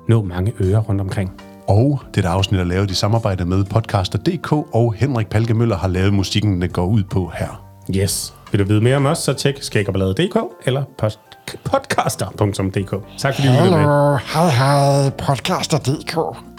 nå 0.08 0.24
mange 0.24 0.54
ører 0.62 0.80
rundt 0.80 1.02
omkring. 1.02 1.32
Og 1.68 2.00
dette 2.16 2.30
afsnit 2.30 2.60
er 2.60 2.64
lavet 2.64 2.92
i 2.92 2.96
samarbejde 2.96 3.46
med 3.46 3.64
podcaster.dk, 3.64 4.52
og 4.52 4.94
Henrik 4.94 5.28
Palke 5.28 5.54
Møller 5.54 5.78
har 5.78 5.88
lavet 5.88 6.14
musikken, 6.14 6.62
der 6.62 6.68
går 6.68 6.86
ud 6.86 7.04
på 7.04 7.32
her. 7.36 7.64
Yes. 7.96 8.34
Vil 8.52 8.60
du 8.60 8.66
vide 8.66 8.82
mere 8.82 8.96
om 8.96 9.06
os, 9.06 9.18
så 9.18 9.34
tjek 9.34 9.64
skæggerballade.dk 9.64 10.38
eller 10.66 10.84
post 10.98 11.20
podcaster.dk. 11.64 12.92
Tak 13.18 13.36
fordi 13.36 13.48
du 13.48 13.54
lyttede 13.54 13.72
med. 13.72 14.18
Hej 14.34 14.50
hej, 14.50 15.10
podcaster.dk. 15.10 16.57